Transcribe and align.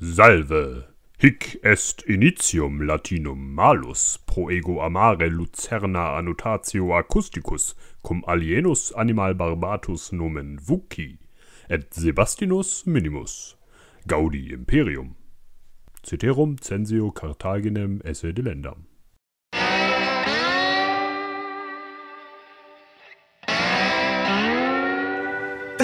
Salve. 0.00 0.84
Hic 1.18 1.58
est 1.64 2.04
initium 2.06 2.82
Latinum 2.82 3.52
malus 3.52 4.16
pro 4.26 4.48
ego 4.48 4.80
amare 4.80 5.28
lucerna 5.28 6.16
annotatio 6.16 6.94
acousticus 6.96 7.74
cum 8.04 8.22
alienus 8.28 8.92
animal 8.96 9.34
barbatus 9.34 10.12
nomen 10.12 10.56
vuci 10.60 11.18
et 11.68 11.90
Sebastinus 11.90 12.86
minimus. 12.86 13.56
Gaudi 14.06 14.52
imperium. 14.52 15.16
Ceterum 16.04 16.56
censeo 16.60 17.10
Carthaginem 17.10 18.00
esse 18.04 18.32
delendam 18.32 18.87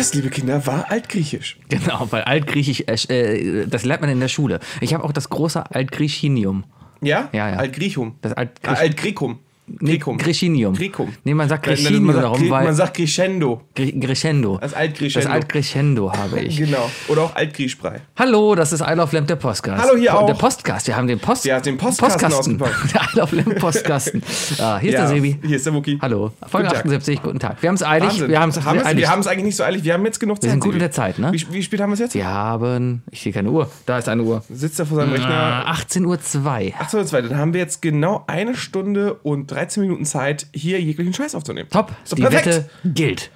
Das, 0.04 0.12
liebe 0.12 0.28
Kinder, 0.28 0.66
war 0.66 0.90
altgriechisch. 0.90 1.56
Genau, 1.70 2.06
weil 2.10 2.24
Altgriechisch, 2.24 2.84
äh, 3.08 3.64
das 3.66 3.86
lernt 3.86 4.02
man 4.02 4.10
in 4.10 4.20
der 4.20 4.28
Schule. 4.28 4.60
Ich 4.82 4.92
habe 4.92 5.02
auch 5.02 5.12
das 5.12 5.30
große 5.30 5.70
Altgriechinium. 5.70 6.64
Ja? 7.00 7.30
Ja, 7.32 7.48
ja. 7.48 7.56
Altgriechum. 7.56 8.16
Das 8.20 8.34
Ah, 8.34 8.40
Altgriech 8.40 8.78
Altgrecum. 8.78 9.38
Nee, 9.66 9.96
Grecum. 9.96 10.18
Grechinium. 10.18 10.74
Grecum. 10.74 11.12
Nee, 11.24 11.34
man 11.34 11.48
sagt 11.48 11.66
Man 11.66 11.74
Grechinium 11.76 12.12
sagt, 12.12 12.24
darum, 12.24 12.50
weil 12.50 12.64
man 12.64 12.74
sagt 12.74 12.96
Crescendo. 12.96 13.62
Crescendo. 13.74 14.58
Das 14.60 14.74
Altcrescendo. 14.74 15.26
Das 15.28 15.34
Altcrescendo 15.34 16.12
habe 16.12 16.40
ich. 16.40 16.56
Genau. 16.64 16.90
Oder 17.08 17.22
auch 17.22 17.34
Altgrieschbrei. 17.36 18.00
Hallo, 18.16 18.54
das 18.54 18.72
ist 18.72 18.80
Isle 18.80 19.02
of 19.02 19.12
Lamp, 19.12 19.26
der 19.26 19.36
Postcast. 19.36 19.82
Hallo, 19.82 19.96
hier 19.96 20.12
Der 20.12 20.18
auch. 20.18 20.38
Postcast, 20.38 20.86
wir 20.86 20.96
haben 20.96 21.06
den 21.06 21.18
Post 21.18 21.44
Ja, 21.44 21.60
den 21.60 21.76
Postkasten 21.76 22.32
ausgepackt. 22.32 22.74
Der 22.94 23.02
Isle 23.12 23.22
of 23.22 23.32
Lamp 23.32 23.58
Postkasten. 23.58 24.22
ah, 24.58 24.78
hier 24.78 24.90
ist 24.90 24.98
der 24.98 25.08
Sebi. 25.08 25.38
Hier 25.44 25.56
ist 25.56 25.66
der 25.66 25.74
Wookie. 25.74 25.98
Hallo, 26.00 26.32
Folge 26.48 26.68
Guten 26.68 26.74
Tag. 26.74 26.86
78, 26.86 27.22
guten 27.22 27.38
Tag. 27.38 27.62
Wir 27.62 27.68
haben 27.68 27.74
es 27.74 27.82
eilig. 27.82 28.08
Wahnsinn. 28.08 28.28
Wir 28.28 28.40
haben 28.40 28.48
es 28.50 28.58
eilig. 28.66 28.96
wir 28.98 29.10
haben 29.10 29.20
es 29.20 29.26
eigentlich 29.26 29.44
nicht 29.44 29.56
so 29.56 29.64
eilig. 29.64 29.84
Wir 29.84 29.92
haben 29.94 30.04
jetzt 30.06 30.20
genug 30.20 30.40
Zeit. 30.40 30.50
sind 30.50 30.60
gut 30.60 30.72
in 30.72 30.78
der 30.78 30.90
Zeit, 30.90 31.18
ne? 31.18 31.32
Wie, 31.32 31.46
wie 31.50 31.62
spät 31.62 31.80
haben 31.80 31.90
wir 31.90 31.94
es 31.94 32.00
jetzt? 32.00 32.14
Wir 32.14 32.26
haben, 32.26 33.02
ich 33.10 33.20
sehe 33.20 33.32
keine 33.32 33.50
Uhr, 33.50 33.70
da 33.86 33.98
ist 33.98 34.08
eine 34.08 34.22
Uhr. 34.22 34.42
Sitzt 34.48 34.78
er 34.78 34.86
vor 34.86 34.96
seinem 34.96 35.12
Rechner. 35.12 35.66
18.02 35.68 36.04
Uhr. 36.06 36.80
Achso, 36.80 37.04
zwei. 37.04 37.22
Dann 37.22 37.36
haben 37.36 37.52
wir 37.52 37.60
jetzt 37.60 37.82
genau 37.82 38.24
eine 38.26 38.54
Stunde 38.56 39.14
und 39.14 39.53
13 39.54 39.82
Minuten 39.82 40.04
Zeit, 40.04 40.46
hier 40.52 40.80
jeglichen 40.80 41.14
Scheiß 41.14 41.34
aufzunehmen. 41.34 41.68
Top, 41.70 41.92
doch 42.08 42.16
die 42.16 42.22
perfekt. 42.22 42.46
Wette 42.46 42.70
gilt. 42.84 43.30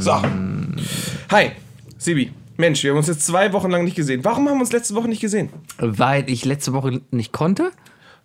So. 0.00 0.22
Hi, 1.30 1.50
Sibi. 1.98 2.32
Mensch, 2.56 2.82
wir 2.82 2.90
haben 2.90 2.98
uns 2.98 3.06
jetzt 3.06 3.24
zwei 3.26 3.52
Wochen 3.52 3.70
lang 3.70 3.84
nicht 3.84 3.96
gesehen. 3.96 4.24
Warum 4.24 4.48
haben 4.48 4.56
wir 4.56 4.60
uns 4.62 4.72
letzte 4.72 4.94
Woche 4.94 5.08
nicht 5.08 5.20
gesehen? 5.20 5.50
Weil 5.78 6.28
ich 6.30 6.44
letzte 6.44 6.72
Woche 6.72 7.00
nicht 7.10 7.32
konnte 7.32 7.70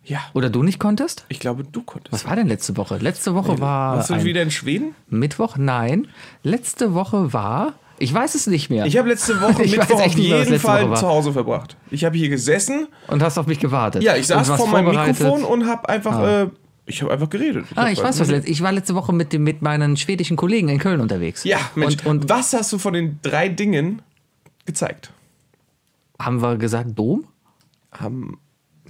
Ja, 0.04 0.20
oder 0.34 0.50
du 0.50 0.62
nicht 0.62 0.78
konntest? 0.78 1.24
ich 1.28 1.40
glaube, 1.40 1.64
du 1.64 1.82
konntest. 1.82 2.12
Was 2.12 2.26
war 2.26 2.36
denn 2.36 2.46
letzte 2.46 2.76
Woche? 2.76 2.98
Letzte 2.98 3.34
Woche 3.34 3.58
war 3.60 3.96
Warst 3.96 4.10
du 4.10 4.24
wieder 4.24 4.42
in 4.42 4.50
Schweden? 4.50 4.94
Mittwoch? 5.08 5.56
Nein. 5.58 6.08
Letzte 6.42 6.92
Woche 6.94 7.32
war, 7.32 7.74
ich 7.98 8.12
weiß 8.12 8.34
es 8.34 8.46
nicht 8.46 8.70
mehr. 8.70 8.86
Ich 8.86 8.96
habe 8.96 9.08
letzte 9.08 9.40
Woche 9.40 9.62
Ich 9.64 9.76
Mittwoch 9.76 9.96
auf 10.00 10.06
nicht 10.06 10.18
jeden 10.18 10.38
letzte 10.38 10.58
Fall 10.58 10.96
zu 10.96 11.06
Hause 11.06 11.32
verbracht. 11.32 11.76
Ich 11.90 12.04
habe 12.04 12.16
hier 12.16 12.28
gesessen. 12.28 12.88
und 13.08 13.22
hast 13.22 13.38
auf 13.38 13.46
mich 13.46 13.58
gewartet. 13.58 14.02
Ja, 14.02 14.16
ich 14.16 14.26
saß 14.26 14.48
vor 14.48 14.68
meinem. 14.68 14.86
Mikrofon 14.94 15.44
und 15.44 15.66
habe 15.66 15.88
einfach, 15.88 16.22
äh, 16.22 16.46
ich 16.86 17.02
habe 17.02 17.12
einfach 17.12 17.30
geredet. 17.30 17.66
Ah, 17.74 17.84
hab 17.84 17.92
ich 17.92 18.02
weiß 18.02 18.20
was. 18.20 18.28
Ich 18.28 18.62
war 18.62 18.72
letzte 18.72 18.94
Woche 18.94 19.12
mit, 19.12 19.32
dem, 19.32 19.42
mit 19.44 19.62
meinen 19.62 19.96
schwedischen 19.96 20.36
Kollegen 20.36 20.68
in 20.68 20.78
Köln 20.78 21.00
unterwegs. 21.00 21.44
Ja, 21.44 21.58
Mensch. 21.74 21.96
Und, 22.04 22.22
und 22.22 22.28
was 22.30 22.52
hast 22.52 22.72
du 22.72 22.78
von 22.78 22.94
den 22.94 23.18
drei 23.22 23.48
Dingen 23.48 24.02
gezeigt? 24.64 25.10
haben 26.18 26.40
wir 26.42 26.56
gesagt 26.56 26.98
Dom? 26.98 27.26
Haben, 27.92 28.38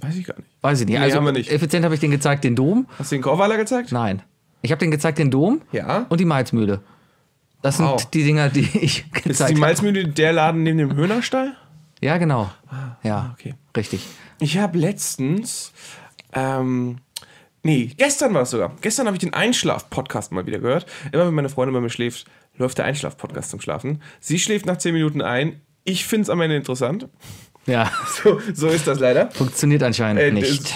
weiß 0.01 0.15
ich 0.15 0.25
gar 0.25 0.37
nicht. 0.37 0.47
Weiß 0.61 0.79
ich 0.81 0.87
nicht. 0.87 0.97
Nee, 0.97 1.03
also 1.03 1.17
haben 1.17 1.25
wir 1.25 1.31
nicht. 1.33 1.51
effizient 1.51 1.83
habe 1.85 1.93
ich 1.93 1.99
den 2.01 2.11
gezeigt, 2.11 2.43
den 2.43 2.55
Dom. 2.55 2.87
Hast 2.97 3.11
du 3.11 3.15
den 3.15 3.21
Korweiler 3.21 3.57
gezeigt? 3.57 3.91
Nein. 3.91 4.21
Ich 4.61 4.71
habe 4.71 4.79
den 4.79 4.91
gezeigt, 4.91 5.17
den 5.17 5.31
Dom 5.31 5.61
Ja. 5.71 6.05
und 6.09 6.19
die 6.19 6.25
Malzmühle. 6.25 6.81
Das 7.67 7.77
sind 7.77 7.85
Wow. 7.85 8.09
die 8.11 8.23
Dinger, 8.23 8.47
die 8.49 8.61
ich 8.81 9.05
Ist 9.13 9.23
gezeigt 9.23 9.49
die 9.49 9.53
habe. 9.55 9.59
Malzmühle 9.59 10.07
der 10.07 10.31
Laden 10.31 10.63
neben 10.63 10.77
dem 10.77 10.95
Höhnerstall? 10.95 11.53
Ja, 11.99 12.17
genau. 12.17 12.49
Ja, 13.03 13.17
Ah, 13.17 13.31
okay. 13.33 13.55
richtig. 13.75 14.05
Ich 14.39 14.57
habe 14.57 14.77
letztens, 14.77 15.73
ähm, 16.31 16.99
nee, 17.63 17.91
gestern 17.97 18.33
war 18.33 18.43
es 18.43 18.51
sogar. 18.51 18.73
Gestern 18.79 19.07
habe 19.07 19.17
ich 19.17 19.21
den 19.21 19.33
Einschlaf-Podcast 19.33 20.31
mal 20.31 20.45
wieder 20.45 20.59
gehört. 20.59 20.85
Immer 21.11 21.27
wenn 21.27 21.33
meine 21.33 21.49
Freundin 21.49 21.73
bei 21.73 21.81
mir 21.81 21.89
schläft, 21.89 22.25
läuft 22.55 22.77
der 22.77 22.85
Einschlaf-Podcast 22.85 23.49
zum 23.49 23.59
Schlafen. 23.59 24.01
Sie 24.21 24.39
schläft 24.39 24.65
nach 24.65 24.77
10 24.77 24.93
Minuten 24.93 25.21
ein. 25.21 25.59
Ich 25.83 26.05
finde 26.05 26.23
es 26.23 26.29
am 26.29 26.39
Ende 26.39 26.55
interessant. 26.55 27.09
Ja, 27.65 27.91
So, 28.23 28.39
so 28.53 28.67
ist 28.69 28.87
das 28.87 28.99
leider. 28.99 29.29
funktioniert 29.31 29.83
anscheinend 29.83 30.21
Äh, 30.21 30.31
nicht. 30.31 30.73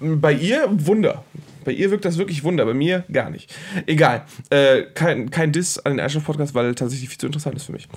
Bei 0.00 0.32
ihr 0.32 0.66
Wunder. 0.70 1.22
Bei 1.64 1.72
ihr 1.72 1.90
wirkt 1.90 2.04
das 2.04 2.18
wirklich 2.18 2.44
Wunder, 2.44 2.64
bei 2.64 2.74
mir 2.74 3.04
gar 3.10 3.30
nicht. 3.30 3.54
Egal. 3.86 4.22
Äh, 4.50 4.82
kein, 4.94 5.30
kein 5.30 5.52
Diss 5.52 5.78
an 5.78 5.92
den 5.92 6.00
Einschlaf-Podcast, 6.00 6.54
weil 6.54 6.74
tatsächlich 6.74 7.08
viel 7.08 7.18
zu 7.18 7.26
interessant 7.26 7.56
ist 7.56 7.64
für 7.64 7.72
mich. 7.72 7.88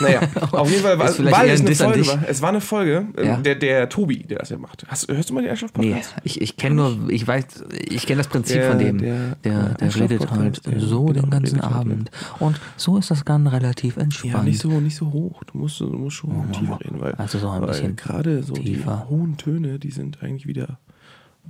Naja, 0.00 0.20
auf 0.52 0.70
jeden 0.70 0.82
Fall 0.82 0.98
war, 0.98 1.06
es 1.06 1.18
ein 1.18 1.26
eine 1.28 1.74
Folge 1.74 2.06
war. 2.06 2.18
Es 2.28 2.42
war 2.42 2.48
eine 2.50 2.60
Folge, 2.60 3.06
äh, 3.16 3.26
Ja. 3.26 3.36
der, 3.38 3.54
der 3.54 3.88
Tobi, 3.88 4.18
der 4.24 4.38
das 4.38 4.50
ja 4.50 4.58
macht. 4.58 4.84
Hast, 4.88 5.08
hörst 5.08 5.30
du 5.30 5.34
mal 5.34 5.40
den 5.40 5.46
Nee, 5.46 5.50
Einschlaf-Podcast? 5.50 6.14
ich, 6.24 6.40
ich 6.40 6.56
kenne 6.56 6.74
nur, 6.76 7.10
ich 7.10 7.26
weiß, 7.26 7.44
ich 7.88 8.06
kenne 8.06 8.18
das 8.18 8.28
Prinzip 8.28 8.56
Der- 8.56 8.70
von 8.70 8.78
dem. 8.78 8.98
der- 8.98 9.36
Der, 9.44 9.52
der, 9.52 9.74
der 9.74 9.94
redet 9.96 10.30
halt 10.30 10.60
so 10.78 11.04
genau, 11.06 11.12
den 11.22 11.30
ganzen 11.30 11.62
halt, 11.62 11.74
Abend. 11.74 12.10
Und 12.38 12.60
so 12.76 12.98
ist 12.98 13.10
das 13.10 13.24
dann 13.24 13.46
relativ 13.46 13.96
entspannt. 13.96 14.34
Ja, 14.34 14.42
nicht 14.42 14.60
so, 14.60 14.68
nicht 14.80 14.96
so 14.96 15.12
hoch. 15.12 15.42
Du 15.44 15.58
musst, 15.58 15.80
du 15.80 15.86
musst 15.86 16.16
schon 16.16 16.50
tiefer 16.52 16.78
reden, 16.84 17.00
weil, 17.00 17.12
Also 17.14 17.38
so 17.38 17.48
ein 17.50 17.64
bisschen 17.66 17.96
gerade 17.96 18.42
so 18.42 18.54
tiefer. 18.54 19.04
die 19.06 19.10
hohen 19.10 19.36
Töne, 19.36 19.78
die 19.78 19.90
sind 19.90 20.22
eigentlich 20.22 20.46
wieder 20.46 20.78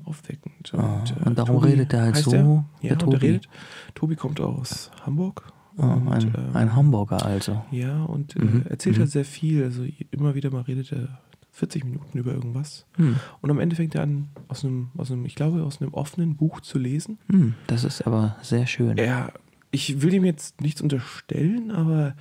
aufweckend. 0.04 0.72
Und, 0.74 1.14
äh, 1.20 1.26
und 1.28 1.38
darum 1.38 1.56
redet 1.58 1.92
er 1.92 2.02
halt 2.02 2.16
so, 2.16 2.30
der? 2.30 2.64
Ja, 2.80 2.88
der 2.90 2.98
Tobi. 2.98 3.16
redet. 3.16 3.48
Tobi 3.94 4.16
kommt 4.16 4.40
aus 4.40 4.90
Hamburg. 5.04 5.52
Ah, 5.76 5.94
Und, 5.94 6.08
ein, 6.08 6.22
ähm, 6.36 6.54
ein 6.56 6.76
Hamburger 6.76 7.24
also. 7.24 7.64
Ja, 7.70 8.04
und 8.04 8.36
äh, 8.36 8.44
Mhm, 8.44 8.64
erzählt 8.68 8.98
halt 8.98 9.10
sehr 9.10 9.24
viel. 9.24 9.64
Also 9.64 9.84
immer 10.12 10.34
wieder 10.36 10.50
mal 10.50 10.62
redet 10.62 10.92
er 10.92 11.18
40 11.50 11.84
Minuten 11.84 12.18
über 12.18 12.32
irgendwas. 12.32 12.86
Hm. 12.96 13.16
Und 13.40 13.50
am 13.50 13.58
Ende 13.58 13.74
fängt 13.76 13.94
er 13.94 14.02
an, 14.02 14.28
aus 14.48 14.64
einem, 14.64 14.90
aus 14.96 15.10
einem, 15.10 15.24
ich 15.24 15.34
glaube, 15.34 15.62
aus 15.64 15.80
einem 15.80 15.92
offenen 15.94 16.36
Buch 16.36 16.60
zu 16.60 16.78
lesen. 16.78 17.18
Hm, 17.30 17.54
das 17.66 17.84
ist 17.84 18.02
aber 18.06 18.36
sehr 18.42 18.66
schön. 18.66 18.98
Er, 18.98 19.32
ich 19.70 20.00
will 20.02 20.14
ihm 20.14 20.24
jetzt 20.24 20.60
nichts 20.60 20.80
unterstellen, 20.80 21.70
aber 21.72 22.14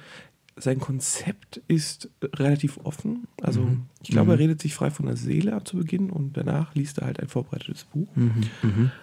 sein 0.56 0.80
Konzept 0.80 1.62
ist 1.68 2.10
relativ 2.24 2.78
offen. 2.84 3.28
Also 3.42 3.62
Mhm. 3.62 3.82
ich 4.04 4.10
glaube, 4.12 4.34
er 4.34 4.40
redet 4.40 4.62
sich 4.62 4.74
frei 4.76 4.92
von 4.92 5.06
der 5.08 5.16
Seele 5.18 5.54
ab 5.54 5.68
zu 5.68 5.78
Beginn 5.78 6.10
und 6.12 6.38
danach 6.38 6.76
liest 6.76 7.00
er 7.00 7.08
halt 7.08 7.20
ein 7.20 7.28
vorbereitetes 7.28 7.86
Buch. 7.86 8.08
Mhm, 8.16 8.32
mhm. 8.62 8.86
Äh, 8.86 9.03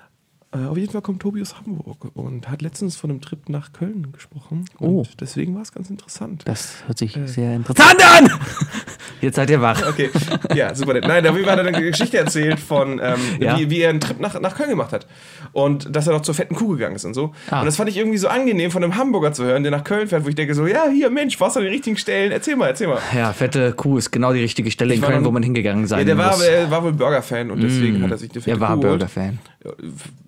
auf 0.59 0.77
jeden 0.77 0.91
Fall 0.91 1.01
kommt 1.03 1.23
Tobi 1.23 1.41
aus 1.43 1.57
Hamburg 1.59 2.09
und 2.15 2.49
hat 2.51 2.61
letztens 2.61 2.97
von 2.97 3.11
einem 3.11 3.21
Trip 3.21 3.49
nach 3.49 3.73
Köln 3.73 4.09
gesprochen. 4.13 4.65
Oh. 4.81 4.99
Und 5.01 5.21
deswegen 5.21 5.55
war 5.55 5.63
es 5.63 5.73
ganz 5.73 5.91
interessant. 5.91 6.43
Das 6.47 6.75
hört 6.87 6.99
sich 6.99 7.17
Äh. 7.17 7.27
sehr 7.29 7.55
interessant 7.55 7.97
an! 8.17 8.31
Jetzt 9.21 9.37
seid 9.37 9.51
ihr 9.51 9.61
wach. 9.61 9.87
Okay, 9.87 10.09
ja, 10.55 10.75
super 10.75 10.95
nett. 10.95 11.07
Nein, 11.07 11.23
David 11.23 11.47
hat 11.47 11.59
er 11.59 11.67
eine 11.67 11.83
Geschichte 11.83 12.17
erzählt 12.19 12.59
von, 12.59 12.99
ähm, 13.03 13.19
Ja. 13.39 13.59
wie, 13.59 13.69
wie 13.71 13.81
er 13.81 13.91
einen 13.91 14.01
Trip 14.01 14.19
nach, 14.19 14.41
nach 14.41 14.57
Köln 14.57 14.71
gemacht 14.71 14.93
hat. 14.93 15.07
Und 15.53 15.95
dass 15.95 16.07
er 16.07 16.15
noch 16.15 16.23
zur 16.23 16.35
fetten 16.35 16.55
Kuh 16.55 16.69
gegangen 16.69 16.97
ist 16.97 17.05
und 17.05 17.13
so. 17.15 17.33
Ah. 17.51 17.61
Und 17.61 17.67
das 17.67 17.77
fand 17.77 17.91
ich 17.91 17.97
irgendwie 17.99 18.17
so 18.19 18.29
angenehm, 18.29 18.71
von 18.71 18.83
einem 18.83 18.97
Hamburger 18.97 19.33
zu 19.33 19.45
hören, 19.45 19.63
der 19.63 19.71
nach 19.73 19.85
Köln 19.85 20.09
fährt, 20.09 20.25
wo 20.25 20.29
ich 20.31 20.35
denke 20.37 20.55
so, 20.55 20.67
ja, 20.67 20.89
hier, 20.89 21.11
Mensch, 21.11 21.39
warst 21.39 21.57
du 21.57 21.61
an 21.61 21.65
den 21.67 21.73
richtigen 21.75 21.97
Stellen? 21.99 22.33
Erzähl 22.33 22.57
mal, 22.57 22.69
erzähl 22.69 22.87
mal. 22.89 22.99
Ja, 23.15 23.33
fette 23.35 23.73
Kuh 23.75 23.99
ist 23.99 24.11
genau 24.11 24.33
die 24.33 24.41
richtige 24.41 24.71
Stelle 24.71 24.95
in 24.95 25.03
war 25.03 25.11
Köln, 25.11 25.21
noch- 25.23 25.29
wo 25.29 25.33
man 25.33 25.43
hingegangen 25.43 25.87
sein 25.87 26.01
Ja, 26.01 26.05
der 26.07 26.19
war, 26.19 26.31
muss. 26.33 26.43
er 26.43 26.71
war 26.71 26.83
wohl 26.83 26.93
Burger-Fan 26.95 27.51
und 27.51 27.63
deswegen 27.63 28.03
hat 28.03 28.11
er 28.11 28.19
sich 28.19 28.31
eine 28.33 28.41
fette 28.41 28.57
er 28.57 28.61
war 28.61 28.75
Kuh. 28.75 28.81
Burger-Fan. 28.81 29.39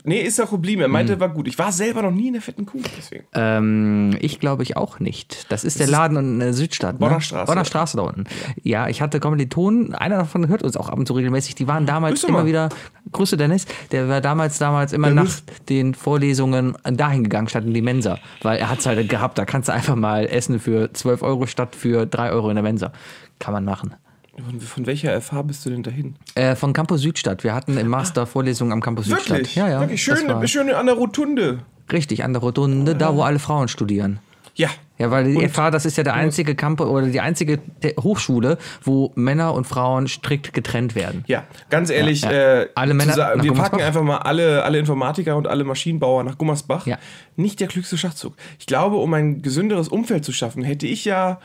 Nee, 0.05 0.21
ist 0.21 0.41
auch 0.41 0.51
geblieben. 0.51 0.83
Er 0.83 0.89
meinte, 0.89 1.19
war 1.19 1.31
gut. 1.31 1.49
Ich 1.49 1.59
war 1.59 1.73
selber 1.73 2.03
noch 2.03 2.11
nie 2.11 2.27
in 2.27 2.35
der 2.35 2.43
fetten 2.43 2.67
Kuh, 2.67 2.83
deswegen. 2.99 3.25
Ähm, 3.33 4.15
ich 4.21 4.41
glaube 4.41 4.63
ich 4.63 4.77
auch 4.77 5.01
nicht. 5.01 5.51
Das 5.51 5.65
ist 5.65 5.81
der 5.81 5.87
Laden 5.87 6.19
in 6.19 6.39
der 6.39 6.53
Südstadt. 6.53 6.99
Bonner 6.99 7.15
ne? 7.15 7.21
Straße. 7.23 7.47
Bonner 7.47 7.65
Straße 7.65 7.97
da 7.97 8.03
unten. 8.03 8.25
Ja, 8.63 8.89
ich 8.89 9.01
hatte 9.01 9.21
Kommilitonen, 9.21 9.95
einer 9.95 10.19
davon 10.19 10.49
hört 10.49 10.63
uns 10.63 10.77
auch 10.77 10.91
ab 10.91 10.99
und 10.99 11.07
zu 11.07 11.15
regelmäßig. 11.15 11.55
Die 11.55 11.67
waren 11.67 11.87
damals 11.87 12.23
immer 12.25 12.45
wieder, 12.45 12.69
Grüße 13.11 13.39
Dennis, 13.39 13.67
der 13.91 14.09
war 14.09 14.21
damals, 14.21 14.59
damals 14.59 14.93
immer 14.93 15.09
Der 15.09 15.15
nach 15.15 15.41
den 15.69 15.95
Vorlesungen 15.95 16.77
dahin 16.85 17.25
gegangen, 17.25 17.49
statt 17.49 17.65
in 17.65 17.73
die 17.73 17.83
Mensa. 17.83 18.19
Weil 18.43 18.59
er 18.59 18.69
hat 18.69 18.81
es 18.81 18.87
halt 18.87 19.09
gehabt, 19.09 19.39
da 19.39 19.47
kannst 19.47 19.69
du 19.69 19.73
einfach 19.73 19.97
mal 19.97 20.27
essen 20.27 20.61
für 20.61 20.93
12 20.93 21.23
Euro 21.23 21.47
statt 21.47 21.75
für 21.75 22.05
3 22.05 22.33
Euro 22.33 22.51
in 22.51 22.57
der 22.57 22.63
Mensa. 22.63 22.93
Kann 23.39 23.55
man 23.55 23.65
machen. 23.65 23.95
Von, 24.39 24.61
von 24.61 24.87
welcher 24.87 25.21
FH 25.21 25.43
bist 25.43 25.67
du 25.67 25.71
denn 25.71 25.83
dahin? 25.83 26.17
Äh, 26.35 26.57
von 26.57 26.73
Campus 26.73 27.03
Südstadt. 27.03 27.45
Wir 27.45 27.55
hatten 27.55 27.77
im 27.77 27.89
Master 27.89 28.27
Vorlesungen 28.27 28.73
am 28.73 28.81
Campus 28.81 29.07
Südstadt. 29.07 29.39
Wirklich? 29.39 29.55
Ja, 29.57 29.69
ja. 29.69 29.81
Wirklich 29.81 30.03
schön, 30.03 30.27
war 30.27 30.47
schön 30.47 30.71
an 30.71 30.87
der 30.87 30.95
Rotunde. 30.95 31.59
richtig, 31.93 32.25
an 32.25 32.33
der 32.33 32.41
Rotunde, 32.41 32.95
da 32.95 33.15
wo 33.15 33.23
alle 33.23 33.39
Frauen 33.39 33.69
studieren. 33.69 34.21
Ja. 34.55 34.69
Ja, 34.99 35.11
weil 35.11 35.25
die 35.25 35.37
Und- 35.37 35.49
FH, 35.51 35.71
das 35.71 35.85
ist 35.87 35.97
ja 35.97 36.05
der 36.05 36.15
einzige 36.15 36.55
Campus 36.55 36.87
oder 36.87 37.07
die 37.07 37.21
einzige 37.21 37.59
Hochschule, 38.01 38.59
wo 38.85 39.11
Männer 39.17 39.53
und 39.55 39.67
Frauen 39.67 40.07
strikt 40.07 40.53
getrennt 40.53 40.95
werden. 40.95 41.25
Ja, 41.27 41.45
ganz 41.71 41.91
ehrlich, 41.91 42.21
Ja, 42.23 42.33
ja. 42.33 42.61
Äh, 42.63 42.69
Alle 42.75 42.95
Männer 42.95 43.15
sa- 43.15 43.35
nach 43.35 43.43
wir 43.43 43.53
packen 43.55 43.81
einfach 43.81 44.03
mal 44.03 44.19
alle, 44.19 44.63
alle 44.63 44.79
Informatiker 44.79 45.37
und 45.37 45.49
alle 45.49 45.65
Maschinenbauer 45.65 46.23
nach 46.25 46.39
Gummersbach. 46.39 46.87
Ja. 46.87 46.99
Nicht 47.37 47.61
der 47.61 47.69
klügste 47.69 47.97
Schachzug. 47.99 48.35
Ich 48.59 48.67
glaube, 48.67 48.97
um 48.97 49.13
ein 49.15 49.43
gesünderes 49.43 49.89
Umfeld 49.89 50.25
zu 50.25 50.33
schaffen, 50.33 50.63
hätte 50.63 50.87
ich 50.87 51.05
ja 51.05 51.41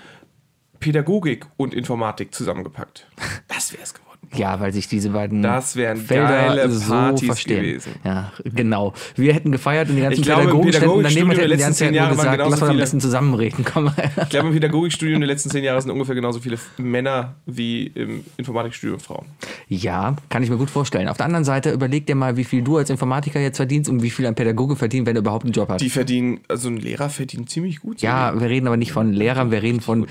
Pädagogik 0.80 1.46
und 1.58 1.74
Informatik 1.74 2.34
zusammengepackt. 2.34 3.08
Das 3.48 3.74
wäre 3.74 3.84
es 3.84 3.94
geworden. 3.94 4.08
Ja, 4.36 4.60
weil 4.60 4.74
sich 4.74 4.88
diese 4.88 5.10
beiden 5.12 5.42
Das 5.42 5.76
wären 5.78 5.98
Felder 5.98 6.28
geile 6.28 6.70
so 6.70 6.90
Partys 6.92 7.26
verstehen. 7.28 7.64
gewesen. 7.64 7.94
Ja, 8.04 8.32
genau. 8.44 8.94
Wir 9.16 9.34
hätten 9.34 9.52
gefeiert 9.52 9.90
und 9.90 9.96
die 9.96 10.02
ganzen 10.02 10.20
Ich 10.20 10.26
glaube, 10.26 10.42
Pädagogen 10.44 10.74
standen 10.74 11.04
daneben 11.04 11.30
hätten 11.30 11.30
die 11.30 11.36
ganze 11.38 11.46
letzten 11.48 11.74
Zeit 11.74 11.88
zehn 11.94 11.96
nur 11.96 12.10
gesagt, 12.10 12.38
lass 12.50 12.60
mal 12.60 12.70
am 12.70 12.78
besten 12.78 13.00
zusammenreden. 13.00 13.66
Komm. 13.66 13.92
Ich 14.24 14.30
glaube, 14.30 14.48
im 14.50 14.54
Pädagogikstudium 14.54 15.22
der 15.22 15.28
letzten 15.28 15.50
zehn 15.50 15.64
Jahre 15.64 15.82
sind 15.82 15.92
ungefähr 15.92 16.14
genauso 16.16 16.40
viele 16.40 16.60
Männer 16.78 17.36
wie 17.46 17.88
im 17.88 18.26
Informatikstudium 18.36 19.00
Frauen. 19.00 19.26
Ja, 19.70 20.16
kann 20.30 20.44
ich 20.44 20.50
mir 20.50 20.58
gut 20.58 20.70
vorstellen. 20.70 21.08
Auf 21.08 21.18
der 21.18 21.26
anderen 21.26 21.46
Seite 21.46 21.72
überleg 21.72 22.06
dir 22.06 22.16
mal, 22.16 22.36
wie 22.38 22.44
viel 22.44 22.62
du 22.62 22.78
als 22.78 22.90
Informatiker 22.90 23.40
jetzt 23.40 23.58
verdienst 23.58 23.90
und 23.90 24.04
wie 24.04 24.10
viel 24.10 24.26
ein 24.26 24.36
Pädagoge 24.36 24.76
verdient, 24.76 25.08
wenn 25.08 25.16
er 25.16 25.22
überhaupt 25.22 25.46
einen 25.46 25.54
Job 25.54 25.70
hat. 25.70 25.80
Die 25.82 25.90
verdienen, 25.90 26.42
also 26.50 26.68
ein 26.70 26.78
Lehrer 26.78 27.10
verdient 27.10 27.50
ziemlich 27.50 27.80
gut. 27.80 28.02
ja, 28.02 28.38
wir 28.40 28.50
reden 28.50 28.68
aber 28.68 28.78
nicht 28.78 28.92
von 28.92 29.14
Lehrern, 29.14 29.52
wir 29.52 29.64
reden 29.64 29.80
von 29.80 30.06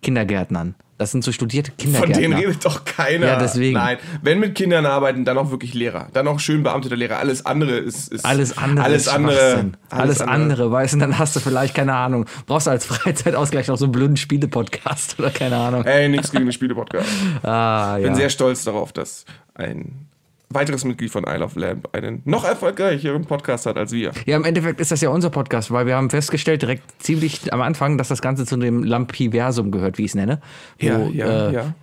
Kindergärtnern. 0.00 0.74
Das 0.98 1.10
sind 1.10 1.24
so 1.24 1.32
studierte 1.32 1.70
Von 1.72 1.78
Kindergärtner. 1.78 2.14
denen 2.20 2.32
redet 2.34 2.64
doch 2.64 2.84
keiner. 2.84 3.26
Ja, 3.26 3.36
deswegen. 3.38 3.74
Nein, 3.74 3.98
wenn 4.22 4.38
mit 4.38 4.54
Kindern 4.54 4.86
arbeiten, 4.86 5.24
dann 5.24 5.36
auch 5.36 5.50
wirklich 5.50 5.74
Lehrer. 5.74 6.06
Dann 6.12 6.28
auch 6.28 6.38
schön 6.38 6.62
beamteter 6.62 6.94
Lehrer. 6.94 7.18
Alles 7.18 7.44
andere 7.44 7.72
ist. 7.72 8.12
ist 8.12 8.24
Alles 8.24 8.56
andere, 8.56 8.84
Alles 8.84 9.08
andere. 9.08 9.34
Schwachsinn. 9.34 9.76
Alles, 9.90 10.20
andere, 10.20 10.70
weißt 10.70 10.94
du, 10.94 10.98
dann 10.98 11.18
hast 11.18 11.34
du 11.34 11.40
vielleicht, 11.40 11.74
keine 11.74 11.94
Ahnung, 11.94 12.26
brauchst 12.46 12.68
du 12.68 12.70
als 12.70 12.86
Freizeitausgleich 12.86 13.66
noch 13.66 13.78
so 13.78 13.86
einen 13.86 13.92
blöden 13.92 14.16
Spiele-Podcast 14.16 15.16
oder 15.18 15.30
keine 15.30 15.56
Ahnung. 15.56 15.84
Ey, 15.84 16.08
nichts 16.08 16.30
gegen 16.30 16.44
den 16.46 16.52
Spiele-Podcast. 16.52 17.08
Ah, 17.42 17.96
Ich 17.98 18.04
bin 18.04 18.12
ja. 18.12 18.18
sehr 18.20 18.30
stolz 18.30 18.62
darauf, 18.62 18.92
dass 18.92 19.24
ein 19.54 20.06
weiteres 20.54 20.84
Mitglied 20.84 21.10
von 21.10 21.24
Isle 21.24 21.44
of 21.44 21.56
Lamp 21.56 21.88
einen 21.92 22.22
noch 22.24 22.44
erfolgreicheren 22.44 23.24
Podcast 23.24 23.66
hat 23.66 23.76
als 23.76 23.92
wir. 23.92 24.12
ja, 24.26 24.36
im 24.36 24.44
Endeffekt 24.44 24.80
ist 24.80 24.90
das 24.90 25.00
ja 25.00 25.10
unser 25.10 25.30
Podcast, 25.30 25.70
weil 25.70 25.86
wir 25.86 25.96
haben 25.96 26.10
festgestellt, 26.10 26.62
direkt 26.62 26.82
ziemlich 27.02 27.52
am 27.52 27.60
Anfang, 27.62 27.98
dass 27.98 28.08
das 28.08 28.22
Ganze 28.22 28.46
zu 28.46 28.56
dem 28.56 28.82
Lampiversum 28.84 29.70
gehört, 29.70 29.98
wie 29.98 30.02
ich 30.04 30.10
es 30.10 30.14
nenne. 30.14 30.40
Wo, 30.80 30.86
äh, 31.10 31.52
ja. 31.54 31.74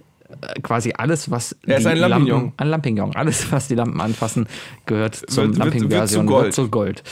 quasi 0.64 0.94
alles, 0.98 1.32
was 1.32 1.56
Er 1.66 1.78
ist 1.78 1.84
die 1.86 1.90
ein 1.90 1.98
Lampignon. 1.98 2.40
Lampen, 2.42 2.54
ein 2.58 2.68
Lampignon, 2.68 3.16
alles, 3.16 3.52
was 3.52 3.68
die 3.68 3.76
Lampen 3.76 4.00
anfassen, 4.02 4.48
gehört 4.86 5.16
zum 5.16 5.46
wird- 5.46 5.56
wird 5.56 5.58
Lamping-Version, 5.66 6.26
zu 6.28 6.32
Gold. 6.32 6.44
wird 6.46 6.54
zu 6.54 6.70
Gold. 6.70 7.04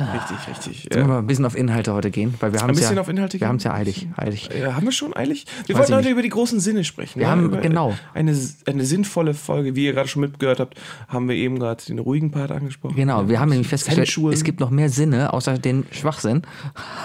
Richtig, 0.00 0.36
richtig. 0.48 0.86
Wir 0.92 1.00
Ja. 1.02 1.06
mal 1.08 1.18
ein 1.18 1.26
bisschen 1.26 1.44
auf 1.44 1.56
Inhalte 1.56 1.92
heute 1.92 2.10
gehen, 2.10 2.34
weil 2.40 2.52
wir 2.52 2.60
haben 2.60 2.70
Ein 2.70 2.76
bisschen 2.76 2.94
ja, 2.94 3.00
auf 3.00 3.08
Inhalte 3.08 3.32
wir 3.34 3.40
gehen? 3.40 3.48
haben 3.48 3.56
es 3.56 3.64
ja 3.64 3.72
eilig, 3.74 4.06
eilig. 4.16 4.48
Ja, 4.56 4.74
haben 4.76 4.84
wir 4.84 4.92
schon 4.92 5.16
eilig? 5.16 5.44
Wir 5.66 5.74
Weiß 5.74 5.80
wollten 5.82 5.94
heute 5.94 6.04
nicht. 6.04 6.12
über 6.12 6.22
die 6.22 6.28
großen 6.28 6.60
Sinne 6.60 6.84
sprechen. 6.84 7.18
Wir 7.18 7.24
ja? 7.26 7.30
haben- 7.32 7.44
über 7.46 7.56
genau. 7.58 7.94
Eine, 8.14 8.36
eine 8.66 8.84
sinnvolle 8.84 9.34
Folge, 9.34 9.74
wie 9.74 9.86
ihr 9.86 9.92
gerade 9.92 10.08
schon 10.08 10.20
mitgehört 10.22 10.60
habt, 10.60 10.78
haben 11.08 11.28
wir 11.28 11.34
eben 11.36 11.58
gerade 11.58 11.84
den 11.84 11.98
ruhigen 11.98 12.30
Part 12.30 12.50
angesprochen. 12.52 12.94
Genau, 12.96 13.28
wir 13.28 13.40
haben 13.40 13.48
nämlich 13.50 13.68
festgestellt, 13.68 14.06
Sensual. 14.06 14.32
es 14.32 14.44
gibt 14.44 14.60
noch 14.60 14.70
mehr 14.70 14.88
Sinne 14.88 15.32
außer 15.32 15.58
den 15.58 15.84
Schwachsinn. 15.90 16.42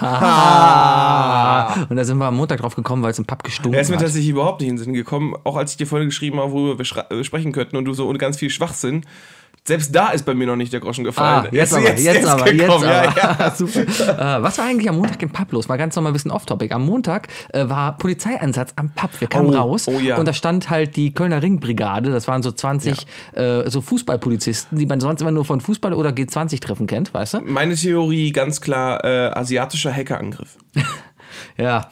Und 1.88 1.96
da 1.96 2.04
sind 2.04 2.18
wir 2.18 2.26
am 2.26 2.36
Montag 2.36 2.60
drauf 2.60 2.74
gekommen, 2.76 3.02
weil 3.02 3.10
es 3.10 3.18
im 3.18 3.24
Pub 3.24 3.42
gestunken 3.42 3.74
Er 3.74 3.80
ist 3.80 3.88
mir 3.90 3.96
hat. 3.96 4.02
tatsächlich 4.04 4.30
überhaupt 4.30 4.60
nicht 4.60 4.70
in 4.70 4.76
den 4.76 4.84
Sinn 4.84 4.94
gekommen, 4.94 5.34
auch 5.44 5.56
als 5.56 5.72
ich 5.72 5.76
dir 5.76 5.86
vorhin 5.86 6.08
geschrieben 6.08 6.38
habe, 6.38 6.52
worüber 6.52 6.78
wir 6.78 7.10
äh, 7.18 7.24
sprechen 7.24 7.52
könnten 7.52 7.76
und 7.76 7.84
du 7.84 7.92
so 7.94 8.12
ganz 8.14 8.36
viel 8.38 8.50
Schwachsinn. 8.50 9.02
Selbst 9.66 9.94
da 9.94 10.10
ist 10.10 10.26
bei 10.26 10.34
mir 10.34 10.46
noch 10.46 10.56
nicht 10.56 10.74
der 10.74 10.80
Groschen 10.80 11.04
gefallen. 11.04 11.46
Ah, 11.46 11.48
jetzt, 11.50 11.72
Er 11.72 11.78
aber, 11.78 11.94
ist 11.94 12.04
jetzt, 12.04 12.26
aber, 12.26 12.52
jetzt 12.52 12.70
aber. 12.70 12.84
Ja, 12.84 13.14
ja. 13.38 13.50
Super. 13.56 13.80
Äh, 13.80 14.42
was 14.42 14.58
war 14.58 14.66
eigentlich 14.66 14.90
am 14.90 14.96
Montag 14.96 15.22
im 15.22 15.30
Pub 15.30 15.50
los? 15.52 15.68
Mal 15.68 15.78
ganz 15.78 15.96
nochmal 15.96 16.10
ein 16.10 16.12
bisschen 16.12 16.30
off-topic. 16.32 16.70
Am 16.74 16.84
Montag 16.84 17.28
äh, 17.48 17.66
war 17.66 17.96
Polizeieinsatz 17.96 18.74
am 18.76 18.90
Pub. 18.90 19.08
Wir 19.18 19.26
kamen 19.28 19.54
Oh, 19.54 19.56
raus 19.58 19.88
oh 19.88 19.98
ja. 20.00 20.16
und 20.18 20.28
da 20.28 20.34
stand 20.34 20.68
halt 20.68 20.96
die 20.96 21.14
Kölner 21.14 21.42
Ringbrigade. 21.42 22.10
Das 22.10 22.28
waren 22.28 22.42
so 22.42 22.52
20 22.52 23.06
äh, 23.32 23.70
so 23.70 23.80
Fußballpolizisten, 23.80 24.76
die 24.78 24.84
man 24.84 25.00
sonst 25.00 25.22
immer 25.22 25.30
nur 25.30 25.46
von 25.46 25.62
Fußball- 25.62 25.94
oder 25.94 26.10
G20-Treffen 26.10 26.86
kennt, 26.86 27.14
weißt 27.14 27.32
du? 27.34 27.40
Meine 27.40 27.74
Theorie 27.74 28.32
ganz 28.32 28.60
klar 28.60 29.02
äh, 29.02 29.30
asiatischer 29.32 29.92
Hackerangriff. 29.94 30.56
Ja, 31.56 31.88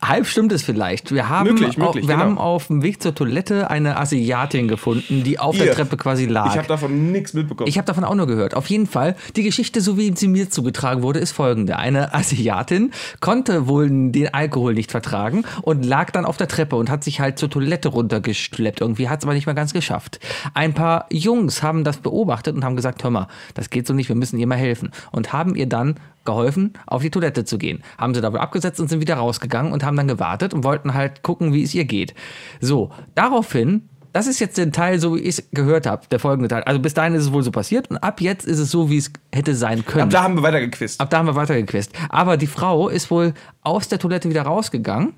halb 0.00 0.26
stimmt 0.26 0.52
es 0.52 0.62
vielleicht. 0.62 1.12
Wir 1.12 1.28
haben, 1.28 1.48
Möglich, 1.50 1.76
au- 1.80 1.86
möglich, 1.86 2.06
wir 2.06 2.14
genau. 2.14 2.26
haben 2.26 2.38
auf 2.38 2.68
dem 2.68 2.82
Weg 2.82 3.02
zur 3.02 3.14
Toilette 3.14 3.68
eine 3.70 3.96
Asiatin 3.96 4.68
gefunden, 4.68 5.24
die 5.24 5.38
auf 5.38 5.56
der 5.56 5.66
Ihr. 5.66 5.72
Treppe 5.72 5.96
quasi 5.96 6.26
lag. 6.26 6.50
Ich 6.52 6.56
habe 6.58 6.68
davon 6.68 7.10
nichts 7.10 7.34
mitbekommen. 7.34 7.68
Ich 7.68 7.78
habe 7.78 7.86
davon 7.86 8.04
auch 8.04 8.14
nur 8.14 8.26
gehört. 8.26 8.54
Auf 8.54 8.66
jeden 8.68 8.86
Fall, 8.86 9.16
die 9.36 9.42
Geschichte, 9.42 9.80
so 9.80 9.98
wie 9.98 10.14
sie 10.16 10.28
mir 10.28 10.50
zugetragen 10.50 11.02
wurde, 11.02 11.18
ist 11.18 11.32
folgende. 11.32 11.76
Eine 11.78 12.14
Asiatin 12.14 12.92
konnte 13.20 13.66
wohl 13.66 13.88
den 13.88 14.32
Alkohol 14.32 14.74
nicht 14.74 14.90
vertragen 14.90 15.44
und 15.62 15.84
lag 15.84 16.10
dann 16.12 16.24
auf 16.24 16.36
der 16.36 16.48
Treppe 16.48 16.76
und 16.76 16.88
hat 16.90 17.02
sich 17.04 17.20
halt 17.20 17.38
zur 17.38 17.50
Toilette 17.50 17.88
runtergeschleppt. 17.88 18.80
Irgendwie 18.80 19.08
hat 19.08 19.18
es 19.20 19.24
aber 19.24 19.34
nicht 19.34 19.46
mehr 19.46 19.54
ganz 19.54 19.72
geschafft. 19.72 20.20
Ein 20.54 20.74
paar 20.74 21.06
Jungs 21.10 21.62
haben 21.62 21.82
das 21.84 21.96
beobachtet 21.98 22.54
und 22.54 22.64
haben 22.64 22.76
gesagt, 22.76 23.02
hör 23.04 23.10
mal, 23.10 23.28
das 23.54 23.70
geht 23.70 23.86
so 23.86 23.94
nicht, 23.94 24.08
wir 24.08 24.16
müssen 24.16 24.38
ihr 24.38 24.46
mal 24.46 24.56
helfen. 24.58 24.90
Und 25.10 25.32
haben 25.32 25.54
ihr 25.56 25.66
dann 25.66 25.96
geholfen, 26.24 26.72
auf 26.86 27.02
die 27.02 27.10
Toilette 27.10 27.44
zu 27.44 27.58
gehen. 27.58 27.82
Haben 27.98 28.14
sie 28.14 28.20
da 28.20 28.32
wohl 28.32 28.40
abgesetzt 28.40 28.80
und 28.80 28.88
sind 28.88 29.00
wieder 29.00 29.16
rausgegangen 29.16 29.72
und 29.72 29.84
haben 29.84 29.96
dann 29.96 30.08
gewartet 30.08 30.54
und 30.54 30.64
wollten 30.64 30.94
halt 30.94 31.22
gucken, 31.22 31.52
wie 31.52 31.62
es 31.62 31.74
ihr 31.74 31.84
geht. 31.84 32.14
So, 32.60 32.90
daraufhin 33.14 33.88
das 34.12 34.26
ist 34.26 34.40
jetzt 34.40 34.58
der 34.58 34.70
Teil, 34.70 34.98
so 34.98 35.16
wie 35.16 35.20
ich 35.20 35.38
es 35.38 35.44
gehört 35.52 35.86
habe, 35.86 36.02
der 36.10 36.18
folgende 36.18 36.48
Teil. 36.48 36.62
Also 36.64 36.80
bis 36.80 36.94
dahin 36.94 37.14
ist 37.14 37.24
es 37.24 37.32
wohl 37.32 37.42
so 37.42 37.50
passiert 37.50 37.90
und 37.90 37.96
ab 37.98 38.20
jetzt 38.20 38.46
ist 38.46 38.58
es 38.58 38.70
so, 38.70 38.90
wie 38.90 38.98
es 38.98 39.10
hätte 39.32 39.54
sein 39.54 39.84
können. 39.84 40.04
Ab 40.04 40.10
da 40.10 40.22
haben 40.22 40.34
wir 40.34 40.42
weitergequist. 40.42 41.00
Ab 41.00 41.10
da 41.10 41.18
haben 41.18 41.26
wir 41.26 41.34
weitergequist. 41.34 41.92
Aber 42.10 42.36
die 42.36 42.46
Frau 42.46 42.88
ist 42.88 43.10
wohl 43.10 43.32
aus 43.62 43.88
der 43.88 43.98
Toilette 43.98 44.28
wieder 44.28 44.42
rausgegangen 44.42 45.14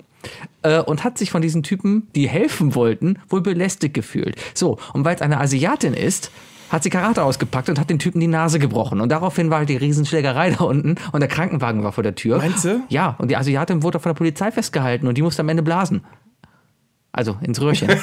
äh, 0.61 0.79
und 0.79 1.03
hat 1.03 1.17
sich 1.17 1.29
von 1.29 1.41
diesen 1.41 1.63
Typen, 1.63 2.07
die 2.15 2.27
helfen 2.29 2.73
wollten, 2.75 3.19
wohl 3.29 3.41
belästigt 3.41 3.93
gefühlt. 3.93 4.37
So, 4.53 4.77
und 4.93 5.03
weil 5.03 5.15
es 5.15 5.21
eine 5.21 5.39
Asiatin 5.39 5.93
ist, 5.93 6.31
hat 6.69 6.83
sie 6.83 6.89
Karate 6.89 7.23
ausgepackt 7.23 7.69
und 7.69 7.79
hat 7.79 7.89
den 7.89 7.99
Typen 7.99 8.19
die 8.19 8.27
Nase 8.27 8.59
gebrochen. 8.59 9.01
Und 9.01 9.09
daraufhin 9.09 9.49
war 9.49 9.59
halt 9.59 9.69
die 9.69 9.77
Riesenschlägerei 9.77 10.51
da 10.57 10.63
unten 10.63 10.95
und 11.11 11.19
der 11.19 11.29
Krankenwagen 11.29 11.83
war 11.83 11.91
vor 11.91 12.03
der 12.03 12.15
Tür. 12.15 12.37
Meinst 12.37 12.65
du? 12.65 12.81
Ja, 12.89 13.15
und 13.19 13.29
die 13.29 13.37
Asiatin 13.37 13.83
wurde 13.83 13.99
von 13.99 14.09
der 14.11 14.15
Polizei 14.15 14.51
festgehalten 14.51 15.07
und 15.07 15.17
die 15.17 15.21
musste 15.21 15.41
am 15.41 15.49
Ende 15.49 15.63
blasen. 15.63 16.01
Also 17.11 17.37
ins 17.41 17.61
Röhrchen. 17.61 17.89
ich 17.91 17.99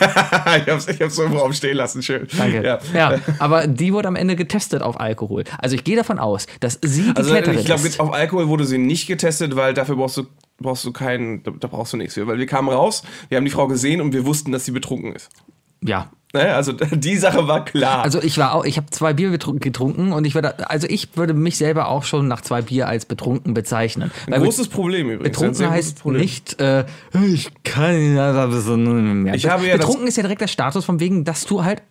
hab's, 0.72 0.88
ich 0.88 1.02
hab's 1.02 1.16
so 1.16 1.24
im 1.24 1.34
Raum 1.36 1.52
stehen 1.52 1.76
lassen, 1.76 2.02
schön. 2.02 2.26
Danke. 2.38 2.64
Ja. 2.64 2.78
Ja. 2.94 3.18
aber 3.40 3.66
die 3.66 3.92
wurde 3.92 4.08
am 4.08 4.16
Ende 4.16 4.36
getestet 4.36 4.80
auf 4.80 4.98
Alkohol. 4.98 5.44
Also 5.58 5.74
ich 5.74 5.84
gehe 5.84 5.96
davon 5.96 6.18
aus, 6.18 6.46
dass 6.60 6.78
sie 6.82 7.02
die 7.12 7.16
Also 7.16 7.34
Täterin 7.34 7.58
ich 7.58 7.66
glaube, 7.66 7.86
ist. 7.86 8.00
auf 8.00 8.10
Alkohol 8.14 8.48
wurde 8.48 8.64
sie 8.64 8.78
nicht 8.78 9.06
getestet, 9.06 9.54
weil 9.54 9.74
dafür 9.74 9.96
brauchst 9.96 10.16
du, 10.16 10.24
brauchst 10.56 10.86
du 10.86 10.92
keinen, 10.92 11.42
da, 11.42 11.50
da 11.50 11.68
brauchst 11.68 11.92
du 11.92 11.98
nichts 11.98 12.14
für. 12.14 12.26
Weil 12.26 12.38
wir 12.38 12.46
kamen 12.46 12.70
raus, 12.70 13.02
wir 13.28 13.36
haben 13.36 13.44
die 13.44 13.50
Frau 13.50 13.66
gesehen 13.68 14.00
und 14.00 14.14
wir 14.14 14.24
wussten, 14.24 14.50
dass 14.50 14.64
sie 14.64 14.72
betrunken 14.72 15.14
ist. 15.14 15.28
Ja. 15.82 16.10
Ne? 16.32 16.54
Also 16.54 16.72
die 16.92 17.16
Sache 17.16 17.46
war 17.46 17.64
klar. 17.64 18.02
Also 18.02 18.22
ich 18.22 18.38
war 18.38 18.54
auch, 18.54 18.64
ich 18.64 18.76
habe 18.76 18.88
zwei 18.90 19.12
Bier 19.12 19.30
getrunken 19.30 20.12
und 20.12 20.24
ich 20.24 20.34
würde, 20.34 20.70
also 20.70 20.86
ich 20.88 21.16
würde 21.16 21.34
mich 21.34 21.56
selber 21.56 21.88
auch 21.88 22.04
schon 22.04 22.28
nach 22.28 22.40
zwei 22.40 22.62
Bier 22.62 22.88
als 22.88 23.04
betrunken 23.04 23.54
bezeichnen. 23.54 24.10
Weil 24.26 24.36
ein 24.36 24.42
großes 24.42 24.68
Problem 24.68 25.10
übrigens. 25.10 25.38
betrunken 25.38 25.70
heißt 25.70 26.00
Problem. 26.00 26.22
nicht, 26.22 26.60
äh, 26.60 26.84
ich 27.12 27.50
kann 27.64 28.14
ja 28.14 28.50
so 28.50 28.76
mehr. 28.76 29.34
Ich 29.34 29.48
habe 29.48 29.66
ja 29.66 29.76
betrunken 29.76 30.06
ist 30.06 30.16
ja 30.16 30.22
direkt 30.22 30.40
der 30.40 30.48
Status 30.48 30.84
von 30.84 31.00
wegen, 31.00 31.24
dass 31.24 31.44
du 31.44 31.64
halt 31.64 31.82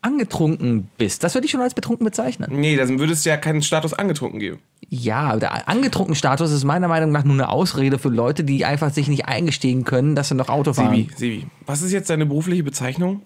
angetrunken 0.00 0.90
bist. 0.96 1.24
Das 1.24 1.34
würde 1.34 1.46
ich 1.46 1.50
schon 1.50 1.60
als 1.60 1.74
betrunken 1.74 2.04
bezeichnen. 2.04 2.50
Nee, 2.52 2.76
dann 2.76 2.98
würde 2.98 3.12
es 3.12 3.24
ja 3.24 3.36
keinen 3.36 3.62
Status 3.62 3.94
angetrunken 3.94 4.38
geben. 4.38 4.58
Ja, 4.90 5.36
der 5.36 5.68
angetrunken 5.68 6.14
Status 6.14 6.50
ist 6.50 6.64
meiner 6.64 6.88
Meinung 6.88 7.12
nach 7.12 7.22
nur 7.24 7.34
eine 7.34 7.50
Ausrede 7.50 7.98
für 7.98 8.08
Leute, 8.08 8.42
die 8.42 8.64
einfach 8.64 8.90
sich 8.90 9.08
nicht 9.08 9.26
eingestehen 9.26 9.84
können, 9.84 10.14
dass 10.14 10.28
sie 10.28 10.34
noch 10.34 10.48
Auto 10.48 10.72
fahren. 10.72 10.94
Sebi, 10.94 11.10
Sebi, 11.14 11.46
was 11.66 11.82
ist 11.82 11.92
jetzt 11.92 12.08
deine 12.08 12.24
berufliche 12.24 12.62
Bezeichnung? 12.62 13.22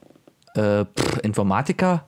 Äh, 0.55 0.85
pff, 0.85 1.19
Informatiker? 1.23 2.05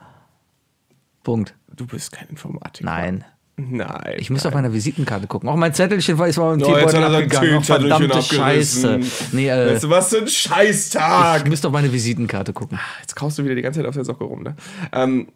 Punkt. 1.22 1.54
Du 1.74 1.86
bist 1.86 2.10
kein 2.12 2.28
Informatiker. 2.28 2.84
Nein. 2.84 3.24
Nein. 3.56 4.16
Ich 4.18 4.30
müsste 4.30 4.48
auf 4.48 4.54
meiner 4.54 4.72
Visitenkarte 4.72 5.28
gucken. 5.28 5.48
Auch 5.48 5.54
mein 5.54 5.72
Zettelchen 5.72 6.18
war 6.18 6.26
ist 6.26 6.38
mal 6.38 6.54
im 6.54 6.58
jetzt 6.60 6.68
Teebeutel 6.68 7.04
abgegangen. 7.04 7.56
Oh, 7.58 7.60
verdammte 7.60 8.22
Scheiße. 8.22 9.00
Nee, 9.30 9.48
äh, 9.48 9.74
Weißt 9.74 9.84
du, 9.84 9.90
was 9.90 10.08
für 10.08 10.18
ein 10.18 10.24
ich 10.24 10.36
Scheißtag. 10.36 11.48
müsste 11.48 11.68
auf 11.68 11.72
meine 11.72 11.92
Visitenkarte 11.92 12.52
gucken. 12.52 12.80
Jetzt 13.00 13.14
kaust 13.14 13.38
du 13.38 13.44
wieder 13.44 13.54
die 13.54 13.62
ganze 13.62 13.78
Zeit 13.80 13.88
auf 13.88 13.94
der 13.94 14.04
Socke 14.04 14.24
rum, 14.24 14.42
ne? 14.42 14.56
Ähm, 14.92 15.28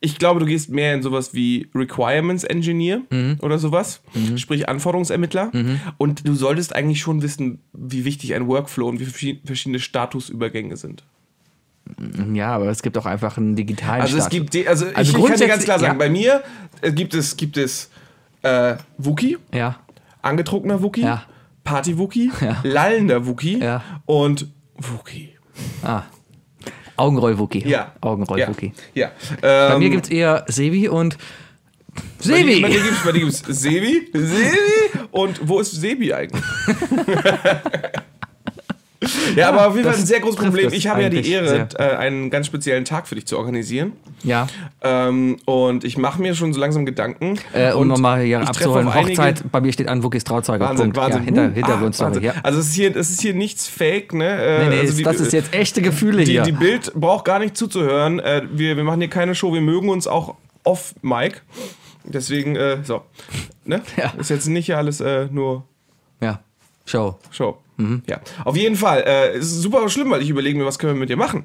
ich 0.00 0.18
glaube, 0.18 0.40
du 0.40 0.46
gehst 0.46 0.70
mehr 0.70 0.94
in 0.94 1.02
sowas 1.02 1.34
wie 1.34 1.68
Requirements 1.74 2.44
Engineer 2.44 3.02
Mhm. 3.10 3.36
oder 3.42 3.58
sowas, 3.58 4.00
sprich 4.36 4.68
Anforderungsermittler. 4.68 5.50
Und 5.98 6.26
du 6.26 6.34
solltest 6.34 6.74
eigentlich 6.74 7.00
schon 7.00 7.20
wissen, 7.22 7.58
wie 7.72 8.04
wichtig 8.06 8.34
ein 8.34 8.46
Workflow 8.48 8.88
und 8.88 8.98
wie 9.00 9.04
verschi- 9.04 9.38
verschiedene 9.44 9.78
Statusübergänge 9.78 10.76
sind. 10.76 11.04
Ja, 12.34 12.52
aber 12.54 12.66
es 12.68 12.82
gibt 12.82 12.96
auch 12.98 13.06
einfach 13.06 13.36
einen 13.36 13.56
digitalen 13.56 14.02
Also 14.02 14.16
es 14.16 14.24
Status. 14.24 14.38
gibt, 14.38 14.54
de- 14.54 14.66
also, 14.68 14.86
ich, 14.86 14.96
Also 14.96 15.18
ich 15.18 15.24
kann 15.26 15.36
dir 15.38 15.48
ganz 15.48 15.64
klar 15.64 15.78
sagen, 15.78 15.94
ja. 15.94 15.98
bei 15.98 16.08
mir 16.10 16.42
äh, 16.82 16.92
gibt 16.92 17.14
es, 17.14 17.36
gibt 17.36 17.56
es 17.56 17.90
äh, 18.42 18.76
Wookie, 18.96 19.38
Ja, 19.52 19.76
angetrunkener 20.22 20.82
Wookie, 20.82 21.02
Ja. 21.02 21.24
Party-Wookie, 21.64 22.30
Ja. 22.40 22.60
lallender 22.62 23.26
Wookie 23.26 23.60
und 24.06 24.46
Wookie. 24.76 25.30
ah. 25.82 26.02
Augenroll-Wookie. 27.00 27.66
Ja. 27.66 27.92
Augenroll-Wookie. 28.00 28.72
Ja. 28.94 29.10
Bei 29.40 29.72
Ähm, 29.74 29.78
mir 29.78 29.90
gibt 29.90 30.04
es 30.06 30.10
eher 30.10 30.44
Sebi 30.48 30.88
und 30.88 31.16
Bei 31.96 32.02
Sebi! 32.20 32.60
bei 32.60 32.68
dir 32.68 32.80
gibt's, 32.82 33.04
bei 33.04 33.12
dir 33.12 33.20
gibt's 33.20 33.42
Sebi, 33.46 34.08
Sebi 34.12 34.58
und 35.10 35.48
wo 35.48 35.60
ist 35.60 35.72
Sebi 35.72 36.12
eigentlich? 36.12 36.42
Ja, 39.36 39.48
aber 39.48 39.66
auf 39.68 39.76
jeden 39.76 39.88
Fall 39.88 39.98
ein 39.98 40.04
sehr 40.06 40.20
großes 40.20 40.36
Problem. 40.40 40.70
Ich 40.72 40.86
habe 40.88 41.02
ja 41.02 41.08
die 41.08 41.30
Ehre, 41.30 41.48
sehr. 41.48 41.68
äh, 41.78 41.96
einen 41.96 42.28
ganz 42.30 42.46
speziellen 42.46 42.84
Tag 42.84 43.06
für 43.08 43.14
dich 43.14 43.26
zu 43.26 43.38
organisieren. 43.38 43.92
Ja. 44.24 44.46
Ähm, 44.82 45.38
und 45.46 45.84
ich 45.84 45.96
mache 45.96 46.20
mir 46.20 46.34
schon 46.34 46.52
so 46.52 46.60
langsam 46.60 46.84
Gedanken. 46.84 47.38
Äh, 47.54 47.72
um 47.72 47.82
Und 47.82 47.88
nochmal 47.88 48.22
hier 48.22 48.40
abzuholen, 48.40 48.92
Hochzeit, 48.94 49.42
bei 49.50 49.60
mir 49.60 49.72
steht 49.72 49.88
an 49.88 50.02
Wookies 50.02 50.24
Trauzeuge. 50.24 50.64
Wahnsinn, 50.64 50.92
Punkt. 50.92 50.96
Wahnsinn. 50.98 51.20
Ja, 51.20 51.24
hinter, 51.26 51.48
Uh, 51.48 51.52
Hintergrundstory, 51.54 52.08
Wahnsinn. 52.16 52.22
ja. 52.24 52.34
Also 52.42 52.60
es 52.60 52.66
ist, 52.68 52.74
hier, 52.74 52.94
es 52.94 53.10
ist 53.10 53.20
hier 53.22 53.32
nichts 53.34 53.66
fake, 53.68 54.12
ne? 54.12 54.26
Äh, 54.42 54.58
Nee, 54.64 54.68
nee, 54.74 54.80
also 54.80 54.96
die- 54.96 55.02
das 55.02 55.20
ist 55.20 55.32
jetzt 55.32 55.54
echte 55.54 55.80
Gefühle 55.80 56.24
die, 56.24 56.32
hier. 56.32 56.42
die 56.42 56.52
Bild 56.52 56.92
braucht 56.94 57.24
gar 57.24 57.38
nicht 57.38 57.56
zuzuhören. 57.56 58.18
Äh, 58.20 58.42
wir, 58.52 58.76
wir 58.76 58.84
machen 58.84 59.00
hier 59.00 59.08
keine 59.10 59.34
Show, 59.34 59.54
wir 59.54 59.60
mögen 59.62 59.88
uns 59.88 60.06
auch 60.06 60.34
off 60.64 60.94
Mic. 61.02 61.40
Deswegen, 62.04 62.56
äh, 62.56 62.78
so. 62.82 63.02
Ne? 63.64 63.80
Ja. 63.96 64.12
Ist 64.18 64.30
jetzt 64.30 64.46
nicht 64.46 64.74
alles 64.74 65.00
äh, 65.00 65.28
nur 65.30 65.64
ja, 66.20 66.40
Show. 66.90 67.18
Show. 67.30 67.58
Mhm. 67.76 68.02
Ja. 68.08 68.20
Auf 68.44 68.56
jeden 68.56 68.76
Fall. 68.76 69.02
Äh, 69.06 69.30
es 69.36 69.46
ist 69.46 69.62
super 69.62 69.88
schlimm, 69.88 70.10
weil 70.10 70.22
ich 70.22 70.28
überlege 70.28 70.58
mir, 70.58 70.66
was 70.66 70.78
können 70.78 70.94
wir 70.94 71.00
mit 71.00 71.08
dir 71.08 71.16
machen. 71.16 71.44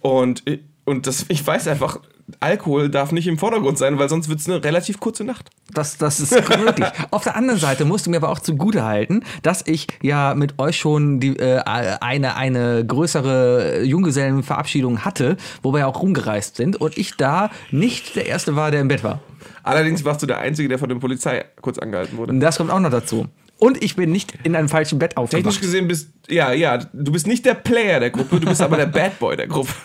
Und, 0.00 0.46
äh, 0.48 0.60
und 0.84 1.06
das, 1.06 1.26
ich 1.28 1.44
weiß 1.44 1.66
einfach, 1.66 1.98
Alkohol 2.40 2.88
darf 2.88 3.10
nicht 3.10 3.26
im 3.26 3.36
Vordergrund 3.36 3.76
sein, 3.76 3.98
weil 3.98 4.08
sonst 4.08 4.28
wird 4.28 4.38
es 4.38 4.48
eine 4.48 4.62
relativ 4.62 5.00
kurze 5.00 5.24
Nacht. 5.24 5.50
Das, 5.72 5.98
das 5.98 6.20
ist 6.20 6.30
wirklich. 6.30 6.86
Auf 7.10 7.24
der 7.24 7.36
anderen 7.36 7.58
Seite 7.58 7.84
musst 7.84 8.06
du 8.06 8.10
mir 8.10 8.18
aber 8.18 8.30
auch 8.30 8.38
zugute 8.38 8.84
halten, 8.84 9.24
dass 9.42 9.66
ich 9.66 9.88
ja 10.00 10.34
mit 10.34 10.58
euch 10.58 10.76
schon 10.76 11.20
die, 11.20 11.36
äh, 11.36 11.58
eine, 11.64 12.36
eine 12.36 12.86
größere 12.86 13.82
Junggesellenverabschiedung 13.82 15.04
hatte, 15.04 15.36
wo 15.62 15.72
wir 15.72 15.80
ja 15.80 15.86
auch 15.86 16.00
rumgereist 16.00 16.56
sind 16.56 16.76
und 16.80 16.96
ich 16.96 17.16
da 17.16 17.50
nicht 17.70 18.14
der 18.14 18.26
Erste 18.26 18.54
war, 18.56 18.70
der 18.70 18.80
im 18.80 18.88
Bett 18.88 19.02
war. 19.02 19.20
Allerdings 19.64 20.04
warst 20.04 20.22
du 20.22 20.26
der 20.26 20.38
Einzige, 20.38 20.68
der 20.68 20.78
von 20.78 20.88
der 20.88 20.96
Polizei 20.96 21.44
kurz 21.60 21.78
angehalten 21.78 22.16
wurde. 22.16 22.38
Das 22.38 22.58
kommt 22.58 22.70
auch 22.70 22.80
noch 22.80 22.90
dazu. 22.90 23.26
Und 23.64 23.82
ich 23.82 23.96
bin 23.96 24.12
nicht 24.12 24.34
in 24.42 24.54
einem 24.56 24.68
falschen 24.68 24.98
Bett 24.98 25.10
Technisch 25.16 25.24
aufgewacht. 25.34 25.60
gesehen 25.60 25.88
bist, 25.88 26.10
ja, 26.28 26.52
ja, 26.52 26.78
du 26.92 27.12
bist 27.12 27.26
nicht 27.26 27.44
der 27.46 27.54
Player 27.54 28.00
der 28.00 28.10
Gruppe, 28.10 28.40
du 28.40 28.46
bist 28.46 28.60
aber 28.60 28.76
der 28.76 28.86
Bad 28.86 29.18
Boy 29.18 29.36
der 29.36 29.46
Gruppe. 29.46 29.72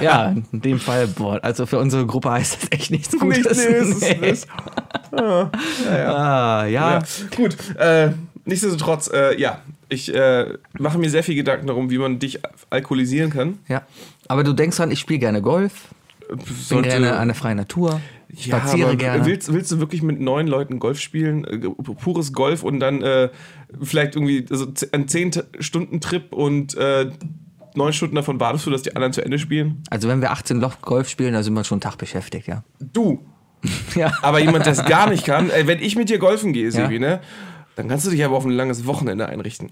Ja, 0.00 0.34
in 0.50 0.62
dem 0.62 0.80
Fall, 0.80 1.06
boah, 1.08 1.40
also 1.44 1.66
für 1.66 1.78
unsere 1.78 2.06
Gruppe 2.06 2.30
heißt 2.30 2.56
das 2.62 2.72
echt 2.72 2.90
nichts 2.90 3.18
Gutes. 3.18 3.44
Nicht, 3.58 3.68
nee, 3.68 3.76
ist, 3.76 4.20
Nee. 4.20 4.30
ist, 4.30 4.48
ah, 5.12 5.50
ja, 5.84 5.98
ja. 5.98 6.14
Ah, 6.16 6.66
ja. 6.66 6.98
Ja, 6.98 7.02
gut. 7.36 7.54
Äh, 7.76 8.12
nichtsdestotrotz, 8.46 9.10
äh, 9.12 9.38
ja, 9.38 9.60
ich 9.90 10.14
äh, 10.14 10.54
mache 10.78 10.96
mir 10.96 11.10
sehr 11.10 11.22
viel 11.22 11.34
Gedanken 11.34 11.66
darum, 11.66 11.90
wie 11.90 11.98
man 11.98 12.18
dich 12.18 12.40
alkoholisieren 12.70 13.30
kann. 13.30 13.58
ja. 13.68 13.82
Aber 14.26 14.42
du 14.42 14.54
denkst 14.54 14.76
dran, 14.78 14.90
ich 14.90 15.00
spiele 15.00 15.18
gerne 15.18 15.42
Golf, 15.42 15.88
bin 16.30 16.40
Sollte- 16.62 16.88
gerne 16.88 17.16
an 17.18 17.28
der 17.28 17.34
freien 17.34 17.56
Natur, 17.58 18.00
spaziere 18.36 18.88
aber 18.88 18.96
gerne. 18.96 19.24
Willst, 19.26 19.52
willst 19.52 19.70
du 19.72 19.78
wirklich 19.80 20.02
mit 20.02 20.20
neun 20.20 20.46
Leuten 20.46 20.78
Golf 20.78 21.00
spielen? 21.00 21.44
Äh, 21.44 21.58
pures 21.68 22.32
Golf 22.32 22.62
und 22.62 22.80
dann 22.80 23.02
äh, 23.02 23.30
vielleicht 23.82 24.16
irgendwie 24.16 24.44
also 24.50 24.66
z- 24.66 24.92
ein 24.92 25.06
10-Stunden-Trip 25.06 26.32
und 26.32 26.76
äh, 26.76 27.10
neun 27.74 27.92
Stunden 27.92 28.16
davon 28.16 28.38
wartest 28.40 28.66
du, 28.66 28.70
dass 28.70 28.82
die 28.82 28.94
anderen 28.96 29.12
zu 29.12 29.24
Ende 29.24 29.38
spielen? 29.38 29.82
Also 29.90 30.08
wenn 30.08 30.20
wir 30.20 30.30
18 30.32 30.60
Loch 30.60 30.80
Golf 30.82 31.08
spielen, 31.08 31.32
dann 31.32 31.42
sind 31.42 31.54
wir 31.54 31.64
schon 31.64 31.76
einen 31.76 31.80
Tag 31.82 31.96
beschäftigt, 31.98 32.46
ja. 32.46 32.64
Du. 32.92 33.20
Ja. 33.96 34.12
Aber 34.22 34.38
jemand, 34.38 34.66
der 34.66 34.72
es 34.74 34.84
gar 34.84 35.10
nicht 35.10 35.24
kann, 35.24 35.50
äh, 35.50 35.66
wenn 35.66 35.80
ich 35.80 35.96
mit 35.96 36.08
dir 36.10 36.18
golfen 36.18 36.52
gehe, 36.52 36.70
Sebi, 36.70 36.94
Ja. 36.94 37.00
ne? 37.00 37.20
Dann 37.74 37.88
kannst 37.88 38.06
du 38.06 38.10
dich 38.10 38.24
aber 38.24 38.36
auf 38.36 38.44
ein 38.44 38.50
langes 38.52 38.86
Wochenende 38.86 39.28
einrichten. 39.28 39.70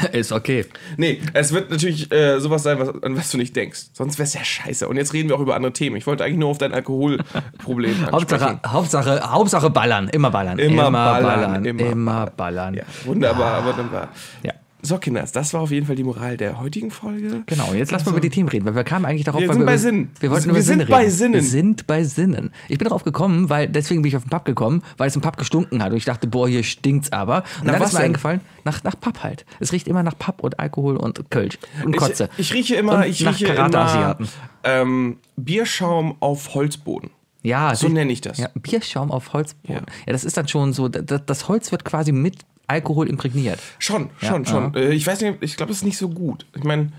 Ist 0.12 0.32
okay. 0.32 0.66
Nee, 0.96 1.20
es 1.34 1.52
wird 1.52 1.70
natürlich 1.70 2.10
äh, 2.12 2.40
sowas 2.40 2.62
sein, 2.62 2.78
was, 2.78 2.88
an 3.02 3.16
was 3.16 3.30
du 3.30 3.38
nicht 3.38 3.54
denkst. 3.56 3.86
Sonst 3.92 4.18
wär's 4.18 4.34
ja 4.34 4.44
scheiße. 4.44 4.88
Und 4.88 4.96
jetzt 4.96 5.12
reden 5.12 5.28
wir 5.28 5.36
auch 5.36 5.40
über 5.40 5.54
andere 5.56 5.72
Themen. 5.72 5.96
Ich 5.96 6.06
wollte 6.06 6.24
eigentlich 6.24 6.38
nur 6.38 6.50
auf 6.50 6.58
dein 6.58 6.72
Alkoholproblem. 6.72 8.06
Hauptsache, 8.12 8.60
Hauptsache, 8.66 9.20
Hauptsache 9.32 9.70
ballern, 9.70 10.08
immer 10.08 10.30
ballern. 10.30 10.58
Immer 10.58 10.90
ballern, 10.90 11.64
immer, 11.64 11.80
immer 11.80 12.26
ballern. 12.26 12.74
Ja, 12.74 12.84
wunderbar, 13.04 13.54
aber 13.54 13.72
dann 13.72 13.92
war. 13.92 14.08
Ja. 14.42 14.52
So, 14.84 14.98
Kinders, 14.98 15.30
das 15.30 15.54
war 15.54 15.60
auf 15.60 15.70
jeden 15.70 15.86
Fall 15.86 15.94
die 15.94 16.02
Moral 16.02 16.36
der 16.36 16.58
heutigen 16.58 16.90
Folge. 16.90 17.44
Genau, 17.46 17.72
jetzt 17.72 17.92
lass 17.92 18.04
mal 18.04 18.10
über 18.10 18.20
die 18.20 18.30
Themen 18.30 18.48
reden, 18.48 18.64
weil 18.66 18.74
wir 18.74 18.82
kamen 18.82 19.04
eigentlich 19.04 19.22
darauf, 19.24 19.40
Wir 19.40 19.46
weil 19.48 19.54
sind 19.54 19.62
wir 19.62 19.66
bei 19.66 19.76
Sinnen. 19.76 20.10
Wir 20.18 20.30
wollten 20.32 20.44
Wir 20.46 20.50
über 20.50 20.62
sind 20.62 20.78
Sinne 20.80 20.86
bei 20.90 20.98
reden. 21.02 21.10
Sinnen. 21.12 21.34
Wir 21.34 21.42
sind 21.42 21.86
bei 21.86 22.02
Sinnen. 22.04 22.50
Ich 22.68 22.78
bin 22.78 22.88
darauf 22.88 23.04
gekommen, 23.04 23.48
weil 23.48 23.68
deswegen 23.68 24.02
bin 24.02 24.08
ich 24.08 24.16
auf 24.16 24.24
den 24.24 24.30
Pub 24.30 24.44
gekommen, 24.44 24.82
weil 24.96 25.06
es 25.06 25.14
im 25.14 25.22
Pub 25.22 25.36
gestunken 25.36 25.80
hat 25.84 25.92
und 25.92 25.98
ich 25.98 26.04
dachte, 26.04 26.26
boah, 26.26 26.48
hier 26.48 26.64
stinkt's 26.64 27.12
aber. 27.12 27.44
Und 27.60 27.66
Nach 27.68 27.74
dann 27.74 27.82
ist 27.82 27.92
mir 27.92 27.98
denn? 28.00 28.06
eingefallen, 28.06 28.40
nach, 28.64 28.82
nach 28.82 28.98
Pub 29.00 29.22
halt. 29.22 29.46
Es 29.60 29.70
riecht 29.72 29.86
immer 29.86 30.02
nach 30.02 30.18
Pub 30.18 30.42
und 30.42 30.58
Alkohol 30.58 30.96
und 30.96 31.30
Kölsch 31.30 31.58
und 31.84 31.96
Kotze. 31.96 32.28
Ich, 32.36 32.50
ich 32.50 32.54
rieche 32.54 32.74
immer, 32.74 32.96
Und 32.96 33.04
ich 33.06 33.20
nach 33.20 33.34
rieche 33.38 33.52
immer 33.52 34.18
ähm, 34.64 35.18
Bierschaum 35.36 36.16
auf 36.18 36.54
Holzboden. 36.54 37.10
Ja, 37.44 37.74
So 37.74 37.88
nenne 37.88 38.12
ich 38.12 38.20
das. 38.20 38.38
Ja, 38.38 38.48
Bierschaum 38.54 39.10
auf 39.10 39.32
Holzboden. 39.32 39.74
Ja. 39.74 39.82
Ja. 40.06 40.12
das 40.12 40.24
ist 40.24 40.36
dann 40.36 40.46
schon 40.48 40.72
so, 40.72 40.88
das, 40.88 41.22
das 41.26 41.48
Holz 41.48 41.72
wird 41.72 41.84
quasi 41.84 42.12
mit 42.12 42.38
Alkohol 42.66 43.08
imprägniert. 43.08 43.58
Schon, 43.78 44.10
Ja, 44.20 44.28
schon, 44.28 44.46
schon. 44.46 44.64
aha. 44.66 44.78
Äh, 44.78 44.92
Ich 44.94 45.06
weiß 45.06 45.20
nicht, 45.20 45.38
ich 45.42 45.56
glaube, 45.56 45.72
es 45.72 45.78
ist 45.78 45.84
nicht 45.84 45.98
so 45.98 46.08
gut. 46.08 46.46
Ich 46.56 46.64
meine, 46.64 46.92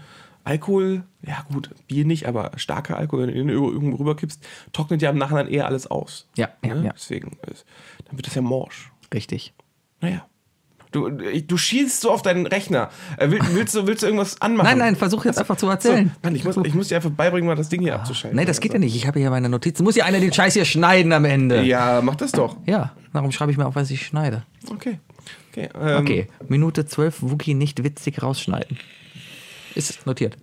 Alkohol, 0.44 1.04
ja 1.26 1.46
gut, 1.52 1.70
Bier 1.88 2.06
nicht, 2.06 2.28
aber 2.28 2.52
starker 2.58 2.98
Alkohol, 2.98 3.28
wenn 3.28 3.34
du 3.34 3.40
ihn 3.40 3.50
irgendwo 3.50 3.96
rüberkippst, 3.98 4.44
trocknet 4.74 5.02
ja 5.02 5.10
im 5.10 5.18
Nachhinein 5.18 5.48
eher 5.48 5.66
alles 5.68 5.88
aus. 5.90 6.28
Ja, 6.36 6.50
ja, 6.66 6.76
Ne? 6.76 6.86
ja. 6.88 6.92
Deswegen, 6.94 7.38
äh, 7.44 7.52
dann 8.06 8.18
wird 8.18 8.28
das 8.28 8.36
ja 8.36 8.42
morsch. 8.42 8.92
Richtig. 9.14 9.54
Naja. 10.02 10.26
Du, 10.92 11.10
du 11.10 11.58
schießt 11.58 12.02
so 12.02 12.12
auf 12.12 12.22
deinen 12.22 12.46
Rechner. 12.46 12.90
Äh, 13.18 13.32
will- 13.32 13.40
Willst 13.54 13.74
du, 13.74 13.88
willst 13.88 14.04
du 14.04 14.08
irgendwas 14.08 14.40
anmachen? 14.42 14.68
Nein, 14.68 14.78
nein, 14.78 14.96
versuch 14.96 15.26
jetzt 15.26 15.40
einfach 15.40 15.56
zu 15.58 15.66
So, 15.66 15.72
erzählen. 15.72 16.12
Mann, 16.22 16.36
ich 16.36 16.44
muss, 16.44 16.56
ich 16.58 16.76
muss 16.76 16.90
dir 16.90 16.98
einfach 16.98 17.10
beibringen, 17.10 17.48
mal 17.48 17.56
das 17.56 17.70
Ding 17.70 17.82
hier 17.82 17.96
abzuschalten. 17.96 18.38
Nee, 18.38 18.46
das 18.46 18.60
geht 18.60 18.74
ja 18.74 18.80
nicht. 18.80 18.96
Ich 18.96 19.08
habe 19.08 19.20
hier 19.20 19.32
meine 19.32 19.50
Notizen. 19.50 19.84
Muss 19.86 19.96
ja 19.96 20.06
einer 20.06 20.20
den 20.20 20.32
Scheiß 20.34 20.54
hier 20.54 20.66
schneiden 20.66 21.12
am 21.14 21.26
Ende. 21.26 21.64
Ja, 21.64 22.02
mach 22.04 22.16
das 22.16 22.32
doch. 22.32 22.58
Ja, 22.68 22.92
darum 23.12 23.32
schreibe 23.32 23.52
ich 23.52 23.58
mir 23.58 23.66
auf, 23.66 23.76
was 23.76 23.90
ich 23.90 24.06
schneide. 24.06 24.44
Okay. 24.70 25.00
Okay. 25.54 25.70
Ähm, 25.80 25.98
Okay, 25.98 26.28
Minute 26.48 26.86
12, 26.86 27.22
Wookie 27.22 27.54
nicht 27.54 27.84
witzig 27.84 28.22
rausschneiden. 28.24 28.80
Ist 29.76 30.06
notiert. 30.06 30.38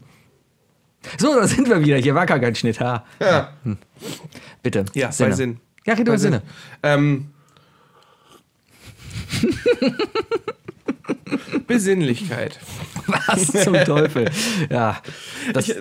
So, 1.19 1.35
da 1.35 1.47
sind 1.47 1.69
wir 1.69 1.81
wieder. 1.85 1.97
Hier 1.97 2.15
war 2.15 2.27
gar 2.27 2.39
kein 2.39 2.55
Schnitt. 2.55 2.81
Ha. 2.81 3.05
Ja, 3.21 3.53
Bitte. 4.63 4.85
ja 4.95 5.11
bei 5.19 5.33
Sinn. 5.33 5.59
Ja, 5.87 5.95
red 5.95 6.05
Bei 6.05 6.11
über 6.13 6.19
Sinne. 6.19 6.43
Ähm, 6.83 7.31
Besinnlichkeit. 11.67 12.59
Was 13.07 13.47
zum 13.65 13.75
Teufel? 13.85 14.31
Ja. 14.69 14.99
Das, 15.53 15.69
Ich, 15.69 15.77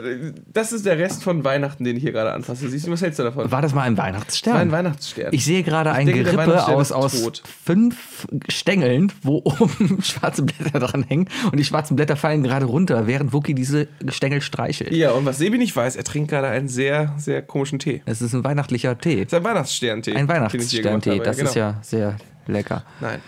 das 0.52 0.72
ist 0.72 0.86
der 0.86 0.98
Rest 0.98 1.24
von 1.24 1.44
Weihnachten, 1.44 1.84
den 1.84 1.98
ich 1.98 2.04
hier 2.04 2.12
gerade 2.12 2.32
anfasse. 2.32 2.70
Siehst 2.70 2.88
du, 2.88 2.92
was 2.92 3.02
hältst 3.02 3.20
du 3.20 3.24
davon? 3.24 3.52
war 3.52 3.62
das 3.62 3.74
mal 3.74 3.84
ein 3.84 3.98
War 3.98 4.06
Weihnachtsstern? 4.06 4.58
ein 4.58 4.72
Weihnachtsstern. 4.72 5.30
Ich 5.32 5.46
sehe 5.46 5.64
gerade 5.64 5.92
ein 5.92 6.06
denke, 6.06 6.24
Gerippe 6.24 6.68
aus, 6.68 6.92
aus 6.92 7.42
fünf 7.66 8.28
Stängeln, 8.50 9.12
wo 9.24 9.38
oben 9.38 10.00
schwarze 10.04 10.44
Blätter 10.44 10.80
dran 10.80 11.04
hängen. 11.04 11.28
Und 11.46 11.58
die 11.58 11.66
schwarzen 11.66 11.96
Blätter 11.96 12.16
fallen 12.16 12.44
gerade 12.44 12.66
runter, 12.66 13.08
während 13.08 13.34
Wookie 13.34 13.54
diese 13.54 13.88
Stängel 14.10 14.42
streichelt. 14.42 14.94
ja, 14.94 15.12
und 15.12 15.26
was 15.26 15.38
Sebi 15.38 15.58
nicht 15.58 15.76
weiß, 15.76 15.96
er 15.96 16.04
trinkt 16.04 16.30
gerade 16.30 16.48
einen 16.48 16.68
sehr, 16.68 17.14
sehr 17.18 17.42
komischen 17.42 17.80
Tee. 17.80 18.02
Es 18.06 18.22
ist 18.22 18.34
ein 18.34 18.44
weihnachtlicher 18.44 18.98
Tee. 18.98 19.26
Das 19.26 19.34
ist 19.34 19.34
ein 19.34 19.44
Weihnachtssterntee. 19.44 20.14
Ein 20.14 20.28
habe. 20.28 21.24
Das 21.24 21.38
genau. 21.38 21.50
ist 21.50 21.56
ja 21.56 21.80
sehr 21.82 22.18
lecker. 22.52 22.84
Nein. 23.02 23.22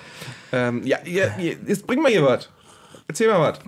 Ähm, 0.52 0.82
ja, 0.86 0.98
ja, 1.06 1.26
jetzt 1.68 1.88
bring 1.88 2.02
mal 2.02 2.12
hier 2.12 2.24
was. 2.26 2.50
Erzähl 3.08 3.28
mal 3.30 3.40
was. 3.40 3.60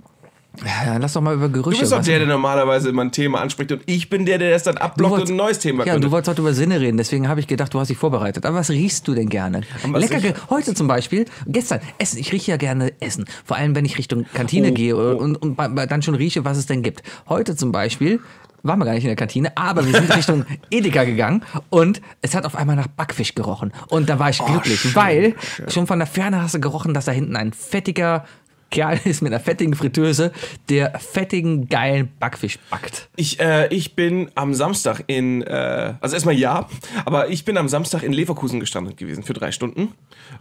Ja, 0.64 0.98
lass 0.98 1.14
doch 1.14 1.20
mal 1.20 1.34
über 1.34 1.48
Gerüche. 1.48 1.78
Du 1.78 1.80
bist 1.80 1.90
doch 1.92 2.00
der, 2.04 2.20
der 2.20 2.28
normalerweise 2.28 2.88
immer 2.90 3.02
ein 3.02 3.10
Thema 3.10 3.40
anspricht 3.40 3.72
und 3.72 3.82
ich 3.86 4.08
bin 4.08 4.24
der, 4.24 4.38
der 4.38 4.52
das 4.52 4.62
dann 4.62 4.76
abblockt 4.76 5.10
wolltest- 5.12 5.30
und 5.32 5.34
ein 5.34 5.38
neues 5.38 5.58
Thema 5.58 5.84
Ja, 5.84 5.94
gründet. 5.94 6.06
du 6.08 6.12
wolltest 6.12 6.28
heute 6.28 6.42
über 6.42 6.54
Sinne 6.54 6.78
reden, 6.78 6.96
deswegen 6.96 7.26
habe 7.28 7.40
ich 7.40 7.48
gedacht, 7.48 7.74
du 7.74 7.80
hast 7.80 7.88
dich 7.88 7.98
vorbereitet. 7.98 8.46
Aber 8.46 8.58
was 8.58 8.70
riechst 8.70 9.08
du 9.08 9.14
denn 9.14 9.28
gerne? 9.28 9.62
Lecker, 9.92 10.20
ge- 10.20 10.34
heute 10.50 10.72
zum 10.74 10.86
Beispiel, 10.86 11.24
gestern, 11.48 11.80
Essen. 11.98 12.18
Ich 12.20 12.30
rieche 12.30 12.52
ja 12.52 12.56
gerne 12.56 12.92
Essen. 13.00 13.24
Vor 13.44 13.56
allem, 13.56 13.74
wenn 13.74 13.84
ich 13.84 13.98
Richtung 13.98 14.26
Kantine 14.32 14.68
Oh, 14.70 14.74
gehe 14.74 14.96
oh. 14.96 15.16
und, 15.16 15.34
und 15.34 15.56
bei- 15.56 15.86
dann 15.86 16.02
schon 16.02 16.14
rieche, 16.14 16.44
was 16.44 16.56
es 16.56 16.66
denn 16.66 16.82
gibt. 16.84 17.02
Heute 17.28 17.56
zum 17.56 17.72
Beispiel 17.72 18.20
waren 18.64 18.78
wir 18.78 18.86
gar 18.86 18.94
nicht 18.94 19.04
in 19.04 19.08
der 19.08 19.16
Kantine, 19.16 19.52
aber 19.56 19.86
wir 19.86 19.92
sind 19.92 20.16
Richtung 20.16 20.44
Edeka 20.70 21.04
gegangen 21.04 21.42
und 21.70 22.00
es 22.22 22.34
hat 22.34 22.44
auf 22.46 22.56
einmal 22.56 22.76
nach 22.76 22.88
Backfisch 22.88 23.34
gerochen. 23.34 23.72
Und 23.88 24.08
da 24.08 24.18
war 24.18 24.30
ich 24.30 24.38
glücklich, 24.38 24.80
Oh, 24.84 24.88
schön, 24.88 24.94
weil 24.96 25.34
schon 25.68 25.86
von 25.86 25.98
der 25.98 26.06
Ferne 26.08 26.42
hast 26.42 26.54
du 26.54 26.60
gerochen, 26.60 26.94
dass 26.94 27.04
da 27.04 27.12
hinten 27.12 27.36
ein 27.36 27.52
fettiger 27.52 28.24
Kerl 28.74 29.00
ist 29.04 29.22
mit 29.22 29.32
einer 29.32 29.40
fettigen 29.40 29.74
Fritteuse, 29.74 30.32
der 30.68 30.98
fettigen, 30.98 31.68
geilen 31.68 32.10
Backfisch 32.18 32.58
backt. 32.70 33.08
Ich, 33.16 33.38
äh, 33.40 33.68
ich 33.68 33.94
bin 33.94 34.30
am 34.34 34.52
Samstag 34.52 35.04
in, 35.06 35.42
äh, 35.42 35.94
also 36.00 36.14
erstmal 36.14 36.34
ja, 36.34 36.68
aber 37.04 37.30
ich 37.30 37.44
bin 37.44 37.56
am 37.56 37.68
Samstag 37.68 38.02
in 38.02 38.12
Leverkusen 38.12 38.58
gestrandet 38.58 38.96
gewesen 38.96 39.22
für 39.22 39.32
drei 39.32 39.52
Stunden. 39.52 39.92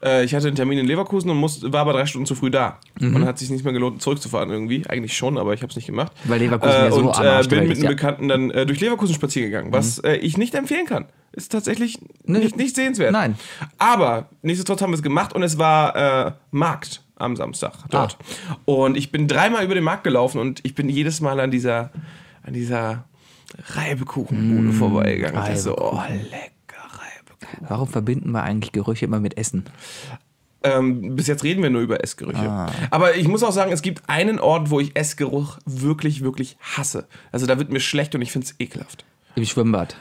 Äh, 0.04 0.26
ich 0.26 0.34
hatte 0.34 0.48
einen 0.48 0.56
Termin 0.56 0.80
in 0.80 0.88
Leverkusen 0.88 1.30
und 1.30 1.38
musste, 1.38 1.72
war 1.72 1.82
aber 1.82 1.94
drei 1.94 2.08
Stunden 2.08 2.26
zu 2.26 2.34
früh 2.34 2.50
da. 2.50 2.80
Mhm. 3.00 3.16
Und 3.16 3.26
hat 3.26 3.38
sich 3.38 3.52
nicht 3.52 3.64
mehr 3.64 3.74
gelohnt, 3.74 4.02
zurückzufahren 4.02 4.50
irgendwie. 4.50 4.88
Eigentlich 4.88 5.16
schon, 5.16 5.38
aber 5.38 5.54
ich 5.54 5.62
habe 5.62 5.70
es 5.70 5.76
nicht 5.76 5.86
gemacht. 5.86 6.12
Weil 6.24 6.40
Leverkusen 6.40 6.74
ja 6.74 6.92
so 6.92 7.02
und 7.02 7.20
äh, 7.20 7.48
bin 7.48 7.68
mit 7.68 7.78
einem 7.78 7.84
ja. 7.84 7.90
Mhm. 7.90 7.96
Bekannten 7.96 8.28
dann 8.28 8.50
äh, 8.50 8.66
durch 8.66 8.80
Leverkusen 8.80 9.14
spazieren 9.14 9.52
gegangen, 9.52 9.72
was 9.72 10.00
äh, 10.00 10.16
ich 10.16 10.38
nicht 10.38 10.56
empfehlen 10.56 10.88
kann. 10.88 11.06
Ist 11.34 11.52
tatsächlich 11.52 12.00
nicht, 12.26 12.58
nicht 12.58 12.76
sehenswert. 12.76 13.12
Nein. 13.12 13.36
Aber 13.78 14.30
nichtsdestotrotz 14.42 14.82
haben 14.82 14.92
wir 14.92 14.98
es 14.98 15.04
gemacht 15.04 15.34
und 15.34 15.44
es 15.44 15.58
war 15.60 16.28
äh, 16.28 16.32
Markt 16.52 17.03
am 17.16 17.36
Samstag 17.36 17.74
dort. 17.90 18.18
Ah. 18.50 18.56
Und 18.66 18.98
ich 18.98 19.12
bin 19.12 19.28
dreimal 19.28 19.64
über 19.64 19.76
den 19.76 19.84
Markt 19.84 20.04
gelaufen 20.04 20.40
und 20.40 20.60
ich 20.64 20.76
bin 20.76 20.90
jedes 20.90 21.22
Mal 21.22 21.40
an 21.40 21.52
dieser, 21.52 21.92
an 22.44 22.54
dieser 22.54 23.06
Reibekuchenbude 23.68 24.74
vorbeigegangen. 24.74 25.38
Und 25.38 25.48
dachte 25.48 25.60
so, 25.60 25.78
oh, 25.78 26.02
lecker 26.32 26.82
Reibekuchen. 26.82 27.68
Warum 27.68 27.88
verbinden 27.88 28.32
wir 28.32 28.44
eigentlich 28.44 28.72
Gerüche 28.72 29.06
immer 29.06 29.20
mit 29.20 29.38
Essen? 29.38 29.66
Ähm, 30.64 31.16
bis 31.16 31.28
jetzt 31.28 31.44
reden 31.44 31.62
wir 31.62 31.70
nur 31.70 31.82
über 31.82 32.02
Essgerüche. 32.02 32.40
Ah. 32.40 32.72
Aber 32.90 33.16
ich 33.16 33.28
muss 33.28 33.44
auch 33.44 33.52
sagen, 33.52 33.72
es 33.72 33.82
gibt 33.82 34.08
einen 34.08 34.40
Ort, 34.40 34.70
wo 34.70 34.80
ich 34.80 34.96
Essgeruch 34.96 35.60
wirklich, 35.66 36.24
wirklich 36.24 36.58
hasse. 36.62 37.06
Also 37.32 37.46
da 37.46 37.60
wird 37.60 37.70
mir 37.70 37.82
schlecht 37.82 38.16
und 38.16 38.22
ich 38.22 38.32
finde 38.32 38.48
es 38.48 38.56
ekelhaft. 38.60 39.04
Im 39.36 39.46
Schwimmbad. 39.46 39.98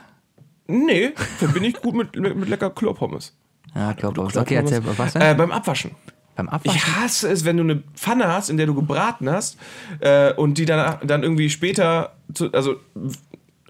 Nee, 0.69 1.13
verbinde 1.39 1.69
ich 1.69 1.75
gut 1.75 1.95
mit, 1.95 2.17
mit, 2.17 2.37
mit 2.37 2.49
lecker 2.49 2.71
Klopommes. 2.71 3.37
Ja, 3.75 3.93
Körper. 3.95 4.25
Okay, 4.25 4.55
erzähl, 4.55 4.83
was 4.85 5.15
denn? 5.15 5.23
Äh, 5.23 5.35
beim 5.35 5.51
Abwaschen. 5.51 5.93
Beim 6.35 6.47
Ich 6.47 6.53
Abwaschen? 6.53 6.97
hasse 6.97 7.29
es, 7.31 7.45
wenn 7.45 7.57
du 7.59 7.63
eine 7.63 7.83
Pfanne 7.95 8.27
hast, 8.29 8.49
in 8.51 8.57
der 8.57 8.67
du 8.67 8.75
gebraten 8.75 9.29
hast 9.29 9.59
äh, 10.01 10.33
und 10.33 10.57
die 10.59 10.65
dann, 10.65 10.99
dann 11.07 11.23
irgendwie 11.23 11.51
später, 11.51 12.15
zu, 12.33 12.51
also 12.53 12.77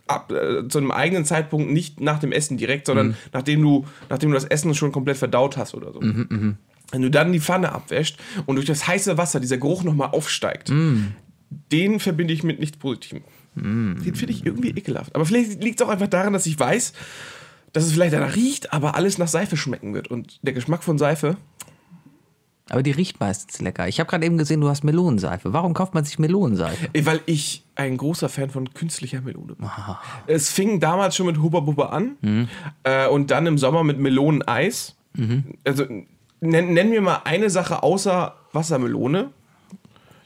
ab, 0.06 0.30
äh, 0.32 0.68
zu 0.68 0.78
einem 0.78 0.90
eigenen 0.90 1.24
Zeitpunkt 1.24 1.70
nicht 1.72 2.00
nach 2.00 2.18
dem 2.20 2.32
Essen 2.32 2.56
direkt, 2.56 2.86
sondern 2.86 3.08
Mhm. 3.08 3.14
nachdem, 3.32 3.62
du, 3.62 3.86
nachdem 4.10 4.30
du 4.30 4.34
das 4.34 4.44
Essen 4.44 4.74
schon 4.74 4.92
komplett 4.92 5.16
verdaut 5.16 5.56
hast 5.56 5.74
oder 5.74 5.92
so. 5.92 6.00
Mhm, 6.00 6.56
Wenn 6.92 7.02
du 7.02 7.10
dann 7.10 7.32
die 7.32 7.40
Pfanne 7.40 7.72
abwäscht 7.72 8.18
und 8.46 8.56
durch 8.56 8.66
das 8.66 8.86
heiße 8.86 9.16
Wasser 9.16 9.40
dieser 9.40 9.56
Geruch 9.58 9.82
nochmal 9.82 10.10
aufsteigt, 10.10 10.70
Mhm. 10.70 11.12
den 11.72 12.00
verbinde 12.00 12.32
ich 12.34 12.42
mit 12.44 12.60
nichts 12.60 12.76
Positivem. 12.76 13.22
Den 13.54 13.98
finde 14.14 14.32
ich 14.32 14.46
irgendwie 14.46 14.70
ekelhaft. 14.70 15.14
Aber 15.14 15.26
vielleicht 15.26 15.62
liegt 15.62 15.78
es 15.80 15.86
auch 15.86 15.90
einfach 15.90 16.06
daran, 16.08 16.32
dass 16.32 16.46
ich 16.46 16.58
weiß, 16.58 16.94
dass 17.74 17.84
es 17.84 17.92
vielleicht 17.92 18.14
danach 18.14 18.34
riecht, 18.34 18.72
aber 18.72 18.94
alles 18.94 19.18
nach 19.18 19.28
Seife 19.28 19.56
schmecken 19.58 19.92
wird. 19.94 20.08
Und 20.08 20.38
der 20.42 20.54
Geschmack 20.54 20.82
von 20.82 20.96
Seife, 20.96 21.36
Aber 22.70 22.82
die 22.82 22.92
riecht 22.92 23.20
meistens 23.20 23.60
lecker. 23.60 23.88
Ich 23.88 23.98
habe 24.00 24.08
gerade 24.08 24.24
eben 24.24 24.38
gesehen, 24.38 24.60
du 24.60 24.68
hast 24.68 24.84
Melonenseife. 24.84 25.52
Warum 25.52 25.74
kauft 25.74 25.94
man 25.94 26.04
sich 26.04 26.18
Melonenseife? 26.18 26.88
Weil 27.04 27.20
ich 27.26 27.64
ein 27.74 27.96
großer 27.96 28.28
Fan 28.28 28.50
von 28.50 28.72
künstlicher 28.72 29.20
Melone 29.20 29.54
bin. 29.56 29.68
Es 30.26 30.50
fing 30.50 30.78
damals 30.80 31.16
schon 31.16 31.26
mit 31.26 31.38
Hubba 31.42 31.60
Bubba 31.60 31.86
an 31.86 32.48
äh, 32.84 33.08
und 33.08 33.30
dann 33.30 33.46
im 33.46 33.58
Sommer 33.58 33.82
mit 33.84 33.98
Meloneneis. 33.98 34.96
Also 35.64 35.84
nenn, 36.40 36.72
nenn 36.72 36.90
mir 36.90 37.00
mal 37.00 37.22
eine 37.24 37.50
Sache 37.50 37.82
außer 37.82 38.36
Wassermelone, 38.52 39.30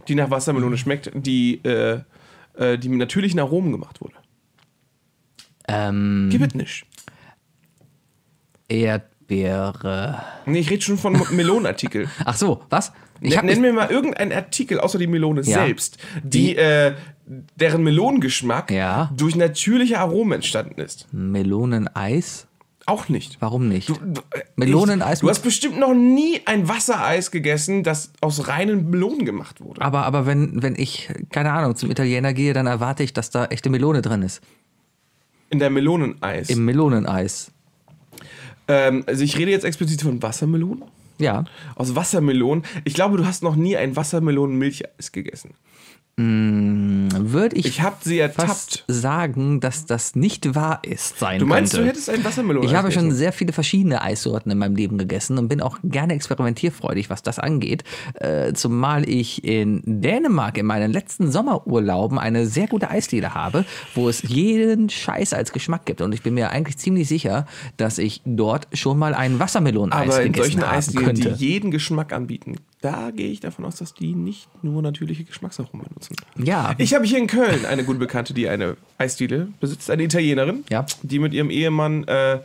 die 0.07 0.15
nach 0.15 0.31
Wassermelone 0.31 0.77
schmeckt, 0.79 1.11
die, 1.15 1.65
äh, 1.65 2.01
äh, 2.55 2.79
die 2.79 2.89
mit 2.89 2.99
natürlichen 2.99 3.41
Aromen 3.41 3.73
gemacht 3.73 4.01
wurde. 4.01 4.15
Ähm, 5.69 6.29
Gib 6.31 6.43
es 6.43 6.55
nicht. 6.55 6.87
Erdbeere. 9.29 10.23
Nee, 10.47 10.61
ich 10.61 10.71
rede 10.71 10.83
schon 10.83 10.99
von 10.99 11.21
Melonenartikel. 11.33 12.09
Ach 12.25 12.37
so, 12.37 12.63
was? 12.71 12.93
Ich 13.21 13.41
Nenn, 13.43 13.61
mir 13.61 13.73
mal 13.73 13.91
irgendeinen 13.91 14.33
Artikel 14.33 14.79
außer 14.79 14.99
die 14.99 15.07
Melone 15.07 15.41
Ja. 15.43 15.65
selbst, 15.65 15.99
die, 16.23 16.55
äh, 16.57 16.95
deren 17.27 17.83
Melonengeschmack 17.83 18.71
Ja. 18.71 19.11
durch 19.17 19.37
natürliche 19.37 19.99
Aromen 20.01 20.33
entstanden 20.35 20.81
ist. 20.81 21.09
Meloneneis? 21.13 22.47
Auch 22.85 23.09
nicht. 23.09 23.39
Warum 23.41 23.69
nicht? 23.69 23.89
Du, 23.89 23.95
äh, 23.95 24.43
Meloneneis 24.55 25.21
du 25.21 25.29
hast 25.29 25.41
bestimmt 25.41 25.79
noch 25.79 25.95
nie 25.95 26.41
ein 26.45 26.69
Wassereis 26.69 27.31
gegessen, 27.33 27.83
das 27.83 28.13
aus 28.21 28.47
reinen 28.47 28.91
Melonen 28.91 29.25
gemacht 29.25 29.61
wurde. 29.61 29.81
Aber, 29.81 30.05
aber 30.05 30.27
wenn, 30.27 30.63
wenn 30.63 30.77
ich, 30.77 31.09
keine 31.33 31.51
Ahnung, 31.53 31.75
zum 31.75 31.91
Italiener 31.91 32.33
gehe, 32.33 32.53
dann 32.53 32.67
erwarte 32.69 33.03
ich, 33.03 33.13
dass 33.13 33.31
da 33.31 33.47
echte 33.47 33.71
Melone 33.71 34.03
drin 34.03 34.23
ist. 34.23 34.41
In 35.51 35.59
der 35.59 35.71
Meloneneis. 35.71 36.49
Im 36.51 36.65
Meloneneis. 36.65 37.51
Ähm, 38.69 39.05
also 39.07 39.23
ich 39.23 39.37
rede 39.39 39.51
jetzt 39.51 39.65
explizit 39.65 40.03
von 40.03 40.23
Wassermelonen. 40.23 40.85
Ja. 41.19 41.45
Aus 41.75 41.95
Wassermelonen. 41.95 42.65
Ich 42.85 42.95
glaube, 42.95 43.17
du 43.17 43.27
hast 43.27 43.43
noch 43.43 43.57
nie 43.57 43.77
ein 43.77 43.97
Wassermelonen-Milcheis 43.97 45.13
gegessen. 45.13 45.55
Würde 46.19 47.57
ich, 47.57 47.67
Ich 47.67 47.83
habe 47.83 47.97
sie 48.01 48.27
fast 48.35 48.85
sagen, 48.89 49.61
dass 49.61 49.85
das 49.85 50.17
nicht 50.17 50.55
wahr 50.55 50.81
ist 50.83 51.19
sein 51.19 51.39
Du 51.39 51.45
meinst, 51.45 51.73
könnte. 51.73 51.85
du 51.85 51.91
hättest 51.91 52.09
ein 52.09 52.25
Wassermelonen 52.25 52.67
Ich 52.67 52.75
habe 52.75 52.91
schon 52.91 53.13
sehr 53.13 53.33
viele 53.35 53.53
verschiedene 53.53 54.01
Eissorten 54.01 54.51
in 54.51 54.57
meinem 54.57 54.77
Leben 54.77 54.97
gegessen 54.97 55.37
und 55.37 55.49
bin 55.49 55.61
auch 55.61 55.79
gerne 55.85 56.15
experimentierfreudig, 56.15 57.11
was 57.11 57.23
das 57.23 57.39
angeht. 57.39 57.85
Äh, 58.15 58.55
zumal 58.55 59.07
ich 59.07 59.45
in 59.45 59.83
Dänemark 59.85 60.57
in 60.57 60.65
meinen 60.65 60.91
letzten 60.91 61.31
Sommerurlauben 61.31 62.19
eine 62.19 62.47
sehr 62.47 62.67
gute 62.67 62.89
Eisdiele 62.89 63.35
habe, 63.35 63.67
wo 63.95 64.09
es 64.09 64.23
jeden 64.23 64.89
Scheiß 64.89 65.35
als 65.35 65.53
Geschmack 65.53 65.85
gibt. 65.85 66.01
Und 66.01 66.15
ich 66.15 66.23
bin 66.23 66.33
mir 66.33 66.49
eigentlich 66.49 66.79
ziemlich 66.79 67.09
sicher, 67.09 67.47
dass 67.77 67.99
ich 67.99 68.23
dort 68.25 68.69
schon 68.73 68.99
mal 68.99 69.15
ein 69.15 69.39
Wassermeloneneis 69.39 70.15
Aber 70.15 70.23
in 70.23 70.33
gegessen 70.33 70.61
solchen 70.61 70.65
Eisdielen, 70.65 71.15
die 71.15 71.29
jeden 71.29 71.71
Geschmack 71.71 72.15
anbieten, 72.15 72.57
da 72.83 73.11
gehe 73.11 73.31
ich 73.31 73.41
davon 73.41 73.65
aus, 73.65 73.77
dass 73.77 73.95
die 73.95 74.15
nicht 74.15 74.49
nur 74.63 74.83
natürliche 74.83 75.25
Geschmacksaromen 75.25 75.87
benutzen. 75.89 76.15
Ja, 76.37 76.75
Ich 76.79 76.95
habe 76.95 77.05
hier 77.05 77.19
in 77.19 77.27
Köln 77.27 77.65
eine 77.65 77.85
gute 77.85 77.99
Bekannte, 77.99 78.35
die 78.35 78.49
eine 78.49 78.77
Eisdiele 78.99 79.49
besitzt, 79.61 79.91
eine 79.91 80.03
Italienerin, 80.05 80.65
Ja. 80.71 80.87
die 81.03 81.19
mit 81.19 81.33
ihrem 81.35 81.51
Ehemann 81.51 82.05
äh, 82.05 82.41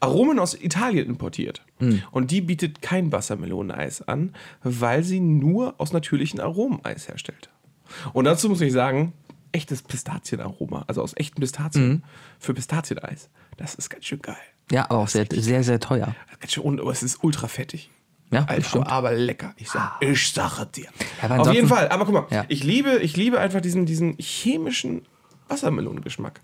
Aromen 0.00 0.38
aus 0.38 0.54
Italien 0.54 1.06
importiert. 1.06 1.62
Hm. 1.78 2.02
Und 2.10 2.30
die 2.30 2.40
bietet 2.40 2.82
kein 2.82 3.12
Wassermeloneneis 3.12 4.02
an, 4.08 4.34
weil 4.64 5.04
sie 5.04 5.20
nur 5.20 5.74
aus 5.78 5.92
natürlichen 5.92 6.40
Aromen 6.40 6.84
Eis 6.84 7.06
herstellt. 7.08 7.50
Und 8.12 8.24
dazu 8.24 8.48
muss 8.48 8.60
ich 8.60 8.72
sagen, 8.72 9.12
echtes 9.52 9.82
Pistazienaroma, 9.82 10.84
also 10.86 11.02
aus 11.02 11.12
echten 11.16 11.40
Pistazien 11.40 11.84
Hm. 11.90 12.02
für 12.38 12.54
Pistazieneis, 12.54 13.28
das 13.58 13.74
ist 13.74 13.90
ganz 13.90 14.04
schön 14.06 14.20
geil. 14.22 14.36
ja, 14.70 14.84
aber 14.88 15.00
auch 15.00 15.08
sehr, 15.08 15.26
sehr, 15.30 15.62
sehr 15.62 15.78
teuer. 15.78 16.14
Ganz 16.40 16.52
schön, 16.52 16.64
und 16.64 16.80
aber 16.80 16.90
es 16.90 17.02
ist 17.02 17.22
ultra 17.22 17.48
fettig. 17.48 17.90
Ja, 18.32 18.44
Alter, 18.48 18.90
aber 18.90 19.12
lecker. 19.12 19.54
Ich, 19.56 19.68
sag, 19.70 19.98
ich 20.00 20.32
sage 20.32 20.66
dir. 20.74 20.86
Ja, 21.22 21.36
Auf 21.36 21.52
jeden 21.52 21.68
Fall. 21.68 21.88
Aber 21.90 22.04
guck 22.06 22.14
mal, 22.14 22.26
Ja. 22.30 22.44
ich, 22.48 22.64
liebe, 22.64 22.98
ich 22.98 23.16
liebe 23.16 23.38
einfach 23.38 23.60
diesen, 23.60 23.86
diesen 23.86 24.16
chemischen 24.18 25.02
Wassermelonengeschmack. 25.48 26.40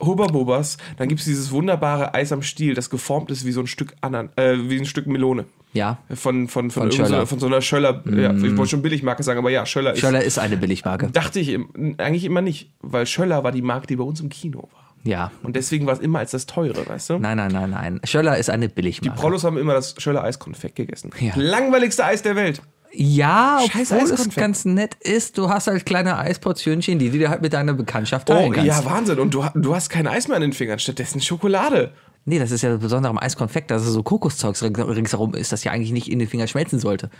Hubba 0.00 0.26
Bubas, 0.26 0.78
dann 0.96 1.08
gibt 1.08 1.20
es 1.20 1.26
dieses 1.26 1.52
wunderbare 1.52 2.12
Eis 2.12 2.32
am 2.32 2.42
Stiel, 2.42 2.74
das 2.74 2.90
geformt 2.90 3.30
ist 3.30 3.44
wie 3.44 3.52
so 3.52 3.60
ein 3.60 3.68
Stück 3.68 3.94
Anan 4.00 4.30
äh, 4.36 4.56
wie 4.68 4.78
ein 4.78 4.84
Stück 4.84 5.06
Melone. 5.06 5.44
Ja. 5.74 5.98
Von, 6.12 6.48
von, 6.48 6.70
von, 6.70 6.90
Von 6.92 7.06
so, 7.06 7.26
von 7.26 7.38
so 7.38 7.46
einer 7.46 7.62
Schöller, 7.62 8.02
ja, 8.06 8.34
ich 8.34 8.56
wollte 8.56 8.70
schon 8.70 8.82
Billigmarke 8.82 9.22
sagen, 9.22 9.38
aber 9.38 9.50
ja, 9.50 9.64
Schöller 9.64 9.92
ist. 9.92 10.00
Schöller 10.00 10.22
ist 10.22 10.38
eine 10.38 10.56
Billigmarke. 10.56 11.08
Dachte 11.10 11.40
ich 11.40 11.58
eigentlich 11.98 12.24
immer 12.24 12.42
nicht, 12.42 12.72
weil 12.80 13.06
Schöller 13.06 13.42
war 13.44 13.52
die 13.52 13.62
Marke, 13.62 13.86
die 13.86 13.96
bei 13.96 14.04
uns 14.04 14.20
im 14.20 14.28
Kino 14.28 14.68
war. 14.72 14.81
Ja. 15.04 15.30
Und 15.42 15.56
deswegen 15.56 15.86
war 15.86 15.94
es 15.94 16.00
immer 16.00 16.20
als 16.20 16.30
das 16.30 16.46
teure, 16.46 16.86
weißt 16.86 17.10
du? 17.10 17.18
Nein, 17.18 17.36
nein, 17.36 17.50
nein, 17.52 17.70
nein. 17.70 18.00
Schöller 18.04 18.36
ist 18.38 18.50
eine 18.50 18.68
Die 18.68 18.74
Billigmarke. 18.74 19.20
Prollos 19.20 19.44
haben 19.44 19.58
immer 19.58 19.74
das 19.74 19.94
Schöller 19.98 20.22
Eiskonfekt 20.22 20.76
gegessen. 20.76 21.10
Ja. 21.20 21.32
Langweiligste 21.36 22.04
Eis 22.04 22.22
der 22.22 22.36
Welt. 22.36 22.62
Ja, 22.94 23.58
Scheiß 23.72 23.90
obwohl 23.92 24.10
es 24.12 24.34
ganz 24.34 24.64
nett 24.66 24.96
ist. 25.00 25.38
Du 25.38 25.48
hast 25.48 25.66
halt 25.66 25.86
kleine 25.86 26.18
Eisportionchen, 26.18 26.98
die 26.98 27.10
du 27.10 27.18
dir 27.18 27.30
halt 27.30 27.40
mit 27.42 27.52
deiner 27.54 27.72
Bekanntschaft 27.72 28.28
teilen 28.28 28.50
Oh, 28.50 28.52
kannst. 28.54 28.66
ja, 28.68 28.84
Wahnsinn. 28.84 29.18
Und 29.18 29.32
du, 29.32 29.44
du 29.54 29.74
hast 29.74 29.88
kein 29.88 30.06
Eis 30.06 30.28
mehr 30.28 30.36
an 30.36 30.42
den 30.42 30.52
Fingern, 30.52 30.78
stattdessen 30.78 31.20
Schokolade. 31.20 31.92
Nee, 32.24 32.38
das 32.38 32.50
ist 32.52 32.62
ja 32.62 32.68
das 32.70 32.78
Besondere 32.80 33.10
am 33.10 33.18
Eiskonfekt, 33.18 33.70
dass 33.72 33.82
es 33.82 33.92
so 33.94 34.02
Kokoszeugs 34.02 34.62
rings- 34.62 34.78
ringsherum 34.78 35.34
ist, 35.34 35.50
das 35.52 35.64
ja 35.64 35.72
eigentlich 35.72 35.90
nicht 35.90 36.08
in 36.08 36.18
den 36.20 36.28
Finger 36.28 36.46
schmelzen 36.46 36.78
sollte. 36.78 37.10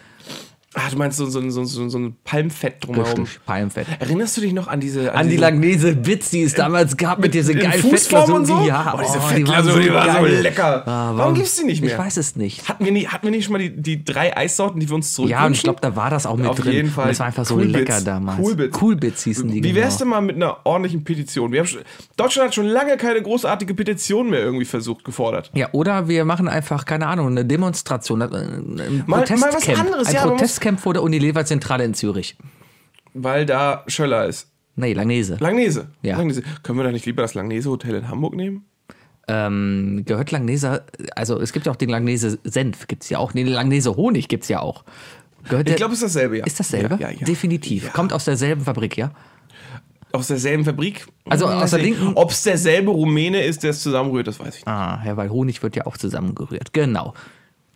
Ah, 0.74 0.88
du 0.90 0.96
meinst 0.96 1.18
so, 1.18 1.26
so, 1.26 1.40
so, 1.50 1.64
so, 1.64 1.88
so 1.88 1.98
ein 1.98 2.16
Palmfett 2.24 2.76
drumherum. 2.86 3.20
Richtig, 3.24 3.40
Palmfett. 3.44 3.86
Erinnerst 4.00 4.36
du 4.38 4.40
dich 4.40 4.54
noch 4.54 4.68
an 4.68 4.80
diese... 4.80 5.14
An 5.14 5.24
die 5.26 5.32
diese- 5.32 5.40
Langnese 5.42 5.94
Bits, 5.94 6.30
die 6.30 6.42
es 6.42 6.54
damals 6.54 6.96
gab, 6.96 7.18
mit 7.18 7.34
dieser 7.34 7.52
in 7.52 7.58
geilen 7.60 7.82
Fußform 7.82 8.32
und 8.32 8.46
so? 8.46 8.62
Ja, 8.66 8.94
oh, 8.96 9.00
diese 9.02 9.18
oh, 9.18 9.36
die 9.36 9.46
war 9.48 9.62
so 9.62 10.22
geil. 10.22 10.40
lecker. 10.40 10.82
Ah, 10.86 11.12
warum 11.14 11.34
gibt's 11.34 11.56
die 11.56 11.64
nicht 11.64 11.82
mehr? 11.82 11.92
Ich 11.92 11.98
weiß 11.98 12.16
es 12.16 12.36
nicht. 12.36 12.68
Hatten 12.68 12.84
wir, 12.86 12.92
nie, 12.92 13.06
hatten 13.06 13.24
wir 13.24 13.30
nicht 13.30 13.44
schon 13.44 13.52
mal 13.52 13.58
die, 13.58 13.70
die 13.82 14.02
drei 14.04 14.34
Eissorten, 14.36 14.80
die 14.80 14.88
wir 14.88 14.94
uns 14.94 15.12
zurück 15.12 15.28
Ja, 15.30 15.44
und 15.44 15.52
ich 15.52 15.62
glaube, 15.62 15.80
da 15.82 15.94
war 15.94 16.08
das 16.08 16.24
auch 16.24 16.36
mit 16.36 16.46
Auf 16.46 16.58
drin. 16.58 16.72
jeden 16.72 16.90
Fall. 16.90 17.04
Und 17.04 17.10
das 17.10 17.18
war 17.18 17.26
einfach 17.26 17.44
so 17.44 17.58
lecker 17.58 18.00
damals. 18.00 18.38
Coolbits. 18.38 18.78
Coolbits 18.78 19.24
hießen 19.24 19.50
die. 19.50 19.62
Wie 19.62 19.74
wär's 19.74 19.98
genau. 19.98 19.98
denn 19.98 20.08
mal 20.08 20.20
mit 20.22 20.36
einer 20.36 20.56
ordentlichen 20.64 21.04
Petition? 21.04 21.52
Wir 21.52 21.60
haben 21.60 21.66
schon, 21.66 21.82
Deutschland 22.16 22.48
hat 22.48 22.54
schon 22.54 22.66
lange 22.66 22.96
keine 22.96 23.20
großartige 23.20 23.74
Petition 23.74 24.30
mehr 24.30 24.40
irgendwie 24.40 24.64
versucht, 24.64 25.04
gefordert. 25.04 25.50
Ja, 25.54 25.68
oder 25.72 26.08
wir 26.08 26.24
machen 26.24 26.48
einfach, 26.48 26.84
keine 26.86 27.08
Ahnung, 27.08 27.28
eine 27.28 27.44
Demonstration, 27.44 28.22
ein 28.22 28.32
ein 28.32 29.04
Mal- 29.06 29.24
mal 29.36 29.52
was 29.52 29.68
anderes, 29.68 30.08
ein 30.08 30.14
ja, 30.14 30.22
Protestcamp 30.62 30.80
vor 30.80 30.94
der 30.94 31.02
Unilever-Zentrale 31.02 31.84
in 31.84 31.94
Zürich. 31.94 32.36
Weil 33.14 33.44
da 33.46 33.84
Schöller 33.88 34.26
ist. 34.26 34.48
Nee, 34.76 34.94
Langnese. 34.94 35.36
Langnese. 35.40 35.88
Ja. 36.02 36.16
Langnese. 36.16 36.42
Können 36.62 36.78
wir 36.78 36.84
da 36.84 36.92
nicht 36.92 37.04
lieber 37.04 37.22
das 37.22 37.34
Langnese 37.34 37.68
Hotel 37.68 37.96
in 37.96 38.08
Hamburg 38.08 38.34
nehmen? 38.34 38.64
Ähm, 39.28 40.02
gehört 40.06 40.30
Langnese, 40.30 40.84
also 41.14 41.38
es 41.40 41.52
gibt 41.52 41.66
ja 41.66 41.72
auch 41.72 41.76
den 41.76 41.88
Langnese 41.90 42.38
Senf, 42.42 42.88
gibt's 42.88 43.08
ja 43.08 43.18
auch, 43.18 43.30
den 43.32 43.46
Langnese 43.46 43.94
Honig 43.96 44.26
gibt's 44.28 44.48
ja 44.48 44.60
auch. 44.60 44.84
Gehört 45.48 45.68
Ich 45.68 45.76
glaube, 45.76 45.92
es 45.94 46.02
ist 46.02 46.14
dasselbe, 46.16 46.38
ja. 46.38 46.44
ist 46.44 46.58
dasselbe? 46.58 46.96
Ja, 47.00 47.08
ja, 47.10 47.18
ja. 47.20 47.24
Definitiv. 47.26 47.84
Ja. 47.84 47.90
Kommt 47.90 48.12
aus 48.12 48.24
derselben 48.24 48.62
Fabrik, 48.64 48.96
ja? 48.96 49.12
Aus 50.12 50.26
derselben 50.26 50.64
Fabrik? 50.64 51.06
Also 51.28 51.46
aus 51.46 51.70
der 51.70 51.78
linken- 51.80 52.12
Ob 52.14 52.30
es 52.32 52.42
derselbe 52.42 52.90
Rumäne 52.90 53.44
ist, 53.44 53.62
der 53.62 53.70
es 53.70 53.80
zusammenrührt, 53.82 54.26
das 54.26 54.40
weiß 54.40 54.48
ich 54.48 54.54
nicht. 54.64 54.68
Ah, 54.68 55.02
ja, 55.06 55.16
weil 55.16 55.30
Honig 55.30 55.62
wird 55.62 55.76
ja 55.76 55.86
auch 55.86 55.96
zusammengerührt. 55.96 56.72
Genau. 56.72 57.14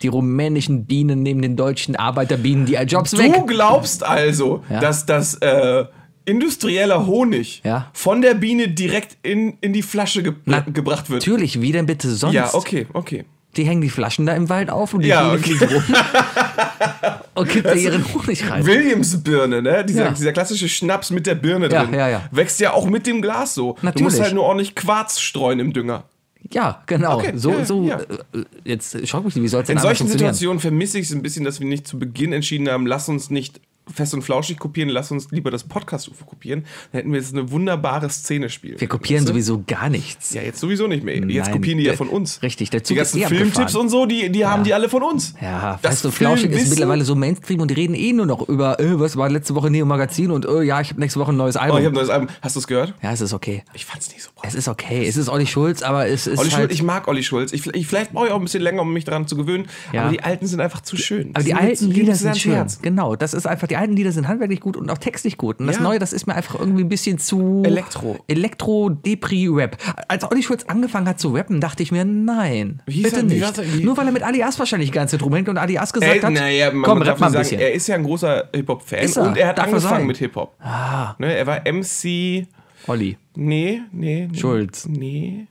Die 0.03 0.09
rumänischen 0.09 0.85
Bienen 0.85 1.23
nehmen 1.23 1.41
den 1.43 1.57
deutschen 1.57 1.97
Arbeiterbienen 1.97 2.67
die 2.67 2.75
Jobs 2.75 3.17
weg. 3.17 3.33
Du 3.35 3.47
glaubst 3.47 4.05
also, 4.05 4.63
Ja. 4.69 4.81
dass 4.81 5.07
das 5.07 5.35
äh, 5.37 5.85
industrieller 6.27 7.07
Honig 7.07 7.63
Ja. 7.65 7.89
von 7.95 8.21
der 8.21 8.35
Biene 8.35 8.69
direkt 8.69 9.17
in, 9.23 9.57
in 9.61 9.73
die 9.73 9.83
Flasche 9.83 10.23
ge 10.23 10.33
Na, 10.45 10.61
gebracht 10.61 11.09
wird? 11.09 11.23
Natürlich, 11.27 11.61
wie 11.63 11.73
denn 11.73 11.87
bitte 11.87 12.11
sonst? 12.11 12.35
Ja, 12.35 12.53
okay, 12.53 12.87
okay. 12.93 13.25
Die 13.57 13.65
hängen 13.65 13.81
die 13.81 13.89
Flaschen 13.89 14.27
da 14.27 14.35
im 14.35 14.51
Wald 14.51 14.69
auf 14.69 14.93
und 14.93 15.01
die 15.01 15.09
Ja, 15.09 15.23
Biene 15.35 15.39
okay. 15.39 15.55
fliegt 15.55 15.73
rum 15.73 15.83
und 17.37 17.49
kippt 17.49 17.67
da 17.67 17.73
ihren 17.73 18.05
Honig 18.13 18.51
rein. 18.51 18.67
Williams-Birne, 18.67 19.63
ne? 19.63 19.83
Dieser, 19.85 20.05
Ja. 20.07 20.11
dieser 20.11 20.33
klassische 20.33 20.69
Schnaps 20.69 21.11
mit 21.11 21.27
der 21.27 21.37
Birne 21.37 21.71
Ja, 21.71 21.85
drin. 21.85 21.95
ja, 21.95 22.09
ja. 22.09 22.23
Wächst 22.33 22.61
ja 22.61 22.75
auch 22.75 22.87
mit 22.87 23.07
dem 23.07 23.23
Glas 23.23 23.55
so. 23.55 23.73
Du 23.81 23.87
Natürlich. 23.87 24.03
musst 24.05 24.21
halt 24.21 24.35
nur 24.35 24.45
ordentlich 24.45 24.75
Quarz 24.75 25.21
streuen 25.21 25.59
im 25.59 25.73
Dünger. 25.73 26.05
Ja, 26.53 26.83
genau. 26.87 27.19
Okay, 27.19 27.33
so, 27.37 27.65
so, 27.65 27.83
ja. 27.83 28.01
äh, 28.01 28.45
jetzt 28.65 29.07
schock 29.09 29.25
mich 29.25 29.35
nicht, 29.35 29.45
wie 29.45 29.49
soll 29.49 29.63
es 29.63 29.67
denn 29.67 29.77
In 29.77 29.83
solchen? 29.83 30.09
Situationen 30.09 30.61
vermisse 30.61 30.99
ich 30.99 31.07
es 31.07 31.13
ein 31.15 31.23
bisschen, 31.23 31.45
dass 31.45 31.61
wir 31.61 31.67
nicht 31.67 31.87
zu 31.87 31.99
Beginn 31.99 32.33
entschieden 32.33 32.69
haben, 32.69 32.87
lass 32.87 33.09
uns 33.09 33.31
nicht 33.31 33.61
fest 33.93 34.15
und 34.15 34.23
flauschig 34.23 34.59
kopieren, 34.59 34.89
lass 34.91 35.11
uns 35.11 35.31
lieber 35.31 35.51
das 35.51 35.65
Podcast-UFO 35.65 36.25
kopieren. 36.25 36.65
Dann 36.93 37.01
hätten 37.01 37.13
wir 37.13 37.21
jetzt 37.21 37.33
eine 37.33 37.51
wunderbare 37.51 38.09
Szene 38.11 38.49
spielen. 38.51 38.81
Wir 38.81 38.89
kopieren 38.89 39.21
Weißt 39.23 39.29
du? 39.29 39.33
sowieso 39.33 39.63
gar 39.67 39.89
nichts. 39.89 40.35
Ja, 40.35 40.43
jetzt 40.43 40.59
sowieso 40.61 40.87
nicht 40.89 41.05
mehr. 41.05 41.17
Jetzt 41.17 41.47
Nein, 41.47 41.53
kopieren 41.55 41.79
die 41.79 41.85
ja 41.85 41.93
von 41.95 42.09
uns. 42.09 42.43
richtig, 42.43 42.71
der 42.71 42.81
Die 42.81 42.85
Zug 42.85 42.97
ist 42.99 43.13
ganzen 43.15 43.23
eh 43.33 43.37
Filmtipps 43.37 43.75
und 43.77 43.89
so, 43.89 44.07
die, 44.07 44.31
die 44.31 44.45
haben 44.45 44.65
die 44.65 44.75
alle 44.75 44.89
von 44.89 45.03
uns. 45.03 45.35
Ja, 45.41 45.79
Das 45.83 45.93
fest 45.95 46.07
und 46.07 46.13
flauschig 46.13 46.51
ist 46.51 46.71
mittlerweile 46.71 47.05
so 47.05 47.15
Mainstream 47.15 47.61
und 47.61 47.71
die 47.71 47.75
reden 47.75 47.95
eh 47.95 48.13
nur 48.13 48.27
noch 48.27 48.49
über, 48.49 48.79
äh, 48.81 48.99
was 48.99 49.17
war 49.17 49.29
letzte 49.29 49.55
Woche 49.55 49.71
Neo 49.71 49.87
Magazin 49.87 50.31
und 50.31 50.45
äh, 50.47 50.63
ja, 50.63 50.81
ich 50.81 50.91
habe 50.91 51.01
nächste 51.01 51.21
Woche 51.21 51.33
ein 51.33 51.37
neues 51.37 51.57
Oh, 51.57 51.61
Album. 51.61 51.79
ich 51.79 51.85
habe 51.87 51.95
ein 51.95 51.99
neues 51.99 52.11
Album. 52.11 52.29
Hast 52.43 52.57
du 52.57 52.61
es 52.61 52.67
gehört? 52.67 52.95
ja, 53.03 53.13
es 53.13 53.21
ist 53.21 53.33
okay. 53.33 53.63
Ich 53.73 53.85
fand's 53.85 54.09
nicht 54.11 54.23
so 54.23 54.31
brav. 54.35 54.47
Es 54.49 54.55
ist 54.55 54.69
okay. 54.69 55.07
Es 55.07 55.17
ist 55.17 55.29
Olli 55.29 55.47
Schulz, 55.47 55.83
aber 55.83 56.07
es 56.09 56.27
ist 56.27 56.39
Olli 56.39 56.51
halt, 56.51 56.63
Schulz, 56.63 56.73
ich 56.75 56.83
mag 56.83 57.07
Olli 57.09 57.23
Schulz. 57.23 57.53
Ich, 57.53 57.67
ich, 57.75 57.87
vielleicht 57.87 58.13
brauche 58.13 58.27
ich 58.27 58.33
auch 58.33 58.37
ein 58.39 58.43
bisschen 58.45 58.63
länger, 58.63 58.83
um 58.83 58.93
mich 58.93 59.05
daran 59.05 59.27
zu 59.29 59.37
gewöhnen. 59.37 59.67
Ja. 59.93 60.03
Aber 60.03 60.11
die 60.11 60.23
alten 60.23 60.47
sind 60.47 60.61
einfach 60.61 60.81
zu 60.81 60.97
schön. 60.97 61.31
aber 61.35 61.45
die 61.45 61.51
sind 61.51 61.59
alten 61.61 61.91
Lieder 61.93 62.15
sind 62.15 62.37
schön. 62.37 62.67
Genau, 62.83 63.15
das 63.17 63.33
ist 63.35 63.47
einfach, 63.47 63.69
die 63.69 63.76
alten 63.77 63.95
Lieder 63.95 64.13
sind 64.13 64.27
handwerklich 64.29 64.61
gut 64.61 64.77
und 64.77 64.91
auch 64.91 64.99
textlich 64.99 65.37
gut. 65.37 65.61
Und 65.61 65.67
das 65.69 65.77
Ja. 65.77 65.83
Neue, 65.83 65.99
das 65.99 66.13
ist 66.13 66.27
mir 66.27 66.35
einfach 66.35 66.59
irgendwie 66.59 66.83
ein 66.85 66.89
bisschen 66.89 67.19
zu... 67.19 67.63
Elektro. 67.65 68.19
Elektro-Depri-Rap. 68.27 69.77
Als 70.09 70.25
Olli 70.31 70.43
Schulz 70.43 70.65
angefangen 70.65 71.09
hat 71.09 71.21
zu 71.21 71.29
rappen, 71.35 71.61
dachte 71.61 71.83
ich 71.83 71.93
mir, 71.93 72.05
nein, 72.05 72.83
Wie 72.87 73.03
bitte 73.03 73.23
nicht. 73.23 73.59
Wie- 73.75 73.85
Nur 73.85 73.97
weil 73.97 74.07
er 74.07 74.13
mit 74.13 74.23
Alias 74.23 74.59
wahrscheinlich 74.59 74.91
die 74.91 74.95
ganze 74.95 75.17
Zeit 75.19 75.25
rumhängt 75.27 75.49
und 75.49 75.59
Alias 75.59 75.93
gesagt 75.93 76.13
Ey, 76.13 76.21
hat, 76.21 76.33
naja, 76.33 76.71
man 76.73 76.83
komm, 76.83 77.03
rapp 77.03 77.21
mal 77.21 77.27
ein 77.27 77.33
nicht 77.33 77.39
bisschen. 77.41 77.59
sagen, 77.59 77.69
er 77.71 77.75
ist 77.75 77.87
ja 77.87 77.95
ein 77.97 78.03
großer 78.05 78.49
Hip-Hop-Fan 78.55 78.99
er? 79.15 79.23
und 79.23 79.37
er 79.37 79.49
hat 79.49 79.59
Darf 79.59 79.67
angefangen 79.69 79.99
sein? 79.99 80.07
mit 80.07 80.17
Hip-Hop. 80.19 80.55
Ah. 80.61 81.15
Ne, 81.19 81.35
er 81.35 81.47
war 81.47 81.61
MC. 81.71 82.47
Olli. 82.89 83.17
Nee, 83.35 83.83
nee. 83.93 84.29
nee 84.31 84.39
Schulz. 84.39 84.87
Nee. 84.87 85.47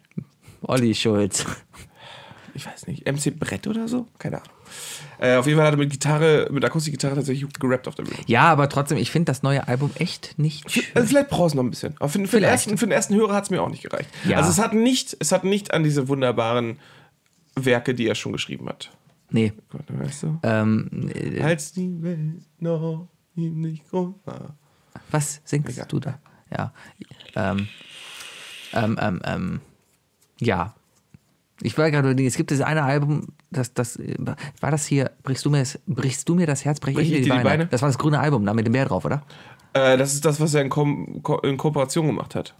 Olli 0.61 0.95
Schulz. 0.95 1.45
Ich 2.53 2.65
weiß 2.65 2.87
nicht. 2.87 3.05
MC 3.05 3.37
Brett 3.37 3.67
oder 3.67 3.87
so? 3.87 4.07
Keine 4.17 4.37
Ahnung. 4.37 4.49
Äh, 5.17 5.35
auf 5.35 5.45
jeden 5.45 5.57
Fall 5.57 5.67
hat 5.67 5.73
er 5.73 5.77
mit 5.77 5.89
Gitarre, 5.89 6.47
mit 6.51 6.63
Akustikgitarre 6.65 7.15
tatsächlich 7.15 7.51
gerappt 7.53 7.87
auf 7.87 7.95
der 7.95 8.03
Bühne. 8.03 8.17
Ja, 8.27 8.43
aber 8.43 8.67
trotzdem, 8.69 8.97
ich 8.97 9.11
finde 9.11 9.25
das 9.25 9.43
neue 9.43 9.67
Album 9.67 9.91
echt 9.95 10.37
nicht 10.37 10.69
schön. 10.69 10.83
Also 10.93 11.07
vielleicht 11.07 11.29
brauchst 11.29 11.53
du 11.53 11.57
noch 11.57 11.63
ein 11.63 11.69
bisschen. 11.69 11.95
Aber 11.99 12.09
für, 12.09 12.13
für, 12.13 12.19
den, 12.19 12.27
Vielleicht. 12.27 12.51
ersten, 12.51 12.77
für 12.77 12.85
den 12.85 12.91
ersten 12.91 13.15
Hörer 13.15 13.33
hat 13.33 13.45
es 13.45 13.49
mir 13.49 13.61
auch 13.61 13.69
nicht 13.69 13.83
gereicht. 13.83 14.09
Ja. 14.25 14.37
Also 14.37 14.49
es 14.49 14.59
hat 14.59 14.73
nicht, 14.73 15.15
es 15.19 15.31
hat 15.31 15.43
nicht 15.43 15.73
an 15.73 15.83
diese 15.83 16.07
wunderbaren 16.07 16.79
Werke, 17.55 17.93
die 17.93 18.07
er 18.07 18.15
schon 18.15 18.33
geschrieben 18.33 18.67
hat. 18.67 18.91
Nee. 19.29 19.53
Gott, 19.69 19.85
weißt 19.87 20.23
du? 20.23 20.39
Ähm, 20.43 21.11
äh, 21.13 21.41
Als 21.41 21.71
die 21.73 22.01
Welt 22.03 22.41
noch 22.59 23.07
nicht 23.35 23.89
groß 23.89 24.13
war. 24.25 24.55
was 25.11 25.41
singst 25.45 25.69
Egal. 25.69 25.87
du 25.89 25.99
da? 25.99 26.19
Ja. 26.51 26.73
Ähm, 27.35 27.67
ähm, 28.73 28.97
ähm, 29.01 29.21
ähm, 29.25 29.59
ja. 30.39 30.73
Ich 31.61 31.77
war 31.77 31.89
gerade 31.89 32.21
es 32.23 32.35
gibt 32.35 32.51
dieses 32.51 32.65
eine 32.65 32.83
Album, 32.83 33.29
das, 33.57 33.73
das, 33.73 33.99
war 34.59 34.71
das 34.71 34.85
hier, 34.85 35.11
brichst 35.23 35.45
du 35.45 35.49
mir 35.49 35.59
das, 35.59 35.79
brichst 35.87 36.27
du 36.27 36.35
mir 36.35 36.47
das 36.47 36.65
Herz, 36.65 36.79
brech, 36.79 36.97
ich 36.97 37.09
dir 37.09 37.21
die, 37.21 37.29
Beine. 37.29 37.43
Beine? 37.43 37.65
Das 37.67 37.81
war 37.81 37.89
das 37.89 37.97
grüne 37.97 38.19
Album, 38.19 38.45
da 38.45 38.53
mit 38.53 38.65
dem 38.65 38.73
Bär 38.73 38.85
drauf, 38.85 39.05
oder? 39.05 39.23
Äh, 39.73 39.97
das 39.97 40.13
ist 40.13 40.25
das, 40.25 40.39
was 40.39 40.53
er 40.53 40.61
in, 40.61 40.69
Ko 40.69 40.85
Ko 41.21 41.39
in 41.39 41.57
Kooperation 41.57 42.07
gemacht 42.07 42.35
hat. 42.35 42.55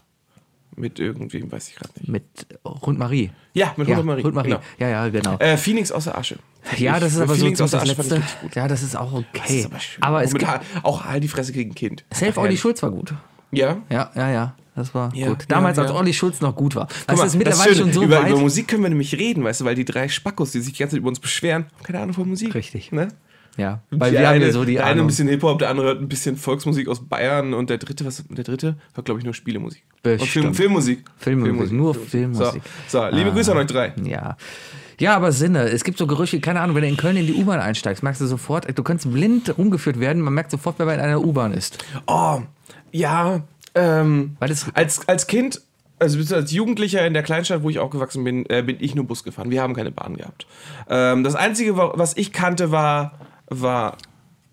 Mit 0.78 0.98
irgendwem, 0.98 1.50
weiß 1.50 1.68
ich 1.68 1.76
gerade 1.76 1.92
nicht. 1.98 2.08
Mit 2.08 2.24
Rund 2.64 2.98
Marie. 2.98 3.30
Ja, 3.54 3.72
mit 3.78 3.88
Ja, 3.88 3.96
Rund 3.96 4.06
Marie. 4.06 4.22
Rund 4.22 4.34
Marie. 4.34 4.50
Genau. 4.50 4.60
Ja, 4.78 4.88
ja, 4.88 5.08
genau. 5.08 5.38
Äh, 5.38 5.56
Phoenix 5.56 5.90
aus 5.90 6.04
der 6.04 6.18
Asche. 6.18 6.38
ja, 6.76 7.00
das 7.00 7.14
ist 7.14 7.20
aber 7.20 7.34
so 7.34 7.40
Phoenix 7.40 7.60
aus 7.62 7.70
das 7.70 7.82
der 7.84 7.92
Asche 7.92 8.02
letzte. 8.02 8.22
ich. 8.46 8.54
Ja, 8.54 8.68
das 8.68 8.82
ist 8.82 8.94
auch 8.94 9.12
okay. 9.12 9.66
Das 9.70 9.84
ist 9.84 9.96
aber 10.00 10.08
aber 10.08 10.24
es 10.24 10.34
gibt, 10.34 10.46
auch 10.82 11.04
Halt 11.04 11.24
die 11.24 11.28
Fresse 11.28 11.52
gegen 11.52 11.74
Kind. 11.74 12.04
Safe 12.12 12.32
Ach, 12.34 12.42
Olli. 12.42 12.58
Schulz 12.58 12.82
war 12.82 12.90
gut. 12.90 13.14
Ja. 13.52 13.78
Ja, 13.88 14.10
ja, 14.14 14.30
ja. 14.30 14.54
Das 14.76 14.94
war 14.94 15.12
Ja, 15.14 15.28
gut. 15.28 15.46
Damals, 15.48 15.78
ja, 15.78 15.84
als. 15.84 15.92
Olli 15.92 16.12
Schulz 16.12 16.40
noch 16.40 16.54
gut 16.54 16.76
war. 16.76 16.86
Das 17.06 17.18
mal, 17.18 17.26
ist 17.26 17.34
mittlerweile 17.34 17.74
schön. 17.74 17.84
schon 17.84 17.92
so 17.92 18.02
über, 18.04 18.22
weit. 18.22 18.30
über 18.30 18.40
Musik 18.40 18.68
können 18.68 18.82
wir 18.82 18.90
nämlich 18.90 19.14
reden, 19.14 19.42
weißt 19.42 19.62
du, 19.62 19.64
weil 19.64 19.74
die 19.74 19.86
drei 19.86 20.08
Spackos, 20.08 20.52
die 20.52 20.60
sich 20.60 20.74
die 20.74 20.78
ganze 20.78 20.92
Zeit 20.92 21.00
über 21.00 21.08
uns 21.08 21.18
beschweren, 21.18 21.64
haben 21.64 21.82
keine 21.82 22.00
Ahnung 22.00 22.14
von 22.14 22.28
Musik. 22.28 22.54
Richtig. 22.54 22.92
Ne? 22.92 23.08
ja, 23.56 23.80
weil 23.90 24.10
Die 24.10 24.18
wir 24.18 24.28
haben 24.28 24.34
eine, 24.34 24.46
ja 24.46 24.52
so 24.52 24.64
die 24.64 24.74
der 24.74 24.84
eine 24.86 25.00
ein 25.00 25.06
bisschen 25.06 25.28
Hip-Hop, 25.28 25.58
der 25.58 25.70
andere 25.70 25.86
hört 25.86 26.00
ein 26.00 26.08
bisschen 26.08 26.36
Volksmusik 26.36 26.88
aus 26.88 27.00
Bayern 27.08 27.54
und 27.54 27.70
der 27.70 27.78
dritte, 27.78 28.04
was 28.04 28.22
der 28.28 28.44
dritte 28.44 28.76
hört, 28.94 29.06
glaube 29.06 29.18
ich, 29.18 29.24
nur 29.24 29.34
Spielemusik. 29.34 29.82
Und 29.88 30.02
Film, 30.02 30.18
Bestimmt. 30.18 30.56
Filmmusik. 30.56 31.04
Filmmusik, 31.16 31.72
nur 31.72 31.94
Filmmusik. 31.94 32.62
So, 32.86 33.00
so 33.00 33.16
liebe 33.16 33.32
Grüße 33.32 33.52
an 33.52 33.58
euch 33.58 33.66
drei. 33.66 33.94
Ja. 34.04 34.36
Ja, 34.98 35.14
aber 35.14 35.32
Sinne. 35.32 35.68
Es 35.68 35.84
gibt 35.84 35.98
so 35.98 36.06
Gerüche, 36.06 36.40
keine 36.40 36.60
Ahnung, 36.60 36.74
wenn 36.74 36.82
du 36.82 36.88
in 36.88 36.96
Köln 36.96 37.16
in 37.16 37.26
die 37.26 37.34
U-Bahn 37.34 37.60
einsteigst, 37.60 38.02
merkst 38.02 38.20
du 38.20 38.26
sofort, 38.26 38.66
du 38.76 38.82
kannst 38.82 39.10
blind 39.12 39.56
rumgeführt 39.58 40.00
werden, 40.00 40.22
man 40.22 40.32
merkt 40.34 40.50
sofort, 40.50 40.76
wer 40.78 40.92
in 40.92 41.00
einer 41.00 41.22
U-Bahn 41.22 41.52
ist. 41.52 41.84
Oh, 42.06 42.40
ja, 42.92 43.42
ähm, 43.76 44.36
als, 44.40 44.66
als 45.06 45.26
Kind, 45.28 45.60
also 45.98 46.34
als 46.34 46.50
Jugendlicher 46.50 47.06
in 47.06 47.14
der 47.14 47.22
Kleinstadt, 47.22 47.62
wo 47.62 47.70
ich 47.70 47.78
aufgewachsen 47.78 48.24
bin, 48.24 48.44
äh, 48.50 48.62
bin 48.62 48.76
ich 48.80 48.94
nur 48.94 49.06
Bus 49.06 49.22
gefahren. 49.22 49.50
Wir 49.50 49.62
haben 49.62 49.74
keine 49.74 49.92
Bahn 49.92 50.16
gehabt. 50.16 50.46
Ähm, 50.88 51.22
das 51.22 51.36
Einzige, 51.36 51.76
wa- 51.76 51.92
was 51.94 52.16
ich 52.16 52.32
kannte, 52.32 52.70
war, 52.72 53.12
war 53.48 53.96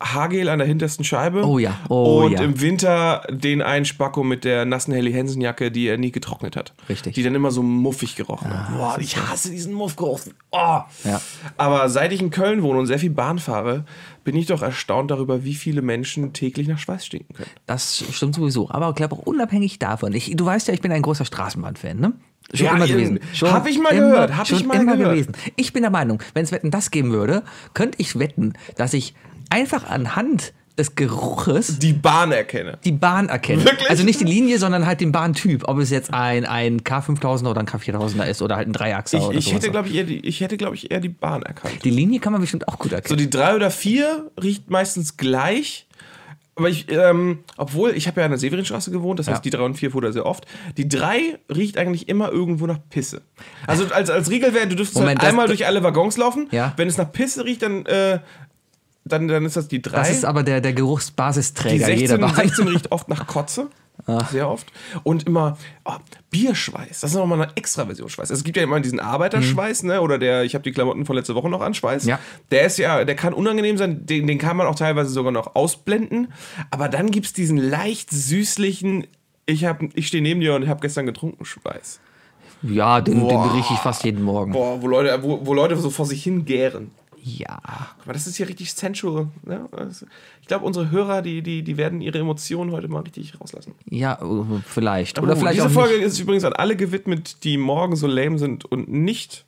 Haargel 0.01 0.49
an 0.49 0.59
der 0.59 0.67
hintersten 0.67 1.05
Scheibe. 1.05 1.45
Oh 1.45 1.59
ja, 1.59 1.79
oh 1.89 2.23
und 2.25 2.33
ja. 2.33 2.41
im 2.41 2.59
Winter 2.59 3.25
den 3.29 3.61
einen 3.61 3.85
Spacko 3.85 4.23
mit 4.23 4.43
der 4.43 4.65
nassen 4.65 4.93
Helly 4.93 5.13
Hansen 5.13 5.41
Jacke, 5.41 5.71
die 5.71 5.87
er 5.87 5.97
nie 5.97 6.11
getrocknet 6.11 6.55
hat. 6.55 6.73
Richtig. 6.89 7.13
Die 7.15 7.23
dann 7.23 7.35
immer 7.35 7.51
so 7.51 7.63
muffig 7.63 8.15
gerochen 8.15 8.49
hat. 8.51 8.75
Boah, 8.77 8.97
ich 8.99 9.17
hasse 9.17 9.49
diesen 9.49 9.73
Muffgeruch. 9.73 10.19
Oh. 10.51 10.79
Ja. 11.03 11.21
Aber 11.57 11.87
seit 11.89 12.11
ich 12.11 12.21
in 12.21 12.31
Köln 12.31 12.63
wohne 12.63 12.79
und 12.79 12.87
sehr 12.87 12.99
viel 12.99 13.11
Bahn 13.11 13.39
fahre, 13.39 13.85
bin 14.23 14.35
ich 14.35 14.45
doch 14.47 14.61
erstaunt 14.61 15.11
darüber, 15.11 15.43
wie 15.43 15.53
viele 15.55 15.81
Menschen 15.81 16.33
täglich 16.33 16.67
nach 16.67 16.79
Schweiß 16.79 17.05
stinken 17.05 17.33
können. 17.35 17.49
Das 17.65 18.03
stimmt 18.11 18.35
sowieso. 18.35 18.69
Aber 18.69 18.89
ich 18.89 18.95
glaube 18.95 19.15
auch 19.15 19.19
unabhängig 19.19 19.79
davon. 19.79 20.13
Ich, 20.13 20.35
du 20.35 20.45
weißt 20.45 20.67
ja, 20.67 20.73
ich 20.73 20.81
bin 20.81 20.91
ein 20.91 21.01
großer 21.01 21.25
Straßenbahn-Fan, 21.25 21.99
ne? 21.99 22.13
Schon 22.53 22.65
Ja, 22.65 22.75
immer 22.75 22.87
gewesen. 22.87 23.19
Schon 23.33 23.51
Hab 23.51 23.65
ich 23.67 23.79
mal 23.79 23.93
immer, 23.93 24.09
gehört, 24.09 24.37
hab 24.37 24.47
schon 24.47 24.59
ich 24.59 24.65
mal 24.65 24.75
immer 24.81 24.97
gehört. 24.97 25.13
gewesen. 25.15 25.31
Ich 25.55 25.71
bin 25.71 25.81
der 25.81 25.91
Meinung, 25.91 26.21
wenn 26.33 26.43
es 26.43 26.51
Wetten 26.51 26.71
das 26.71 26.91
geben 26.91 27.11
würde, 27.11 27.43
könnte 27.73 27.97
ich 28.01 28.19
wetten, 28.19 28.53
dass 28.75 28.93
ich 28.93 29.13
einfach 29.53 29.89
anhand 29.89 30.53
des 30.77 30.95
Geruches 30.95 31.77
Die 31.77 31.93
Bahn 31.93 32.31
erkenne. 32.31 32.79
die 32.83 32.91
Bahn 32.91 33.29
erkenne. 33.29 33.63
Wirklich? 33.63 33.87
Also 33.91 34.03
nicht 34.03 34.19
die 34.19 34.25
Linie, 34.25 34.57
sondern 34.57 34.87
halt 34.87 35.01
den 35.01 35.11
Bahntyp. 35.11 35.67
Ob 35.67 35.77
es 35.77 35.91
jetzt 35.91 36.11
ein, 36.11 36.45
ein 36.45 36.81
K5000er 36.81 37.49
oder 37.51 37.59
ein 37.59 37.67
K4000er 37.67 38.25
ist 38.25 38.41
oder 38.41 38.55
halt 38.55 38.67
ein 38.67 38.73
Dreiachser 38.73 39.19
Ich, 39.19 39.23
oder 39.23 39.37
ich 39.37 39.53
hätte, 39.53 39.69
glaube 39.69 39.87
ich, 39.89 39.93
eher 39.95 40.03
die, 40.05 40.25
ich 40.25 40.41
hätte, 40.41 40.57
glaube 40.57 40.73
ich, 40.73 40.89
eher 40.89 40.99
die 40.99 41.09
Bahn 41.09 41.43
erkannt. 41.43 41.75
die 41.83 41.91
Linie 41.91 42.19
kann 42.19 42.31
man 42.33 42.41
bestimmt 42.41 42.67
auch 42.67 42.79
gut 42.79 42.89
So 42.89 42.95
erkennen. 42.95 43.19
die 43.19 43.29
drei 43.29 43.55
oder 43.55 43.69
vier 43.69 44.31
riecht 44.41 44.71
meistens 44.71 45.15
gleich. 45.17 45.85
Aber 46.55 46.69
ich, 46.69 46.91
ähm, 46.91 47.39
obwohl, 47.57 47.91
ich 47.91 48.07
habe 48.07 48.21
ja 48.21 48.25
an 48.25 48.31
der 48.31 48.39
Severinstraße 48.39 48.89
gewohnt, 48.89 49.19
das 49.19 49.27
heißt, 49.27 49.37
Ja. 49.37 49.41
die 49.41 49.49
drei 49.51 49.63
und 49.63 49.75
vier 49.75 49.91
fuhr 49.91 50.01
da 50.01 50.11
sehr 50.11 50.25
oft. 50.25 50.45
Die 50.77 50.87
drei 50.87 51.37
riecht 51.55 51.77
eigentlich 51.77 52.09
immer 52.09 52.31
irgendwo 52.31 52.65
nach 52.65 52.79
Pisse. 52.89 53.21
Also 53.67 53.85
als, 53.93 54.09
als 54.09 54.29
Regelwert, 54.31 54.71
du 54.71 54.75
dürftest 54.75 54.99
Moment, 54.99 55.19
halt 55.21 55.29
einmal 55.29 55.45
durch 55.47 55.65
alle 55.67 55.83
Waggons 55.83 56.17
laufen. 56.17 56.47
Ja. 56.51 56.73
Wenn 56.77 56.87
es 56.87 56.97
nach 56.97 57.11
Pisse 57.11 57.45
riecht, 57.45 57.61
dann, 57.61 57.85
äh, 57.85 58.19
dann, 59.05 59.27
dann 59.27 59.45
ist 59.45 59.57
das 59.57 59.67
die 59.67 59.81
drei. 59.81 59.97
das 59.97 60.11
ist 60.11 60.25
aber 60.25 60.43
der, 60.43 60.61
der 60.61 60.71
die 60.71 60.77
Geruchsbasisträger 60.77 61.89
jeder 61.89 62.17
16, 62.17 62.21
Bahn. 62.21 62.35
16 62.35 62.67
riecht 62.67 62.91
oft 62.91 63.09
nach 63.09 63.27
Kotze. 63.27 63.69
Sehr 64.31 64.49
oft. 64.49 64.67
Und 65.03 65.27
immer 65.27 65.57
oh, 65.85 65.93
Bierschweiß. 66.29 67.01
Das 67.01 67.11
ist 67.11 67.15
nochmal 67.15 67.41
eine 67.41 67.55
extra 67.55 67.85
Version 67.85 68.09
Schweiß. 68.09 68.31
Also 68.31 68.39
es 68.39 68.43
gibt 68.43 68.57
ja 68.57 68.63
immer 68.63 68.79
diesen 68.79 68.99
Arbeiterschweiß, 68.99 69.83
ne? 69.83 70.01
Oder 70.01 70.17
der, 70.17 70.43
ich 70.43 70.55
habe 70.55 70.63
die 70.63 70.71
Klamotten 70.71 71.05
von 71.05 71.15
letzter 71.15 71.35
Woche 71.35 71.47
noch 71.47 71.61
an 71.61 71.73
Schweiß. 71.73 72.05
Ja. 72.05 72.19
Der 72.51 72.65
ist 72.65 72.77
ja, 72.79 73.05
der 73.05 73.15
kann 73.15 73.33
unangenehm 73.33 73.77
sein, 73.77 74.05
den, 74.05 74.27
den 74.27 74.39
kann 74.39 74.57
man 74.57 74.67
auch 74.67 74.75
teilweise 74.75 75.11
sogar 75.11 75.31
noch 75.31 75.55
ausblenden. 75.55 76.33
Aber 76.71 76.89
dann 76.89 77.11
gibt 77.11 77.27
es 77.27 77.33
diesen 77.33 77.57
leicht 77.57 78.09
süßlichen, 78.09 79.07
ich, 79.45 79.63
hab, 79.63 79.81
ich 79.93 80.07
stehe 80.07 80.23
neben 80.23 80.41
dir 80.41 80.55
und 80.55 80.67
habe 80.67 80.81
gestern 80.81 81.05
getrunken 81.05 81.45
Schweiß. 81.45 82.01
Ja, 82.63 82.99
den, 82.99 83.27
den 83.27 83.37
rieche 83.37 83.73
ich 83.73 83.79
fast 83.79 84.03
jeden 84.03 84.23
Morgen. 84.23 84.53
Boah, 84.53 84.81
wo 84.81 84.87
Leute, 84.87 85.21
wo, 85.21 85.45
wo 85.45 85.53
Leute 85.53 85.77
so 85.77 85.89
vor 85.89 86.05
sich 86.05 86.23
hin 86.23 86.45
gären. 86.45 86.91
Ja. 87.25 87.59
Aber 88.03 88.11
das 88.11 88.27
ist 88.27 88.35
hier 88.35 88.49
richtig 88.49 88.73
sensual. 88.73 89.27
Ne? 89.43 89.69
Ich 90.41 90.47
glaube, 90.47 90.65
unsere 90.65 90.91
Hörer, 90.91 91.21
die, 91.21 91.41
die, 91.41 91.63
die 91.63 91.77
werden 91.77 92.01
ihre 92.01 92.17
Emotionen 92.19 92.71
heute 92.71 92.89
mal 92.89 92.99
richtig 93.01 93.39
rauslassen. 93.39 93.73
Ja, 93.89 94.15
äh, 94.21 94.59
vielleicht. 94.65 95.19
Oder 95.19 95.33
Oh, 95.33 95.35
vielleicht 95.37 95.55
diese 95.59 95.69
Folge 95.69 95.95
nicht. 95.95 96.05
ist 96.05 96.19
übrigens 96.19 96.43
an 96.43 96.51
alle 96.53 96.75
gewidmet, 96.75 97.43
die 97.45 97.57
morgen 97.57 97.95
so 97.95 98.07
lame 98.07 98.37
sind 98.39 98.65
und 98.65 98.89
nicht 98.89 99.45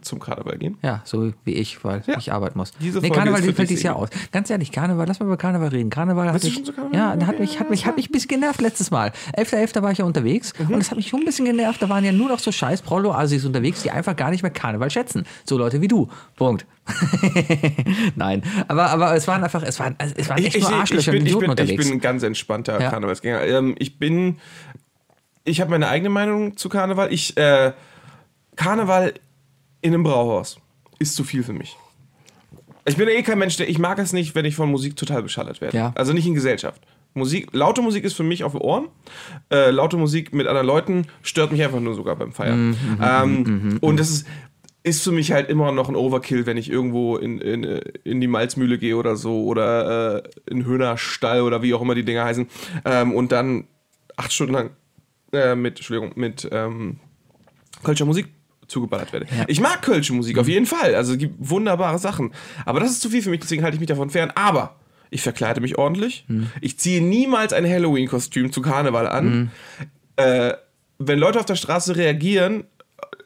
zum 0.00 0.20
Karneval 0.20 0.58
gehen. 0.58 0.78
Ja, 0.82 1.02
so 1.04 1.32
wie 1.44 1.54
ich, 1.54 1.84
weil 1.84 2.02
Ja. 2.06 2.18
ich 2.18 2.32
arbeiten 2.32 2.58
muss. 2.58 2.72
Diese 2.80 2.98
nee, 3.00 3.08
Folge 3.08 3.24
Karneval 3.24 3.42
fällt 3.52 3.70
dieses 3.70 3.82
Jahr 3.82 3.96
aus. 3.96 4.08
Ganz 4.32 4.48
ehrlich, 4.50 4.70
Karneval, 4.72 5.06
lass 5.06 5.18
mal 5.20 5.26
über 5.26 5.36
Karneval 5.36 5.68
reden. 5.68 5.90
Karneval 5.90 6.32
hat 6.32 6.42
mich, 6.42 6.64
Karneval? 6.64 6.94
ja, 7.20 7.26
hat 7.26 7.38
mich, 7.40 7.58
hat 7.60 7.70
mich, 7.70 7.86
hat 7.86 7.96
mich 7.96 8.08
ein 8.08 8.12
bisschen 8.12 8.28
genervt 8.28 8.60
letztes 8.60 8.90
Mal. 8.90 9.12
11.11. 9.36 9.82
war 9.82 9.90
ich 9.92 9.98
ja 9.98 10.04
unterwegs 10.04 10.52
und 10.68 10.74
es 10.80 10.90
hat 10.90 10.96
mich 10.96 11.08
schon 11.08 11.20
ein 11.20 11.24
bisschen 11.26 11.44
genervt. 11.44 11.82
Da 11.82 11.88
waren 11.88 12.04
ja 12.04 12.12
nur 12.12 12.28
noch 12.28 12.38
so 12.38 12.52
scheiß 12.52 12.82
Prolo-Asis 12.82 13.44
unterwegs, 13.44 13.82
die 13.82 13.90
einfach 13.90 14.14
gar 14.16 14.30
nicht 14.30 14.42
mehr 14.42 14.52
Karneval 14.52 14.90
schätzen. 14.90 15.26
So 15.44 15.58
Leute 15.58 15.80
wie 15.80 15.88
du. 15.88 16.08
Punkt. 16.36 16.66
Nein, 18.16 18.42
aber, 18.66 18.90
aber 18.90 19.14
es 19.14 19.28
waren 19.28 19.42
einfach, 19.44 19.62
es 19.62 19.78
waren, 19.78 19.96
es 19.98 20.28
waren 20.28 20.42
echt 20.44 20.58
nur 20.60 20.72
Arschlöcher 20.72 21.12
ich, 21.12 21.18
und 21.18 21.24
bin, 21.24 21.26
ich, 21.26 21.34
bin, 21.38 21.42
ich 21.44 21.50
unterwegs. 21.50 21.84
bin 21.84 21.92
ein 21.96 22.00
ganz 22.00 22.22
entspannter 22.22 22.80
Ja. 22.80 22.90
Karnevalsgänger. 22.90 23.42
Ähm, 23.44 23.74
ich 23.78 23.98
bin. 23.98 24.38
Ich 25.44 25.60
habe 25.60 25.70
meine 25.70 25.88
eigene 25.88 26.10
Meinung 26.10 26.56
zu 26.56 26.68
Karneval. 26.68 27.12
Ich, 27.12 27.36
äh, 27.36 27.72
Karneval 28.56 29.14
in 29.80 29.94
einem 29.94 30.02
Brauhaus 30.02 30.58
ist 30.98 31.14
zu 31.14 31.24
viel 31.24 31.42
für 31.42 31.52
mich. 31.52 31.76
Ich 32.84 32.96
bin 32.96 33.08
eh 33.08 33.22
kein 33.22 33.38
Mensch, 33.38 33.56
der. 33.56 33.68
Ich 33.68 33.78
mag 33.78 33.98
es 33.98 34.12
nicht, 34.12 34.34
wenn 34.34 34.44
ich 34.44 34.54
von 34.54 34.70
Musik 34.70 34.96
total 34.96 35.22
beschallert 35.22 35.60
werde. 35.60 35.76
Ja. 35.76 35.92
Also 35.94 36.12
nicht 36.12 36.26
in 36.26 36.34
Gesellschaft. 36.34 36.82
Musik, 37.14 37.48
laute 37.52 37.82
Musik 37.82 38.04
ist 38.04 38.14
für 38.14 38.22
mich 38.22 38.44
auf 38.44 38.52
den 38.52 38.60
Ohren. 38.60 38.88
Äh, 39.50 39.70
laute 39.70 39.96
Musik 39.96 40.32
mit 40.32 40.46
anderen 40.46 40.66
Leuten 40.66 41.06
stört 41.22 41.52
mich 41.52 41.62
einfach 41.62 41.80
nur 41.80 41.94
sogar 41.94 42.16
beim 42.16 42.32
Feiern. 42.32 42.76
ähm, 43.02 43.78
und 43.80 43.98
das 43.98 44.10
ist, 44.10 44.26
ist 44.82 45.02
für 45.02 45.12
mich 45.12 45.32
halt 45.32 45.50
immer 45.50 45.72
noch 45.72 45.88
ein 45.88 45.96
Overkill, 45.96 46.46
wenn 46.46 46.56
ich 46.56 46.70
irgendwo 46.70 47.16
in, 47.16 47.40
in, 47.40 47.64
äh, 47.64 47.80
in 48.04 48.20
die 48.20 48.26
Malzmühle 48.26 48.78
gehe 48.78 48.96
oder 48.96 49.16
so 49.16 49.44
oder 49.44 50.22
äh, 50.24 50.30
in 50.50 50.64
Höhnerstall 50.64 51.42
oder 51.42 51.62
wie 51.62 51.74
auch 51.74 51.82
immer 51.82 51.94
die 51.94 52.04
Dinger 52.04 52.24
heißen 52.24 52.48
ähm, 52.84 53.12
und 53.12 53.32
dann 53.32 53.66
acht 54.16 54.32
Stunden 54.32 54.54
lang 54.54 54.70
äh, 55.32 55.54
mit, 55.54 55.76
Entschuldigung, 55.76 56.12
mit 56.14 56.48
ähm, 56.52 57.00
Kölscher 57.82 58.04
Musik 58.04 58.28
zugeballert 58.68 59.12
werde. 59.12 59.26
Ich 59.48 59.60
mag 59.60 59.82
Kölsche 59.82 60.12
Musik 60.12 60.38
auf 60.38 60.48
jeden 60.48 60.66
Fall, 60.66 60.94
also 60.94 61.12
es 61.12 61.18
gibt 61.18 61.34
wunderbare 61.38 61.98
Sachen, 61.98 62.32
aber 62.64 62.80
das 62.80 62.90
ist 62.90 63.00
zu 63.00 63.10
viel 63.10 63.22
für 63.22 63.30
mich, 63.30 63.40
deswegen 63.40 63.62
halte 63.62 63.74
ich 63.74 63.80
mich 63.80 63.88
davon 63.88 64.10
fern, 64.10 64.30
aber 64.34 64.76
ich 65.10 65.22
verkleide 65.22 65.60
mich 65.60 65.78
ordentlich, 65.78 66.26
ich 66.60 66.78
ziehe 66.78 67.02
niemals 67.02 67.52
ein 67.52 67.64
Halloween-Kostüm 67.66 68.52
zu 68.52 68.60
Karneval 68.62 69.08
an, 69.08 69.50
äh, 70.16 70.52
wenn 70.98 71.18
Leute 71.18 71.38
auf 71.38 71.46
der 71.46 71.56
Straße 71.56 71.96
reagieren 71.96 72.64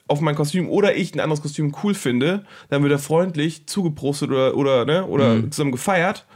auf 0.09 0.21
mein 0.21 0.35
Kostüm 0.35 0.69
oder 0.69 0.95
ich 0.95 1.15
ein 1.15 1.21
anderes 1.21 1.41
Kostüm 1.41 1.75
cool 1.83 1.95
finde, 1.95 2.45
dann 2.69 2.83
wird 2.83 2.93
er 2.93 2.99
freundlich 2.99 3.67
zugeprostet 3.67 4.31
oder, 4.31 4.57
oder, 4.57 4.85
ne, 4.85 5.07
oder 5.07 5.51
zusammen 5.51 5.73
gefeiert. 5.73 6.27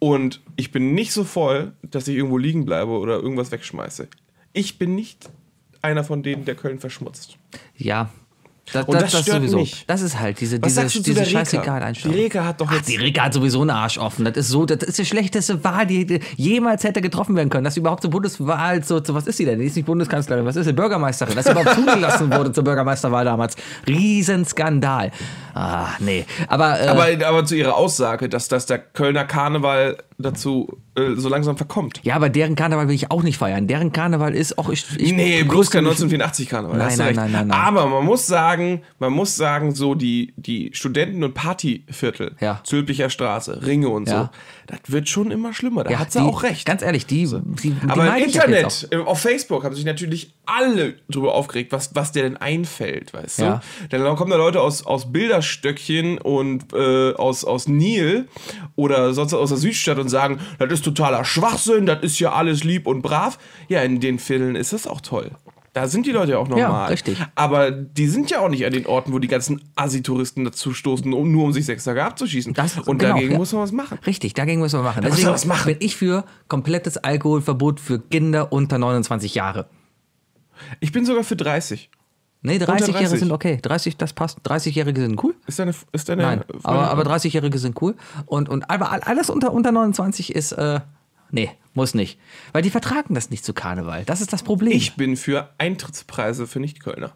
Und 0.00 0.40
ich 0.56 0.72
bin 0.72 0.94
nicht 0.94 1.12
so 1.12 1.22
voll, 1.22 1.74
dass 1.82 2.08
ich 2.08 2.16
irgendwo 2.16 2.36
liegen 2.36 2.64
bleibe 2.64 2.90
oder 2.90 3.20
irgendwas 3.20 3.52
wegschmeiße. 3.52 4.08
Ich 4.52 4.76
bin 4.76 4.96
nicht 4.96 5.30
einer 5.82 6.02
von 6.02 6.24
denen, 6.24 6.44
der 6.44 6.56
Köln 6.56 6.80
verschmutzt. 6.80 7.38
Ja. 7.76 8.10
Das, 8.72 8.86
Und 8.86 9.00
das 9.00 9.20
stört 9.20 9.42
mich. 9.42 9.84
Das 9.86 10.00
ist 10.02 10.18
halt 10.18 10.40
diese, 10.40 10.62
Was 10.62 10.74
diese, 10.74 11.02
diese 11.02 11.26
scheißegal 11.26 11.80
Die 11.80 11.86
Einstellung. 11.86 12.16
Reka 12.16 12.44
hat 12.44 12.60
doch 12.60 12.68
Ach, 12.70 12.76
jetzt... 12.76 12.88
die 12.88 12.96
Rika 12.96 13.24
hat 13.24 13.34
sowieso 13.34 13.60
einen 13.60 13.70
Arsch 13.70 13.98
offen. 13.98 14.24
Das 14.24 14.36
ist 14.36 14.48
so, 14.48 14.64
das 14.64 14.82
ist 14.82 14.98
die 14.98 15.04
schlechteste 15.04 15.62
Wahl, 15.64 15.86
die 15.86 16.06
die 16.06 16.20
jemals 16.36 16.84
hätte 16.84 17.00
getroffen 17.00 17.34
werden 17.36 17.50
können. 17.50 17.64
Dass 17.64 17.74
sie 17.74 17.80
überhaupt 17.80 18.02
zur 18.02 18.10
Bundeswahl, 18.10 18.82
so, 18.84 19.00
zu, 19.00 19.14
was 19.14 19.26
ist 19.26 19.36
sie 19.36 19.44
denn? 19.44 19.58
Die 19.58 19.66
ist 19.66 19.76
nicht 19.76 19.84
Bundeskanzlerin, 19.84 20.46
was 20.46 20.56
ist 20.56 20.66
sie? 20.66 20.72
Bürgermeisterin. 20.72 21.34
Dass 21.34 21.46
sie 21.46 21.50
überhaupt 21.50 21.74
zugelassen 21.74 22.32
wurde 22.32 22.52
zur 22.52 22.64
Bürgermeisterwahl 22.64 23.24
damals. 23.24 23.56
Riesenskandal. 23.86 25.10
Ah, 25.54 25.88
nee. 25.98 26.24
Aber, 26.48 26.80
äh, 26.80 26.86
aber, 26.86 27.26
aber 27.26 27.44
zu 27.44 27.56
ihrer 27.56 27.76
Aussage, 27.76 28.28
dass, 28.28 28.48
dass 28.48 28.66
der 28.66 28.78
Kölner 28.78 29.24
Karneval 29.24 29.98
dazu 30.18 30.78
äh, 30.94 31.14
so 31.16 31.28
langsam 31.28 31.56
verkommt. 31.56 32.00
ja, 32.02 32.14
aber 32.16 32.28
deren 32.28 32.54
Karneval 32.54 32.88
will 32.88 32.94
ich 32.94 33.10
auch 33.10 33.22
nicht 33.22 33.38
feiern. 33.38 33.66
Deren 33.66 33.92
Karneval 33.92 34.34
ist 34.34 34.58
auch 34.58 34.68
ich. 34.68 34.84
ich 34.98 35.12
Nee, 35.12 35.42
bloß 35.44 35.70
kein 35.70 35.84
1984 35.86 36.48
Karneval. 36.48 36.76
Nein, 36.78 36.98
nein, 36.98 37.14
nein, 37.14 37.32
nein, 37.32 37.46
nein. 37.48 37.58
Aber 37.58 37.86
man 37.86 38.04
muss 38.04 38.26
sagen, 38.26 38.82
man 38.98 39.12
muss 39.12 39.36
sagen, 39.36 39.74
so 39.74 39.94
die, 39.94 40.34
die 40.36 40.70
Studenten- 40.74 41.24
und 41.24 41.34
Partyviertel, 41.34 42.36
Ja. 42.40 42.60
Zülpicher 42.64 43.08
Straße, 43.10 43.64
Ringe 43.64 43.88
und 43.88 44.08
Ja. 44.08 44.22
so, 44.24 44.28
das 44.66 44.78
wird 44.86 45.08
schon 45.08 45.30
immer 45.30 45.52
schlimmer. 45.54 45.84
Da 45.84 45.90
Ja, 45.90 45.98
hat 45.98 46.12
sie 46.12 46.20
die- 46.20 46.24
auch 46.24 46.42
recht. 46.42 46.64
Ganz 46.66 46.82
ehrlich, 46.82 47.06
die, 47.06 47.26
die, 47.26 47.70
die 47.70 47.76
Aber 47.88 48.16
im 48.16 48.24
Internet, 48.24 48.88
äh, 48.90 48.96
auf 48.96 49.20
Facebook, 49.20 49.64
haben 49.64 49.74
sich 49.74 49.84
natürlich 49.84 50.34
alle 50.46 50.94
drüber 51.10 51.34
aufgeregt, 51.34 51.72
was, 51.72 51.94
was 51.94 52.12
dir 52.12 52.22
denn 52.22 52.36
einfällt, 52.36 53.12
weißt 53.12 53.38
Ja. 53.40 53.60
du? 53.82 53.88
Denn 53.88 54.02
dann 54.02 54.16
kommen 54.16 54.30
da 54.30 54.36
Leute 54.36 54.60
aus, 54.60 54.84
aus 54.86 55.12
Bilderstöckchen 55.12 56.18
und 56.18 56.72
äh, 56.72 57.12
aus, 57.14 57.44
aus 57.44 57.68
Nil 57.68 58.28
oder 58.76 59.14
sonst 59.14 59.34
aus 59.34 59.48
der 59.50 59.58
Südstadt 59.58 59.98
und 59.98 60.08
sagen, 60.08 60.40
das 60.58 60.72
ist 60.72 60.84
totaler 60.84 61.24
Schwachsinn, 61.24 61.86
das 61.86 62.02
ist 62.02 62.18
ja 62.18 62.32
alles 62.32 62.64
lieb 62.64 62.86
und 62.86 63.02
brav. 63.02 63.38
Ja, 63.68 63.82
in 63.82 64.00
den 64.00 64.18
Vierteln 64.18 64.56
ist 64.56 64.72
das 64.72 64.86
auch 64.86 65.00
toll. 65.00 65.30
Da 65.72 65.88
sind 65.88 66.04
die 66.04 66.10
Leute 66.10 66.32
ja 66.32 66.38
auch 66.38 66.48
normal. 66.48 66.90
richtig. 66.90 67.18
Aber 67.34 67.70
die 67.70 68.06
sind 68.06 68.30
ja 68.30 68.40
auch 68.40 68.50
nicht 68.50 68.66
an 68.66 68.72
den 68.72 68.84
Orten, 68.86 69.12
wo 69.12 69.18
die 69.18 69.28
ganzen 69.28 69.62
Assi-Touristen 69.74 70.44
dazu 70.44 70.74
stoßen, 70.74 71.10
um, 71.14 71.32
nur 71.32 71.44
um 71.44 71.52
sich 71.52 71.64
sechs 71.64 71.84
Tage 71.84 72.04
abzuschießen. 72.04 72.52
Das- 72.52 72.78
und 72.78 72.98
genau, 72.98 73.14
dagegen 73.14 73.32
ja. 73.32 73.38
muss 73.38 73.52
man 73.52 73.62
was 73.62 73.72
machen. 73.72 73.98
Richtig, 74.06 74.34
dagegen 74.34 74.60
müssen 74.60 74.80
wir 74.80 74.84
machen. 74.84 75.02
wir 75.02 75.10
Deswegen 75.10 75.30
was 75.30 75.46
machen. 75.46 75.72
bin 75.72 75.76
ich 75.80 75.96
für 75.96 76.24
komplettes 76.48 76.98
Alkoholverbot 76.98 77.80
für 77.80 78.00
Kinder 78.00 78.52
unter 78.52 78.76
29 78.76 79.34
Jahre. 79.34 79.66
Ich 80.80 80.92
bin 80.92 81.06
sogar 81.06 81.24
für 81.24 81.36
30. 81.36 81.90
Nee, 82.42 82.56
30-Jährige 82.56 82.92
30. 82.92 83.18
sind 83.20 83.32
okay. 83.32 83.58
30, 83.62 83.96
das 83.96 84.12
passt. 84.12 84.40
30-Jährige 84.40 85.00
sind 85.00 85.22
cool. 85.22 85.34
Ist 85.46 85.58
deine, 85.58 85.72
ist 85.92 86.08
deine 86.08 86.22
Nein, 86.22 86.44
aber, 86.64 86.90
aber 86.90 87.02
30-Jährige 87.04 87.56
sind 87.58 87.80
cool. 87.80 87.94
Und, 88.26 88.48
und 88.48 88.68
aber 88.68 89.06
alles 89.06 89.30
unter, 89.30 89.52
unter 89.52 89.70
29 89.70 90.34
ist, 90.34 90.52
äh, 90.52 90.80
nee, 91.32 91.50
muss 91.74 91.94
nicht. 91.94 92.18
Weil 92.52 92.62
die 92.62 92.70
vertragen 92.70 93.14
das 93.14 93.30
nicht 93.30 93.44
zu 93.44 93.52
Karneval. 93.52 94.04
Das 94.04 94.20
ist 94.20 94.32
das 94.32 94.42
Problem. 94.44 94.72
Ich 94.72 94.94
bin 94.94 95.16
für 95.16 95.50
Eintrittspreise 95.58 96.46
für 96.46 96.60
Nicht-Kölner. 96.60 97.12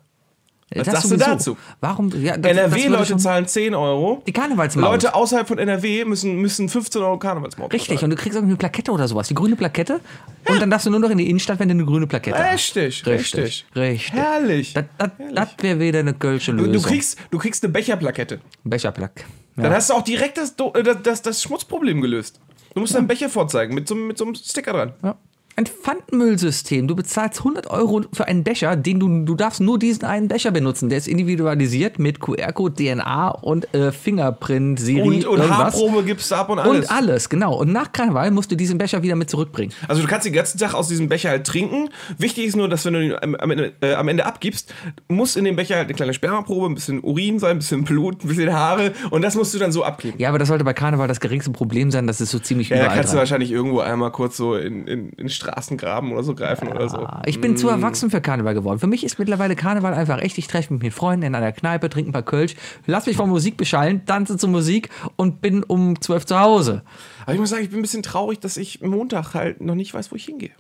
Was 0.75 0.87
Das 0.87 0.95
sagst 0.95 1.05
du 1.05 1.09
sowieso. 1.11 1.25
dazu? 1.31 1.57
Warum? 1.81 2.11
Ja, 2.21 2.35
NRW-Leute 2.35 3.17
zahlen 3.19 3.47
10 3.47 3.77
Euro. 3.77 4.25
Die 4.27 4.33
Karnevalsmaut. 4.33 4.83
Leute 4.91 5.15
außerhalb 5.15 5.47
von 5.47 5.59
NRW 5.59 6.05
müssen, 6.05 6.35
müssen 6.39 6.69
15 6.69 7.03
Euro 7.03 7.21
Karnevalsmaut 7.21 7.73
Richtig, 7.73 8.03
und 8.03 8.11
du 8.11 8.17
kriegst 8.17 8.35
irgendwie 8.35 8.51
eine 8.55 8.59
Plakette 8.59 8.91
oder 8.91 9.07
sowas, 9.07 9.29
die 9.29 9.35
grüne 9.35 9.55
Plakette. 9.55 10.01
Und 10.49 10.61
dann 10.61 10.69
darfst 10.69 10.87
du 10.87 10.91
nur 10.91 10.99
noch 10.99 11.11
in 11.11 11.19
die 11.19 11.31
Innenstadt, 11.31 11.61
wenn 11.61 11.69
du 11.69 11.75
eine 11.75 11.85
grüne 11.85 12.09
Plakette 12.09 12.37
hast. 12.37 12.53
Richtig, 12.75 13.07
Richtig, 13.07 13.07
richtig. 13.07 13.67
richtig. 13.77 14.13
Herrlich. 14.13 14.73
Das, 14.73 14.85
das, 14.99 15.11
das 15.33 15.49
wäre 15.61 15.79
wieder 15.79 16.01
eine 16.01 16.15
kölsche 16.15 16.51
Du, 16.51 16.65
Lösung. 16.65 16.73
du, 16.73 16.83
kriegst, 16.83 17.17
du 17.31 17.39
kriegst 17.39 17.63
eine 17.63 17.73
Becherplakette. 17.73 18.41
Becherplack. 18.65 19.25
Dann 19.55 19.73
hast 19.73 19.91
du 19.91 19.95
auch 19.95 20.03
direkt 20.03 20.37
das, 20.37 20.57
äh, 20.75 20.83
das, 20.83 20.97
das, 21.05 21.23
das 21.23 21.43
Schmutzproblem 21.43 22.01
gelöst. 22.01 22.41
Du 22.77 22.81
musst 22.81 22.95
deinen 22.95 23.07
Becher 23.07 23.31
vorzeigen 23.31 23.75
mit 23.75 23.89
so, 23.89 23.95
mit 23.95 24.19
so 24.19 24.27
einem 24.27 24.35
Sticker 24.35 24.75
dran. 24.75 24.93
Ja. 25.03 25.17
Ein 25.59 25.65
Pfandmüllsystem. 25.65 26.87
Du 26.87 26.95
bezahlst 26.95 27.39
100 27.39 27.69
Euro 27.71 28.03
für 28.13 28.27
einen 28.27 28.45
Becher, 28.45 28.77
den 28.77 29.01
du, 29.01 29.25
du 29.25 29.35
darfst 29.35 29.61
nur 29.63 29.79
diesen 29.79 30.05
einen 30.05 30.29
Becher 30.29 30.51
benutzen. 30.51 30.91
Der 30.91 30.99
ist 30.99 31.09
individualisiert 31.09 31.99
mit 31.99 32.21
QR-Code, 32.21 32.75
DNA 32.75 33.31
und 33.31 33.73
äh, 33.75 33.91
Fingerprint, 33.91 34.79
Siri, 34.79 35.01
Und, 35.01 35.15
und 35.27 35.39
irgendwas. 35.39 35.75
Haarprobe 35.75 36.05
gibst 36.05 36.31
du 36.31 36.35
ab 36.35 36.51
und 36.51 36.59
alles. 36.59 36.91
Und 36.91 36.91
alles, 36.91 37.29
genau. 37.31 37.55
Und 37.59 37.73
nach 37.73 37.91
Karneval 37.91 38.33
musst 38.33 38.53
du 38.53 38.57
diesen 38.57 38.77
Becher 38.77 39.03
wieder 39.03 39.17
mit 39.17 39.31
zurückbringen. 39.31 39.73
Also 39.89 40.03
du 40.03 40.09
kannst 40.09 40.27
den 40.27 40.35
ganzen 40.35 40.59
Tag 40.59 40.75
aus 40.75 40.89
diesem 40.89 41.09
Becher 41.09 41.31
halt 41.31 41.47
trinken. 41.47 41.89
Wichtig 42.19 42.45
ist 42.49 42.57
nur, 42.57 42.69
dass 42.69 42.85
wenn 42.85 42.93
du 42.93 43.03
ihn 43.03 43.15
am, 43.15 43.35
am, 43.37 43.51
Ende, 43.51 43.73
äh, 43.81 43.95
am 43.95 44.09
Ende 44.09 44.27
abgibst, 44.27 44.75
muss 45.09 45.37
in 45.37 45.47
dem 45.47 45.57
Becher 45.57 45.77
halt 45.77 45.87
eine 45.87 45.95
kleine 45.95 46.13
Spermaprobe, 46.13 46.67
ein 46.67 46.75
bisschen 46.75 47.01
Urin 47.03 47.39
sein, 47.39 47.53
ein 47.53 47.59
bisschen 47.61 47.85
Blut, 47.85 48.23
ein 48.25 48.29
bisschen 48.29 48.53
Haare 48.53 48.93
und 49.09 49.23
das 49.23 49.35
musst 49.35 49.55
du 49.55 49.59
dann 49.59 49.73
so 49.73 49.85
abgeben. 49.85 50.19
Ja, 50.19 50.29
aber 50.29 50.39
das 50.39 50.49
sollte 50.49 50.65
bei 50.65 50.75
Karneval 50.75 51.09
das 51.09 51.21
geringste 51.21 51.51
Problem 51.51 51.91
sein, 51.91 52.07
dass 52.07 52.21
es 52.21 52.31
so 52.31 52.39
ziemlich 52.39 52.69
Ja, 52.69 52.77
überall 52.77 52.95
kannst 52.95 53.09
du 53.09 53.13
dran. 53.15 53.21
wahrscheinlich 53.21 53.51
irgendwo 53.53 53.81
einmal 53.81 54.13
kurz 54.13 54.37
so 54.37 54.55
in, 54.55 54.87
in, 54.87 55.09
in 55.11 55.31
Straßengraben 55.47 56.13
oder 56.13 56.23
so 56.23 56.35
greifen 56.35 56.69
oder 56.69 56.89
so. 56.89 57.07
Ich 57.27 57.41
bin 57.41 57.57
zu 57.57 57.69
erwachsen 57.69 58.11
für 58.11 58.21
Karneval 58.21 58.55
geworden. 58.55 58.79
Für 58.79 58.87
mich 58.87 59.05
ist 59.05 59.19
mittlerweile 59.19 59.57
Karneval 59.57 59.95
einfach 59.95 60.21
echt, 60.21 60.39
ich 60.39 60.49
treffe 60.49 60.73
mich 60.75 60.83
mit 60.83 60.93
Freunden 60.93 61.25
in 61.25 61.35
einer 61.35 61.53
Kneipe, 61.53 61.89
trinke 61.89 62.11
ein 62.11 62.13
paar 62.13 62.23
Kölsch, 62.23 62.55
lass 62.87 63.07
mich 63.07 63.17
von 63.17 63.29
Musik 63.29 63.57
beschallen, 63.57 64.05
tanze 64.07 64.37
zur 64.37 64.51
Musik 64.51 64.91
und 65.17 65.41
bin 65.41 65.63
um 65.63 66.01
12 66.01 66.27
zu 66.27 66.41
Hause. 66.41 66.83
Aber 67.23 67.35
ich 67.35 67.41
muss 67.41 67.51
sagen, 67.51 67.63
ich 67.63 67.71
bin 67.71 67.79
ein 67.79 67.83
bisschen 67.83 68.03
traurig, 68.03 68.41
dass 68.41 68.57
ich 68.57 68.81
Montag 68.81 69.35
halt 69.35 69.61
noch 69.61 69.75
nicht 69.75 69.95
weiß, 69.95 70.13
wo 70.13 70.17
ich 70.17 70.25
hingehe. 70.25 70.53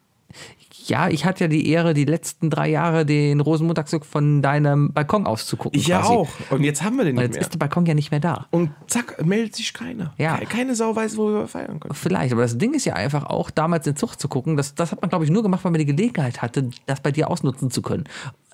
Ja, 0.88 1.09
ich 1.09 1.25
hatte 1.25 1.44
ja 1.44 1.49
die 1.49 1.68
Ehre, 1.68 1.94
die 1.94 2.05
letzten 2.05 2.51
drei 2.51 2.68
Jahre 2.68 3.05
den 3.07 3.40
Rosenmontagszug 3.40 4.05
von 4.05 4.42
deinem 4.42 4.92
Balkon 4.92 5.27
aus 5.27 5.46
zu 5.46 5.57
gucken. 5.57 5.79
Ich 5.79 5.87
ja 5.87 6.01
quasi. 6.01 6.12
auch. 6.12 6.29
Und 6.51 6.62
jetzt 6.64 6.83
haben 6.83 6.96
wir 6.96 7.05
den 7.05 7.16
Und 7.16 7.22
nicht 7.22 7.25
jetzt 7.29 7.35
mehr. 7.35 7.42
ist 7.42 7.53
der 7.55 7.59
Balkon 7.59 7.87
ja 7.87 7.94
nicht 7.94 8.11
mehr 8.11 8.20
da. 8.20 8.46
Und 8.51 8.70
zack, 8.87 9.25
meldet 9.25 9.55
sich 9.57 9.72
keiner. 9.75 10.12
Ja. 10.18 10.37
Ke- 10.38 10.46
Keine 10.46 10.75
Sau 10.75 10.94
weiß, 10.94 11.16
wo 11.16 11.29
wir 11.33 11.46
feiern 11.49 11.81
können. 11.81 11.94
Vielleicht, 11.94 12.33
aber 12.33 12.42
das 12.42 12.57
Ding 12.59 12.75
ist 12.75 12.85
ja 12.85 12.94
einfach 12.94 13.25
auch, 13.27 13.51
damals 13.51 13.85
den 13.85 13.96
Zug 13.96 14.16
zu 14.18 14.29
gucken. 14.29 14.57
Das, 14.57 14.75
das 14.75 14.92
hat 14.92 15.01
man, 15.03 15.09
glaube 15.11 15.25
ich, 15.25 15.31
nur 15.31 15.42
gemacht, 15.42 15.64
weil 15.64 15.72
man 15.72 15.79
die 15.81 15.87
Gelegenheit 15.87 16.42
hatte, 16.42 16.70
das 16.87 17.01
bei 17.01 17.11
dir 17.12 17.31
ausnutzen 17.31 17.70
zu 17.70 17.83
können. 17.83 18.05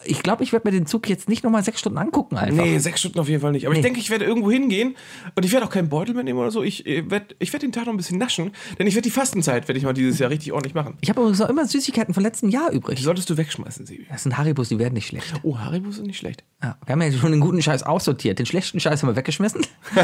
Ich 0.05 0.23
glaube, 0.23 0.43
ich 0.43 0.53
werde 0.53 0.69
mir 0.69 0.73
den 0.73 0.87
Zug 0.87 1.09
jetzt 1.09 1.29
nicht 1.29 1.45
nochmal 1.45 1.63
sechs 1.65 1.81
Stunden 1.81 1.99
angucken 1.99 2.37
einfach. 2.37 2.65
Nee, 2.65 2.79
sechs 2.79 3.01
Stunden 3.01 3.19
auf 3.19 3.29
jeden 3.29 3.41
Fall 3.41 3.53
nicht. 3.53 3.67
Aber 3.67 3.75
ich 3.75 3.79
Nee. 3.79 3.83
denke, 3.89 4.01
ich 4.01 4.11
werde 4.11 4.25
irgendwo 4.25 4.51
hingehen 4.51 4.97
und 5.35 5.45
ich 5.45 5.53
werde 5.53 5.67
auch 5.67 5.71
keinen 5.71 5.89
Beutel 5.89 6.15
mitnehmen 6.15 6.39
oder 6.39 6.51
so. 6.51 6.63
Ich 6.63 6.85
werde 6.85 7.27
ich 7.39 7.53
werd 7.53 7.63
den 7.63 7.73
Tag 7.73 7.87
noch 7.87 7.93
ein 7.93 7.97
bisschen 7.97 8.19
naschen, 8.19 8.53
denn 8.79 8.87
ich 8.87 8.95
werde 8.95 9.05
die 9.09 9.11
Fastenzeit, 9.11 9.69
werde 9.69 9.79
ich 9.79 9.85
mal 9.85 9.93
dieses 9.93 10.19
Jahr 10.19 10.31
richtig 10.31 10.53
ordentlich 10.53 10.75
machen. 10.75 10.95
Ich 11.01 11.09
habe 11.09 11.21
übrigens 11.21 11.39
noch 11.39 11.49
immer 11.49 11.67
Süßigkeiten 11.67 12.15
vom 12.15 12.23
letzten 12.23 12.49
Jahr 12.49 12.71
übrig. 12.73 12.97
Die 12.99 13.03
solltest 13.05 13.29
du 13.31 13.37
wegschmeißen, 13.37 13.87
Sebi. 13.87 14.07
Das 14.11 14.23
sind 14.23 14.37
Haribus, 14.39 14.69
die 14.69 14.79
werden 14.79 14.95
nicht 14.95 15.07
schlecht. 15.09 15.33
Oh, 15.43 15.59
Haribo 15.59 15.91
sind 15.91 16.07
nicht 16.07 16.19
schlecht. 16.19 16.45
Ja, 16.63 16.77
wir 16.87 16.93
haben 16.93 17.03
ja 17.03 17.11
schon 17.13 17.33
den 17.33 17.41
guten 17.41 17.61
Scheiß 17.61 17.83
aussortiert. 17.83 18.39
Den 18.39 18.47
schlechten 18.47 18.79
Scheiß 18.79 19.03
haben 19.03 19.11
wir 19.11 19.17
weggeschmissen 19.17 19.63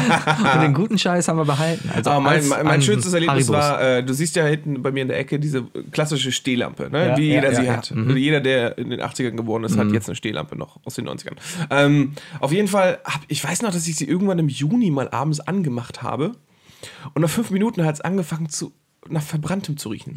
und 0.53 0.61
den 0.61 0.73
guten 0.73 0.97
Scheiß 0.97 1.27
haben 1.27 1.37
wir 1.37 1.45
behalten. 1.45 1.89
Also 1.95 2.09
Aber 2.11 2.19
mein, 2.21 2.33
als 2.35 2.47
mein, 2.49 2.65
mein 2.65 2.75
an 2.75 2.81
schönstes 2.81 3.13
Erlebnis 3.13 3.47
Haribus. 3.49 3.55
war, 3.55 3.81
äh, 3.81 4.03
du 4.03 4.13
siehst 4.13 4.35
ja 4.35 4.45
hinten 4.45 4.81
bei 4.81 4.91
mir 4.91 5.01
in 5.03 5.07
der 5.07 5.17
Ecke 5.19 5.39
diese 5.39 5.63
klassische 5.91 6.31
Stehlampe, 6.31 6.89
ne? 6.89 7.07
Ja, 7.09 7.17
wie 7.17 7.29
ja, 7.29 7.35
jeder 7.35 7.55
sie 7.55 7.69
hat. 7.71 7.93
Jeder, 8.15 8.41
der 8.41 8.77
in 8.77 8.89
den 8.89 8.99
80ern 9.01 9.31
geboren 9.31 9.63
ist, 9.63 9.77
hat 9.77 9.88
jetzt 9.93 10.07
eine 10.07 10.15
Stehlampe 10.15 10.55
noch 10.55 10.79
aus 10.85 10.95
den 10.95 11.07
90ern. 11.07 11.35
Ähm, 11.69 12.13
auf 12.39 12.51
jeden 12.51 12.67
Fall, 12.67 12.99
hab, 13.03 13.21
ich 13.27 13.43
weiß 13.43 13.61
noch, 13.61 13.71
dass 13.71 13.87
ich 13.87 13.95
sie 13.95 14.05
irgendwann 14.05 14.39
im 14.39 14.49
Juni 14.49 14.91
mal 14.91 15.09
abends 15.09 15.39
angemacht 15.39 16.01
habe 16.01 16.33
und 17.13 17.21
nach 17.21 17.29
fünf 17.29 17.51
Minuten 17.51 17.85
hat 17.85 17.95
es 17.95 18.01
angefangen 18.01 18.49
zu 18.49 18.73
nach 19.07 19.23
Verbranntem 19.23 19.77
zu 19.77 19.89
riechen. 19.89 20.13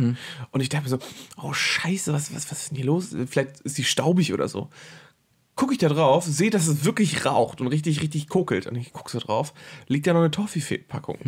Und 0.50 0.60
ich 0.60 0.68
dachte 0.68 0.84
mir 0.84 0.90
so, 0.90 0.98
oh 1.40 1.52
scheiße, 1.52 2.12
was, 2.12 2.34
was, 2.34 2.50
was 2.50 2.62
ist 2.62 2.70
denn 2.70 2.76
hier 2.76 2.86
los? 2.86 3.14
Vielleicht 3.28 3.60
ist 3.60 3.78
die 3.78 3.84
staubig 3.84 4.32
oder 4.32 4.48
so. 4.48 4.70
Gucke 5.54 5.72
ich 5.74 5.78
da 5.78 5.88
drauf, 5.88 6.24
sehe, 6.24 6.48
dass 6.48 6.66
es 6.66 6.84
wirklich 6.86 7.26
raucht 7.26 7.60
und 7.60 7.66
richtig, 7.66 8.00
richtig 8.00 8.28
kokelt. 8.28 8.66
Und 8.66 8.76
ich 8.76 8.92
gucke 8.92 9.10
so 9.10 9.18
drauf, 9.18 9.52
liegt 9.86 10.06
da 10.06 10.14
noch 10.14 10.20
eine 10.20 10.30
Toffee-Packung 10.30 11.18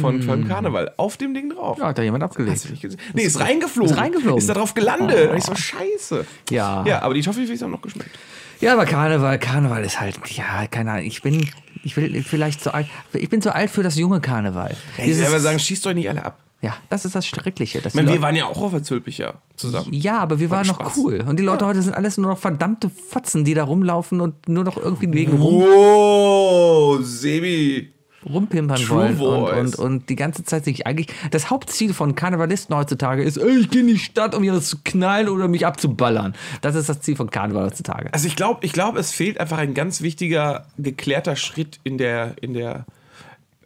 von, 0.00 0.22
von 0.22 0.48
Karneval 0.48 0.94
auf 0.96 1.18
dem 1.18 1.34
Ding 1.34 1.50
drauf. 1.50 1.76
Ja, 1.78 1.88
hat 1.88 1.98
da 1.98 2.02
jemand 2.02 2.24
Hast 2.24 2.30
abgelegt. 2.32 2.64
du 2.64 2.70
nicht 2.70 2.80
gesehen? 2.82 3.00
Nee, 3.12 3.24
ist 3.24 3.38
reingeflogen. 3.38 3.92
Ist 3.92 3.98
reingeflogen. 3.98 4.38
Ist 4.38 4.48
da 4.48 4.54
drauf 4.54 4.72
gelandet. 4.72 5.30
Und 5.30 5.36
ich 5.36 5.44
so, 5.44 5.54
scheiße. 5.54 6.24
Ja. 6.50 6.82
Ja, 6.86 7.02
aber 7.02 7.12
die 7.12 7.20
Toffee 7.20 7.46
haben 7.46 7.70
noch 7.70 7.82
geschmeckt. 7.82 8.18
Ja, 8.60 8.72
aber 8.72 8.86
Karneval, 8.86 9.38
Karneval 9.38 9.84
ist 9.84 10.00
halt, 10.00 10.18
ja, 10.30 10.66
keine 10.68 10.92
Ahnung. 10.92 11.04
Ich 11.04 11.20
bin, 11.20 11.46
ich 11.82 11.96
will 11.98 12.22
vielleicht 12.22 12.62
zu 12.62 12.72
alt, 12.72 12.86
ich 13.12 13.28
bin 13.28 13.42
zu 13.42 13.54
alt 13.54 13.70
für 13.70 13.82
das 13.82 13.96
junge 13.96 14.20
Karneval. 14.22 14.74
Ich 14.96 15.14
selber 15.16 15.40
sagen, 15.40 15.58
schießt 15.58 15.86
euch 15.86 15.94
nicht 15.94 16.08
alle 16.08 16.24
ab. 16.24 16.38
Ja, 16.62 16.74
das 16.88 17.04
ist 17.04 17.14
das 17.14 17.26
Schreckliche. 17.26 17.80
Dass 17.82 17.92
meine, 17.94 18.10
wir 18.12 18.22
waren 18.22 18.34
ja 18.36 18.46
auch 18.46 18.62
auf 18.62 18.70
der 18.72 18.82
Zülpicher 18.82 19.34
zusammen. 19.56 19.88
ja, 19.92 20.18
aber 20.18 20.40
wir 20.40 20.48
waren 20.50 20.66
noch 20.66 20.80
Spaß. 20.80 20.96
cool. 20.96 21.22
Und 21.28 21.38
die 21.38 21.42
Leute 21.42 21.66
heute 21.66 21.82
sind 21.82 21.92
alles 21.94 22.16
nur 22.16 22.30
noch 22.30 22.38
verdammte 22.38 22.88
Fotzen, 22.90 23.44
die 23.44 23.52
da 23.52 23.64
rumlaufen 23.64 24.20
und 24.22 24.48
nur 24.48 24.64
noch 24.64 24.76
irgendwie 24.78 25.12
wegen 25.12 25.32
rum, 25.36 25.62
Oh, 25.66 26.98
Sebi. 27.02 27.92
rumpimpern 28.24 28.78
True 28.80 29.18
wollen. 29.18 29.58
Und, 29.66 29.76
und, 29.78 29.78
und 29.78 30.08
die 30.08 30.16
ganze 30.16 30.42
Zeit 30.44 30.64
sich 30.64 30.86
eigentlich. 30.86 31.08
Das 31.30 31.50
Hauptziel 31.50 31.92
von 31.92 32.14
Karnevalisten 32.14 32.74
heutzutage 32.74 33.22
ist, 33.22 33.36
ey, 33.36 33.58
ich 33.58 33.68
gehe 33.70 33.82
in 33.82 33.88
die 33.88 33.98
Stadt, 33.98 34.34
um 34.34 34.42
hier 34.42 34.54
was 34.54 34.68
zu 34.68 34.78
knallen 34.82 35.28
oder 35.28 35.48
mich 35.48 35.66
abzuballern. 35.66 36.34
Das 36.62 36.74
ist 36.76 36.88
das 36.88 37.00
Ziel 37.02 37.16
von 37.16 37.28
Karneval 37.28 37.64
heutzutage. 37.66 38.08
Also 38.14 38.26
ich 38.26 38.36
glaube, 38.36 38.64
ich 38.64 38.72
glaub, 38.72 38.96
es 38.96 39.10
fehlt 39.12 39.38
einfach 39.38 39.58
ein 39.58 39.74
ganz 39.74 40.00
wichtiger, 40.00 40.66
geklärter 40.78 41.36
Schritt 41.36 41.78
in 41.84 41.98
der, 41.98 42.36
in 42.40 42.54
der, 42.54 42.86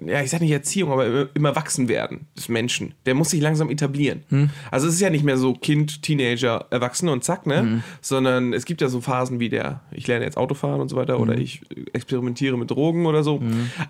ja, 0.05 0.23
ich 0.23 0.31
sag 0.31 0.41
nicht 0.41 0.51
Erziehung, 0.53 0.93
aber 0.93 1.29
im- 1.35 1.45
Erwachsenwerden 1.45 2.27
des 2.37 2.49
Menschen. 2.49 2.95
Der 3.07 3.15
muss 3.15 3.31
sich 3.31 3.41
langsam 3.41 3.69
etablieren. 3.71 4.23
Hm. 4.29 4.51
Also 4.71 4.87
es 4.89 4.95
ist 4.95 5.01
ja 5.01 5.11
nicht 5.11 5.25
mehr 5.25 5.37
so 5.39 5.55
Kind, 5.55 6.03
Teenager, 6.03 6.67
Erwachsene 6.71 7.11
und 7.13 7.25
zack, 7.25 7.47
ne? 7.47 7.61
Hm. 7.61 7.83
Sondern 8.01 8.53
es 8.53 8.65
gibt 8.65 8.81
ja 8.81 8.89
so 8.89 9.01
Phasen 9.01 9.41
wie 9.41 9.49
der, 9.49 9.81
ich 9.91 10.07
lerne 10.07 10.25
jetzt 10.25 10.37
Autofahren 10.37 10.81
und 10.81 10.89
so 10.89 10.97
weiter 10.97 11.19
oder 11.21 11.35
Hm. 11.35 11.41
ich 11.43 11.63
experimentiere 11.93 12.57
mit 12.57 12.71
Drogen 12.71 13.07
oder 13.07 13.23
so. 13.23 13.43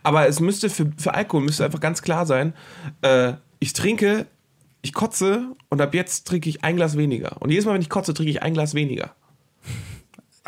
Aber 0.03 0.27
es 0.29 0.41
müsste 0.41 0.71
für, 0.71 0.91
für 0.97 1.15
Alkohol 1.15 1.45
müsste 1.45 1.65
einfach 1.65 1.81
ganz 1.81 2.03
klar 2.03 2.25
sein, 2.27 2.53
äh, 3.03 3.35
ich 3.61 3.73
trinke, 3.73 4.27
ich 4.83 4.93
kotze 4.95 5.49
und 5.69 5.81
ab 5.81 5.93
jetzt 5.95 6.27
trinke 6.27 6.49
ich 6.49 6.65
ein 6.65 6.77
Glas 6.77 6.97
weniger. 6.97 7.37
Und 7.41 7.51
jedes 7.51 7.65
Mal, 7.67 7.75
wenn 7.75 7.83
ich 7.83 7.91
kotze, 7.91 8.15
trinke 8.15 8.31
ich 8.31 8.43
ein 8.43 8.55
Glas 8.55 8.75
weniger. 8.75 9.15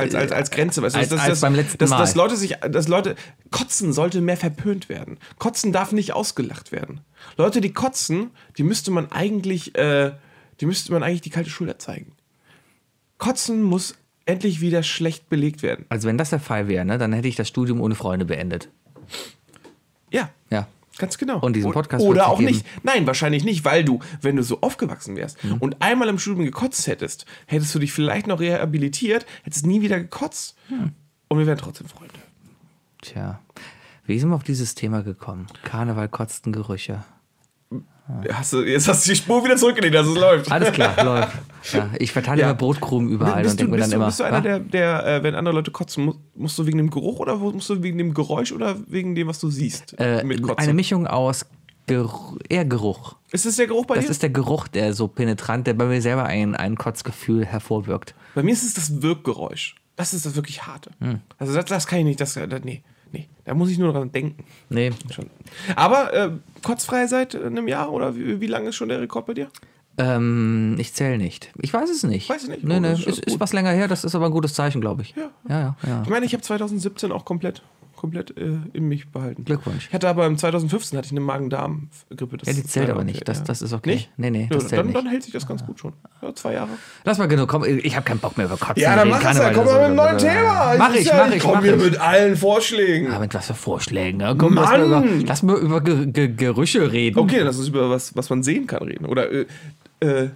Als, 0.00 0.14
als, 0.14 0.32
als 0.32 0.50
Grenze, 0.50 0.82
weißt 0.82 0.96
du, 0.96 0.98
Als- 1.00 1.08
dass, 1.08 1.20
als 1.20 1.28
dass, 1.30 1.40
beim 1.40 1.54
letzten 1.54 1.78
dass, 1.78 1.90
Mal. 1.90 1.98
dass 1.98 2.14
Leute 2.14 2.36
sich, 2.36 2.56
dass 2.70 2.88
Leute, 2.88 3.14
Kotzen 3.50 3.92
sollte 3.92 4.20
mehr 4.20 4.36
verpönt 4.36 4.88
werden. 4.88 5.18
Kotzen 5.38 5.72
darf 5.72 5.92
nicht 5.92 6.12
ausgelacht 6.14 6.72
werden. 6.72 7.00
Leute, 7.36 7.60
die 7.60 7.72
kotzen, 7.72 8.30
die 8.58 8.62
müsste 8.62 8.90
man 8.90 9.10
eigentlich, 9.12 9.74
äh, 9.76 10.12
die 10.60 10.66
müsste 10.66 10.92
man 10.92 11.02
eigentlich 11.02 11.20
die 11.22 11.30
kalte 11.30 11.50
Schulter 11.50 11.78
zeigen. 11.78 12.12
Kotzen 13.18 13.62
muss 13.62 13.94
endlich 14.26 14.60
wieder 14.60 14.82
schlecht 14.82 15.28
belegt 15.28 15.62
werden. 15.62 15.84
Also, 15.88 16.06
wenn 16.08 16.18
das 16.18 16.30
der 16.30 16.40
Fall 16.40 16.68
wäre, 16.68 16.84
ne, 16.84 16.98
dann 16.98 17.12
hätte 17.12 17.28
ich 17.28 17.36
das 17.36 17.48
Studium 17.48 17.80
ohne 17.80 17.94
Freunde 17.94 18.24
beendet. 18.24 18.68
Ja, 20.10 20.30
Ja. 20.50 20.66
Ganz 21.00 21.18
genau. 21.18 21.40
Und 21.40 21.54
diesen 21.56 21.72
Podcast 21.72 22.04
Oder 22.04 22.28
auch 22.28 22.38
nicht. 22.38 22.64
Nein, 22.84 23.06
wahrscheinlich 23.06 23.42
nicht, 23.44 23.64
weil 23.64 23.84
du, 23.84 23.98
wenn 24.22 24.36
du 24.36 24.42
so 24.44 24.60
aufgewachsen 24.60 25.16
wärst 25.16 25.42
Mhm. 25.42 25.54
und 25.54 25.76
einmal 25.82 26.08
im 26.08 26.18
Studium 26.18 26.44
gekotzt 26.44 26.86
hättest, 26.86 27.26
hättest 27.46 27.74
du 27.74 27.80
dich 27.80 27.92
vielleicht 27.92 28.28
noch 28.28 28.38
rehabilitiert, 28.40 29.26
hättest 29.42 29.66
nie 29.66 29.82
wieder 29.82 29.98
gekotzt. 29.98 30.56
Hm. 30.68 30.92
Und 31.28 31.38
wir 31.38 31.46
wären 31.46 31.58
trotzdem 31.58 31.88
Freunde. 31.88 32.14
Tja. 33.02 33.40
Wie 34.04 34.18
sind 34.18 34.28
wir 34.28 34.34
auf 34.36 34.42
dieses 34.44 34.74
Thema 34.74 35.02
gekommen? 35.02 35.46
Karneval 35.64 36.08
kotzten 36.08 36.52
Gerüche. 36.52 37.04
Hast 38.32 38.52
du, 38.52 38.62
jetzt 38.62 38.88
hast 38.88 39.06
du 39.06 39.10
die 39.10 39.16
Spur 39.16 39.44
wieder 39.44 39.56
zurückgelegt, 39.56 39.94
dass 39.94 40.06
es 40.06 40.14
läuft. 40.14 40.50
Alles 40.52 40.72
klar, 40.72 40.94
läuft. 41.04 41.32
Ja, 41.72 41.90
ich 41.98 42.12
verteile 42.12 42.40
Ja. 42.42 42.46
immer 42.50 42.56
Brotkrumen 42.58 43.10
überall 43.10 43.42
bist 43.42 43.52
und 43.54 43.60
denke 43.60 43.72
mir 43.72 43.78
dann 43.78 43.90
du, 43.90 43.96
immer. 43.96 44.06
bist 44.06 44.20
du 44.20 44.24
einer, 44.24 44.40
der, 44.40 44.58
der 44.60 45.06
äh, 45.06 45.22
wenn 45.22 45.34
andere 45.34 45.54
Leute 45.54 45.70
kotzen, 45.70 46.04
musst, 46.06 46.18
musst 46.34 46.58
du 46.58 46.66
wegen 46.66 46.78
dem 46.78 46.90
Geruch 46.90 47.18
oder 47.20 47.36
musst 47.36 47.68
du 47.70 47.82
wegen 47.82 47.98
dem 47.98 48.14
Geräusch 48.14 48.52
oder 48.52 48.76
wegen 48.88 49.14
dem, 49.14 49.28
was 49.28 49.38
du 49.40 49.50
siehst? 49.50 49.98
äh, 50.00 50.22
eine 50.56 50.72
Mischung 50.74 51.06
aus 51.06 51.46
Geruch, 51.86 52.36
eher 52.48 52.64
Geruch. 52.64 53.16
ist 53.32 53.46
das 53.46 53.56
der 53.56 53.66
Geruch 53.66 53.84
bei 53.86 53.96
Das 53.96 54.04
dir? 54.04 54.10
ist 54.12 54.22
der 54.22 54.30
Geruch, 54.30 54.68
der 54.68 54.92
so 54.94 55.08
penetrant, 55.08 55.66
der 55.66 55.74
bei 55.74 55.86
mir 55.86 56.00
selber 56.00 56.24
ein, 56.24 56.54
ein 56.54 56.76
Kotzgefühl 56.76 57.44
hervorwirkt. 57.44 58.14
bei 58.34 58.42
mir 58.42 58.52
ist 58.52 58.62
es 58.62 58.74
das 58.74 59.02
Wirkgeräusch. 59.02 59.74
Das 59.96 60.14
ist 60.14 60.24
das 60.24 60.34
wirklich 60.36 60.66
harte. 60.66 60.90
Hm. 61.00 61.20
Also 61.38 61.52
das, 61.52 61.64
das 61.66 61.86
kann 61.86 61.98
ich 61.98 62.04
nicht, 62.06 62.20
das, 62.20 62.34
das, 62.34 62.48
nee, 62.64 62.82
nee, 63.12 63.28
da 63.44 63.54
muss 63.54 63.70
ich 63.70 63.78
nur 63.78 63.92
dran 63.92 64.10
denken. 64.12 64.44
Nee, 64.68 64.90
Schon. 65.10 65.30
Aber 65.76 66.12
äh, 66.14 66.30
kotzfrei 66.62 67.06
seit 67.06 67.34
einem 67.34 67.68
Jahr 67.68 67.92
oder 67.92 68.14
wie, 68.16 68.40
wie 68.40 68.46
lange 68.46 68.68
ist 68.70 68.76
schon 68.76 68.88
der 68.88 69.00
Rekord 69.00 69.26
bei 69.26 69.34
dir? 69.34 69.48
ähm, 69.98 70.76
ich 70.78 70.94
zähle 70.94 71.18
nicht. 71.18 71.50
Ich 71.60 71.74
weiß 71.74 71.90
es 71.90 72.02
nicht. 72.04 72.28
Weiß 72.30 72.44
ich 72.44 72.48
nicht. 72.48 72.64
Nee, 72.64 72.76
Oh, 72.76 72.80
nee, 72.80 72.92
ist 72.92 73.06
ist, 73.06 73.18
ist 73.24 73.40
was 73.40 73.52
länger 73.52 73.70
her, 73.72 73.88
das 73.88 74.04
ist 74.04 74.14
aber 74.14 74.26
ein 74.26 74.32
gutes 74.32 74.54
Zeichen, 74.54 74.80
glaube 74.80 75.02
ich. 75.02 75.14
Ja. 75.16 75.30
Ja, 75.48 75.60
ja, 75.60 75.76
ja. 75.86 76.02
Ich 76.02 76.08
meine, 76.08 76.24
ich 76.24 76.32
habe 76.32 76.42
2017 76.42 77.12
auch 77.12 77.24
komplett, 77.24 77.62
komplett 78.00 78.36
äh, 78.38 78.56
in 78.72 78.88
mich 78.88 79.12
behalten. 79.12 79.44
Glückwunsch. 79.44 79.88
Ich 79.88 79.94
hatte 79.94 80.08
aber 80.08 80.26
im 80.26 80.38
2015 80.38 80.96
hatte 80.96 81.06
ich 81.06 81.12
eine 81.12 81.20
Magen-Darm-Grippe. 81.20 82.38
Ja, 82.46 82.52
die 82.54 82.64
zählt 82.64 82.88
aber 82.88 83.00
okay, 83.00 83.12
nicht. 83.12 83.28
Das, 83.28 83.40
ja. 83.40 83.44
das 83.44 83.60
ist 83.60 83.74
okay. 83.74 83.90
Nicht? 83.90 84.10
Nee, 84.16 84.30
nee, 84.30 84.48
Ja, 84.50 84.56
das 84.56 84.68
zählt 84.68 84.78
dann, 84.78 84.86
nicht. 84.86 84.96
dann 84.96 85.06
hält 85.06 85.22
sich 85.22 85.32
das 85.34 85.46
ganz 85.46 85.66
gut 85.66 85.78
schon. 85.78 85.92
Ja, 86.22 86.34
zwei 86.34 86.54
Jahre. 86.54 86.70
Lass 87.04 87.18
mal 87.18 87.26
genug. 87.26 87.48
Komm, 87.48 87.64
ich 87.64 87.94
habe 87.94 88.04
keinen 88.04 88.20
Bock 88.20 88.38
mehr 88.38 88.46
über 88.46 88.56
Kotzen. 88.56 88.82
Ja, 88.82 88.96
dann 88.96 89.10
mach 89.10 89.22
es 89.22 89.36
ja. 89.36 89.52
Komm 89.52 89.66
mal 89.66 89.74
mit 89.74 89.82
einem 89.82 89.96
neuen 89.96 90.18
Thema. 90.18 90.74
Mach 90.78 90.94
ich, 90.94 91.06
ja, 91.06 91.26
mach 91.26 91.34
ich, 91.34 91.42
komm 91.42 91.62
ich. 91.62 91.76
mit 91.76 92.00
allen 92.00 92.36
Vorschlägen. 92.36 93.12
Ja, 93.12 93.18
mit 93.18 93.34
was 93.34 93.46
für 93.46 93.54
Vorschlägen. 93.54 94.16
Ne? 94.16 94.34
Komm, 94.38 94.54
lass 94.54 94.70
mal, 94.70 94.82
über, 94.82 95.04
lass 95.26 95.42
mal 95.42 95.58
über 95.58 95.80
Ge 95.82 96.06
Ge 96.06 96.28
Gerüche 96.28 96.90
reden. 96.90 97.18
Okay, 97.18 97.40
lass 97.40 97.58
uns 97.58 97.68
über 97.68 97.90
was, 97.90 98.16
was 98.16 98.30
man 98.30 98.42
sehen 98.42 98.66
kann 98.66 98.82
reden. 98.82 99.04
Oder, 99.04 99.30
äh, 99.30 99.46
äh, 100.00 100.30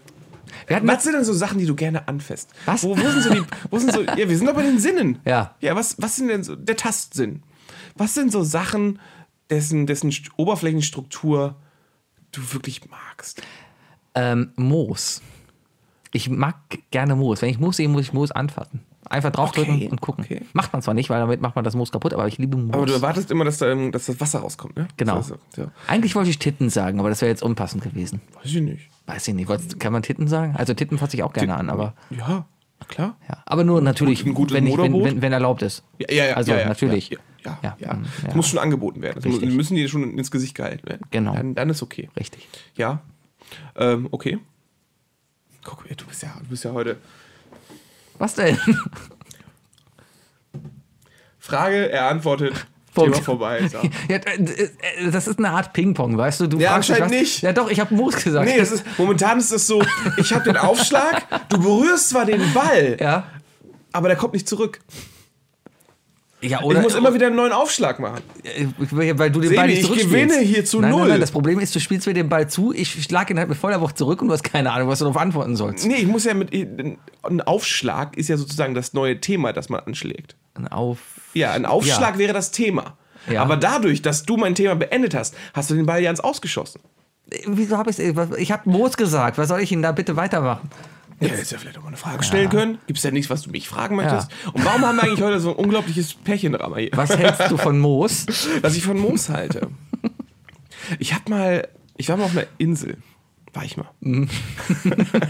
was 0.82 1.04
sind 1.04 1.14
denn 1.14 1.24
so 1.24 1.32
Sachen, 1.32 1.58
die 1.58 1.66
du 1.66 1.74
gerne 1.74 2.08
anfasst? 2.08 2.50
Was? 2.66 2.84
Wo, 2.84 2.96
wo 2.96 3.08
sind 3.08 3.22
so 3.22 3.30
die, 3.30 3.42
wo 3.70 3.78
sind 3.78 3.92
so, 3.92 4.02
ja, 4.16 4.28
wir 4.28 4.36
sind 4.36 4.46
doch 4.46 4.54
bei 4.54 4.62
den 4.62 4.78
Sinnen. 4.78 5.18
Ja. 5.24 5.54
Ja, 5.60 5.76
was, 5.76 5.96
was 5.98 6.16
sind 6.16 6.28
denn 6.28 6.42
so, 6.42 6.56
der 6.56 6.76
Tastsinn. 6.76 7.42
Was 7.96 8.14
sind 8.14 8.32
so 8.32 8.42
Sachen, 8.42 8.98
dessen, 9.50 9.86
dessen 9.86 10.10
St- 10.10 10.30
Oberflächenstruktur 10.36 11.56
du 12.32 12.52
wirklich 12.52 12.82
magst? 12.90 13.42
ähm, 14.14 14.52
Moos. 14.56 15.22
Ich 16.12 16.30
mag 16.30 16.54
gerne 16.92 17.16
Moos. 17.16 17.42
Wenn 17.42 17.48
ich 17.50 17.58
Moos 17.58 17.76
sehe, 17.76 17.88
muss 17.88 18.02
ich 18.02 18.12
Moos 18.12 18.30
anfassen. 18.30 18.80
Einfach 19.10 19.30
draufdrücken 19.30 19.74
Okay, 19.74 19.88
und 19.88 20.00
gucken. 20.00 20.24
okay. 20.24 20.42
Macht 20.54 20.72
man 20.72 20.80
zwar 20.80 20.94
nicht, 20.94 21.10
weil 21.10 21.18
damit 21.20 21.40
macht 21.40 21.56
man 21.56 21.64
das 21.64 21.74
Moos 21.74 21.90
kaputt, 21.92 22.14
aber 22.14 22.26
ich 22.28 22.38
liebe 22.38 22.56
Moos. 22.56 22.72
Aber 22.74 22.86
du 22.86 22.92
erwartest 22.92 23.30
immer, 23.30 23.44
dass, 23.44 23.58
da, 23.58 23.74
dass 23.90 24.06
das 24.06 24.18
Wasser 24.20 24.38
rauskommt, 24.38 24.76
ne? 24.76 24.88
Genau. 24.96 25.16
Also, 25.16 25.36
ja. 25.56 25.70
Eigentlich 25.88 26.14
wollte 26.14 26.30
ich 26.30 26.38
Titten 26.38 26.70
sagen, 26.70 27.00
aber 27.00 27.08
das 27.10 27.20
wäre 27.20 27.30
jetzt 27.30 27.42
unpassend 27.42 27.82
gewesen. 27.82 28.20
Weiß 28.34 28.46
ich 28.46 28.60
nicht. 28.62 28.88
Weiß 29.06 29.28
ich 29.28 29.34
nicht. 29.34 29.80
Kann 29.80 29.92
man 29.92 30.02
Titten 30.02 30.26
sagen? 30.28 30.54
Also 30.56 30.72
Titten 30.72 30.96
fasse 30.96 31.16
ich 31.16 31.22
auch 31.22 31.32
gerne 31.34 31.54
an, 31.56 31.68
aber 31.68 31.94
Ja, 32.10 32.46
klar. 32.88 33.16
ja. 33.28 33.42
Aber 33.46 33.64
nur 33.64 33.80
natürlich, 33.80 34.24
ein 34.24 34.34
gutes 34.34 34.54
wenn, 34.56 34.66
ich, 34.66 34.76
wenn, 34.76 34.92
wenn, 35.04 35.22
wenn 35.22 35.32
erlaubt 35.32 35.62
ist. 35.62 35.82
Ja, 35.98 36.06
ja, 36.10 36.24
ja. 36.26 36.34
Also 36.34 36.52
ja, 36.52 36.60
ja, 36.60 36.68
natürlich. 36.68 37.10
Ja, 37.10 37.18
ja, 37.44 37.58
Ja, 37.62 37.76
ja. 37.78 37.94
mm, 37.94 38.06
Das 38.24 38.34
muss 38.34 38.48
schon 38.48 38.58
angeboten 38.58 39.02
werden. 39.02 39.16
Das 39.16 39.24
Richtig. 39.24 39.52
müssen 39.52 39.76
die 39.76 39.88
schon 39.88 40.16
ins 40.18 40.30
Gesicht 40.30 40.54
gehalten 40.54 40.86
werden. 40.88 41.02
Genau. 41.10 41.34
Dann, 41.34 41.54
dann 41.54 41.70
ist 41.70 41.82
okay. 41.82 42.08
Richtig. 42.16 42.48
Ja. 42.76 43.02
Ähm, 43.76 44.08
okay. 44.10 44.38
Guck, 45.62 45.84
du 45.88 46.04
bist 46.06 46.22
ja, 46.22 46.34
du 46.42 46.48
bist 46.48 46.64
ja 46.64 46.72
heute. 46.72 46.96
Was 48.18 48.34
denn? 48.34 48.58
Frage, 51.38 51.90
er 51.90 52.08
antwortet. 52.08 52.66
Punkt. 52.94 53.14
Thema 53.14 53.24
vorbei. 53.24 53.68
So. 53.68 53.78
Ja, 54.08 54.18
das 55.10 55.26
ist 55.26 55.38
eine 55.38 55.50
Art 55.50 55.72
Ping-Pong, 55.72 56.16
weißt 56.16 56.40
du? 56.40 56.46
du 56.46 56.58
Ja, 56.58 56.74
anscheinend 56.76 57.04
was- 57.06 57.10
nicht. 57.10 57.42
Ja, 57.42 57.52
doch, 57.52 57.70
ich 57.70 57.80
habe 57.80 57.94
Moos 57.94 58.16
gesagt. 58.22 58.48
Nee, 58.48 58.58
ist, 58.60 58.82
momentan 58.98 59.38
ist 59.38 59.50
es 59.52 59.66
so, 59.66 59.82
ich 60.16 60.32
habe 60.32 60.44
den 60.44 60.56
Aufschlag, 60.56 61.48
du 61.48 61.58
berührst 61.60 62.10
zwar 62.10 62.24
den 62.24 62.40
Ball, 62.52 62.96
ja. 63.00 63.24
aber 63.92 64.08
der 64.08 64.16
kommt 64.16 64.34
nicht 64.34 64.48
zurück. 64.48 64.80
ja, 66.40 66.58
Ich 66.60 66.64
oder 66.64 66.80
muss 66.82 66.94
immer 66.94 67.14
wieder 67.14 67.28
einen 67.28 67.36
neuen 67.36 67.52
Aufschlag 67.52 67.98
machen. 68.00 68.20
Weil 68.90 69.30
du 69.30 69.40
den 69.40 69.48
Sebi, 69.48 69.56
Ball 69.56 69.66
nicht 69.68 69.90
ich 69.90 70.02
gewinne 70.02 70.38
hier 70.40 70.64
zu 70.64 70.80
nein, 70.80 70.90
null. 70.90 71.00
Nein, 71.00 71.08
nein, 71.10 71.20
das 71.20 71.30
Problem 71.30 71.58
ist, 71.58 71.74
du 71.74 71.80
spielst 71.80 72.06
mir 72.06 72.12
den 72.14 72.28
Ball 72.28 72.48
zu, 72.50 72.72
ich 72.74 73.02
schlag 73.04 73.30
ihn 73.30 73.38
halt 73.38 73.48
mit 73.48 73.56
voller 73.58 73.80
Wucht 73.80 73.96
zurück 73.96 74.20
und 74.20 74.28
du 74.28 74.34
hast 74.34 74.44
keine 74.44 74.72
Ahnung, 74.72 74.88
was 74.88 74.98
du 74.98 75.06
darauf 75.06 75.20
antworten 75.20 75.56
sollst. 75.56 75.86
Nee, 75.86 75.96
ich 75.96 76.06
muss 76.06 76.24
ja 76.24 76.34
mit. 76.34 76.52
Ein 76.52 77.40
Aufschlag 77.40 78.16
ist 78.16 78.28
ja 78.28 78.36
sozusagen 78.36 78.74
das 78.74 78.92
neue 78.92 79.20
Thema, 79.20 79.52
das 79.52 79.68
man 79.70 79.80
anschlägt. 79.80 80.36
Ein 80.54 80.68
Auf. 80.68 80.98
Ja, 81.34 81.52
ein 81.52 81.66
Aufschlag 81.66 82.14
Ja. 82.14 82.18
wäre 82.18 82.32
das 82.32 82.50
Thema. 82.50 82.96
Ja. 83.30 83.42
Aber 83.42 83.56
dadurch, 83.56 84.02
dass 84.02 84.24
du 84.24 84.36
mein 84.36 84.54
Thema 84.54 84.74
beendet 84.76 85.14
hast, 85.14 85.34
hast 85.54 85.70
du 85.70 85.74
den 85.74 85.86
Ball 85.86 86.02
ja 86.02 86.10
ins 86.10 86.20
Ausgeschossen. 86.20 86.80
Wieso 87.46 87.78
habe 87.78 87.90
ich 87.90 87.98
Ich 87.98 88.52
habe 88.52 88.68
Moos 88.70 88.96
gesagt. 88.96 89.38
Was 89.38 89.48
soll 89.48 89.60
ich 89.60 89.72
Ihnen 89.72 89.82
da 89.82 89.92
bitte 89.92 90.16
weitermachen? 90.16 90.70
Ja, 91.20 91.28
hättest 91.28 91.52
ja 91.52 91.58
vielleicht 91.58 91.78
auch 91.78 91.82
mal 91.82 91.88
eine 91.88 91.96
Frage 91.96 92.22
stellen 92.22 92.50
können. 92.50 92.78
Gibt 92.86 92.98
es 92.98 93.04
ja 93.04 93.10
nichts, 93.10 93.30
was 93.30 93.42
du 93.42 93.50
mich 93.50 93.68
fragen 93.68 93.96
möchtest? 93.96 94.28
Und 94.52 94.64
warum 94.64 94.82
haben 94.82 94.96
wir 94.96 95.04
eigentlich 95.04 95.22
heute 95.22 95.40
so 95.40 95.50
ein 95.50 95.56
unglaubliches 95.56 96.14
Pärchendrama 96.14 96.76
hier? 96.76 96.90
Was 96.92 97.16
hältst 97.16 97.50
du 97.50 97.56
von 97.56 97.78
Moos? 97.78 98.26
Was 98.62 98.76
ich 98.76 98.84
von 98.84 98.98
Moos 98.98 99.28
halte. 99.30 99.68
Ich 100.98 101.14
hab 101.14 101.28
mal, 101.28 101.68
ich 101.96 102.08
war 102.08 102.16
mal 102.16 102.24
auf 102.24 102.32
einer 102.36 102.46
Insel. 102.58 102.98
War 103.54 103.64
ich 103.64 103.76
mal. 103.76 103.88
Mhm. 104.00 104.28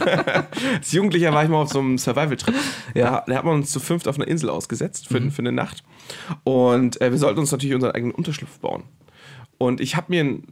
Als 0.74 0.92
Jugendlicher 0.92 1.32
war 1.32 1.44
ich 1.44 1.50
mal 1.50 1.60
auf 1.60 1.70
so 1.70 1.78
einem 1.78 1.98
Survival-Trip. 1.98 2.54
Ja. 2.94 3.10
Mhm. 3.10 3.14
Da, 3.14 3.24
da 3.26 3.37
hat 3.37 3.44
man 3.44 3.56
uns 3.56 3.70
zu 3.70 3.80
fünft 3.80 4.08
auf 4.08 4.16
einer 4.16 4.26
Insel 4.26 4.48
ausgesetzt 4.48 5.08
für, 5.08 5.30
für 5.30 5.40
eine 5.40 5.52
Nacht. 5.52 5.84
Und 6.42 7.00
äh, 7.02 7.10
wir 7.10 7.18
sollten 7.18 7.38
uns 7.38 7.52
natürlich 7.52 7.74
unseren 7.74 7.92
eigenen 7.92 8.14
Unterschlupf 8.14 8.58
bauen. 8.60 8.84
Und 9.58 9.80
ich 9.82 9.94
habe 9.94 10.06
mir 10.08 10.24
ein, 10.24 10.44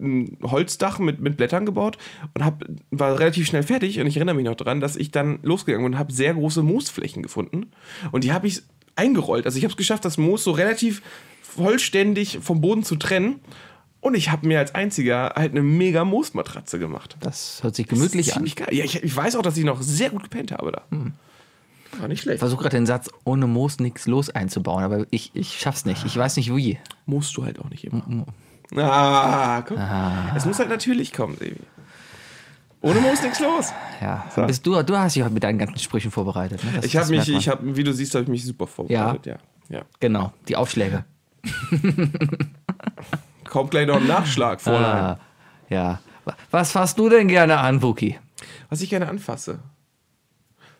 ein 0.00 0.38
Holzdach 0.42 0.98
mit, 0.98 1.20
mit 1.20 1.36
Blättern 1.36 1.64
gebaut 1.64 1.96
und 2.34 2.44
hab, 2.44 2.64
war 2.90 3.18
relativ 3.20 3.46
schnell 3.46 3.62
fertig. 3.62 4.00
Und 4.00 4.08
ich 4.08 4.16
erinnere 4.16 4.34
mich 4.34 4.44
noch 4.44 4.56
daran, 4.56 4.80
dass 4.80 4.96
ich 4.96 5.12
dann 5.12 5.38
losgegangen 5.42 5.86
bin 5.86 5.94
und 5.94 5.98
habe 6.00 6.12
sehr 6.12 6.34
große 6.34 6.64
Moosflächen 6.64 7.22
gefunden. 7.22 7.70
Und 8.10 8.24
die 8.24 8.32
habe 8.32 8.48
ich 8.48 8.62
eingerollt. 8.96 9.46
Also 9.46 9.58
ich 9.58 9.64
habe 9.64 9.72
es 9.72 9.76
geschafft, 9.76 10.04
das 10.04 10.18
Moos 10.18 10.42
so 10.42 10.50
relativ 10.50 11.02
vollständig 11.42 12.38
vom 12.40 12.60
Boden 12.60 12.82
zu 12.82 12.96
trennen. 12.96 13.40
Und 14.02 14.14
ich 14.16 14.30
habe 14.30 14.46
mir 14.48 14.58
als 14.58 14.74
einziger 14.74 15.32
halt 15.36 15.52
eine 15.52 15.62
mega 15.62 16.04
Moosmatratze 16.04 16.78
gemacht. 16.80 17.16
Das 17.20 17.62
hört 17.62 17.76
sich 17.76 17.86
gemütlich 17.86 18.32
an. 18.32 18.38
Ziemlich 18.38 18.56
geil. 18.56 18.68
Ja, 18.72 18.84
ich, 18.84 19.02
ich 19.02 19.16
weiß 19.16 19.36
auch, 19.36 19.42
dass 19.42 19.56
ich 19.56 19.64
noch 19.64 19.80
sehr 19.80 20.10
gut 20.10 20.24
gepennt 20.24 20.50
habe 20.52 20.72
da. 20.72 20.82
Hm. 20.90 21.12
War 22.00 22.08
nicht 22.08 22.20
schlecht. 22.22 22.34
Ich 22.36 22.40
versuche 22.40 22.62
gerade 22.62 22.76
den 22.76 22.86
Satz 22.86 23.08
ohne 23.24 23.46
Moos 23.46 23.78
nichts 23.78 24.06
los 24.08 24.28
einzubauen, 24.28 24.82
aber 24.82 25.06
ich, 25.10 25.30
ich 25.34 25.58
schaff's 25.60 25.84
nicht. 25.84 26.04
Ich 26.04 26.16
weiß 26.16 26.36
nicht 26.36 26.54
wie. 26.54 26.78
Musst 27.06 27.36
du 27.36 27.44
halt 27.44 27.60
auch 27.60 27.70
nicht 27.70 27.84
immer. 27.84 28.26
Ah, 28.76 29.62
guck. 29.62 29.78
Es 30.34 30.46
muss 30.46 30.58
halt 30.58 30.68
natürlich 30.70 31.12
kommen, 31.12 31.36
Sebi. 31.38 31.56
Ohne 32.80 33.00
Mo 33.00 33.10
ist 33.12 33.22
nichts 33.22 33.38
los. 33.38 33.72
Ja, 34.00 34.24
bist 34.48 34.66
du, 34.66 34.82
du 34.82 34.98
hast 34.98 35.14
dich 35.14 35.22
heute 35.22 35.32
mit 35.34 35.44
deinen 35.44 35.58
ganzen 35.58 35.78
Sprüchen 35.78 36.10
vorbereitet. 36.10 36.64
Ne? 36.64 36.70
Das- 36.74 36.84
Ich 36.86 36.96
habe 36.96 37.14
das 37.14 37.28
mich, 37.28 37.36
ich 37.38 37.48
habe, 37.48 37.76
wie 37.76 37.84
du 37.84 37.92
siehst, 37.92 38.14
habe 38.16 38.24
ich 38.24 38.28
mich 38.30 38.44
super 38.44 38.66
vorbereitet. 38.66 39.26
Ja. 39.26 39.36
ja. 39.78 39.82
Genau, 40.00 40.32
die 40.48 40.56
Aufschläge. 40.56 41.04
Kommt 43.52 43.70
gleich 43.70 43.86
noch 43.86 43.96
ein 43.96 44.06
Nachschlag, 44.06 44.62
Fräulein. 44.62 44.96
Ah, 44.96 45.18
ja. 45.68 46.00
Was 46.50 46.72
fasst 46.72 46.98
du 46.98 47.10
denn 47.10 47.28
gerne 47.28 47.58
an, 47.58 47.82
Wookie? 47.82 48.18
Was 48.70 48.80
ich 48.80 48.88
gerne 48.88 49.10
anfasse. 49.10 49.58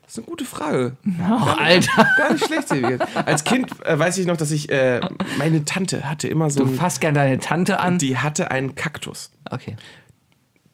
Das 0.01 0.13
ist 0.13 0.19
eine 0.21 0.27
gute 0.27 0.47
Frage. 0.47 0.97
Oh, 1.31 1.51
Alter. 1.59 2.07
Gar 2.17 2.33
nicht 2.33 2.47
schlecht, 2.47 2.69
Silvia. 2.69 2.97
Als 3.27 3.45
Kind 3.45 3.71
äh, 3.85 3.99
weiß 3.99 4.17
ich 4.17 4.27
noch, 4.27 4.39
dass 4.39 4.51
ich, 4.53 4.71
äh, 4.71 5.03
meine 5.37 5.67
Tante 5.67 6.09
hatte 6.09 6.29
immer 6.29 6.49
so, 6.49 6.65
Du 6.65 6.71
ein, 6.71 6.75
fasst 6.77 7.03
gerne 7.03 7.19
deine 7.19 7.41
Tante 7.41 7.79
an. 7.79 7.99
die 7.99 8.17
hatte 8.17 8.51
einen 8.51 8.75
Kaktus. 8.75 9.33
Okay. 9.51 9.77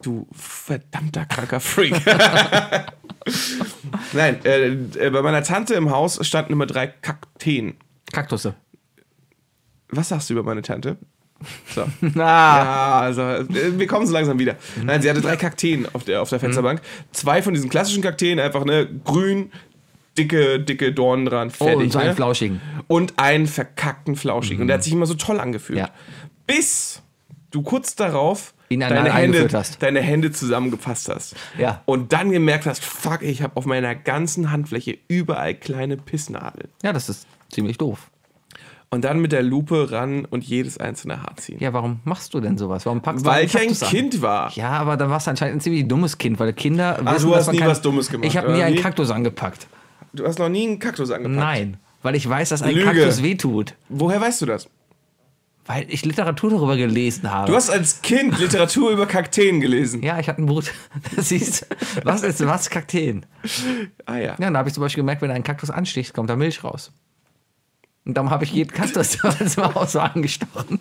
Du 0.00 0.28
verdammter 0.30 1.26
kranker 1.26 1.58
Freak. 1.58 2.00
Nein, 4.12 4.44
äh, 4.44 4.66
äh, 4.68 5.10
bei 5.10 5.22
meiner 5.22 5.42
Tante 5.42 5.74
im 5.74 5.90
Haus 5.90 6.24
standen 6.24 6.52
immer 6.52 6.66
drei 6.66 6.86
Kakteen. 6.86 7.76
Kaktusse. 8.12 8.54
Was 9.88 10.10
sagst 10.10 10.30
du 10.30 10.34
über 10.34 10.44
meine 10.44 10.62
Tante? 10.62 10.96
So. 11.74 11.82
Ah, 12.16 12.18
Ja, 12.18 13.00
also 13.00 13.22
äh, 13.22 13.78
wir 13.78 13.86
kommen 13.86 14.06
so 14.06 14.12
langsam 14.12 14.38
wieder. 14.38 14.56
Nein, 14.82 15.02
sie 15.02 15.08
hatte 15.10 15.20
drei 15.20 15.36
Kakteen 15.36 15.86
auf 15.92 16.04
der, 16.04 16.22
auf 16.22 16.30
der 16.30 16.40
Fensterbank. 16.40 16.80
Zwei 17.12 17.42
von 17.42 17.54
diesen 17.54 17.70
klassischen 17.70 18.02
Kakteen, 18.02 18.40
einfach 18.40 18.64
ne, 18.64 18.88
grün, 19.04 19.52
dicke, 20.16 20.60
dicke 20.60 20.92
Dornen 20.92 21.26
dran, 21.26 21.48
oh, 21.48 21.64
fertig. 21.64 21.76
und 21.76 21.92
so 21.92 21.98
einen 21.98 22.08
ne? 22.08 22.14
flauschigen. 22.14 22.60
Und 22.88 23.18
einen 23.18 23.46
verkackten 23.46 24.16
Flauschigen. 24.16 24.62
Und 24.62 24.68
der 24.68 24.74
hat 24.74 24.84
sich 24.84 24.92
immer 24.92 25.06
so 25.06 25.14
toll 25.14 25.40
angefühlt. 25.40 25.78
Ja. 25.78 25.90
Bis 26.46 27.02
du 27.50 27.62
kurz 27.62 27.94
darauf 27.94 28.54
deine 28.70 29.12
Hände, 29.12 29.48
deine 29.78 30.00
Hände 30.00 30.32
zusammengefasst 30.32 31.08
hast. 31.08 31.36
Ja. 31.56 31.82
Und 31.86 32.12
dann 32.12 32.30
gemerkt 32.30 32.66
hast, 32.66 32.84
fuck, 32.84 33.22
ich 33.22 33.42
habe 33.42 33.56
auf 33.56 33.64
meiner 33.64 33.94
ganzen 33.94 34.50
Handfläche 34.50 34.98
überall 35.08 35.54
kleine 35.54 35.96
Pissnadeln. 35.96 36.68
Ja, 36.82 36.92
das 36.92 37.08
ist 37.08 37.26
ziemlich 37.50 37.78
doof. 37.78 38.10
Und 38.90 39.04
dann 39.04 39.20
mit 39.20 39.32
der 39.32 39.42
Lupe 39.42 39.90
ran 39.90 40.24
und 40.24 40.44
jedes 40.44 40.78
einzelne 40.78 41.22
Haar 41.22 41.36
ziehen. 41.36 41.58
Ja, 41.60 41.74
warum 41.74 42.00
machst 42.04 42.32
du 42.32 42.40
denn 42.40 42.56
sowas? 42.56 42.86
Warum 42.86 43.02
packst 43.02 43.24
du 43.26 43.28
Weil 43.30 43.44
ich 43.44 43.54
ein 43.54 43.60
Kaktus 43.68 43.82
an? 43.82 43.88
Kind 43.90 44.22
war. 44.22 44.50
Ja, 44.54 44.70
aber 44.70 44.96
dann 44.96 45.10
warst 45.10 45.26
du 45.26 45.30
anscheinend 45.32 45.56
ein 45.56 45.60
ziemlich 45.60 45.86
dummes 45.86 46.16
Kind, 46.16 46.40
weil 46.40 46.54
Kinder 46.54 46.98
wissen, 47.02 47.28
du 47.28 47.36
hast 47.36 47.52
nie 47.52 47.58
kein- 47.58 47.68
was 47.68 47.82
Dummes 47.82 48.08
gemacht, 48.08 48.26
Ich 48.26 48.36
habe 48.38 48.50
nie 48.52 48.62
einen 48.62 48.76
wie? 48.76 48.80
Kaktus 48.80 49.10
angepackt. 49.10 49.66
Du 50.14 50.26
hast 50.26 50.38
noch 50.38 50.48
nie 50.48 50.66
einen 50.66 50.78
Kaktus 50.78 51.10
angepackt. 51.10 51.36
Nein, 51.38 51.76
weil 52.02 52.14
ich 52.14 52.26
weiß, 52.26 52.48
dass 52.48 52.62
ein 52.62 52.74
Lüge. 52.74 52.86
Kaktus 52.86 53.22
wehtut. 53.22 53.74
Woher 53.90 54.22
weißt 54.22 54.40
du 54.40 54.46
das? 54.46 54.68
Weil 55.66 55.84
ich 55.90 56.06
Literatur 56.06 56.48
darüber 56.48 56.78
gelesen 56.78 57.30
habe. 57.30 57.50
Du 57.50 57.54
hast 57.54 57.68
als 57.68 58.00
Kind 58.00 58.38
Literatur 58.38 58.90
über 58.90 59.04
Kakteen 59.04 59.60
gelesen. 59.60 60.02
ja, 60.02 60.18
ich 60.18 60.26
hatte 60.30 60.40
ein 60.40 60.46
Buch. 60.46 60.62
Siehst 61.18 61.66
was 62.04 62.22
ist 62.22 62.44
was? 62.46 62.70
Kakteen. 62.70 63.26
Ah 64.06 64.16
ja. 64.16 64.20
Ja, 64.28 64.36
dann 64.38 64.56
habe 64.56 64.70
ich 64.70 64.74
zum 64.74 64.80
Beispiel 64.82 65.02
gemerkt, 65.02 65.20
wenn 65.20 65.30
ein 65.30 65.42
Kaktus 65.42 65.68
ansticht, 65.68 66.14
kommt 66.14 66.30
da 66.30 66.36
Milch 66.36 66.64
raus. 66.64 66.90
Und 68.08 68.14
darum 68.14 68.30
habe 68.30 68.42
ich 68.44 68.52
jeden 68.52 68.72
im 68.74 69.74
Haus 69.74 69.92
so 69.92 70.00
angestochen. 70.00 70.80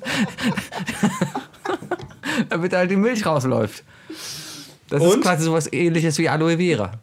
Damit 2.49 2.73
halt 2.73 2.89
die 2.89 2.95
Milch 2.95 3.25
rausläuft. 3.25 3.84
Das 4.89 5.03
ist 5.03 5.13
Und? 5.13 5.21
quasi 5.21 5.43
sowas 5.43 5.71
ähnliches 5.71 6.17
wie 6.17 6.30
Aloe 6.30 6.57
Vera. 6.57 6.93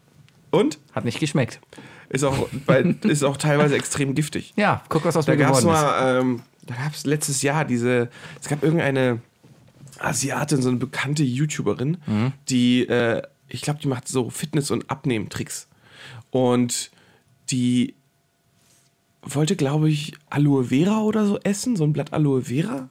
Und? 0.50 0.78
Hat 0.92 1.04
nicht 1.04 1.20
geschmeckt. 1.20 1.60
Ist 2.08 2.24
auch, 2.24 2.48
bei, 2.66 2.80
ist 3.02 3.22
auch 3.22 3.36
teilweise 3.36 3.76
extrem 3.76 4.14
giftig. 4.14 4.54
Ja, 4.56 4.82
guck, 4.88 5.04
was 5.04 5.16
aus 5.16 5.26
Da 5.26 5.32
mir 5.32 5.38
geworden 5.38 5.58
ist. 5.58 5.64
mal, 5.64 6.20
ähm, 6.20 6.42
da 6.66 6.74
gab 6.74 6.94
es 6.94 7.04
letztes 7.04 7.42
Jahr 7.42 7.64
diese, 7.66 8.08
es 8.40 8.48
gab 8.48 8.62
irgendeine 8.62 9.20
Asiatin, 9.98 10.62
so 10.62 10.70
eine 10.70 10.78
bekannte 10.78 11.22
YouTuberin, 11.22 11.98
Mhm. 12.06 12.32
die, 12.48 12.88
äh, 12.88 13.22
ich 13.48 13.60
glaube, 13.60 13.80
die 13.80 13.88
macht 13.88 14.08
so 14.08 14.30
Fitness- 14.30 14.70
und 14.70 14.90
Abnehmtricks. 14.90 15.68
Und 16.30 16.90
die 17.50 17.94
wollte, 19.24 19.56
glaube 19.56 19.88
ich, 19.90 20.14
Aloe 20.30 20.64
Vera 20.64 21.00
oder 21.02 21.26
so 21.26 21.38
essen, 21.40 21.76
so 21.76 21.84
ein 21.84 21.92
Blatt 21.92 22.12
Aloe 22.12 22.42
Vera. 22.42 22.88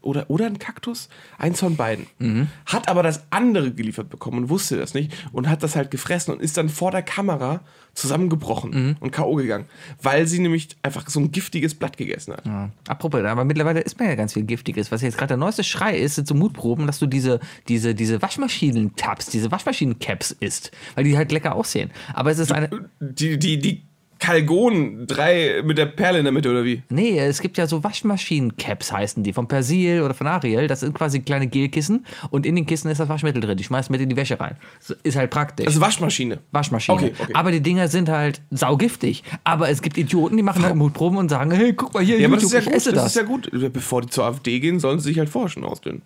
Oder, 0.00 0.30
oder 0.30 0.46
ein 0.46 0.58
Kaktus? 0.58 1.10
Eins 1.36 1.60
von 1.60 1.76
beiden. 1.76 2.06
Mhm. 2.18 2.48
Hat 2.64 2.88
aber 2.88 3.02
das 3.02 3.24
andere 3.30 3.72
geliefert 3.72 4.08
bekommen 4.08 4.38
und 4.38 4.48
wusste 4.48 4.78
das 4.78 4.94
nicht 4.94 5.12
und 5.32 5.50
hat 5.50 5.62
das 5.62 5.76
halt 5.76 5.90
gefressen 5.90 6.32
und 6.32 6.40
ist 6.40 6.56
dann 6.56 6.70
vor 6.70 6.90
der 6.90 7.02
Kamera 7.02 7.60
zusammengebrochen 7.92 8.70
Mhm. 8.70 8.96
und 9.00 9.10
K.O. 9.10 9.34
gegangen, 9.34 9.66
weil 10.02 10.26
sie 10.26 10.38
nämlich 10.38 10.68
einfach 10.82 11.08
so 11.08 11.20
ein 11.20 11.30
giftiges 11.30 11.74
Blatt 11.74 11.98
gegessen 11.98 12.32
hat. 12.32 12.46
Ja. 12.46 12.70
Apropos, 12.88 13.22
aber 13.22 13.44
mittlerweile 13.44 13.80
ist 13.80 13.98
man 13.98 14.08
ja 14.08 14.14
ganz 14.14 14.32
viel 14.32 14.44
Giftiges. 14.44 14.90
Was 14.90 15.02
jetzt 15.02 15.18
gerade 15.18 15.28
der 15.28 15.36
neueste 15.36 15.62
Schrei 15.62 15.96
ist, 15.98 16.14
sind 16.16 16.26
so 16.26 16.34
Mutproben, 16.34 16.86
dass 16.86 16.98
du 16.98 17.06
diese, 17.06 17.38
diese, 17.68 17.94
diese 17.94 18.20
Waschmaschinen-Tabs, 18.22 19.26
diese 19.26 19.50
Waschmaschinen-Caps 19.50 20.32
isst, 20.40 20.72
weil 20.94 21.04
die 21.04 21.16
halt 21.18 21.32
lecker 21.32 21.54
aussehen. 21.54 21.90
Aber 22.14 22.30
es 22.30 22.38
ist 22.38 22.50
eine. 22.50 22.70
Die, 23.00 23.38
die, 23.38 23.58
die 23.58 23.85
Kalgon, 24.18 25.06
drei 25.06 25.62
mit 25.64 25.78
der 25.78 25.86
Perle 25.86 26.18
in 26.18 26.24
der 26.24 26.32
Mitte 26.32 26.50
oder 26.50 26.64
wie? 26.64 26.82
Nee, 26.88 27.18
es 27.18 27.40
gibt 27.40 27.58
ja 27.58 27.66
so 27.66 27.84
Waschmaschinen-Caps 27.84 28.90
heißen 28.92 29.22
die, 29.22 29.32
von 29.32 29.46
Persil 29.46 30.02
oder 30.02 30.14
von 30.14 30.26
Ariel. 30.26 30.66
Das 30.66 30.80
sind 30.80 30.94
quasi 30.94 31.20
kleine 31.20 31.46
Gelkissen 31.46 32.06
und 32.30 32.46
in 32.46 32.56
den 32.56 32.66
Kissen 32.66 32.90
ist 32.90 32.98
das 32.98 33.08
Waschmittel 33.08 33.40
drin. 33.42 33.56
Die 33.56 33.64
schmeißt 33.64 33.90
mit 33.90 34.00
in 34.00 34.08
die 34.08 34.16
Wäsche 34.16 34.40
rein. 34.40 34.56
So, 34.80 34.94
Ist 35.02 35.16
halt 35.16 35.30
praktisch. 35.30 35.66
Also 35.66 35.80
Waschmaschine. 35.80 36.38
Waschmaschine. 36.52 36.96
Okay, 36.96 37.12
okay. 37.18 37.32
Aber 37.34 37.52
die 37.52 37.60
Dinger 37.60 37.88
sind 37.88 38.08
halt 38.08 38.40
saugiftig. 38.50 39.22
Aber 39.44 39.68
es 39.68 39.82
gibt 39.82 39.98
Idioten, 39.98 40.36
die 40.36 40.42
machen 40.42 40.62
halt 40.64 40.74
Mutproben 40.74 41.18
und 41.18 41.28
sagen, 41.28 41.50
hey, 41.50 41.72
guck 41.74 41.92
mal 41.94 42.02
hier, 42.02 42.18
Ja, 42.18 42.26
aber 42.26 42.36
das 42.36 42.44
YouTube, 42.50 42.58
ist 42.60 42.64
ja 42.66 42.72
ich 42.72 42.72
gut. 42.72 42.74
esse 42.76 42.92
Das, 42.92 43.02
das. 43.04 43.12
ist 43.12 43.16
ja 43.16 43.22
gut. 43.22 43.72
Bevor 43.72 44.02
die 44.02 44.08
zur 44.08 44.24
AfD 44.24 44.60
gehen, 44.60 44.80
sollen 44.80 44.98
sie 44.98 45.08
sich 45.10 45.18
halt 45.18 45.28
vorher 45.28 45.48
schon 45.50 45.64
ausdünnen. 45.64 46.02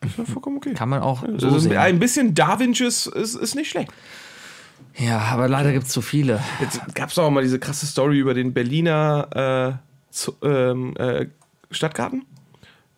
Das 0.00 0.10
ist 0.10 0.18
ja 0.18 0.24
vollkommen 0.24 0.56
okay. 0.56 0.74
Kann 0.74 0.88
man 0.88 1.00
auch 1.00 1.22
so 1.38 1.46
also 1.46 1.58
sehen. 1.60 1.76
ein 1.76 2.00
bisschen 2.00 2.34
Darwinsches 2.34 3.06
ist, 3.06 3.36
ist 3.36 3.54
nicht 3.54 3.70
schlecht. 3.70 3.92
Ja, 4.98 5.18
aber 5.18 5.48
leider 5.48 5.72
gibt 5.72 5.86
es 5.86 5.92
zu 5.92 6.02
viele. 6.02 6.40
Jetzt 6.60 6.94
gab 6.94 7.10
es 7.10 7.18
auch 7.18 7.30
mal 7.30 7.42
diese 7.42 7.58
krasse 7.58 7.86
Story 7.86 8.18
über 8.18 8.34
den 8.34 8.52
Berliner 8.52 9.78
äh, 9.80 10.12
zu, 10.12 10.34
ähm, 10.42 10.96
äh, 10.96 11.26
Stadtgarten. 11.70 12.24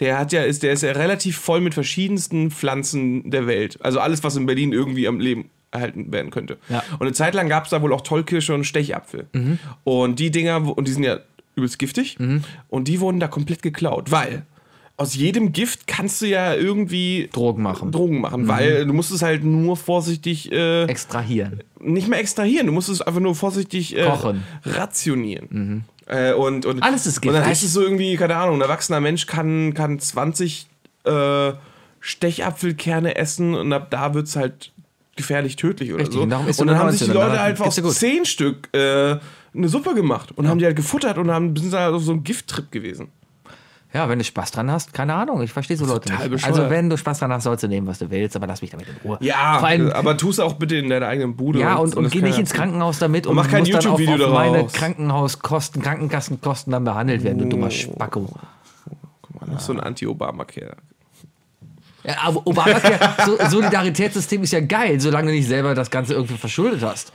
Der 0.01 0.18
hat 0.18 0.32
ja, 0.32 0.42
ist, 0.42 0.62
der 0.62 0.72
ist 0.72 0.82
ja 0.82 0.92
relativ 0.92 1.38
voll 1.38 1.61
mit 1.61 1.72
verschiedensten 1.74 2.51
Pflanzen 2.51 3.30
der 3.30 3.47
Welt. 3.47 3.78
Also 3.80 4.01
alles, 4.01 4.24
was 4.24 4.34
in 4.36 4.47
Berlin 4.47 4.72
irgendwie 4.72 5.07
am 5.07 5.20
Leben 5.20 5.51
erhalten 5.70 6.12
werden 6.12 6.30
könnte. 6.30 6.59
Ja. 6.68 6.82
Und 6.92 7.03
eine 7.03 7.12
Zeit 7.12 7.34
lang 7.34 7.49
gab 7.49 7.64
es 7.64 7.70
da 7.70 7.80
wohl 7.80 7.92
auch 7.92 8.01
Tollkirsche 8.01 8.55
und 8.55 8.64
Stechapfel. 8.64 9.28
Und 9.84 10.18
die 10.18 10.30
Dinger, 10.30 10.76
und 10.76 10.88
die 10.88 10.92
sind 10.92 11.05
ja 11.05 11.18
übelst 11.55 11.78
giftig. 11.78 12.16
Und 12.68 12.88
die 12.88 13.01
wurden 13.01 13.20
da 13.20 13.28
komplett 13.28 13.62
geklaut, 13.62 14.11
weil 14.11 14.45
aus 14.97 15.14
jedem 15.14 15.53
Gift 15.53 15.86
kannst 15.86 16.22
du 16.22 16.26
ja 16.26 16.55
irgendwie 16.55 17.28
Drogen 17.32 17.62
machen. 17.62 17.90
Drogen 17.90 18.20
machen, 18.20 18.47
weil 18.47 18.86
du 18.86 18.92
musst 18.92 19.11
es 19.11 19.22
halt 19.22 19.42
nur 19.42 19.76
vorsichtig 19.76 20.53
äh, 20.53 20.84
Extrahieren. 20.84 21.64
nicht 21.80 22.09
mehr 22.09 22.20
extrahieren, 22.20 22.66
du 22.66 22.72
musst 22.72 22.88
es 22.88 23.03
einfach 23.03 23.20
nur 23.20 23.34
vorsichtig 23.34 23.97
äh, 23.97 24.05
Kochen. 24.05 24.45
rationieren. 24.64 25.84
Äh, 26.07 26.34
und, 26.34 26.64
und, 26.64 26.82
Alles 26.82 27.07
ist 27.07 27.26
Und 27.26 27.32
dann 27.32 27.45
heißt 27.45 27.64
es 27.64 27.72
so 27.72 27.82
irgendwie, 27.82 28.16
keine 28.16 28.36
Ahnung, 28.36 28.57
ein 28.57 28.61
erwachsener 28.61 29.01
Mensch 29.01 29.26
kann, 29.26 29.74
kann 29.74 29.99
20 29.99 30.68
äh, 31.05 31.53
Stechapfelkerne 32.01 33.16
essen 33.16 33.55
und 33.55 33.72
ab 33.72 33.90
da 33.90 34.14
wird 34.14 34.28
es 34.28 34.36
halt 34.36 34.72
gefährlich 35.16 35.57
tödlich 35.57 35.92
oder 35.92 36.01
Richtig, 36.01 36.16
so. 36.16 36.22
und 36.22 36.30
und 36.61 36.66
dann 36.66 36.78
haben 36.78 36.90
sich 36.90 37.01
die 37.01 37.07
19 37.07 37.09
und 37.09 37.14
Leute 37.14 37.30
dann 37.30 37.40
halt 37.40 37.62
geht's 37.62 37.82
aus. 37.82 37.99
10 37.99 38.24
Stück 38.26 38.68
äh, 38.74 39.18
eine 39.55 39.68
Suppe 39.68 39.95
gemacht 39.95 40.30
und 40.36 40.49
haben 40.49 40.59
die 40.59 40.66
halt 40.66 40.76
gefuttert 40.76 41.18
und 41.18 41.30
haben, 41.30 41.57
sind 41.57 41.72
halt 41.72 41.95
auf 41.95 42.03
so 42.03 42.12
einem 42.12 42.24
Gifttrip 42.24 42.70
gewesen. 42.70 43.09
Ja, 43.95 44.09
wenn 44.09 44.18
du 44.18 44.24
Spaß 44.24 44.51
dran 44.51 44.72
hast, 44.72 44.92
keine 44.92 45.14
Ahnung. 45.14 45.40
Ich 45.42 45.53
verstehe 45.53 45.76
so 45.76 45.86
Leute 45.86 46.11
nicht. 46.12 46.28
bescheuert. 46.28 46.53
Also 46.53 46.68
wenn 46.68 46.90
du 46.90 46.99
Spaß 46.99 47.20
dran 47.20 47.32
hast, 47.32 47.45
sollst 47.45 47.62
du 47.62 47.68
nehmen, 47.68 47.86
was 47.86 48.01
du 48.01 48.11
willst, 48.11 48.34
aber 48.34 48.49
lass 48.49 48.61
mich 48.61 48.72
damit 48.72 48.88
in 48.88 48.97
Ruhe. 49.05 49.18
Ja, 49.20 49.61
allem, 49.61 49.92
aber 49.92 50.16
tu 50.16 50.30
es 50.30 50.40
auch 50.40 50.55
bitte 50.55 50.74
in 50.76 50.90
deiner 50.90 51.07
eigenen 51.07 51.36
Bude. 51.36 51.61
ja, 51.61 51.76
und, 51.76 51.95
und 51.97 52.03
das 52.03 52.12
geh 52.12 52.18
kann 52.18 52.28
nicht 52.28 52.40
ins 52.40 52.53
Krankenhaus 52.53 52.99
damit 52.99 53.28
und, 53.28 53.36
mach 53.36 53.49
kein 53.49 53.64
YouTube-Video 53.64 54.26
auf 54.26 54.32
meine 54.32 54.57
daraus. 54.57 54.72
Krankenhauskosten, 54.72 55.80
Krankenkassenkosten 55.80 56.72
dann 56.72 56.82
behandelt 56.82 57.22
werden, 57.22 57.38
du 57.38 57.45
dummer 57.45 57.70
Spacko. 57.70 58.28
Noch 59.47 59.61
so 59.61 59.72
ein 59.72 59.78
Anti-Obamacare. 59.78 60.76
Ja, 62.03 62.16
aber 62.24 62.47
Obamacare, 62.47 62.99
so, 63.24 63.38
Solidaritätssystem 63.49 64.42
ist 64.42 64.53
ja 64.53 64.61
geil, 64.61 64.99
solange 64.99 65.28
du 65.28 65.34
nicht 65.34 65.47
selber 65.47 65.74
das 65.74 65.90
Ganze 65.90 66.14
irgendwie 66.14 66.36
verschuldet 66.36 66.82
hast. 66.82 67.12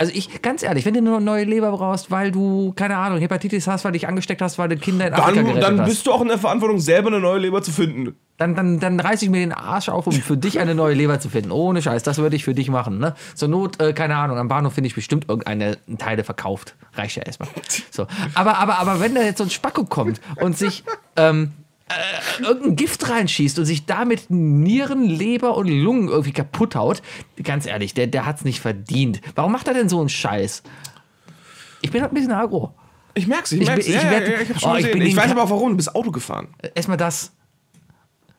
Also 0.00 0.14
ich, 0.14 0.40
ganz 0.40 0.62
ehrlich, 0.62 0.86
wenn 0.86 0.94
du 0.94 1.02
nur 1.02 1.16
eine 1.16 1.26
neue 1.26 1.44
Leber 1.44 1.70
brauchst, 1.72 2.10
weil 2.10 2.32
du, 2.32 2.72
keine 2.74 2.96
Ahnung, 2.96 3.18
Hepatitis 3.18 3.66
hast, 3.66 3.84
weil 3.84 3.92
du 3.92 3.98
dich 3.98 4.08
angesteckt 4.08 4.40
hast, 4.40 4.56
weil 4.56 4.70
du 4.70 4.78
Kinder 4.78 5.08
in 5.08 5.12
Afrika 5.12 5.34
Dann, 5.34 5.44
gerettet 5.44 5.62
dann 5.62 5.80
hast, 5.82 5.88
bist 5.90 6.06
du 6.06 6.12
auch 6.12 6.22
in 6.22 6.28
der 6.28 6.38
Verantwortung, 6.38 6.78
selber 6.78 7.08
eine 7.08 7.20
neue 7.20 7.38
Leber 7.38 7.60
zu 7.60 7.70
finden. 7.70 8.16
dann, 8.38 8.54
dann, 8.54 8.80
dann 8.80 8.98
reiß 8.98 9.20
ich 9.20 9.28
mir 9.28 9.40
den 9.40 9.52
Arsch 9.52 9.90
auf, 9.90 10.06
um 10.06 10.14
für 10.14 10.38
dich 10.38 10.58
eine 10.58 10.74
neue 10.74 10.94
Leber 10.94 11.20
zu 11.20 11.28
finden. 11.28 11.50
Ohne 11.50 11.82
Scheiß, 11.82 12.02
das 12.02 12.16
würde 12.16 12.34
ich 12.34 12.44
für 12.44 12.54
dich 12.54 12.70
machen. 12.70 12.98
Ne? 12.98 13.14
Zur 13.34 13.48
Not, 13.48 13.78
äh, 13.78 13.92
keine 13.92 14.16
Ahnung, 14.16 14.38
am 14.38 14.48
Bahnhof 14.48 14.72
finde 14.72 14.88
ich 14.88 14.94
bestimmt 14.94 15.28
irgendeine 15.28 15.76
Teile 15.98 16.24
verkauft. 16.24 16.76
Reicht 16.94 17.16
ja 17.16 17.24
erstmal. 17.24 17.50
So. 17.90 18.06
Aber, 18.32 18.56
aber, 18.56 18.78
aber 18.78 19.00
wenn 19.00 19.14
da 19.14 19.20
jetzt 19.20 19.36
so 19.36 19.44
ein 19.44 19.50
Spacko 19.50 19.84
kommt 19.84 20.22
und 20.40 20.56
sich 20.56 20.82
ähm, 21.16 21.52
äh, 21.90 22.42
irgendein 22.44 22.76
Gift 22.76 23.08
reinschießt 23.08 23.58
und 23.58 23.64
sich 23.64 23.86
damit 23.86 24.30
Nieren, 24.30 25.04
Leber 25.04 25.56
und 25.56 25.68
Lungen 25.68 26.08
irgendwie 26.08 26.32
kaputt 26.32 26.74
haut, 26.74 27.02
ganz 27.42 27.66
ehrlich, 27.66 27.94
der, 27.94 28.06
der 28.06 28.26
hat 28.26 28.38
es 28.38 28.44
nicht 28.44 28.60
verdient. 28.60 29.20
Warum 29.34 29.52
macht 29.52 29.68
er 29.68 29.74
denn 29.74 29.88
so 29.88 30.00
einen 30.00 30.08
Scheiß? 30.08 30.62
Ich 31.82 31.90
bin 31.90 32.02
halt 32.02 32.12
ein 32.12 32.14
bisschen 32.14 32.32
agro. 32.32 32.74
Ich 33.14 33.26
merk's, 33.26 33.52
ich 33.52 33.60
Ich 33.62 33.66
merk's. 33.66 33.84
bin- 33.86 33.94
ja, 33.94 33.98
ich 34.00 34.04
ja, 34.04 34.10
werd- 34.10 34.28
ja, 34.28 34.40
ich, 34.40 34.50
hab 34.50 34.60
schon 34.60 34.70
Oh, 34.70 34.74
ich 34.76 34.82
gesehen. 34.84 34.98
bin 34.98 35.02
ich 35.08 35.14
den 35.14 35.22
weiß 35.22 35.30
aber 35.32 35.42
auch 35.44 35.50
warum. 35.50 35.70
Du 35.70 35.76
bist 35.76 35.94
Auto 35.94 36.10
gefahren. 36.12 36.48
Erstmal 36.74 36.96
das. 36.96 37.32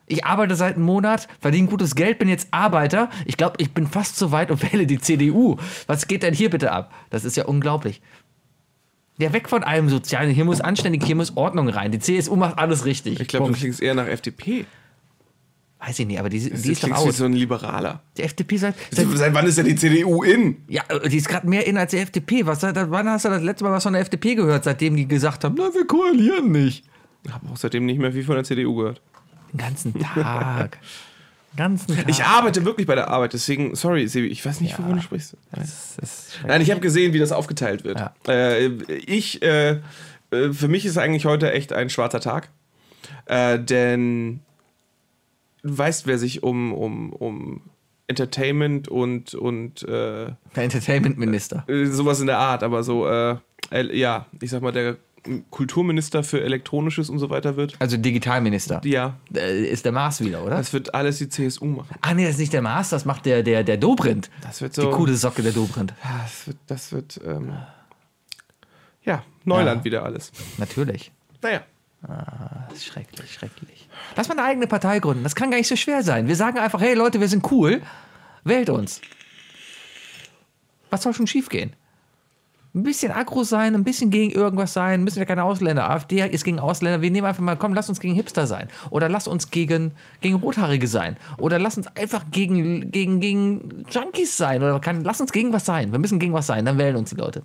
Ich 0.06 0.24
arbeite 0.24 0.56
seit 0.56 0.76
einem 0.76 0.84
Monat, 0.84 1.28
verdiene 1.40 1.68
gutes 1.68 1.94
Geld, 1.94 2.18
bin 2.18 2.28
jetzt 2.28 2.48
Arbeiter. 2.50 3.08
Ich 3.24 3.36
glaube, 3.36 3.54
ich 3.58 3.72
bin 3.72 3.86
fast 3.86 4.16
so 4.16 4.30
weit 4.32 4.50
und 4.50 4.62
wähle 4.72 4.86
die 4.86 4.98
CDU. 5.00 5.56
Was 5.86 6.06
geht 6.08 6.22
denn 6.22 6.34
hier 6.34 6.50
bitte 6.50 6.72
ab? 6.72 6.92
Das 7.10 7.24
ist 7.24 7.36
ja 7.36 7.44
unglaublich. 7.46 8.00
Ja, 9.22 9.32
weg 9.32 9.48
von 9.48 9.62
allem 9.62 9.88
Sozialen. 9.88 10.30
Hier 10.30 10.44
muss 10.44 10.60
anständig, 10.60 11.04
hier 11.04 11.14
muss 11.16 11.36
Ordnung 11.36 11.68
rein. 11.68 11.92
Die 11.92 11.98
CSU 11.98 12.36
macht 12.36 12.58
alles 12.58 12.84
richtig. 12.84 13.20
Ich 13.20 13.28
glaube, 13.28 13.52
du 13.52 13.56
klingst 13.58 13.80
eher 13.80 13.94
nach 13.94 14.06
FDP. 14.06 14.64
Weiß 15.84 15.98
ich 15.98 16.06
nicht, 16.06 16.18
aber 16.20 16.28
die, 16.28 16.38
die 16.38 16.50
Du 16.50 16.70
ist 16.70 16.82
doch 16.84 16.88
wie 16.88 16.92
aus. 16.92 17.16
so 17.16 17.24
ein 17.24 17.32
Liberaler. 17.32 18.02
Die 18.16 18.22
FDP 18.22 18.56
seit, 18.56 18.74
seit 18.92 19.06
Seit 19.16 19.34
wann 19.34 19.46
ist 19.46 19.58
denn 19.58 19.66
die 19.66 19.74
CDU 19.74 20.22
in? 20.22 20.58
Ja, 20.68 20.82
die 21.08 21.16
ist 21.16 21.28
gerade 21.28 21.48
mehr 21.48 21.66
in 21.66 21.76
als 21.76 21.90
die 21.90 21.96
FDP. 21.98 22.46
Was, 22.46 22.60
da- 22.60 22.88
wann 22.90 23.08
hast 23.08 23.24
du 23.24 23.30
das 23.30 23.42
letzte 23.42 23.64
Mal 23.64 23.72
was 23.72 23.82
von 23.82 23.92
der 23.92 24.02
FDP 24.02 24.36
gehört, 24.36 24.62
seitdem 24.64 24.94
die 24.96 25.08
gesagt 25.08 25.42
haben, 25.44 25.56
na, 25.58 25.70
wir 25.74 25.84
koalieren 25.86 26.52
nicht? 26.52 26.84
Ich 27.24 27.32
habe 27.32 27.46
auch 27.52 27.56
seitdem 27.56 27.84
nicht 27.86 27.98
mehr 27.98 28.12
viel 28.12 28.22
von 28.24 28.36
der 28.36 28.44
CDU 28.44 28.76
gehört. 28.76 29.00
Den 29.52 29.58
ganzen 29.58 29.94
Tag. 29.98 30.78
Ganzen 31.56 31.94
Tag. 31.94 32.08
Ich 32.08 32.24
arbeite 32.24 32.64
wirklich 32.64 32.86
bei 32.86 32.94
der 32.94 33.08
Arbeit, 33.08 33.34
deswegen, 33.34 33.74
sorry, 33.74 34.08
Sebi, 34.08 34.28
ich 34.28 34.44
weiß 34.44 34.60
nicht, 34.60 34.78
wovon 34.78 34.96
du 34.96 35.02
sprichst. 35.02 35.36
Ist 36.00 36.40
Nein, 36.46 36.60
ich 36.62 36.70
habe 36.70 36.80
gesehen, 36.80 37.12
wie 37.12 37.18
das 37.18 37.32
aufgeteilt 37.32 37.84
wird. 37.84 37.98
Ja. 38.00 38.14
Äh, 38.26 38.66
ich, 38.86 39.42
äh, 39.42 39.80
äh, 40.30 40.52
für 40.52 40.68
mich 40.68 40.86
ist 40.86 40.96
eigentlich 40.98 41.26
heute 41.26 41.52
echt 41.52 41.72
ein 41.72 41.90
schwarzer 41.90 42.20
Tag. 42.20 42.48
Äh, 43.26 43.58
denn 43.58 44.40
du 45.62 45.76
weißt, 45.76 46.06
wer 46.06 46.18
sich 46.18 46.42
um, 46.42 46.72
um, 46.72 47.12
um 47.12 47.62
Entertainment 48.06 48.88
und, 48.88 49.34
und 49.34 49.82
äh, 49.82 50.32
der 50.56 50.64
Entertainment-Minister. 50.64 51.64
äh, 51.68 51.86
sowas 51.86 52.20
in 52.20 52.26
der 52.26 52.38
Art, 52.38 52.62
aber 52.62 52.82
so, 52.82 53.06
ja, 53.06 54.26
ich 54.40 54.50
sag 54.50 54.62
mal, 54.62 54.72
der 54.72 54.96
Kulturminister 55.50 56.24
für 56.24 56.40
Elektronisches 56.42 57.08
und 57.08 57.18
so 57.18 57.30
weiter 57.30 57.56
wird. 57.56 57.76
Also 57.78 57.96
Digitalminister. 57.96 58.80
Ja, 58.84 59.18
Äh, 59.34 59.64
ist 59.66 59.84
der 59.84 59.92
Mars 59.92 60.20
wieder, 60.20 60.42
oder? 60.44 60.56
das 60.56 60.72
wird 60.72 60.94
alles 60.94 61.18
die 61.18 61.28
CSU 61.28 61.64
machen. 61.66 61.94
Ah, 62.00 62.12
nee, 62.14 62.22
das 62.24 62.32
ist 62.32 62.38
nicht 62.40 62.52
der 62.52 62.62
Mars, 62.62 62.88
das 62.90 63.04
macht 63.04 63.24
der, 63.26 63.42
der, 63.42 63.62
der 63.62 63.76
Dobrindt. 63.76 64.30
Das 64.42 64.60
wird 64.60 64.76
Die 64.76 64.80
so. 64.80 64.90
coole 64.90 65.14
Socke 65.14 65.42
der 65.42 65.52
Dobrindt. 65.52 65.94
Ja, 66.02 66.20
das 66.24 66.46
wird, 66.48 66.56
das 66.66 66.92
wird 66.92 67.20
ähm, 67.24 67.52
ja, 69.04 69.22
Neuland 69.44 69.80
Ja. 69.80 69.84
wieder 69.84 70.04
alles. 70.04 70.32
Natürlich. 70.58 71.12
Naja. 71.40 71.62
Das 72.68 72.78
ist 72.78 72.86
schrecklich, 72.86 73.32
schrecklich. 73.32 73.88
Lass 74.16 74.26
mal 74.28 74.36
eine 74.36 74.48
eigene 74.48 74.66
Partei 74.66 74.98
gründen. 74.98 75.22
Das 75.22 75.36
kann 75.36 75.52
gar 75.52 75.58
nicht 75.58 75.68
so 75.68 75.76
schwer 75.76 76.02
sein. 76.02 76.26
Wir 76.26 76.34
sagen 76.34 76.58
einfach, 76.58 76.80
hey 76.80 76.94
Leute, 76.94 77.20
wir 77.20 77.28
sind 77.28 77.48
cool. 77.52 77.80
Wählt 78.42 78.70
uns. 78.70 79.00
Was 80.90 81.02
soll 81.04 81.14
schon 81.14 81.28
schiefgehen? 81.28 81.74
Ein 82.74 82.84
bisschen 82.84 83.12
aggro 83.12 83.44
sein, 83.44 83.74
ein 83.74 83.84
bisschen 83.84 84.10
gegen 84.10 84.32
irgendwas 84.32 84.72
sein, 84.72 85.04
müssen 85.04 85.18
wir 85.18 85.26
keine 85.26 85.44
Ausländer. 85.44 85.90
AfD 85.90 86.26
ist 86.26 86.42
gegen 86.42 86.58
Ausländer. 86.58 87.02
Wir 87.02 87.10
nehmen 87.10 87.26
einfach 87.26 87.42
mal, 87.42 87.56
komm, 87.56 87.74
lass 87.74 87.90
uns 87.90 88.00
gegen 88.00 88.14
Hipster 88.14 88.46
sein. 88.46 88.68
Oder 88.88 89.10
lass 89.10 89.28
uns 89.28 89.50
gegen, 89.50 89.92
gegen 90.22 90.36
Rothaarige 90.36 90.88
sein. 90.88 91.18
Oder 91.36 91.58
lass 91.58 91.76
uns 91.76 91.86
einfach 91.88 92.24
gegen, 92.30 92.90
gegen, 92.90 93.20
gegen 93.20 93.84
Junkies 93.90 94.38
sein. 94.38 94.62
Oder 94.62 94.80
kann, 94.80 95.04
lass 95.04 95.20
uns 95.20 95.32
gegen 95.32 95.52
was 95.52 95.66
sein. 95.66 95.92
Wir 95.92 95.98
müssen 95.98 96.18
gegen 96.18 96.32
was 96.32 96.46
sein, 96.46 96.64
dann 96.64 96.78
wählen 96.78 96.96
uns 96.96 97.10
die 97.10 97.16
Leute. 97.16 97.42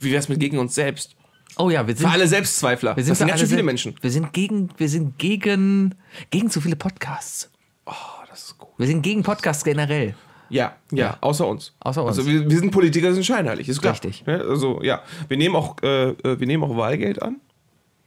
Wie 0.00 0.12
wär's 0.12 0.30
mit 0.30 0.40
gegen 0.40 0.58
uns 0.58 0.74
selbst? 0.74 1.14
Oh 1.58 1.68
ja, 1.68 1.86
wir 1.86 1.94
sind. 1.94 2.06
Für 2.06 2.12
alle 2.12 2.26
Selbstzweifler. 2.26 2.96
Wir 2.96 3.04
sind 3.04 3.10
das 3.10 3.18
sind 3.18 3.30
alle 3.30 3.38
schön 3.38 3.48
viele 3.48 3.62
Menschen. 3.62 3.94
Wir 4.00 4.10
sind 4.10 4.32
gegen, 4.32 4.70
wir 4.78 4.88
sind 4.88 5.18
gegen, 5.18 5.94
gegen 6.30 6.48
zu 6.48 6.62
viele 6.62 6.76
Podcasts. 6.76 7.50
Oh, 7.84 7.92
das 8.30 8.44
ist 8.44 8.58
gut. 8.58 8.70
Wir 8.78 8.86
sind 8.86 9.02
gegen 9.02 9.22
Podcasts 9.22 9.62
generell. 9.62 10.14
Ja, 10.52 10.76
ja, 10.90 10.98
Ja. 11.06 11.18
außer 11.20 11.46
uns. 11.46 11.72
Außer 11.80 12.02
uns. 12.04 12.18
Also 12.18 12.30
wir, 12.30 12.48
wir 12.48 12.58
sind 12.58 12.70
Politiker, 12.70 13.12
sind 13.12 13.24
scheinheilig, 13.24 13.68
ist 13.68 13.80
klar. 13.80 13.92
Richtig. 13.94 14.22
Ja, 14.26 14.36
also 14.38 14.80
ja, 14.82 15.02
wir 15.28 15.36
nehmen 15.36 15.56
auch, 15.56 15.76
äh, 15.82 16.10
äh, 16.10 16.38
wir 16.38 16.46
nehmen 16.46 16.62
auch 16.64 16.76
Wahlgeld 16.76 17.20
an. 17.22 17.36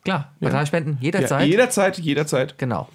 Klar, 0.03 0.31
Parteispenden 0.39 0.97
jederzeit. 1.01 1.47
jederzeit, 1.47 1.97
jederzeit. 1.99 2.57
genau. 2.57 2.87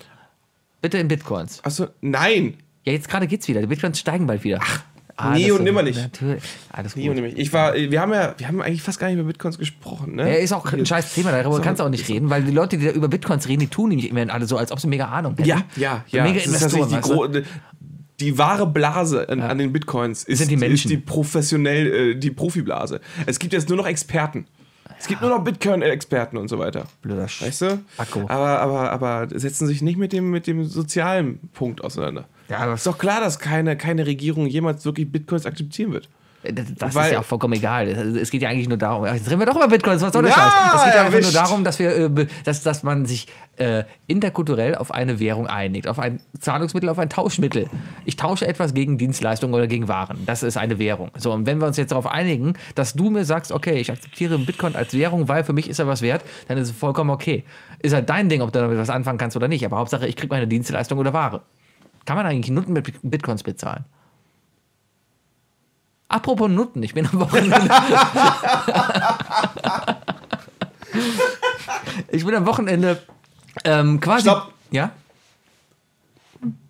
Bitte 0.80 0.96
in 0.98 1.08
Bitcoins. 1.08 1.62
Achso, 1.64 1.88
nein, 2.00 2.54
Ja, 2.86 2.92
jetzt 2.92 3.08
gerade 3.08 3.26
geht's 3.26 3.46
wieder. 3.48 3.60
Die 3.60 3.66
Bitcoins 3.66 3.98
steigen 3.98 4.26
bald 4.26 4.44
wieder. 4.44 4.60
Ach, 4.62 5.34
nie 5.34 5.50
und 5.50 5.64
nimmer 5.64 5.82
nicht. 5.82 5.98
Natürlich. 6.00 6.42
Alles 6.72 6.96
nie 6.96 7.08
und 7.10 7.16
gut. 7.16 7.24
nimmer. 7.24 7.36
Ich 7.38 7.52
war, 7.52 7.74
wir 7.74 8.00
haben 8.00 8.12
ja, 8.14 8.34
wir 8.38 8.48
haben 8.48 8.62
eigentlich 8.62 8.80
fast 8.80 8.98
gar 8.98 9.08
nicht 9.08 9.18
über 9.18 9.26
Bitcoins 9.26 9.58
gesprochen, 9.58 10.14
ne? 10.14 10.26
Ja, 10.30 10.36
ist 10.36 10.52
auch 10.54 10.64
ein 10.72 10.86
scheiß 10.86 11.12
Thema, 11.12 11.32
darüber 11.32 11.56
So. 11.56 11.60
kannst 11.62 11.80
du 11.80 11.84
auch 11.84 11.90
nicht 11.90 12.08
reden, 12.08 12.30
weil 12.30 12.42
die 12.44 12.52
Leute, 12.52 12.78
die 12.78 12.86
da 12.86 12.92
über 12.92 13.08
Bitcoins 13.08 13.46
reden, 13.48 13.60
die 13.60 13.66
tun 13.68 13.90
nämlich 13.90 14.08
immer 14.08 14.32
alle 14.32 14.46
so, 14.46 14.56
als 14.56 14.72
ob 14.72 14.80
sie 14.80 14.86
mega 14.86 15.06
Ahnung 15.08 15.34
hätten. 15.36 15.46
Ja, 15.46 15.64
ja, 15.76 16.04
So 16.08 16.16
ja. 16.16 16.22
Mega 16.22 16.36
Das 16.36 16.46
ist 16.46 16.62
Investoren, 16.72 17.32
die, 17.32 17.42
die 18.20 18.38
wahre 18.38 18.66
Blase 18.66 19.28
an, 19.28 19.40
an 19.40 19.58
den 19.58 19.72
Bitcoins 19.72 20.24
ist, 20.24 20.50
die 20.50 20.56
Menschen. 20.56 20.74
ist 20.74 20.90
die 20.90 20.96
professionell, 20.96 22.12
äh, 22.12 22.14
die 22.16 22.30
Profiblase. 22.30 23.00
Es 23.26 23.38
gibt 23.38 23.52
jetzt 23.52 23.68
nur 23.68 23.78
noch 23.78 23.86
Experten. 23.86 24.46
Es 24.98 25.06
gibt 25.06 25.22
nur 25.22 25.30
noch 25.30 25.42
Bitcoin-Experten 25.42 26.36
und 26.36 26.48
so 26.48 26.58
weiter. 26.58 26.86
Blöder 27.00 27.26
Sch 27.26 27.42
Weißt 27.42 27.62
du? 27.62 27.80
Akku. 27.96 28.20
Aber, 28.28 28.60
aber, 28.60 28.92
aber 28.92 29.28
setzen 29.38 29.66
sich 29.66 29.80
nicht 29.80 29.96
mit 29.96 30.12
dem, 30.12 30.30
mit 30.30 30.46
dem 30.46 30.66
sozialen 30.66 31.38
Punkt 31.54 31.82
auseinander. 31.82 32.26
Ja, 32.50 32.74
Ist 32.74 32.86
doch 32.86 32.98
klar, 32.98 33.20
dass 33.20 33.38
keine, 33.38 33.76
keine 33.76 34.06
Regierung 34.06 34.46
jemals 34.46 34.84
wirklich 34.84 35.10
Bitcoins 35.10 35.46
akzeptieren 35.46 35.92
wird. 35.92 36.08
Das, 36.42 36.94
Weil- 36.94 37.06
ist 37.06 37.12
ja 37.12 37.20
auch 37.20 37.24
vollkommen 37.24 37.52
egal. 37.52 37.88
Es 37.88 38.30
geht 38.30 38.40
ja 38.40 38.48
eigentlich 38.48 38.68
nur 38.68 38.78
darum, 38.78 39.04
jetzt 39.04 39.28
reden 39.28 39.40
wir 39.40 39.46
doch 39.46 39.56
über 39.56 39.68
Bitcoins, 39.68 40.00
was 40.00 40.12
soll 40.12 40.22
der 40.22 40.30
Ja, 40.30 40.36
Scheiß? 40.38 40.74
Es 40.74 40.84
geht 40.84 40.94
ja 40.94 41.04
einfach 41.04 41.20
nur 41.20 41.32
darum, 41.32 41.64
dass, 41.64 41.78
wir, 41.78 41.96
äh, 41.96 42.26
dass, 42.44 42.62
dass 42.62 42.82
man 42.82 43.04
sich 43.04 43.26
äh, 43.58 43.84
interkulturell 44.06 44.74
auf 44.74 44.90
eine 44.90 45.20
Währung 45.20 45.46
einigt, 45.46 45.86
auf 45.86 45.98
ein 45.98 46.20
Zahlungsmittel, 46.38 46.88
auf 46.88 46.98
ein 46.98 47.10
Tauschmittel. 47.10 47.68
Ich 48.06 48.16
tausche 48.16 48.46
etwas 48.46 48.72
gegen 48.72 48.96
Dienstleistungen 48.96 49.54
oder 49.54 49.66
gegen 49.66 49.86
Waren. 49.88 50.24
Das 50.24 50.42
ist 50.42 50.56
eine 50.56 50.78
Währung. 50.78 51.10
So, 51.18 51.30
und 51.32 51.44
wenn 51.44 51.58
wir 51.60 51.66
uns 51.66 51.76
jetzt 51.76 51.92
darauf 51.92 52.06
einigen, 52.06 52.54
dass 52.74 52.94
du 52.94 53.10
mir 53.10 53.26
sagst, 53.26 53.52
okay, 53.52 53.74
ich 53.78 53.90
akzeptiere 53.90 54.38
Bitcoin 54.38 54.76
als 54.76 54.94
Währung, 54.94 55.28
weil 55.28 55.44
für 55.44 55.52
mich 55.52 55.68
ist 55.68 55.78
er 55.78 55.86
was 55.88 56.00
wert, 56.00 56.24
dann 56.48 56.56
ist 56.56 56.70
es 56.70 56.74
vollkommen 56.76 57.10
okay. 57.10 57.44
Ist 57.80 57.94
halt 57.94 58.08
dein 58.08 58.30
Ding, 58.30 58.40
ob 58.40 58.50
du 58.50 58.60
damit 58.60 58.78
was 58.78 58.88
anfangen 58.88 59.18
kannst 59.18 59.36
oder 59.36 59.48
nicht. 59.48 59.64
Aber 59.66 59.76
Hauptsache, 59.76 60.06
ich 60.06 60.16
kriege 60.16 60.32
meine 60.32 60.46
Dienstleistung 60.46 60.98
oder 60.98 61.12
Ware. 61.12 61.42
Kann 62.06 62.16
man 62.16 62.24
eigentlich 62.24 62.50
Nutten 62.50 62.72
mit 62.72 62.92
Bitcoins 63.02 63.42
bezahlen? 63.42 63.84
Apropos 66.10 66.50
Nutten, 66.50 66.82
ich 66.82 66.92
bin 66.92 67.06
am 67.06 67.20
Wochenende. 67.20 67.56
ich 72.10 72.24
bin 72.24 72.34
am 72.34 72.46
Wochenende 72.46 73.00
ähm, 73.64 74.00
quasi. 74.00 74.22
Stopp. 74.22 74.52
Ja? 74.72 74.90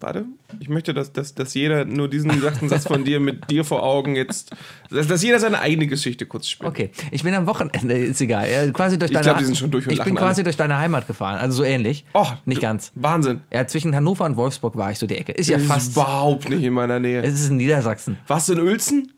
Warte, 0.00 0.24
ich 0.58 0.68
möchte, 0.68 0.92
dass, 0.92 1.12
dass, 1.12 1.34
dass 1.34 1.54
jeder 1.54 1.84
nur 1.86 2.08
diesen 2.10 2.30
gesagten 2.32 2.68
Satz 2.68 2.86
von 2.86 3.04
dir 3.04 3.18
mit 3.20 3.48
dir 3.50 3.64
vor 3.64 3.82
Augen 3.82 4.14
jetzt, 4.16 4.50
dass, 4.90 5.06
dass 5.06 5.22
jeder 5.22 5.38
seine 5.40 5.60
eigene 5.60 5.86
Geschichte 5.86 6.26
kurz 6.26 6.48
spielt. 6.48 6.68
Okay. 6.68 6.90
Ich 7.10 7.22
bin 7.22 7.32
am 7.34 7.46
Wochenende, 7.46 7.94
ist 7.98 8.20
egal. 8.20 8.46
äh, 8.46 8.70
Quasi 8.72 8.98
durch 8.98 9.10
Ich 9.10 9.14
deine 9.14 9.24
glaub, 9.24 9.38
die 9.38 9.44
sind 9.44 9.56
schon 9.56 9.70
durch 9.70 9.86
und 9.86 9.92
Ich 9.94 10.02
bin 10.02 10.16
quasi 10.16 10.40
alle. 10.40 10.44
durch 10.44 10.56
deine 10.58 10.76
Heimat 10.76 11.06
gefahren. 11.06 11.38
Also 11.38 11.58
so 11.58 11.64
ähnlich. 11.64 12.04
Oh, 12.12 12.26
Nicht 12.44 12.60
ganz. 12.60 12.92
Wahnsinn. 12.94 13.40
Ja, 13.50 13.66
zwischen 13.66 13.94
Hannover 13.94 14.26
und 14.26 14.36
Wolfsburg 14.36 14.76
war 14.76 14.90
ich 14.90 14.98
so 14.98 15.06
die 15.06 15.16
Ecke. 15.16 15.32
Ist 15.32 15.48
ja 15.48 15.56
ist 15.56 15.66
fast. 15.66 15.92
überhaupt 15.92 16.50
nicht 16.50 16.62
in 16.64 16.74
meiner 16.74 16.98
Nähe. 17.00 17.22
Es 17.22 17.34
ist 17.40 17.48
in 17.50 17.56
Niedersachsen. 17.56 18.18
Warst 18.26 18.48
du 18.50 18.54
in 18.54 18.60
Uelzen? 18.60 19.12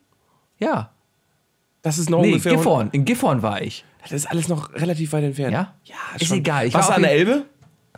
Ja. 0.62 0.90
Das 1.82 1.98
ist 1.98 2.08
noch 2.10 2.20
Nee, 2.20 2.28
ungefähr. 2.28 2.52
Gifhorn. 2.56 2.90
In 2.92 3.04
Gifhorn 3.04 3.42
war 3.42 3.60
ich. 3.60 3.84
Das 4.02 4.12
ist 4.12 4.26
alles 4.30 4.48
noch 4.48 4.72
relativ 4.74 5.12
weit 5.12 5.24
entfernt. 5.24 5.52
Ja? 5.52 5.74
Ja, 5.84 5.94
Ist 6.16 6.26
schon. 6.26 6.38
egal. 6.38 6.66
Ich 6.66 6.74
Warst 6.74 6.88
war 6.88 6.96
du 6.96 7.02
an 7.02 7.02
der 7.02 7.12
Elbe? 7.12 7.44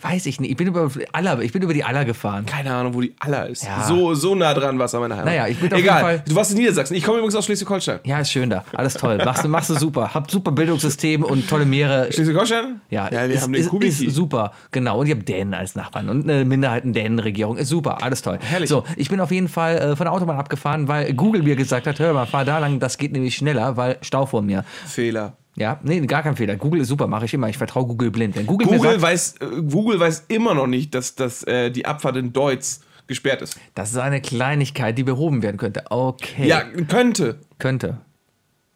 Weiß 0.01 0.27
ich 0.27 0.41
nicht. 0.41 0.51
Ich 0.51 0.57
bin 0.57 0.67
über 0.67 0.91
Aller, 1.13 1.41
ich 1.41 1.53
bin 1.53 1.63
über 1.63 1.73
die 1.73 1.85
Aller 1.85 2.05
gefahren. 2.05 2.47
Keine 2.47 2.75
Ahnung, 2.75 2.95
wo 2.95 3.01
die 3.01 3.15
Aller 3.21 3.49
ist. 3.49 3.63
Ja. 3.65 3.85
So, 3.85 4.15
so 4.15 4.35
nah 4.35 4.53
dran 4.53 4.77
warst 4.77 4.93
du 4.93 4.99
an 4.99 5.03
meiner 5.03 5.15
Heimat. 5.15 5.27
Naja, 5.27 5.47
ich 5.47 5.57
bin 5.59 5.73
auf 5.73 5.79
Egal. 5.79 5.97
jeden 5.99 6.07
Fall- 6.19 6.25
Du 6.29 6.35
warst 6.35 6.51
in 6.51 6.59
Niedersachsen. 6.59 6.97
Ich 6.97 7.05
komme 7.05 7.19
übrigens 7.19 7.37
aus 7.37 7.45
Schleswig-Holstein. 7.45 8.01
Ja, 8.03 8.19
ist 8.19 8.33
schön 8.33 8.51
da. 8.51 8.65
Alles 8.73 8.95
toll. 8.95 9.19
Machst 9.25 9.45
du, 9.45 9.49
machst 9.49 9.71
du 9.71 9.75
super. 9.75 10.13
Habt 10.13 10.33
super 10.33 10.51
Bildungssystem 10.51 11.23
und 11.23 11.49
tolle 11.49 11.65
Meere. 11.65 12.13
Schleswig-Holstein? 12.13 12.81
Ja, 12.91 13.05
ja 13.07 13.29
wir 13.29 13.37
ist, 13.37 13.43
haben 13.43 13.53
den 13.53 13.63
ist, 13.83 14.01
ist 14.01 14.15
super. 14.17 14.53
Genau. 14.73 14.99
Und 14.99 15.07
ihr 15.07 15.15
habt 15.15 15.29
Dänen 15.29 15.55
als 15.55 15.77
Nachbarn 15.77 16.09
und 16.09 16.29
eine 16.29 16.45
Minderheiten-Dänen-Regierung. 16.45 17.57
Ist 17.57 17.69
super. 17.69 18.03
Alles 18.03 18.21
toll. 18.23 18.39
Herrlich. 18.43 18.69
So, 18.69 18.83
ich 18.97 19.09
bin 19.11 19.21
auf 19.21 19.31
jeden 19.31 19.49
Fall 19.49 19.77
äh, 19.79 19.97
von 19.97 20.07
der 20.07 20.13
Autobahn 20.13 20.39
abgefahren, 20.39 20.89
weil 20.89 21.15
Google 21.15 21.45
mir 21.45 21.55
gesagt 21.55 21.87
hat, 21.87 22.01
hör 22.01 22.13
mal, 22.15 22.27
fahr 22.27 22.45
da 22.45 22.59
lang, 22.59 22.81
das 22.81 22.99
geht 22.99 23.13
nämlich 23.13 23.37
schneller, 23.37 23.77
weil 23.77 23.99
Stau 24.03 24.27
vor 24.27 24.43
mir. 24.43 24.65
Fehler. 24.87 25.35
Ja, 25.57 25.79
nee, 25.83 26.01
gar 26.01 26.23
kein 26.23 26.37
Fehler. 26.37 26.57
Google 26.57 26.81
ist 26.81 26.89
super, 26.89 27.07
mache 27.07 27.27
ich 27.27 27.35
immer. 27.35 27.49
Ich 27.49 27.59
vertraue 27.59 27.87
Google 27.87 28.11
blind. 28.11 28.35
Wenn 28.37 28.47
Google, 28.47 28.67
Google 28.67 28.91
sagt, 28.91 29.03
weiß, 29.03 29.35
äh, 29.41 29.63
Google 29.71 30.01
weiß 30.01 30.25
immer 30.29 30.55
noch 30.55 30.67
nicht, 30.67 30.95
dass, 30.95 31.15
dass 31.15 31.45
äh, 31.45 31.71
die 31.71 31.87
Abfahrt 31.87 32.17
in 32.17 32.33
Deutz 32.33 32.81
gesperrt 33.07 33.43
ist. 33.43 33.57
das 33.75 33.91
ist 33.93 33.99
eine 33.99 34.21
Kleinigkeit, 34.21 34.97
die 34.97 35.05
behoben 35.05 35.43
werden 35.43 35.59
könnte. 35.59 35.85
Okay. 35.91 36.49
Ja, 36.49 36.63
könnte. 36.89 37.39
Könnte. 37.59 37.99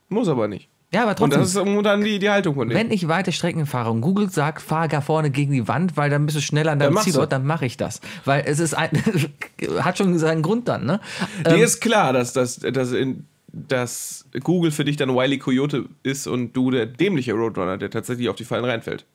Muss 0.08 0.28
aber 0.28 0.48
nicht. 0.48 0.68
Ja, 0.92 1.02
aber 1.02 1.10
Und 1.10 1.16
trotzdem. 1.32 1.40
das 1.40 1.54
ist 1.54 1.84
dann 1.84 2.02
die, 2.02 2.18
die 2.18 2.30
Haltung 2.30 2.54
von 2.54 2.68
denen. 2.68 2.80
Wenn 2.80 2.90
ich 2.90 3.08
weite 3.08 3.30
Strecken 3.32 3.66
fahre 3.66 3.90
und 3.90 4.00
Google 4.00 4.30
sagt, 4.30 4.62
fahr 4.62 4.88
gar 4.88 5.02
vorne 5.02 5.30
gegen 5.30 5.52
die 5.52 5.68
Wand, 5.68 5.98
weil 5.98 6.08
dann 6.08 6.24
bist 6.24 6.38
du 6.38 6.40
schneller 6.40 6.72
an 6.72 6.78
deinem 6.78 6.94
machst 6.94 7.10
Zielort, 7.10 7.26
du. 7.30 7.36
dann 7.36 7.44
mache 7.46 7.66
ich 7.66 7.76
das. 7.76 8.00
Weil 8.24 8.44
es 8.46 8.58
ist 8.58 8.72
ein, 8.72 8.90
hat 9.80 9.98
schon 9.98 10.18
seinen 10.18 10.40
Grund 10.40 10.66
dann, 10.68 10.86
ne? 10.86 11.00
Dir 11.44 11.56
Ähm, 11.56 11.62
ist 11.62 11.80
klar, 11.80 12.14
dass, 12.14 12.32
dass, 12.32 12.56
dass, 12.56 12.92
in, 12.92 13.26
dass 13.68 14.28
Google 14.42 14.70
für 14.70 14.84
dich 14.84 14.96
dann 14.96 15.14
Wiley 15.14 15.38
Coyote 15.38 15.86
ist 16.02 16.26
und 16.26 16.52
du 16.54 16.70
der 16.70 16.86
dämliche 16.86 17.32
Roadrunner, 17.32 17.78
der 17.78 17.90
tatsächlich 17.90 18.28
auf 18.28 18.36
die 18.36 18.44
Fallen 18.44 18.64
reinfällt. 18.64 19.06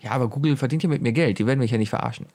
ja, 0.00 0.12
aber 0.12 0.28
Google 0.28 0.56
verdient 0.56 0.82
ja 0.82 0.88
mit 0.88 1.02
mir 1.02 1.12
Geld, 1.12 1.38
die 1.38 1.46
werden 1.46 1.58
mich 1.58 1.70
ja 1.70 1.78
nicht 1.78 1.90
verarschen. 1.90 2.26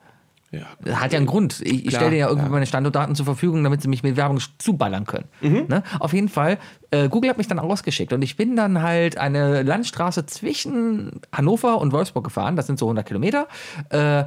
Ja. 0.54 1.00
Hat 1.00 1.12
ja 1.12 1.18
einen 1.18 1.26
Grund. 1.26 1.60
Ich, 1.62 1.86
ich 1.86 1.94
stelle 1.94 2.10
dir 2.10 2.16
ja 2.16 2.28
irgendwie 2.28 2.46
ja. 2.46 2.52
meine 2.52 2.66
Standortdaten 2.66 3.14
zur 3.14 3.24
Verfügung, 3.24 3.64
damit 3.64 3.82
sie 3.82 3.88
mich 3.88 4.02
mit 4.02 4.16
Werbung 4.16 4.40
zuballern 4.58 5.04
können. 5.04 5.26
Mhm. 5.40 5.64
Ne? 5.68 5.82
Auf 5.98 6.12
jeden 6.12 6.28
Fall, 6.28 6.58
äh, 6.90 7.08
Google 7.08 7.30
hat 7.30 7.38
mich 7.38 7.48
dann 7.48 7.58
ausgeschickt 7.58 8.12
und 8.12 8.22
ich 8.22 8.36
bin 8.36 8.56
dann 8.56 8.82
halt 8.82 9.18
eine 9.18 9.62
Landstraße 9.62 10.26
zwischen 10.26 11.20
Hannover 11.32 11.80
und 11.80 11.92
Wolfsburg 11.92 12.24
gefahren, 12.24 12.56
das 12.56 12.66
sind 12.66 12.78
so 12.78 12.86
100 12.86 13.06
Kilometer, 13.06 13.48
äh, 13.90 14.20
äh, 14.20 14.24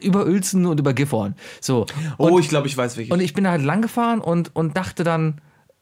über 0.00 0.26
Uelzen 0.26 0.66
und 0.66 0.80
über 0.80 0.94
Gifhorn. 0.94 1.34
So. 1.60 1.86
Oh, 2.18 2.38
ich 2.38 2.48
glaube, 2.48 2.66
ich 2.68 2.76
weiß 2.76 2.96
welche. 2.96 3.12
Und 3.12 3.20
ich 3.20 3.34
bin 3.34 3.44
da 3.44 3.50
halt 3.50 3.62
lang 3.62 3.82
gefahren 3.82 4.20
und, 4.20 4.54
und 4.54 4.76
dachte 4.76 5.04
dann, 5.04 5.40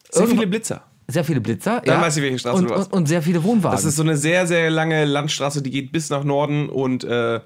Sehr 0.09 0.27
viele 0.27 0.47
Blitzer. 0.47 0.83
Sehr 1.07 1.23
viele 1.23 1.41
Blitzer. 1.41 1.81
Dann 1.85 2.01
weiß 2.01 2.17
ich, 2.17 2.23
welche 2.23 2.39
Straße 2.39 2.57
und, 2.57 2.65
du 2.65 2.69
warst. 2.71 2.91
und, 2.91 2.97
und 2.99 3.05
sehr 3.07 3.21
viele 3.21 3.43
Wohnwagen. 3.43 3.75
Das 3.75 3.85
ist 3.85 3.95
so 3.95 4.03
eine 4.03 4.17
sehr, 4.17 4.47
sehr 4.47 4.69
lange 4.71 5.05
Landstraße, 5.05 5.61
die 5.61 5.69
geht 5.71 5.91
bis 5.91 6.09
nach 6.09 6.23
Norden 6.23 6.69
und 6.69 7.03
äh, 7.03 7.39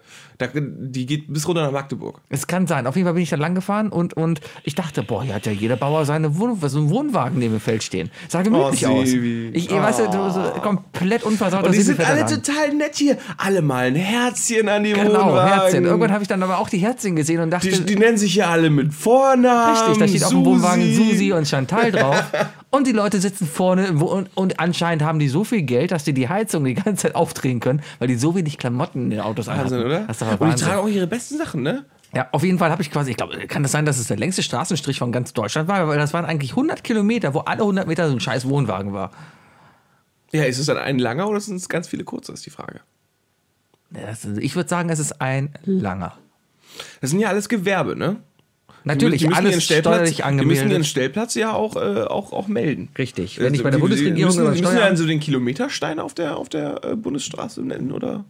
die 0.55 1.05
geht 1.05 1.31
bis 1.33 1.45
runter 1.47 1.63
nach 1.63 1.71
Magdeburg. 1.73 2.21
Es 2.29 2.47
kann 2.47 2.65
sein. 2.67 2.87
Auf 2.87 2.95
jeden 2.95 3.05
Fall 3.05 3.13
bin 3.13 3.23
ich 3.23 3.29
da 3.29 3.35
lang 3.35 3.55
gefahren 3.55 3.89
und, 3.89 4.13
und 4.13 4.39
ich 4.63 4.73
dachte, 4.75 5.03
boah, 5.03 5.21
hier 5.21 5.33
hat 5.35 5.45
ja 5.45 5.51
jeder 5.51 5.75
Bauer 5.75 6.05
seine 6.05 6.37
Wohn 6.39 6.57
so 6.61 6.77
einen 6.79 6.89
Wohnwagen 6.89 7.37
neben 7.39 7.55
dem 7.55 7.59
Feld 7.59 7.83
stehen. 7.83 8.09
Sah 8.29 8.41
gemütlich 8.41 8.87
Oh, 8.87 9.01
aus. 9.01 9.07
Ich, 9.09 9.53
ich 9.53 9.69
weißt 9.71 9.99
du, 9.99 10.03
so, 10.11 10.29
so 10.29 10.41
komplett 10.61 11.23
unversaut. 11.23 11.65
Und 11.65 11.75
die 11.75 11.81
sind 11.81 11.99
alle 11.99 12.19
Sebi-Federland. 12.27 12.45
total 12.45 12.73
nett 12.75 12.95
hier. 12.95 13.17
Alle 13.37 13.61
mal 13.61 13.87
ein 13.87 13.95
Herzchen 13.95 14.69
an 14.69 14.85
die 14.85 14.93
Genau, 14.93 15.25
Wohnwagen. 15.25 15.53
Herzchen. 15.53 15.83
Irgendwann 15.85 16.11
habe 16.13 16.21
ich 16.23 16.29
dann 16.29 16.41
aber 16.41 16.59
auch 16.59 16.69
die 16.69 16.77
Herzchen 16.77 17.17
gesehen 17.17 17.41
und 17.41 17.49
dachte, 17.51 17.67
die, 17.69 17.83
die 17.85 17.95
nennen 17.97 18.17
sich 18.17 18.35
ja 18.35 18.49
alle 18.49 18.69
mit 18.69 18.93
Vornamen. 18.93 19.75
richtig, 19.75 19.97
da 19.97 20.07
steht 20.07 20.23
auf 20.23 20.29
dem 20.29 20.37
Susi. 20.45 20.49
Wohnwagen 20.49 20.93
Susi 20.95 21.33
und 21.33 21.47
Chantal 21.49 21.91
drauf. 21.91 22.23
und 22.71 22.87
die 22.87 22.91
Leute 22.91 23.19
sitzen 23.19 23.47
vorne 23.47 23.99
wo, 23.99 24.05
und, 24.05 24.29
und 24.35 24.59
anscheinend 24.59 25.03
haben 25.03 25.19
die 25.19 25.29
so 25.29 25.43
viel 25.43 25.63
Geld, 25.63 25.91
dass 25.91 26.03
die 26.03 26.13
die 26.13 26.29
Heizung 26.29 26.63
die 26.65 26.75
ganze 26.75 27.03
Zeit 27.03 27.15
aufdrehen 27.15 27.59
können, 27.59 27.81
weil 27.99 28.07
die 28.07 28.15
so 28.15 28.35
wenig 28.35 28.57
Klamotten 28.57 29.05
in 29.05 29.09
den 29.11 29.19
Autos 29.21 29.47
Wahnsinn, 29.47 29.79
anhaben. 29.79 29.85
oder? 29.85 29.99
Das 30.07 30.21
ist 30.21 30.39
und 30.39 30.59
die 30.59 30.63
tragen 30.63 30.79
auch 30.79 30.87
ihre 30.87 31.07
besten 31.07 31.37
Sachen, 31.37 31.63
ne? 31.63 31.85
Ja, 32.13 32.27
auf 32.31 32.43
jeden 32.43 32.57
Fall 32.57 32.71
habe 32.71 32.81
ich 32.81 32.89
quasi, 32.89 33.11
ich 33.11 33.17
glaube, 33.17 33.37
kann 33.47 33.61
das 33.61 33.71
sein, 33.71 33.85
dass 33.85 33.99
es 33.99 34.07
der 34.07 34.17
längste 34.17 34.41
Straßenstrich 34.41 34.97
von 34.97 35.11
ganz 35.11 35.33
Deutschland 35.33 35.67
war, 35.67 35.87
weil 35.87 35.99
das 35.99 36.11
waren 36.13 36.25
eigentlich 36.25 36.51
100 36.51 36.83
Kilometer, 36.83 37.33
wo 37.35 37.39
alle 37.39 37.61
100 37.61 37.87
Meter 37.87 38.07
so 38.07 38.15
ein 38.15 38.19
scheiß 38.19 38.47
Wohnwagen 38.49 38.93
war. 38.93 39.11
Ja, 40.31 40.43
ist 40.43 40.57
es 40.57 40.65
dann 40.65 40.77
ein 40.77 40.97
langer 40.99 41.27
oder 41.27 41.39
sind 41.39 41.57
es 41.57 41.69
ganz 41.69 41.87
viele 41.87 42.03
kurze, 42.03 42.31
ist 42.31 42.45
die 42.45 42.49
Frage. 42.51 42.81
Ja, 43.93 44.07
Das, 44.07 44.25
ich 44.25 44.55
würde 44.55 44.69
sagen, 44.69 44.89
es 44.89 44.99
ist 44.99 45.21
ein 45.21 45.53
langer. 45.65 46.17
Das 47.01 47.11
sind 47.11 47.19
ja 47.19 47.29
alles 47.29 47.49
Gewerbe, 47.49 47.95
ne? 47.95 48.17
Natürlich, 48.83 49.19
die 49.21 49.27
müssen 49.27 49.37
ihren 49.43 49.45
alles 49.53 49.63
Stellplatz, 49.63 49.95
steuerlich 49.95 50.39
Die 50.41 50.45
müssen 50.45 50.71
ihren. 50.71 50.83
Stellplatz 50.83 51.35
ja 51.35 51.53
auch, 51.53 51.75
äh, 51.75 52.03
auch, 52.03 52.31
auch 52.33 52.47
melden. 52.47 52.89
Richtig. 52.97 53.39
Wenn 53.39 53.53
ich 53.53 53.63
bei 53.63 53.69
der 53.71 53.79
Die- 53.79 53.85
die 53.85 53.89
Bundesregierung 53.89 54.25
müssen, 54.35 54.41
über 54.41 54.51
müssen 54.51 54.77
ja 54.77 54.87
dann 54.87 54.97
so 54.97 55.05
den 55.05 55.19
Kilometerstein 55.19 55.99
auf 55.99 56.13
der, 56.13 56.37
auf 56.37 56.49
der 56.49 56.83
äh, 56.85 56.95
Bundesstraße 56.95 57.61
nennen, 57.61 57.91
oder? 57.91 58.25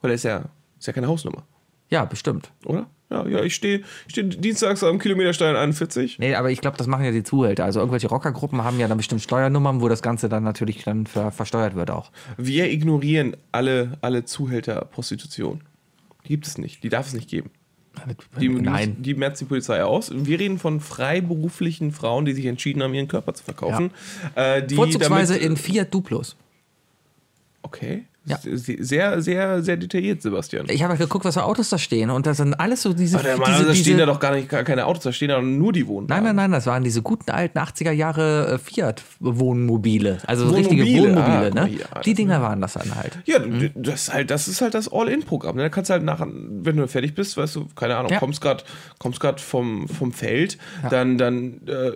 Weil 0.00 0.08
der 0.10 0.14
ist 0.14 0.24
ja, 0.24 0.44
ist 0.78 0.86
ja 0.86 0.92
keine 0.92 1.08
Hausnummer, 1.08 1.42
Ja, 1.90 2.04
bestimmt. 2.04 2.50
oder? 2.64 2.86
Ja, 3.12 3.26
ja, 3.26 3.42
ich 3.42 3.56
stehe 3.56 3.82
steh 4.06 4.22
dienstags 4.22 4.84
am 4.84 5.00
Kilometerstein 5.00 5.56
41. 5.56 6.20
Nee, 6.20 6.36
aber 6.36 6.52
ich 6.52 6.60
glaube, 6.60 6.76
das 6.76 6.86
machen 6.86 7.04
ja 7.04 7.10
die 7.10 7.24
Zuhälter. 7.24 7.64
Also 7.64 7.80
irgendwelche 7.80 8.06
Rockergruppen 8.06 8.62
haben 8.62 8.78
ja 8.78 8.86
dann 8.86 8.98
bestimmt 8.98 9.20
Steuernummern, 9.20 9.80
wo 9.80 9.88
das 9.88 10.00
Ganze 10.00 10.28
dann 10.28 10.44
natürlich 10.44 10.84
dann 10.84 11.06
ver 11.08 11.32
versteuert 11.32 11.74
wird 11.74 11.90
auch. 11.90 12.12
Wir 12.38 12.70
ignorieren 12.70 13.36
alle, 13.50 13.98
alle 14.00 14.24
Zuhälter-Prostitution. 14.26 15.62
Die 16.24 16.28
gibt 16.28 16.46
es 16.46 16.56
nicht, 16.56 16.84
die 16.84 16.88
darf 16.88 17.08
es 17.08 17.12
nicht 17.14 17.28
geben. 17.28 17.50
Die, 18.40 18.48
Nein. 18.48 18.96
Die, 18.96 19.02
die 19.02 19.14
merzt 19.14 19.40
die 19.40 19.44
Polizei 19.44 19.82
aus. 19.82 20.10
Wir 20.14 20.38
reden 20.38 20.58
von 20.58 20.80
freiberuflichen 20.80 21.92
Frauen, 21.92 22.24
die 22.24 22.32
sich 22.32 22.46
entschieden 22.46 22.82
haben, 22.82 22.94
ihren 22.94 23.08
Körper 23.08 23.34
zu 23.34 23.44
verkaufen. 23.44 23.90
Äh, 24.34 24.62
die 24.62 24.74
Vorzugsweise 24.74 25.34
damit, 25.34 25.48
in 25.48 25.56
Fiat 25.56 25.92
Duplos. 25.92 26.36
Okay. 27.62 28.04
Ja. 28.30 28.38
Sehr, 28.42 29.20
sehr, 29.22 29.62
sehr 29.62 29.76
detailliert, 29.76 30.22
Sebastian. 30.22 30.66
Ich 30.70 30.82
habe 30.82 30.90
halt 30.92 31.00
geguckt, 31.00 31.24
was 31.24 31.34
für 31.34 31.44
Autos 31.44 31.68
da 31.68 31.78
stehen 31.78 32.10
und 32.10 32.26
das 32.26 32.36
sind 32.38 32.54
alles 32.54 32.82
so 32.82 32.92
diese... 32.92 33.16
Aber 33.18 33.24
der 33.24 33.36
Mann, 33.38 33.52
diese, 33.52 33.66
da 33.66 33.74
stehen 33.74 33.98
da 33.98 34.06
doch 34.06 34.20
gar 34.20 34.34
nicht 34.34 34.48
gar 34.48 34.62
keine 34.64 34.86
Autos, 34.86 35.02
da 35.04 35.12
stehen 35.12 35.28
da 35.28 35.40
nur 35.42 35.72
die 35.72 35.86
Wohnwagen. 35.86 36.08
Nein, 36.24 36.24
nein, 36.24 36.36
nein, 36.36 36.52
das 36.52 36.66
waren 36.66 36.82
diese 36.84 37.02
guten 37.02 37.30
alten 37.30 37.58
80er 37.58 37.90
Jahre 37.92 38.54
äh, 38.54 38.58
Fiat-Wohnmobile. 38.58 40.18
Also 40.26 40.48
richtige 40.50 40.82
Wohnmobile, 40.82 41.02
Wohnmobile, 41.16 41.22
ah, 41.22 41.44
guck 41.46 41.54
mal 41.54 41.62
ne? 41.64 41.66
hier, 41.70 42.02
Die 42.04 42.14
Dinger 42.14 42.42
waren 42.42 42.60
das 42.60 42.74
dann 42.74 42.94
halt. 42.94 43.18
Ja, 43.26 43.38
du- 43.38 43.70
das, 43.74 44.02
ist 44.08 44.12
halt, 44.14 44.30
das 44.30 44.48
ist 44.48 44.60
halt 44.60 44.74
das 44.74 44.90
All-In-Programm. 44.92 45.56
ne? 45.56 45.62
Da 45.62 45.68
kannst 45.68 45.90
du 45.90 45.94
halt 45.94 46.02
nach, 46.04 46.20
wenn 46.26 46.76
du 46.76 46.86
fertig 46.88 47.14
bist, 47.14 47.36
weißt 47.36 47.56
du, 47.56 47.66
keine 47.74 47.96
Ahnung, 47.96 48.10
Ja. 48.12 48.18
kommst 48.18 48.40
gerade 48.40 48.64
kommst 48.98 49.20
grad 49.20 49.40
vom, 49.40 49.88
vom 49.88 50.12
Feld, 50.12 50.58
dann, 50.90 51.18
dann 51.18 51.60
äh, 51.66 51.92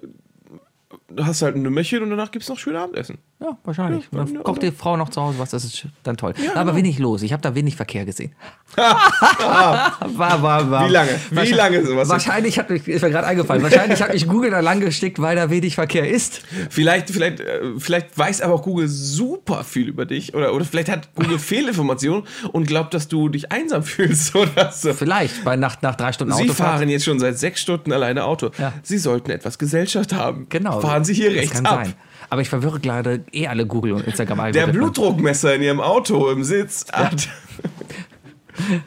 hast 1.21 1.43
halt 1.43 1.57
ein 1.57 1.63
Nümmerchen 1.63 2.03
und 2.03 2.11
danach 2.11 2.31
gibt 2.31 2.43
es 2.43 2.49
noch 2.49 2.59
schön 2.59 2.77
Abendessen. 2.77 3.19
Ja, 3.41 3.59
wahrscheinlich. 3.65 4.05
Ja, 4.11 4.25
dann 4.25 4.43
kocht 4.43 4.63
die 4.63 4.71
Frau 4.71 4.97
noch 4.97 5.09
zu 5.11 5.21
Hause 5.21 5.39
was, 5.39 5.51
das 5.51 5.65
ist 5.65 5.87
dann 6.03 6.17
toll. 6.17 6.35
Ja, 6.43 6.53
Aber 6.53 6.73
genau. 6.73 6.77
wenig 6.77 6.99
los. 6.99 7.23
Ich 7.23 7.33
habe 7.33 7.43
da 7.43 7.55
wenig 7.55 7.77
Verkehr 7.77 8.05
gesehen. 8.05 8.33
war, 8.77 10.43
war, 10.43 10.71
war. 10.71 10.89
Wie 10.89 10.93
lange? 10.93 11.11
Wie 11.31 11.53
lange 11.53 11.85
sowas? 11.85 12.09
Wahrscheinlich 12.09 12.59
hat 12.59 12.71
mich, 12.71 12.87
ist 12.89 13.03
mir 13.03 13.11
gerade 13.11 13.27
eingefallen, 13.27 13.63
wahrscheinlich 13.63 14.03
hat 14.03 14.13
mich 14.13 14.27
Google 14.29 14.51
da 14.51 14.61
lang 14.61 14.81
gestickt, 14.81 15.21
weil 15.21 15.37
da 15.37 15.51
wenig 15.51 15.75
Verkehr 15.75 16.09
ist. 16.09 16.43
Vielleicht, 16.71 17.11
vielleicht, 17.11 17.41
äh, 17.41 17.79
vielleicht 17.79 18.17
weiß 18.17 18.41
aber 18.41 18.55
auch 18.55 18.63
Google 18.63 18.89
super 18.89 19.65
viel 19.65 19.89
über 19.89 20.07
dich 20.07 20.35
oder, 20.35 20.55
oder 20.55 20.65
vielleicht 20.65 20.89
hat 20.89 21.15
Google 21.15 21.39
Fehlinformationen 21.45 22.25
und 22.53 22.67
glaubt, 22.67 22.95
dass 22.95 23.09
du 23.09 23.29
dich 23.29 23.53
einsam 23.53 23.83
fühlst 23.83 24.35
oder 24.37 24.73
so. 24.73 24.93
Vielleicht 24.93 25.45
bei 25.45 25.57
Nacht 25.57 25.83
nach 25.83 25.95
drei 25.95 26.13
Stunden 26.13 26.35
Sie 26.35 26.45
Autofahrt. 26.45 26.79
fahren 26.79 26.89
jetzt 26.89 27.05
schon 27.05 27.19
seit 27.19 27.39
sechs 27.39 27.61
Stunden 27.61 27.93
alleine 27.93 28.25
Auto. 28.25 28.51
Ja. 28.59 28.73
Sie 28.83 28.99
sollten 28.99 29.31
etwas 29.31 29.59
Gesellschaft 29.59 30.13
haben. 30.13 30.47
Genau. 30.49 30.81
Fahren 30.81 31.04
Sie 31.05 31.15
hier 31.15 31.31
Das 31.31 31.39
rechts 31.39 31.53
kann 31.55 31.67
ab. 31.67 31.85
sein. 31.85 31.95
Aber 32.31 32.41
ich 32.41 32.49
verwirre 32.49 32.81
gerade 32.81 33.25
eh 33.33 33.47
alle 33.47 33.67
Google 33.67 33.93
und 33.93 34.07
Instagram 34.07 34.53
Der. 34.53 34.67
Blutdruckmesser 34.69 35.55
in 35.55 35.63
Ihrem 35.63 35.81
Auto 35.81 36.31
im 36.31 36.45
Sitz 36.45 36.87
hat. 36.93 37.29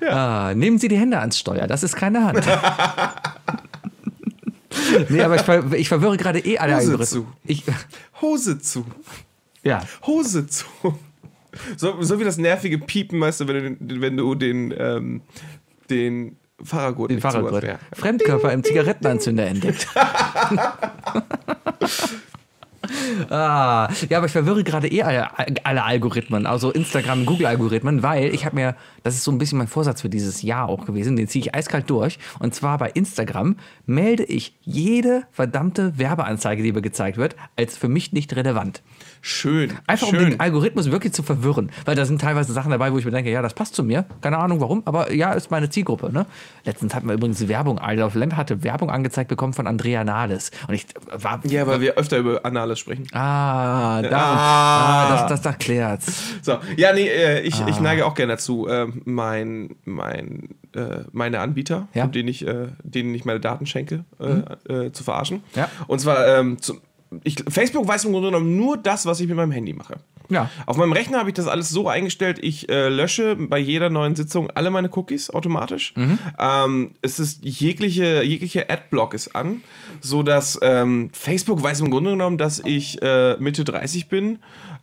Ah, 0.09 0.53
nehmen 0.55 0.78
Sie 0.78 0.88
die 0.88 0.97
Hände 0.97 1.20
ans 1.20 1.38
Steuer, 1.38 1.68
das 1.68 1.84
ist 1.84 1.97
keine 1.97 2.24
Hand. 2.24 2.39
nee, 5.09 5.22
aber 5.22 5.36
ich, 5.36 5.41
ver 5.41 5.74
ich 5.74 5.89
verwirre 5.89 6.15
gerade 6.15 6.39
eh 6.39 6.57
alle 6.57 6.78
Hose 6.78 6.99
zu. 7.01 7.28
Ich, 7.45 7.65
Hose 8.22 8.59
zu. 8.59 8.86
ja, 9.63 9.82
Hose 10.05 10.47
zu. 10.47 10.65
So, 11.76 12.01
so 12.01 12.20
wie 12.20 12.24
das 12.24 12.38
nervige 12.38 12.78
Piepen, 12.78 13.20
weißt 13.20 13.41
du, 13.41 13.47
wenn 13.47 13.78
du 13.80 14.01
wenn 14.01 14.18
du 14.18 14.36
den, 14.36 14.74
ähm, 14.78 15.22
den 15.89 16.38
Fahrergurt 16.64 17.12
den. 17.12 17.22
Fahrradgurt. 17.22 17.64
Ja. 17.64 17.80
Fremdkörper 17.93 18.51
im 18.51 18.64
Zigarettenanzünder 18.64 19.45
entdeckt. 19.45 19.88
ah, 23.30 23.89
ja, 24.10 24.18
aber 24.18 24.26
ich 24.26 24.32
verwirre 24.32 24.64
gerade 24.64 24.88
eh 24.88 25.03
alle, 25.03 25.30
alle 25.64 25.84
Algorithmen, 25.84 26.45
also 26.45 26.72
Instagram, 26.72 27.26
Google-Algorithmen, 27.26 28.01
weil 28.03 28.34
ich 28.34 28.45
habe 28.45 28.55
mir, 28.55 28.76
das 29.03 29.16
ist 29.16 29.24
so 29.24 29.32
ein 29.32 29.38
bisschen 29.38 29.58
mein 29.58 29.68
Vorsatz 29.68 30.01
für 30.01 30.10
dieses 30.10 30.41
Jahr 30.41 30.68
auch 30.70 30.86
gewesen, 30.86 31.16
den 31.16 31.28
ziehe 31.28 31.45
ich 31.45 31.55
eiskalt 31.55 31.89
durch. 31.89 32.18
Und 32.39 32.55
zwar 32.55 32.78
bei 32.78 32.89
Instagram 32.89 33.58
melde 33.86 34.24
ich 34.24 34.58
jede 34.62 35.24
verdammte 35.32 35.97
Werbeanzeige, 35.97 36.64
die 36.64 36.72
mir 36.72 36.82
gezeigt 36.82 37.18
wird, 37.18 37.36
als 37.55 37.78
für 37.78 37.88
mich 37.88 38.14
nicht 38.14 38.36
relevant. 38.36 38.82
Schön. 39.22 39.74
Einfach 39.88 40.07
um 40.07 40.15
schön. 40.15 40.30
den 40.32 40.39
Algorithmus 40.39 40.91
wirklich 40.91 41.13
zu 41.13 41.24
verwirren. 41.24 41.72
Weil 41.86 41.95
da 41.95 42.05
sind 42.05 42.22
teilweise 42.22 42.53
Sachen 42.53 42.72
dabei, 42.72 42.91
wo 42.93 42.97
ich 42.97 43.05
mir 43.05 43.11
denke, 43.11 43.32
ja, 43.32 43.41
das 43.41 43.53
passt 43.53 43.76
zu 43.76 43.84
mir. 43.84 44.05
Keine 44.22 44.38
Ahnung 44.38 44.59
warum, 44.61 44.82
aber 44.86 45.11
ja, 45.13 45.34
ist 45.34 45.51
meine 45.51 45.70
Zielgruppe. 45.70 46.11
Ne? 46.11 46.26
Letztens 46.65 46.93
hat 46.95 47.03
man 47.03 47.15
übrigens 47.15 47.47
Werbung, 47.47 47.80
Isle 47.84 48.05
of 48.05 48.15
Lamp 48.15 48.36
hatte 48.36 48.63
Werbung 48.63 48.89
angezeigt 48.89 49.28
bekommen 49.30 49.53
von 49.53 49.68
Andrea 49.68 50.03
Nahles. 50.03 50.51
Und 50.68 50.74
ich 50.76 50.86
war. 51.11 51.41
Ja, 51.45 51.68
weil 51.68 51.82
wir 51.82 51.95
öfter 51.95 52.18
über 52.18 52.45
Anales 52.45 52.80
sprechen. 52.80 53.07
Ah, 53.13 54.01
darum. 54.01 54.18
Ah. 54.18 54.88
Ah, 55.07 55.09
das, 55.28 55.41
das 55.41 55.45
erklärt's. 55.45 56.24
So, 56.41 56.57
ja, 56.76 56.93
nee, 56.93 57.07
äh, 57.07 57.41
ich, 57.41 57.55
Ah. 57.61 57.68
ich 57.70 57.80
neige 57.80 58.05
auch 58.05 58.13
gerne 58.13 58.34
dazu, 58.34 58.68
äh, 58.68 58.88
mein, 59.05 59.76
mein, 59.86 60.49
äh, 60.76 60.99
meine 61.11 61.39
Anbieter, 61.39 61.88
Ja. 61.93 62.05
Mhm. 62.05 62.11
denen, 62.11 62.28
ich, 62.30 62.45
äh, 62.47 62.68
denen 62.84 63.13
ich 63.15 63.26
meine 63.26 63.39
Daten 63.39 63.65
schenke, 63.65 64.05
äh, 64.20 64.74
äh, 64.88 64.91
zu 64.91 65.03
verarschen. 65.03 65.43
Ja. 65.55 65.70
Und 65.88 65.99
zwar, 65.99 66.28
ähm, 66.28 66.61
zum, 66.61 66.80
ich, 67.24 67.43
Facebook 67.47 67.88
weiß 67.88 68.05
im 68.05 68.11
Grunde 68.11 68.30
genommen 68.30 68.57
nur 68.57 68.78
das, 68.78 69.05
was 69.05 69.20
ich 69.20 69.28
mit 69.28 69.38
meinem 69.38 69.51
Handy 69.51 69.74
mache. 69.74 69.95
Ja. 70.30 70.49
Auf 70.65 70.78
meinem 70.78 70.91
Rechner 70.91 71.20
habe 71.20 71.30
ich 71.30 71.36
das 71.36 71.47
alles 71.47 71.70
so 71.70 71.88
eingestellt, 71.88 72.39
ich 72.41 72.70
äh, 72.70 72.89
lösche 72.89 73.36
bei 73.36 73.57
jeder 73.57 73.89
neuen 73.89 74.15
Sitzung 74.15 74.51
alle 74.51 74.70
meine 74.70 74.89
Cookies 74.89 75.30
automatisch. 75.30 75.93
Mhm. 75.95 76.20
Ähm, 76.38 76.91
es 77.01 77.20
ist 77.20 77.43
jegliche, 77.43 78.24
jegliche 78.24 78.70
Adblock 78.70 79.13
ist 79.13 79.36
an, 79.36 79.61
sodass 80.01 80.59
ähm, 80.61 81.09
Facebook 81.13 81.63
weiß 81.63 81.80
im 81.82 81.91
Grunde 81.91 82.11
genommen, 82.11 82.38
dass 82.38 82.59
ich 82.59 83.01
äh, 83.01 83.38
Mitte 83.38 83.63
30 83.63 84.09
bin, 84.09 84.39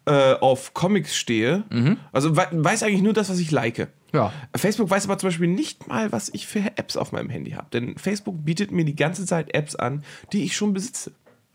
äh, 0.07 0.35
auf 0.35 0.75
Comics 0.75 1.17
stehe. 1.17 1.65
Also 2.13 2.37
we 2.37 2.47
weiß 2.53 2.83
eigentlich 2.83 3.03
nur 3.03 3.13
das, 3.13 3.31
was 3.31 3.39
ich 3.39 3.51
like. 3.51 3.79
Mhm. 3.79 3.87
Ja. 4.15 4.33
Facebook 4.55 4.91
weiß 4.91 5.07
aber 5.07 5.19
zum 5.19 5.29
Beispiel 5.29 5.49
nicht 5.49 5.89
mal, 5.89 6.13
was 6.13 6.31
ich 6.33 6.47
für 6.47 6.61
Apps 6.77 6.97
auf 6.97 7.11
meinem 7.11 7.31
Handy 7.31 7.53
habe. 7.53 7.67
Denn 7.73 7.99
Facebook 7.99 8.45
bietet 8.45 8.71
mir 8.71 8.85
die 8.85 8.95
ganze 8.95 9.27
Zeit 9.27 9.53
Apps 9.55 9.75
an, 9.75 10.05
die 10.33 10.45
ich 10.45 10.57
schon 10.57 10.73
besitze. 10.73 11.13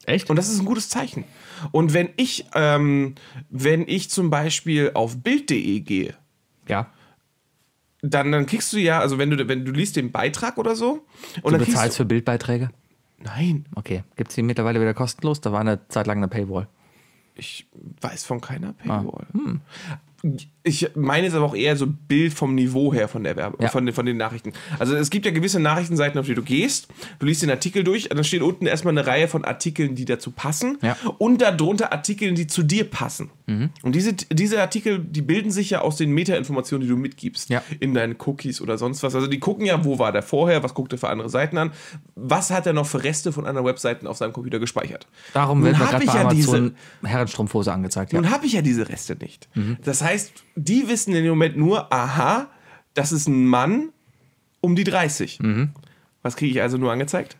Echt? 0.09 0.29
Und 0.29 0.35
das 0.35 0.49
ist 0.49 0.59
ein 0.59 0.65
gutes 0.65 0.89
Zeichen. 0.89 1.23
Und 1.71 1.93
wenn 1.93 2.09
ich, 2.17 2.45
ähm, 2.55 3.15
wenn 3.49 3.87
ich 3.87 4.09
zum 4.09 4.29
Beispiel 4.29 4.91
auf 4.93 5.21
Bild.de 5.21 5.79
gehe, 5.81 6.15
ja. 6.67 6.91
dann, 8.01 8.31
dann 8.31 8.45
kriegst 8.45 8.73
du 8.73 8.77
ja, 8.77 8.99
also 8.99 9.17
wenn 9.17 9.29
du, 9.29 9.47
wenn 9.47 9.65
du 9.65 9.71
liest 9.71 9.95
den 9.95 10.11
Beitrag 10.11 10.57
oder 10.57 10.75
so, 10.75 11.05
und 11.41 11.53
Du 11.53 11.59
bezahlst 11.59 11.81
kriegst 11.81 11.97
für 11.97 12.05
Bildbeiträge? 12.05 12.69
du, 13.19 13.23
Nein, 13.23 13.65
Okay. 13.75 14.03
Gibt 14.15 14.31
es 14.31 14.35
die 14.35 14.41
mittlerweile 14.41 14.79
wieder 14.81 14.93
kostenlos? 14.93 15.41
Da 15.41 15.51
war 15.51 15.59
eine 15.59 15.87
Zeit 15.89 16.07
lang 16.07 16.17
eine 16.17 16.27
Paywall. 16.27 16.67
ich 17.35 17.67
weiß 18.01 18.25
von 18.25 18.41
keiner 18.41 18.73
Paywall. 18.73 19.27
hm. 19.33 19.61
Ich 20.63 20.91
meine 20.93 21.25
jetzt 21.27 21.35
aber 21.35 21.45
auch 21.45 21.55
eher 21.55 21.77
so 21.77 21.87
Bild 21.87 22.33
vom 22.33 22.53
Niveau 22.53 22.93
her 22.93 23.07
von 23.07 23.23
der 23.23 23.37
Werbung, 23.37 23.61
Ja. 23.61 23.69
von, 23.69 23.85
den, 23.85 23.95
von 23.95 24.05
den 24.05 24.17
Nachrichten. 24.17 24.51
Also 24.77 24.93
es 24.95 25.09
gibt 25.09 25.25
ja 25.25 25.31
gewisse 25.31 25.59
Nachrichtenseiten, 25.59 26.19
auf 26.19 26.25
die 26.25 26.35
du 26.35 26.41
gehst, 26.43 26.89
du 27.19 27.25
liest 27.25 27.41
den 27.41 27.49
Artikel 27.49 27.83
durch, 27.85 28.09
dann 28.09 28.23
steht 28.25 28.41
unten 28.41 28.65
erstmal 28.65 28.91
eine 28.97 29.07
Reihe 29.07 29.29
von 29.29 29.45
Artikeln, 29.45 29.95
die 29.95 30.03
dazu 30.03 30.31
passen 30.31 30.77
Ja. 30.81 30.97
und 31.17 31.41
darunter 31.41 31.93
Artikel, 31.93 32.33
die 32.33 32.45
zu 32.47 32.63
dir 32.63 32.83
passen. 32.83 33.29
Mhm. 33.47 33.69
Und 33.83 33.95
diese, 33.95 34.13
diese 34.13 34.61
Artikel, 34.61 34.99
die 34.99 35.21
bilden 35.21 35.49
sich 35.49 35.69
ja 35.69 35.79
aus 35.81 35.95
den 35.95 36.11
Metainformationen, 36.11 36.85
die 36.85 36.91
du 36.93 36.97
mitgibst 36.99 37.49
Ja. 37.49 37.63
in 37.79 37.93
deinen 37.93 38.17
Cookies 38.25 38.59
oder 38.59 38.77
sonst 38.77 39.01
was. 39.01 39.15
Also 39.15 39.27
die 39.27 39.39
gucken 39.39 39.65
ja, 39.65 39.85
wo 39.85 39.97
war 39.97 40.11
der 40.11 40.23
vorher, 40.23 40.61
was 40.61 40.73
guckt 40.73 40.91
er 40.91 40.99
für 40.99 41.09
andere 41.09 41.29
Seiten 41.29 41.57
an, 41.57 41.71
was 42.15 42.51
hat 42.51 42.67
er 42.67 42.73
noch 42.73 42.85
für 42.85 43.01
Reste 43.03 43.31
von 43.31 43.45
anderen 43.45 43.65
Webseiten 43.65 44.07
auf 44.07 44.17
seinem 44.17 44.33
Computer 44.33 44.59
gespeichert. 44.59 45.07
Darum 45.33 45.63
wird 45.63 45.77
mir 45.79 45.85
gerade 45.85 46.05
bei 46.05 46.13
ja 46.13 46.21
Amazon 46.27 46.75
Herrenstrumpfhose 47.03 47.71
angezeigt. 47.71 48.11
Ja. 48.13 48.19
Nun 48.21 48.29
habe 48.29 48.45
ich 48.45 48.53
ja 48.53 48.61
diese 48.61 48.89
Reste 48.89 49.15
nicht. 49.15 49.47
Das 49.83 50.01
heißt, 50.01 50.33
die 50.59 50.87
wissen 50.87 51.15
in 51.15 51.23
dem 51.23 51.31
Moment 51.31 51.57
nur, 51.57 51.91
aha, 51.93 52.47
das 52.93 53.11
ist 53.11 53.27
ein 53.27 53.47
Mann 53.47 53.89
um 54.61 54.75
die 54.75 54.83
30. 54.83 55.39
Was 56.21 56.35
kriege 56.35 56.51
ich 56.51 56.61
also 56.61 56.77
nur 56.77 56.91
angezeigt? 56.91 57.37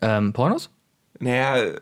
Ähm, 0.00 0.32
Pornos? 0.32 0.70
Naja, 1.18 1.74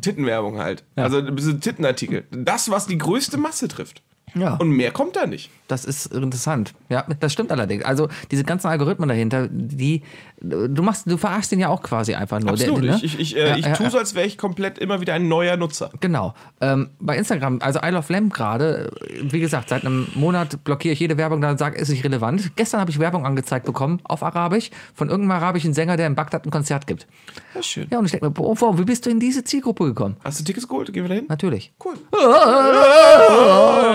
Tittenwerbung 0.00 0.58
halt. 0.58 0.84
Ja. 0.96 1.04
Also 1.04 1.20
Tittenartikel. 1.22 2.24
Das, 2.30 2.70
was 2.70 2.86
die 2.86 2.98
größte 2.98 3.36
Masse 3.36 3.68
trifft. 3.68 4.02
Ja. 4.34 4.54
Und 4.54 4.70
mehr 4.70 4.90
kommt 4.90 5.16
da 5.16 5.26
nicht. 5.26 5.50
Das 5.68 5.84
ist 5.84 6.06
interessant. 6.06 6.74
Ja, 6.88 7.06
das 7.20 7.32
stimmt 7.32 7.50
allerdings. 7.52 7.84
Also 7.84 8.08
diese 8.30 8.44
ganzen 8.44 8.66
Algorithmen 8.68 9.08
dahinter, 9.08 9.48
die 9.50 10.02
du 10.40 10.82
machst, 10.82 11.10
du 11.10 11.16
verarschst 11.16 11.52
den 11.52 11.60
ja 11.60 11.68
auch 11.68 11.82
quasi 11.82 12.14
einfach 12.14 12.40
nur. 12.40 12.50
Absolut. 12.50 12.82
Der- 12.84 12.92
ne? 12.92 13.00
Ich, 13.02 13.18
ich, 13.18 13.36
äh, 13.36 13.48
Ja, 13.50 13.56
ich 13.56 13.64
ja, 13.64 13.72
tue 13.74 13.88
so, 13.90 13.98
als 13.98 14.14
wäre 14.14 14.26
ich 14.26 14.36
komplett 14.36 14.78
immer 14.78 15.00
wieder 15.00 15.14
ein 15.14 15.28
neuer 15.28 15.56
Nutzer. 15.56 15.90
Genau. 16.00 16.34
Ähm, 16.60 16.90
bei 17.00 17.16
Instagram, 17.16 17.60
also 17.62 17.80
I 17.82 17.88
Love 17.90 18.12
Lamp 18.12 18.34
gerade, 18.34 18.90
äh, 19.08 19.32
wie 19.32 19.40
gesagt, 19.40 19.70
seit 19.70 19.84
einem 19.86 20.06
Monat 20.14 20.62
blockiere 20.64 20.92
ich 20.92 21.00
jede 21.00 21.16
Werbung, 21.16 21.40
dann 21.40 21.56
sage, 21.56 21.78
ist 21.78 21.88
nicht 21.88 22.04
relevant. 22.04 22.54
Gestern 22.56 22.80
habe 22.80 22.90
ich 22.90 22.98
Werbung 22.98 23.24
angezeigt 23.24 23.64
bekommen 23.66 24.00
auf 24.04 24.22
Arabisch 24.22 24.70
von 24.94 25.08
irgendeinem 25.08 25.40
arabischen 25.42 25.72
Sänger, 25.72 25.96
der 25.96 26.06
in 26.08 26.14
Bagdad 26.14 26.44
ein 26.46 26.50
Konzert 26.50 26.86
gibt. 26.86 27.06
Ja, 27.54 27.62
schön. 27.62 27.86
Ja, 27.90 27.98
und 27.98 28.04
ich 28.04 28.10
denke 28.10 28.26
mir, 28.26 28.32
boah, 28.32 28.60
wow, 28.60 28.78
wie 28.78 28.84
bist 28.84 29.06
du 29.06 29.10
in 29.10 29.20
diese 29.20 29.44
Zielgruppe 29.44 29.84
gekommen? 29.86 30.16
Hast 30.24 30.40
du 30.40 30.44
Tickets 30.44 30.68
geholt? 30.68 30.92
Gehen 30.92 31.04
wir 31.04 31.08
dahin? 31.08 31.26
Natürlich. 31.28 31.72
Cool. 31.82 31.94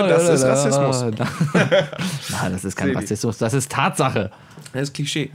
das 0.08 0.28
ist 0.34 0.44
Rassismus. 0.44 1.02
Nein, 2.30 2.52
das 2.52 2.64
ist 2.64 2.76
kein 2.76 2.88
Sebi. 2.88 2.98
Rassismus, 2.98 3.38
das 3.38 3.54
ist 3.54 3.70
Tatsache. 3.70 4.30
Das 4.72 4.82
ist 4.82 4.94
Klischee. 4.94 5.30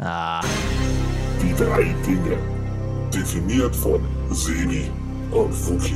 Die 1.41 1.53
drei 1.55 1.93
Dinge. 2.05 2.37
Definiert 3.13 3.75
von 3.75 4.01
Sebi 4.31 4.89
und 5.31 5.53
Fuki. 5.53 5.95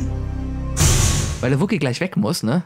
Weil 1.41 1.49
der 1.49 1.59
Wookie 1.59 1.79
gleich 1.79 1.99
weg 1.99 2.17
muss, 2.17 2.43
ne? 2.43 2.63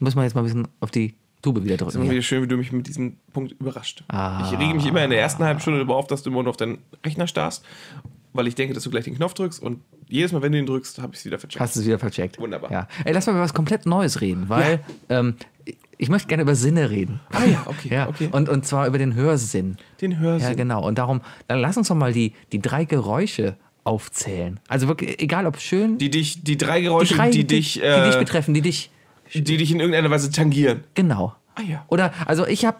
Muss 0.00 0.14
man 0.14 0.24
jetzt 0.24 0.34
mal 0.34 0.40
ein 0.40 0.44
bisschen 0.44 0.68
auf 0.80 0.90
die 0.90 1.14
Tube 1.42 1.62
wieder 1.62 1.76
drücken. 1.76 1.96
Immer 1.96 2.04
hier. 2.04 2.12
wieder 2.12 2.22
schön, 2.22 2.42
wie 2.42 2.48
du 2.48 2.56
mich 2.56 2.72
mit 2.72 2.86
diesem 2.86 3.18
Punkt 3.32 3.52
überrascht. 3.52 4.02
Ah. 4.08 4.42
Ich 4.44 4.58
rege 4.58 4.74
mich 4.74 4.86
immer 4.86 5.04
in 5.04 5.10
der 5.10 5.20
ersten 5.20 5.44
halben 5.44 5.60
Stunde 5.60 5.80
darüber 5.80 5.96
auf, 5.96 6.06
dass 6.06 6.22
du 6.22 6.30
immer 6.30 6.42
nur 6.42 6.50
auf 6.50 6.56
deinen 6.56 6.78
Rechner 7.04 7.26
starrst, 7.26 7.64
weil 8.34 8.46
ich 8.46 8.54
denke, 8.54 8.74
dass 8.74 8.82
du 8.82 8.90
gleich 8.90 9.04
den 9.04 9.14
Knopf 9.14 9.32
drückst 9.34 9.62
und 9.62 9.80
jedes 10.08 10.32
Mal, 10.32 10.42
wenn 10.42 10.52
du 10.52 10.58
ihn 10.58 10.66
drückst, 10.66 11.00
habe 11.00 11.14
ich 11.14 11.20
es 11.20 11.24
wieder 11.24 11.38
vercheckt. 11.38 11.60
Hast 11.60 11.76
du 11.76 11.80
es 11.80 11.86
wieder 11.86 11.98
vercheckt. 11.98 12.38
Wunderbar. 12.38 12.70
Ja. 12.70 12.88
Ey, 13.04 13.14
lass 13.14 13.26
mal 13.26 13.32
über 13.32 13.40
was 13.40 13.54
komplett 13.54 13.86
Neues 13.86 14.20
reden, 14.20 14.48
weil 14.48 14.80
ähm, 15.08 15.36
ich 15.96 16.08
möchte 16.10 16.28
gerne 16.28 16.42
über 16.42 16.54
Sinne 16.54 16.90
reden. 16.90 17.20
Ah 17.30 17.44
ja, 17.44 17.62
okay, 17.66 17.88
Ja, 17.90 18.08
okay. 18.08 18.28
Und, 18.30 18.48
und 18.48 18.66
zwar 18.66 18.86
über 18.86 18.98
den 18.98 19.14
Hörsinn. 19.14 19.76
Den 20.00 20.18
Hörsinn. 20.18 20.48
Ja, 20.50 20.54
genau. 20.54 20.86
Und 20.86 20.98
darum, 20.98 21.22
dann 21.48 21.60
lass 21.60 21.76
uns 21.76 21.88
doch 21.88 21.94
mal 21.94 22.12
die, 22.12 22.34
die 22.52 22.60
drei 22.60 22.84
Geräusche 22.84 23.56
aufzählen. 23.84 24.60
Also 24.68 24.88
wirklich, 24.88 25.20
egal 25.22 25.46
ob 25.46 25.58
schön, 25.58 25.98
Die 25.98 26.10
dich, 26.10 26.42
die 26.42 26.56
drei 26.58 26.80
Geräusche, 26.80 27.14
die, 27.14 27.18
drei, 27.18 27.30
dich, 27.30 27.74
die, 27.74 27.80
äh, 27.80 28.06
dich 28.06 28.18
betreffen, 28.18 28.54
die 28.54 28.62
dich, 28.62 28.90
die 29.32 29.42
dich 29.56 29.70
in 29.70 29.78
irgendeiner 29.80 30.10
Weise 30.10 30.30
tangieren. 30.30 30.84
genau. 30.94 31.34
Ah 31.56 31.62
ja. 31.62 31.84
Oder, 31.88 32.12
also 32.26 32.46
ich 32.46 32.64
habe, 32.64 32.78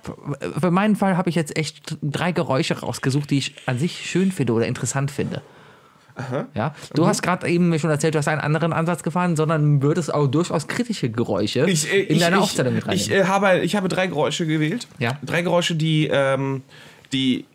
für 0.60 0.70
meinen 0.70 0.96
Fall 0.96 1.16
habe 1.16 1.28
ich 1.30 1.36
jetzt 1.36 1.56
echt 1.56 1.96
drei 2.02 2.32
Geräusche 2.32 2.78
rausgesucht, 2.80 3.30
die 3.30 3.38
ich 3.38 3.54
an 3.66 3.78
sich 3.78 4.08
schön 4.10 4.32
finde 4.32 4.52
oder 4.52 4.66
interessant 4.66 5.10
finde. 5.10 5.42
Ja, 6.54 6.74
du 6.94 7.02
Mhm. 7.02 7.06
hast 7.08 7.22
gerade 7.22 7.48
eben 7.48 7.70
mir 7.70 7.80
schon 7.80 7.90
erzählt, 7.90 8.14
du 8.14 8.18
hast 8.18 8.28
einen 8.28 8.40
anderen 8.40 8.72
Ansatz 8.72 9.02
gefahren, 9.02 9.34
sondern 9.34 9.82
würdest 9.82 10.14
auch 10.14 10.28
durchaus 10.28 10.68
kritische 10.68 11.10
Geräusche 11.10 11.68
Ich, 11.68 11.92
äh, 11.92 12.02
in 12.02 12.16
ich, 12.16 12.22
deine 12.22 12.36
ich, 12.36 12.42
Aufzählung 12.42 12.74
mit 12.74 12.84
ich, 12.92 13.10
äh, 13.10 13.24
habe, 13.24 13.60
ich 13.60 13.74
habe 13.74 13.88
drei 13.88 14.06
Geräusche 14.06 14.46
gewählt. 14.46 14.86
Ja. 15.00 15.18
Drei 15.24 15.42
Geräusche, 15.42 15.74
die, 15.74 16.08
ähm, 16.12 16.62
die 17.12 17.46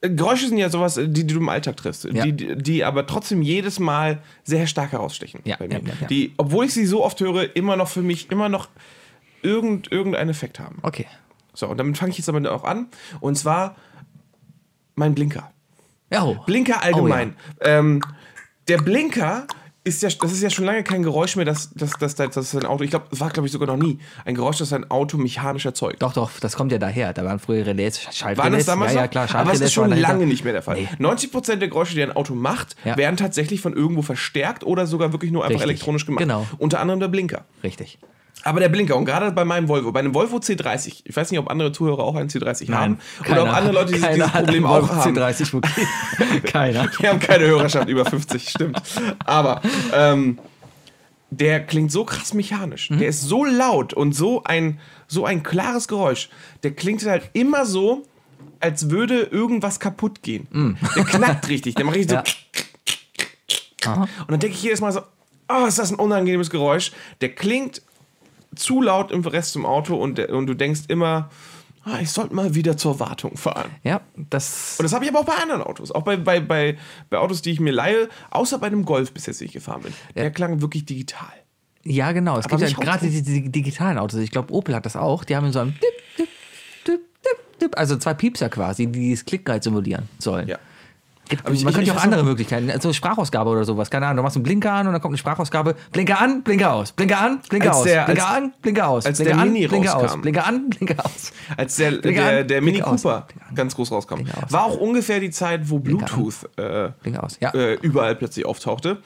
äh, 0.00 0.08
Geräusche 0.08 0.48
sind 0.48 0.56
ja 0.56 0.70
sowas, 0.70 0.96
äh, 0.96 1.08
die, 1.08 1.26
die 1.26 1.34
du 1.34 1.40
im 1.40 1.48
Alltag 1.50 1.76
triffst, 1.76 2.04
Ja. 2.04 2.24
die, 2.24 2.32
die, 2.32 2.56
die 2.56 2.84
aber 2.84 3.06
trotzdem 3.06 3.42
jedes 3.42 3.78
Mal 3.78 4.22
sehr 4.44 4.66
stark 4.66 4.92
herausstechen. 4.92 5.40
Ja, 5.44 5.56
bei 5.58 5.68
mir. 5.68 5.74
ja, 5.74 5.80
ja, 5.80 5.92
ja. 6.02 6.06
Die, 6.06 6.32
obwohl 6.38 6.64
ich 6.64 6.72
sie 6.72 6.86
so 6.86 7.04
oft 7.04 7.20
höre, 7.20 7.54
immer 7.54 7.76
noch 7.76 7.88
für 7.88 8.00
mich 8.02 8.30
immer 8.30 8.48
noch 8.48 8.68
irgend, 9.44 9.92
irgendeinen 9.92 10.30
Effekt 10.30 10.58
haben. 10.58 10.78
okay. 10.82 11.06
So, 11.56 11.68
und 11.68 11.78
damit 11.78 11.96
fange 11.96 12.10
ich 12.10 12.18
jetzt 12.18 12.28
aber 12.28 12.50
auch 12.52 12.64
an. 12.64 12.88
Und 13.20 13.36
zwar 13.38 13.76
mein 14.96 15.14
Blinker. 15.14 15.52
Ja, 16.10 16.24
oh. 16.24 16.36
Blinker 16.46 16.82
allgemein. 16.82 17.36
ähm, 17.60 18.02
der 18.66 18.78
Blinker 18.78 19.46
ist 19.84 20.02
ja, 20.02 20.08
das 20.08 20.32
ist 20.32 20.42
ja 20.42 20.50
schon 20.50 20.64
lange 20.64 20.82
kein 20.82 21.02
Geräusch 21.02 21.36
mehr, 21.36 21.44
dass, 21.44 21.70
dass, 21.74 21.92
dass, 21.92 22.14
dass, 22.14 22.30
dass 22.34 22.54
ein 22.56 22.64
Auto, 22.64 22.82
ich 22.82 22.90
glaube, 22.90 23.06
das 23.10 23.20
war, 23.20 23.30
glaube 23.30 23.46
ich, 23.46 23.52
sogar 23.52 23.68
noch 23.68 23.76
nie, 23.76 24.00
ein 24.24 24.34
Geräusch, 24.34 24.56
das 24.58 24.72
ein 24.72 24.90
Auto 24.90 25.18
mechanisch 25.18 25.64
erzeugt. 25.66 26.02
Doch, 26.02 26.12
doch, 26.14 26.30
das 26.40 26.56
kommt 26.56 26.72
ja 26.72 26.78
daher. 26.78 27.12
Da 27.12 27.24
waren 27.24 27.38
früher 27.38 27.66
Relais, 27.66 28.00
Schaltrelais. 28.10 28.38
War 28.38 28.50
das 28.50 28.66
damals 28.66 28.94
ja, 28.94 29.02
ja, 29.02 29.08
klar, 29.08 29.24
Aber 29.24 29.32
Schaltrelais 29.32 29.60
ist 29.60 29.72
schon 29.74 29.90
waren 29.90 30.00
lange 30.00 30.26
nicht 30.26 30.42
mehr 30.42 30.54
der 30.54 30.62
Fall. 30.62 30.88
Nee. 30.98 31.06
90% 31.06 31.56
der 31.56 31.68
Geräusche, 31.68 31.94
die 31.94 32.02
ein 32.02 32.16
Auto 32.16 32.34
macht, 32.34 32.74
Ja. 32.84 32.96
werden 32.96 33.16
tatsächlich 33.16 33.60
von 33.60 33.74
irgendwo 33.74 34.02
verstärkt 34.02 34.64
oder 34.64 34.86
sogar 34.86 35.12
wirklich 35.12 35.30
nur 35.30 35.44
einfach 35.44 35.60
Richtig. 35.60 35.70
elektronisch 35.70 36.06
gemacht. 36.06 36.22
Genau. 36.22 36.46
Unter 36.58 36.80
anderem 36.80 36.98
der 36.98 37.08
Blinker. 37.08 37.44
Richtig. 37.62 37.98
Aber 38.44 38.60
der 38.60 38.68
Blinker, 38.68 38.96
und 38.96 39.04
gerade 39.06 39.32
bei 39.32 39.44
meinem 39.44 39.68
Volvo, 39.68 39.90
bei 39.90 40.00
einem 40.00 40.14
Volvo 40.14 40.36
C30, 40.36 41.02
ich 41.04 41.16
weiß 41.16 41.30
nicht, 41.30 41.40
ob 41.40 41.50
andere 41.50 41.72
Zuhörer 41.72 42.02
auch 42.04 42.14
einen 42.14 42.28
C30 42.28 42.70
haben 42.72 42.98
oder 43.28 43.44
ob 43.44 43.48
andere 43.54 43.72
Leute 43.72 43.92
dieses, 43.94 44.08
dieses 44.10 44.30
Problem 44.30 44.66
auch 44.66 44.88
haben. 44.88 45.16
C30 45.16 45.52
Wookie. 45.54 46.40
Keiner. 46.44 46.88
Wir 46.98 47.08
haben 47.10 47.20
keine 47.20 47.46
Hörerschaft 47.46 47.88
über 47.88 48.04
50, 48.04 48.50
stimmt. 48.50 48.80
Aber 49.24 49.62
ähm, 49.94 50.38
der 51.30 51.64
klingt 51.64 51.90
so 51.90 52.04
krass 52.04 52.34
mechanisch. 52.34 52.90
Mhm. 52.90 52.98
Der 52.98 53.08
ist 53.08 53.22
so 53.22 53.44
laut 53.44 53.94
und 53.94 54.14
so 54.14 54.44
ein, 54.44 54.78
so 55.08 55.24
ein 55.24 55.42
klares 55.42 55.88
Geräusch. 55.88 56.28
Der 56.62 56.72
klingt 56.74 57.04
halt 57.06 57.30
immer 57.32 57.64
so, 57.66 58.02
als 58.60 58.90
würde 58.90 59.22
irgendwas 59.22 59.80
kaputt 59.80 60.22
gehen. 60.22 60.76
Der 60.96 61.04
knackt 61.04 61.48
richtig. 61.48 61.74
Der 61.76 61.84
macht 61.84 61.96
richtig 61.96 62.18
Mhm. 62.18 62.24
Ja. 62.24 62.24
so. 63.82 63.90
Aha. 63.90 64.02
Und 64.20 64.30
dann 64.30 64.40
denke 64.40 64.54
ich 64.56 64.62
jedes 64.62 64.80
Mal 64.80 64.92
so, 64.92 65.00
oh, 65.48 65.66
ist 65.66 65.78
das 65.78 65.90
ein 65.90 65.96
unangenehmes 65.96 66.50
Geräusch. 66.50 66.92
Der 67.20 67.30
klingt 67.34 67.82
zu 68.56 68.82
laut 68.82 69.10
im 69.12 69.22
Rest 69.22 69.52
zum 69.52 69.66
Auto 69.66 69.96
und, 69.96 70.18
und 70.18 70.46
du 70.46 70.54
denkst 70.54 70.82
immer, 70.88 71.30
ah, 71.84 71.98
ich 72.00 72.10
sollte 72.10 72.34
mal 72.34 72.54
wieder 72.54 72.76
zur 72.76 73.00
Wartung 73.00 73.36
fahren. 73.36 73.70
Ja, 73.82 74.00
das. 74.16 74.76
Und 74.78 74.84
das 74.84 74.92
habe 74.92 75.04
ich 75.04 75.10
aber 75.10 75.20
auch 75.20 75.24
bei 75.24 75.34
anderen 75.34 75.62
Autos. 75.62 75.92
Auch 75.92 76.02
bei, 76.02 76.16
bei, 76.16 76.40
bei, 76.40 76.76
bei 77.10 77.18
Autos, 77.18 77.42
die 77.42 77.50
ich 77.50 77.60
mir 77.60 77.72
leihe, 77.72 78.08
außer 78.30 78.58
bei 78.58 78.70
dem 78.70 78.84
Golf 78.84 79.12
bis 79.12 79.26
jetzt, 79.26 79.40
ich 79.40 79.52
gefahren 79.52 79.82
bin. 79.82 79.92
Der 80.14 80.30
klang 80.30 80.60
wirklich 80.60 80.84
digital. 80.84 81.32
Ja, 81.84 82.12
genau. 82.12 82.38
Es 82.38 82.48
gibt 82.48 82.62
ja 82.62 82.68
gerade 82.68 83.08
die, 83.08 83.22
die 83.22 83.52
digitalen 83.52 83.98
Autos. 83.98 84.20
Ich 84.20 84.30
glaube, 84.30 84.52
Opel 84.54 84.74
hat 84.74 84.86
das 84.86 84.96
auch. 84.96 85.24
Die 85.24 85.36
haben 85.36 85.52
so 85.52 85.60
einen 85.60 85.74
Dip, 85.74 86.16
Dip, 86.18 86.28
Dip, 86.86 87.00
Dip, 87.22 87.58
Dip. 87.60 87.78
Also 87.78 87.96
zwei 87.96 88.14
Piepser 88.14 88.48
quasi, 88.48 88.86
die 88.86 89.10
das 89.10 89.24
Klickgeil 89.24 89.62
simulieren 89.62 90.08
sollen. 90.18 90.48
Ja. 90.48 90.58
Gibt, 91.28 91.44
man 91.44 91.54
ich- 91.54 91.64
könnte 91.64 91.82
ich 91.82 91.92
auch 91.92 92.02
andere 92.02 92.22
Möglichkeiten, 92.22 92.70
also 92.70 92.92
Sprachausgabe 92.92 93.48
oder 93.50 93.64
sowas. 93.64 93.90
Keine 93.90 94.06
Ahnung, 94.06 94.18
du 94.18 94.22
machst 94.24 94.36
einen 94.36 94.42
Blinker 94.42 94.72
an 94.72 94.86
und 94.86 94.92
dann 94.92 95.00
kommt 95.00 95.12
eine 95.12 95.18
Sprachausgabe. 95.18 95.74
Blinker 95.92 96.20
an, 96.20 96.42
Blinker 96.42 96.72
aus. 96.74 96.92
Blinker 96.92 97.18
an, 97.20 97.40
Blinker 97.48 97.68
Als 97.70 97.78
aus. 97.78 97.84
der- 97.84 98.04
Blinker 98.04 98.26
als- 98.28 98.36
an, 98.36 98.52
Blinker 98.60 98.88
aus. 98.88 99.06
als 99.06 99.18
Blinker 99.18 99.34
der 99.34 99.42
an, 99.42 99.52
Mini 99.52 99.66
Blinker 99.66 99.96
aus. 99.96 100.02
rauskam. 100.04 100.20
Blinker 100.20 100.46
an, 100.46 100.68
Blinker 100.70 101.04
aus. 101.06 101.32
Als 101.56 101.76
der, 101.76 101.90
Blinker 101.92 102.28
der, 102.30 102.40
an, 102.40 102.48
der 102.48 102.60
Mini 102.60 102.72
Blinker 102.78 102.90
aus. 102.92 103.02
Cooper 103.02 103.26
ganz 103.54 103.74
groß 103.74 103.90
rauskam. 103.92 104.14
Aus. 104.20 104.52
War 104.52 104.64
auch 104.64 104.76
ungefähr 104.76 105.20
die 105.20 105.30
Zeit, 105.30 105.70
wo. 105.70 105.78
Bluetooth 105.78 106.48
äh, 106.56 106.90
aus. 107.18 107.38
Ja. 107.40 107.54
äh, 107.54 107.74
überall 107.74 108.14
plötzlich 108.16 108.44
auftauchte. 108.46 108.98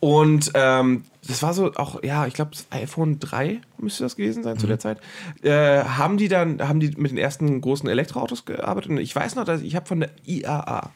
Und 0.00 0.50
ähm, 0.54 1.04
das 1.26 1.42
war 1.42 1.54
so 1.54 1.72
auch, 1.74 2.02
ja, 2.02 2.26
ich 2.26 2.34
glaube, 2.34 2.50
das 2.52 2.66
iPhone 2.70 3.18
3 3.18 3.60
müsste 3.78 4.02
das 4.04 4.16
gewesen 4.16 4.42
sein 4.42 4.58
zu 4.58 4.66
Mhm. 4.66 4.68
der 4.70 4.78
Zeit. 4.78 4.98
Äh, 5.42 5.84
haben 5.84 6.16
die 6.16 6.28
dann, 6.28 6.66
haben 6.68 6.80
die 6.80 6.92
mit 6.96 7.10
den 7.12 7.18
ersten 7.18 7.60
großen 7.60 7.88
Elektroautos 7.88 8.44
gearbeitet? 8.44 8.90
Und 8.90 8.98
ich 8.98 9.14
weiß 9.14 9.36
noch, 9.36 9.44
dass 9.44 9.62
ich 9.62 9.76
habe 9.76 9.86
von 9.86 10.00
der 10.00 10.10
IAA 10.26 10.90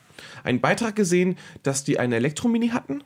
einen 0.46 0.60
Beitrag 0.60 0.96
gesehen, 0.96 1.36
dass 1.62 1.84
die 1.84 1.98
eine 1.98 2.16
Elektromini 2.16 2.68
hatten. 2.68 3.02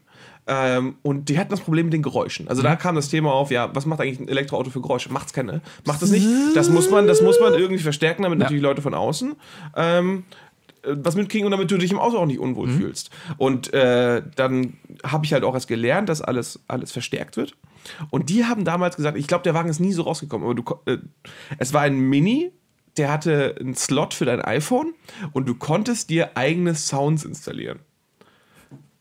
Ähm, 0.46 0.96
und 1.02 1.28
die 1.28 1.38
hatten 1.38 1.50
das 1.50 1.60
Problem 1.60 1.86
mit 1.86 1.92
den 1.92 2.02
Geräuschen. 2.02 2.48
Also 2.48 2.62
Mhm. 2.62 2.64
da 2.64 2.76
kam 2.76 2.94
das 2.96 3.08
Thema 3.08 3.32
auf, 3.32 3.50
ja, 3.50 3.74
was 3.74 3.86
macht 3.86 4.00
eigentlich 4.00 4.20
ein 4.20 4.28
Elektroauto 4.28 4.70
für 4.70 4.80
Geräusche? 4.80 5.12
Macht's 5.12 5.32
keine. 5.32 5.60
Macht 5.84 6.02
es 6.02 6.10
nicht. 6.10 6.26
Das 6.54 6.70
muss 6.70 6.90
man, 6.90 7.06
das 7.06 7.20
muss 7.22 7.38
man 7.40 7.54
irgendwie 7.54 7.82
verstärken, 7.82 8.22
damit 8.22 8.38
natürlich 8.38 8.62
Leute 8.62 8.82
von 8.82 8.94
außen 8.94 9.34
ähm, 9.76 10.24
äh, 10.82 10.94
was 10.96 11.14
mitkriegen 11.14 11.44
und 11.46 11.50
damit 11.52 11.70
du 11.70 11.76
dich 11.76 11.92
im 11.92 11.98
Auto 11.98 12.16
auch 12.18 12.26
nicht 12.26 12.38
unwohl 12.40 12.68
Mhm. 12.68 12.78
fühlst. 12.78 13.10
Und 13.36 13.72
äh, 13.74 14.22
dann 14.34 14.74
habe 15.04 15.24
ich 15.26 15.32
halt 15.32 15.44
auch 15.44 15.54
erst 15.54 15.68
gelernt, 15.68 16.08
dass 16.08 16.22
alles, 16.22 16.60
alles 16.68 16.90
verstärkt 16.90 17.36
wird. 17.36 17.54
Und 18.10 18.28
die 18.30 18.44
haben 18.44 18.64
damals 18.64 18.96
gesagt, 18.96 19.16
ich 19.18 19.26
glaube, 19.26 19.44
der 19.44 19.54
Wagen 19.54 19.68
ist 19.68 19.78
nie 19.80 19.92
so 19.92 20.02
rausgekommen, 20.02 20.46
aber 20.48 20.54
du, 20.54 20.64
äh, 20.90 20.98
es 21.58 21.72
war 21.74 21.82
ein 21.82 21.98
Mini, 21.98 22.50
der 22.96 23.10
hatte 23.10 23.54
einen 23.60 23.74
Slot 23.74 24.14
für 24.14 24.24
dein 24.24 24.40
iPhone 24.42 24.94
und 25.32 25.46
du 25.48 25.54
konntest 25.54 26.10
dir 26.10 26.36
eigene 26.36 26.74
Sounds 26.74 27.24
installieren. 27.24 27.78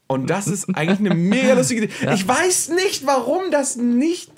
Und 0.07 0.29
das 0.29 0.47
ist 0.47 0.67
eigentlich 0.75 0.99
eine 0.99 1.13
mega 1.13 1.53
lustige 1.53 1.83
Idee. 1.85 1.93
Ich 2.13 2.27
weiß 2.27 2.69
nicht, 2.69 3.05
warum 3.05 3.51
das 3.51 3.75
nicht 3.75 4.31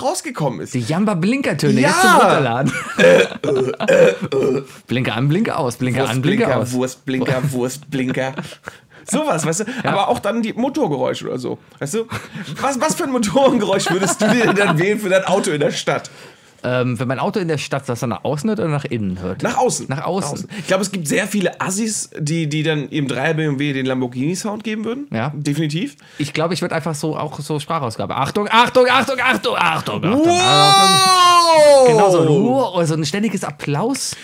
rausgekommen 0.00 0.60
ist. 0.60 0.74
Die 0.74 0.80
Jamba-Blinkertöne 0.80 1.80
Ja. 1.80 1.88
jetzt 1.88 2.00
zum 2.02 2.10
Runterladen. 2.20 2.72
Blinker 4.86 5.14
an, 5.14 5.28
Blinker 5.28 5.58
aus, 5.58 5.76
Blinker 5.76 6.08
an, 6.08 6.22
Blinker 6.22 6.56
aus. 6.58 6.72
Wurstblinker, 6.72 7.52
Wurstblinker. 7.52 8.34
Sowas, 9.10 9.46
weißt 9.46 9.60
du? 9.60 9.64
Aber 9.84 10.08
auch 10.08 10.18
dann 10.18 10.42
die 10.42 10.52
Motorgeräusche 10.52 11.26
oder 11.26 11.38
so. 11.38 11.58
Weißt 11.78 11.94
du? 11.94 12.06
Was, 12.60 12.78
was 12.78 12.94
für 12.94 13.04
ein 13.04 13.10
Motorengeräusch 13.10 13.90
würdest 13.90 14.20
du 14.20 14.28
dir 14.28 14.46
denn 14.48 14.56
dann 14.56 14.78
wählen 14.78 14.98
für 14.98 15.08
dein 15.08 15.24
Auto 15.24 15.50
in 15.50 15.60
der 15.60 15.70
Stadt? 15.70 16.10
Ähm, 16.64 16.98
wenn 16.98 17.06
mein 17.06 17.20
Auto 17.20 17.38
in 17.38 17.46
der 17.48 17.58
Stadt 17.58 17.88
das 17.88 18.00
dann 18.00 18.10
nach 18.10 18.24
außen 18.24 18.48
hört 18.50 18.58
oder 18.58 18.68
nach 18.68 18.84
innen 18.84 19.20
hört? 19.20 19.42
Nach 19.42 19.56
außen. 19.58 19.86
Nach 19.88 20.04
außen. 20.04 20.48
Ich 20.58 20.66
glaube, 20.66 20.82
es 20.82 20.90
gibt 20.90 21.06
sehr 21.06 21.26
viele 21.28 21.60
Assis, 21.60 22.10
die, 22.18 22.48
die 22.48 22.62
dann 22.64 22.88
im 22.88 23.06
3 23.06 23.34
BMW 23.34 23.72
den 23.72 23.86
Lamborghini-Sound 23.86 24.64
geben 24.64 24.84
würden. 24.84 25.06
Ja. 25.12 25.32
Definitiv. 25.36 25.96
Ich 26.18 26.32
glaube, 26.32 26.54
ich 26.54 26.62
würde 26.62 26.74
einfach 26.74 26.94
so 26.96 27.16
auch 27.16 27.38
so 27.38 27.60
Sprachausgabe. 27.60 28.16
Achtung, 28.16 28.48
Achtung, 28.50 28.86
Achtung, 28.90 29.16
Achtung, 29.22 29.54
Achtung, 29.56 30.04
Achtung. 30.04 30.26
Wow! 30.26 31.86
Genau 31.86 32.10
so 32.10 32.20
ein, 32.22 32.28
oder 32.28 32.86
so 32.86 32.94
ein 32.94 33.04
ständiges 33.04 33.44
Applaus. 33.44 34.16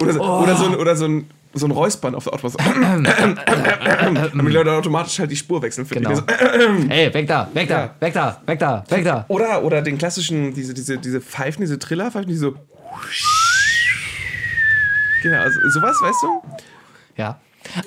Oder, 0.00 0.12
so- 0.12 0.20
oder 0.22 0.56
so 0.56 0.64
ein, 0.66 0.74
oder 0.76 0.96
so 0.96 1.04
ein, 1.06 1.30
so 1.54 1.66
ein 1.66 1.70
Räuspern 1.70 2.14
auf 2.14 2.24
der 2.24 2.34
Autobahn. 2.34 3.04
Damit 3.04 4.34
die 4.34 4.52
Leute 4.52 4.72
automatisch 4.72 5.18
halt 5.18 5.30
die 5.30 5.36
Spur 5.36 5.60
wechseln. 5.62 5.86
ich. 5.90 5.90
Genau. 5.90 6.20
Hey, 6.88 7.12
weg 7.12 7.26
da, 7.26 7.48
weg 7.52 7.68
da, 7.68 7.94
weg 8.00 8.14
da, 8.14 8.40
weg 8.46 8.58
da, 8.58 8.84
weg 8.88 9.04
da. 9.04 9.24
Oder, 9.28 9.62
oder 9.62 9.82
den 9.82 9.98
klassischen, 9.98 10.54
diese, 10.54 10.72
diese, 10.74 10.98
diese 10.98 11.20
Pfeifen, 11.20 11.60
diese 11.62 11.78
Trillerpfeifen, 11.78 12.28
die 12.28 12.36
so. 12.36 12.54
Genau, 15.22 15.38
also 15.40 15.58
sowas, 15.70 15.96
weißt 16.02 16.22
du? 16.22 16.42
Ja. 17.16 17.40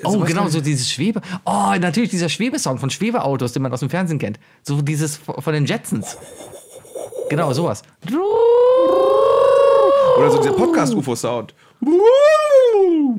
Oh, 0.04 0.18
genau, 0.20 0.42
kann- 0.42 0.50
so 0.50 0.60
dieses 0.60 0.90
Schwebe. 0.90 1.20
Oh, 1.44 1.74
natürlich 1.78 2.10
dieser 2.10 2.28
Schwebesound 2.30 2.80
von 2.80 2.88
Schwebeautos, 2.90 3.52
den 3.52 3.62
man 3.62 3.72
aus 3.72 3.80
dem 3.80 3.90
Fernsehen 3.90 4.18
kennt. 4.18 4.38
So 4.62 4.80
dieses 4.80 5.16
von 5.18 5.52
den 5.52 5.66
Jetsons. 5.66 6.16
Genau, 7.28 7.52
sowas. 7.52 7.82
Oder 10.16 10.30
so 10.30 10.38
dieser 10.38 10.52
Podcast-UFO-Sound. 10.54 11.54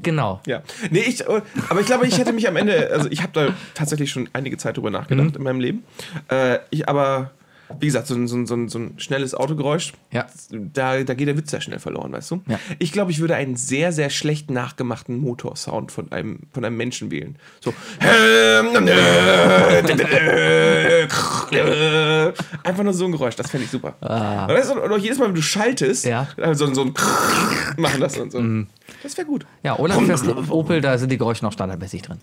Genau. 0.03 0.41
Ja. 0.45 0.62
Nee, 0.91 0.99
ich, 1.08 1.28
aber 1.28 1.41
ich 1.80 1.86
glaube, 1.86 2.08
ich 2.08 2.18
hätte 2.18 2.34
mich 2.34 2.47
am 2.47 2.55
Ende, 2.55 2.89
also 2.91 3.10
ich 3.10 3.22
habe 3.24 3.32
da 3.34 3.53
tatsächlich 3.74 4.12
schon 4.12 4.30
einige 4.34 4.58
Zeit 4.58 4.78
drüber 4.78 4.89
nachgedacht 4.91 5.36
in 5.36 5.43
meinem 5.43 5.60
Leben. 5.60 5.84
Äh, 6.30 6.60
ich, 6.70 6.88
aber, 6.88 7.32
wie 7.80 7.88
gesagt, 7.88 8.08
so 8.08 8.16
ein, 8.16 8.28
so 8.28 8.36
ein, 8.38 8.45
so 8.70 8.80
ein, 8.80 8.93
schnelles 8.97 9.34
Autogeräusch, 9.34 9.93
Ja. 10.12 10.28
da, 10.51 11.03
da 11.03 11.14
geht 11.14 11.28
der 11.28 11.38
Witz 11.38 11.51
sehr 11.51 11.62
schnell 11.62 11.80
verloren, 11.80 12.12
weißt 12.14 12.32
du? 12.32 12.41
Ja. 12.47 12.60
Ich 12.80 12.91
glaube, 12.91 13.12
ich 13.12 13.20
würde 13.20 13.36
einen 13.36 13.55
sehr, 13.55 13.91
sehr 13.91 14.10
schlecht 14.10 14.49
nachgemachten 14.51 15.18
Motorsound 15.20 15.91
von 15.91 16.12
einem, 16.12 16.41
von 16.53 16.64
einem 16.64 16.78
Menschen 16.78 17.12
wählen. 17.12 17.38
So. 17.60 17.74
Einfach 22.64 22.84
nur 22.84 22.93
so 22.93 23.05
ein 23.05 23.12
Geräusch, 23.12 23.36
das 23.36 23.49
fände 23.49 23.66
ich 23.66 23.72
super. 23.72 23.95
Weißt 24.01 24.72
du, 24.72 24.82
oder 24.82 24.97
jedes 24.97 25.18
Mal, 25.18 25.28
wenn 25.28 25.36
du 25.36 25.41
schaltest, 25.41 26.05
Ja. 26.05 26.28
äh, 26.38 26.53
so, 26.55 26.74
so 26.74 26.82
ein 26.82 26.93
machen 27.78 27.99
lassen 27.99 28.22
und 28.22 28.32
so. 28.32 28.39
Das 29.04 29.18
wäre 29.18 29.28
gut. 29.28 29.45
Ja, 29.64 29.78
oder 29.78 29.93
fährst 30.02 30.28
Opel, 30.50 30.82
da 30.82 30.98
sind 30.98 31.12
die 31.12 31.18
Geräusche 31.18 31.45
noch 31.45 31.52
standardmäßig 31.54 32.02
drin. 32.02 32.20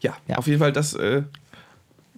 Ja, 0.00 0.14
Ja. 0.26 0.36
auf 0.36 0.46
jeden 0.46 0.58
Fall 0.58 0.72
das 0.72 0.94
äh, 0.94 1.22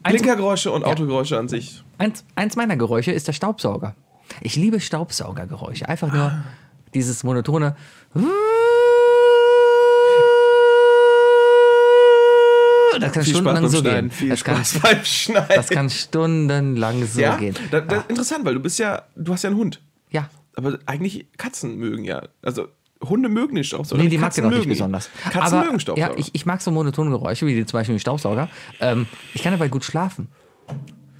Blinkergeräusche 0.02 0.70
und 0.70 0.84
Autogeräusche 0.84 1.38
an 1.38 1.48
sich. 1.48 1.82
Eins, 1.98 2.24
eins 2.34 2.56
meiner 2.56 2.76
Geräusche 2.76 3.12
ist 3.12 3.26
der 3.28 3.32
Staubsauger. 3.32 3.94
Ich 4.40 4.56
liebe 4.56 4.80
Staubsaugergeräusche. 4.80 5.88
Einfach 5.88 6.12
nur 6.12 6.22
Ah. 6.22 6.44
dieses 6.94 7.24
monotone. 7.24 7.74
Das 12.98 13.12
kann 13.12 13.24
Viel 13.24 13.34
stundenlang 13.34 13.68
so 13.68 13.78
Schneiden. 13.78 14.08
gehen. 14.08 14.10
Viel 14.10 14.28
Das 14.30 14.42
kann, 14.44 14.64
Spaß 14.64 14.80
beim 14.80 15.04
Schneiden. 15.04 15.48
das 15.54 15.68
kann 15.68 15.90
stundenlang 15.90 17.06
so 17.06 17.20
ja, 17.20 17.36
gehen. 17.36 17.54
da, 17.70 17.80
da, 17.82 18.04
interessant, 18.08 18.44
weil 18.46 18.54
du 18.54 18.60
bist 18.60 18.78
ja, 18.78 19.02
du 19.14 19.32
hast 19.34 19.42
ja 19.42 19.50
einen 19.50 19.58
Hund. 19.58 19.82
Ja. 20.10 20.30
Aber 20.54 20.78
eigentlich 20.86 21.26
Katzen 21.36 21.76
mögen 21.76 22.04
ja, 22.04 22.22
also 22.40 22.68
Hunde 23.02 23.28
mögen 23.28 23.54
den 23.54 23.64
Staubsauger. 23.64 24.02
Nee, 24.02 24.08
die 24.08 24.18
mag 24.18 24.34
den 24.34 24.46
auch 24.46 24.50
nicht 24.50 24.68
besonders. 24.68 25.10
Katzen 25.30 25.40
Aber, 25.58 25.64
mögen 25.66 25.80
Staubsauger. 25.80 26.12
Ja, 26.12 26.18
ich, 26.18 26.34
ich 26.34 26.46
mag 26.46 26.60
so 26.62 26.70
monotone 26.70 27.10
Geräusche, 27.10 27.46
wie 27.46 27.64
zum 27.66 27.78
Beispiel 27.78 27.94
den 27.96 28.00
Staubsauger. 28.00 28.48
Ähm, 28.80 29.06
ich 29.34 29.42
kann 29.42 29.52
dabei 29.52 29.68
gut 29.68 29.84
schlafen. 29.84 30.28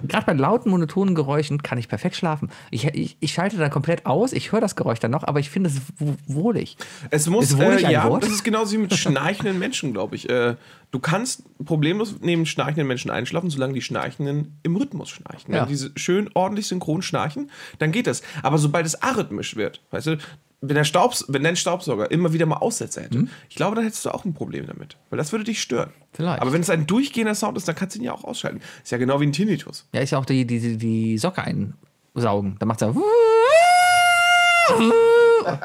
Gerade 0.07 0.27
bei 0.27 0.33
lauten, 0.33 0.69
monotonen 0.69 1.15
Geräuschen 1.15 1.63
kann 1.63 1.79
ich 1.79 1.87
perfekt 1.87 2.15
schlafen. 2.15 2.51
Ich, 2.69 2.85
ich, 2.85 3.17
ich 3.19 3.33
schalte 3.33 3.57
da 3.57 3.67
komplett 3.67 4.05
aus, 4.05 4.31
ich 4.31 4.51
höre 4.51 4.61
das 4.61 4.75
Geräusch 4.75 4.99
dann 4.99 5.09
noch, 5.09 5.23
aber 5.23 5.39
ich 5.39 5.49
finde 5.49 5.71
es 5.71 5.81
wo- 5.97 6.15
wohlig. 6.27 6.77
Es 7.09 7.27
muss, 7.27 7.45
Ist 7.45 7.57
wohlig 7.57 7.83
äh, 7.83 7.93
ja, 7.93 8.07
Wort? 8.07 8.21
das 8.21 8.29
ist 8.29 8.43
genauso 8.43 8.73
wie 8.73 8.77
mit 8.77 8.93
schnarchenden 8.93 9.57
Menschen, 9.57 9.93
glaube 9.93 10.15
ich. 10.15 10.29
Äh, 10.29 10.55
du 10.91 10.99
kannst 10.99 11.43
problemlos 11.65 12.15
neben 12.21 12.45
schnarchenden 12.45 12.85
Menschen 12.87 13.09
einschlafen, 13.09 13.49
solange 13.49 13.73
die 13.73 13.81
Schnarchenden 13.81 14.59
im 14.61 14.75
Rhythmus 14.75 15.09
schnarchen. 15.09 15.51
Ja. 15.51 15.61
Wenn 15.61 15.69
diese 15.69 15.91
schön 15.95 16.29
ordentlich 16.35 16.67
synchron 16.67 17.01
schnarchen, 17.01 17.49
dann 17.79 17.91
geht 17.91 18.05
das. 18.05 18.21
Aber 18.43 18.59
sobald 18.59 18.85
es 18.85 19.01
arrhythmisch 19.01 19.55
wird, 19.55 19.81
weißt 19.89 20.07
du, 20.07 20.17
wenn, 20.61 20.75
der 20.75 20.83
Staubs 20.85 21.25
wenn 21.27 21.43
dein 21.43 21.55
Staubsauger 21.55 22.09
immer 22.09 22.33
wieder 22.33 22.45
mal 22.47 22.57
Aussätze 22.57 23.01
hätte, 23.03 23.17
Mhm. 23.19 23.29
ich 23.49 23.55
glaube, 23.55 23.75
dann 23.75 23.83
hättest 23.85 24.03
du 24.05 24.09
auch 24.11 24.25
ein 24.25 24.33
Problem 24.33 24.65
damit. 24.67 24.97
Weil 25.09 25.17
das 25.17 25.31
würde 25.31 25.43
dich 25.45 25.61
stören. 25.61 25.91
Vielleicht. 26.13 26.41
Aber 26.41 26.51
wenn 26.53 26.61
es 26.61 26.69
ein 26.69 26.87
durchgehender 26.87 27.35
Sound 27.35 27.57
ist, 27.57 27.67
dann 27.67 27.75
kannst 27.75 27.95
du 27.95 27.99
ihn 27.99 28.05
ja 28.05 28.13
auch 28.13 28.23
ausschalten. 28.23 28.59
Ist 28.83 28.91
ja 28.91 28.97
genau 28.97 29.19
wie 29.21 29.27
ein 29.27 29.31
Tinnitus. 29.33 29.85
Ja, 29.93 30.01
ist 30.01 30.09
ja 30.11 30.17
auch 30.17 30.25
die, 30.25 30.45
die, 30.45 30.59
die, 30.59 30.77
die 30.77 31.17
Socke 31.19 31.43
einsaugen. 31.43 32.55
Da 32.59 32.65
macht 32.65 32.81
er. 32.81 32.93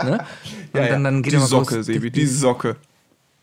ne? 0.04 0.24
Und 0.72 0.80
dann, 0.80 1.04
dann 1.04 1.22
geht 1.22 1.32
die 1.32 1.38
Socke, 1.38 1.76
bloß- 1.76 1.82
Sebi, 1.84 2.10
die 2.10 2.26
Socke. 2.26 2.76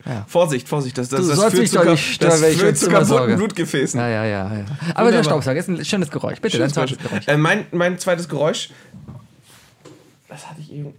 Ja. 0.05 0.23
Vorsicht, 0.29 0.69
Vorsicht, 0.69 0.97
das, 0.97 1.09
das, 1.09 1.27
das 1.27 1.37
führt 1.53 1.67
zu, 1.67 1.83
nicht 1.83 2.23
das 2.23 2.39
führt 2.41 2.77
zu 2.77 2.89
kaputten. 2.89 3.35
Blutgefäßen. 3.35 3.99
Ja, 3.99 4.07
ja, 4.07 4.23
ja, 4.25 4.53
ja. 4.59 4.65
Aber 4.95 5.11
der. 5.11 5.23
Staubsauger 5.25 5.59
ist 5.59 5.67
ein 5.67 5.83
schönes 5.83 6.09
Geräusch. 6.09 6.39
Bitte, 6.39 6.55
Schönes 6.55 6.71
dein 6.73 6.87
zweites 6.87 7.03
Geräusch. 7.03 7.25
Geräusch. 7.25 7.35
Äh, 7.35 7.37
mein, 7.37 7.65
mein 7.71 7.99
zweites 7.99 8.29
Geräusch. 8.29 8.69
Das 10.29 10.49
hatte 10.49 10.61
ich 10.61 10.71
eben. 10.71 10.93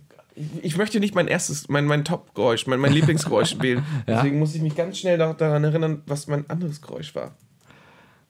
Ich, 0.62 0.76
möchte 0.76 1.00
nicht 1.00 1.14
mein 1.14 1.28
erstes, 1.28 1.68
mein, 1.68 1.84
mein 1.86 2.04
Top-Geräusch, 2.04 2.66
mein, 2.66 2.80
mein 2.80 2.92
Lieblingsgeräusch 2.92 3.58
wählen. 3.60 3.84
Ja. 4.06 4.16
Deswegen 4.16 4.38
muss 4.38 4.54
ich 4.54 4.62
mich 4.62 4.74
ganz 4.76 4.98
schnell 4.98 5.18
da- 5.18 5.32
daran 5.34 5.64
erinnern, 5.64 6.02
was 6.06 6.26
mein 6.26 6.48
anderes 6.50 6.80
Geräusch 6.80 7.14
war. 7.14 7.34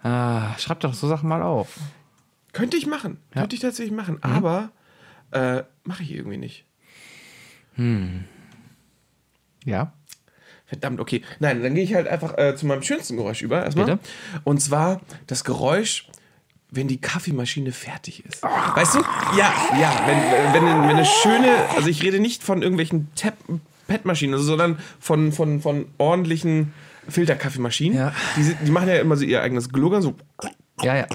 Ah, 0.03 0.57
schreib 0.59 0.81
doch 0.81 0.95
so 0.95 1.09
Sachen 1.09 1.29
mal 1.29 1.43
auf. 1.43 1.79
Könnte 2.53 2.77
ich 2.77 2.87
machen. 2.87 3.19
Könnte 3.33 3.55
ich 3.55 3.61
tatsächlich 3.63 3.95
machen. 3.95 4.23
Aber 4.23 4.71
äh, 5.31 5.63
mache 5.85 6.03
ich 6.03 6.13
irgendwie 6.13 6.39
nicht. 6.39 6.65
Ja. 9.65 9.93
Verdammt, 10.67 11.01
okay. 11.01 11.23
Nein, 11.41 11.63
dann 11.63 11.75
gehe 11.75 11.83
ich 11.85 11.95
halt 11.95 12.07
einfach 12.09 12.39
äh, 12.39 12.55
zu 12.57 12.67
meinem 12.67 12.83
schönsten 12.83 13.17
Geräusch 13.17 13.43
über. 13.43 13.65
Erstmal. 13.65 13.87
Bitte? 13.87 13.99
Und 14.45 14.61
zwar 14.63 15.01
das 15.27 15.45
Geräusch, 15.45 16.09
wenn 16.71 16.89
die 16.89 17.01
Kaffeemaschine 17.01 17.73
fertig 17.73 18.25
ist. 18.25 18.43
Weißt 18.43 18.95
du? 18.95 18.99
Ja, 19.37 19.53
ja. 19.81 20.03
Wenn, 20.07 20.53
wenn, 20.55 20.83
wenn 20.89 20.97
eine 20.97 21.05
schöne, 21.05 21.49
also 21.77 21.89
ich 21.89 22.03
rede 22.03 22.21
nicht 22.21 22.43
von 22.43 22.63
irgendwelchen 22.63 23.09
Tap 23.15 23.35
Pet-Maschinen, 23.89 24.39
sondern 24.39 24.79
von, 25.01 25.33
von, 25.33 25.61
von 25.61 25.87
ordentlichen 25.99 26.73
Filterkaffeemaschinen. 27.09 27.99
Ja. 27.99 28.13
Die, 28.37 28.55
die 28.65 28.71
machen 28.71 28.89
ja 28.89 28.97
immer 28.97 29.17
so 29.17 29.25
ihr 29.25 29.43
eigenes 29.43 29.69
Gluggern, 29.69 30.01
so. 30.01 30.15
Ja, 30.83 30.97
ja. 30.97 31.07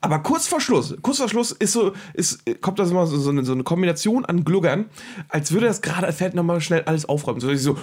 Aber 0.00 0.20
kurz 0.20 0.46
vor 0.46 0.60
Schluss, 0.60 0.94
kurz 1.02 1.18
vor 1.18 1.28
Schluss 1.28 1.50
ist 1.50 1.72
so, 1.72 1.92
ist, 2.14 2.40
kommt 2.62 2.78
das 2.78 2.90
immer 2.90 3.06
so, 3.06 3.18
so, 3.18 3.30
eine, 3.30 3.44
so 3.44 3.52
eine 3.52 3.64
Kombination 3.64 4.24
an 4.24 4.44
Gluggern, 4.44 4.86
als 5.28 5.50
würde 5.52 5.66
das 5.66 5.82
gerade 5.82 6.10
fällt 6.12 6.34
nochmal 6.34 6.60
schnell 6.60 6.82
alles 6.84 7.04
aufräumen. 7.04 7.40
So, 7.40 7.52
so 7.56 7.76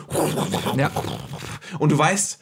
Ja. 0.78 0.90
und 1.78 1.92
du 1.92 1.98
weißt, 1.98 2.40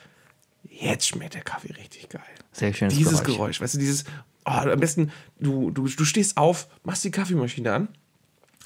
jetzt 0.70 1.08
schmeckt 1.08 1.34
der 1.34 1.42
Kaffee 1.42 1.74
richtig 1.74 2.10
geil. 2.10 2.22
Sehr 2.52 2.74
schönes 2.74 2.96
Dieses 2.96 3.24
Geräusch. 3.24 3.36
Geräusch. 3.38 3.62
weißt 3.62 3.74
du, 3.76 3.80
dieses, 3.80 4.06
oh, 4.50 4.70
am 4.70 4.80
besten, 4.80 5.12
du, 5.40 5.72
du, 5.72 5.88
du 5.88 6.06
stehst 6.06 6.38
auf, 6.38 6.68
machst 6.84 7.04
die 7.04 7.12
Kaffeemaschine 7.12 7.72
an, 7.74 7.88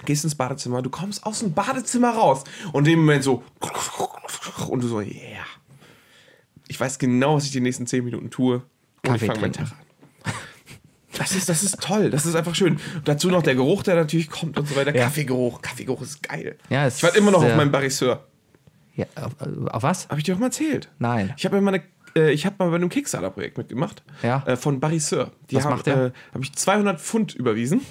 gehst 0.05 0.23
ins 0.23 0.36
Badezimmer, 0.36 0.81
du 0.81 0.89
kommst 0.89 1.25
aus 1.25 1.39
dem 1.39 1.53
Badezimmer 1.53 2.11
raus 2.11 2.43
und 2.71 2.88
in 2.88 2.93
dem 2.93 2.99
Moment 2.99 3.23
so, 3.23 3.43
und 4.69 4.84
du 4.84 4.88
so, 4.88 5.01
yeah. 5.01 5.45
Ich 6.67 6.79
weiß 6.79 6.97
genau, 6.97 7.36
was 7.36 7.45
ich 7.45 7.51
die 7.51 7.61
nächsten 7.61 7.86
10 7.86 8.03
Minuten 8.03 8.29
tue 8.29 8.63
und 9.05 9.15
ich 9.15 9.25
fange 9.25 9.41
meinen. 9.41 9.53
Tag 9.53 9.71
an. 9.71 9.77
Das 11.17 11.36
ist, 11.36 11.47
das 11.47 11.61
ist 11.61 11.79
toll, 11.79 12.09
das 12.09 12.25
ist 12.25 12.36
einfach 12.36 12.55
schön. 12.55 12.79
Dazu 13.03 13.29
noch 13.29 13.43
der 13.43 13.55
Geruch, 13.55 13.84
der 13.84 13.95
natürlich 13.95 14.29
kommt 14.29 14.57
und 14.57 14.67
so 14.67 14.75
weiter. 14.75 14.95
Ja. 14.95 15.03
Kaffeegeruch, 15.03 15.61
Kaffeegeruch 15.61 16.01
ist 16.01 16.23
geil. 16.23 16.57
Ja, 16.69 16.88
ich 16.88 17.03
warte 17.03 17.19
immer 17.19 17.31
noch 17.31 17.43
auf 17.43 17.49
äh, 17.49 17.55
meinen 17.55 17.71
Barisseur. 17.71 18.27
Ja, 18.95 19.05
auf, 19.15 19.34
auf 19.67 19.84
was? 19.84 20.09
Habe 20.09 20.19
ich 20.19 20.23
dir 20.23 20.34
doch 20.34 20.39
mal 20.39 20.47
erzählt? 20.47 20.89
Nein. 20.99 21.34
Ich 21.38 21.45
habe 21.45 21.55
ja 21.55 21.61
mal, 21.61 21.75
eine, 21.75 21.84
äh, 22.16 22.32
ich 22.32 22.45
hab 22.45 22.59
mal 22.59 22.70
bei 22.70 22.76
einem 22.76 22.89
Kickstarter-Projekt 22.89 23.57
mitgemacht. 23.57 24.03
Ja. 24.22 24.43
Äh, 24.45 24.55
von 24.57 24.80
Barisseur. 24.80 25.32
Die 25.49 25.55
Was 25.55 25.66
haben, 25.66 25.72
macht 25.74 25.86
der? 25.88 25.95
Äh, 26.07 26.11
habe 26.34 26.43
ich 26.43 26.53
200 26.53 26.99
Pfund 26.99 27.36
überwiesen, 27.36 27.82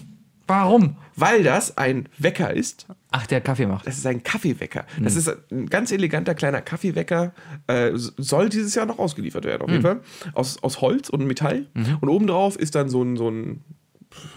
Warum? 0.47 0.97
weil 1.17 1.43
das 1.45 1.79
ein 1.79 2.09
Wecker 2.19 2.53
ist. 2.53 2.87
Ach, 3.11 3.27
der 3.27 3.41
Kaffee 3.41 3.67
macht. 3.67 3.87
Das 3.87 3.97
ist 3.99 4.07
ein 4.07 4.23
Kaffeewecker. 4.23 4.85
Hm. 4.97 5.05
Das 5.05 5.17
ist 5.17 5.29
ein 5.51 5.67
ganz 5.69 5.93
eleganter 5.93 6.35
kleiner 6.35 6.61
Kaffeewecker. 6.63 7.33
Äh, 7.67 7.93
soll 7.95 8.49
dieses 8.49 8.75
Jahr 8.75 8.87
noch 8.87 8.99
ausgeliefert 8.99 9.45
werden, 9.45 9.63
auf 9.63 9.69
Hm. 9.69 9.73
jeden 9.75 9.83
Fall. 9.83 10.01
Aus, 10.35 10.63
aus 10.63 10.81
Holz 10.81 11.09
und 11.11 11.27
Metall. 11.27 11.67
Mhm. 11.75 11.99
Und 12.01 12.09
obendrauf 12.09 12.57
ist 12.57 12.75
dann 12.75 12.89
so 12.89 13.03
ein, 13.03 13.17
so 13.17 13.31
ein 13.31 13.63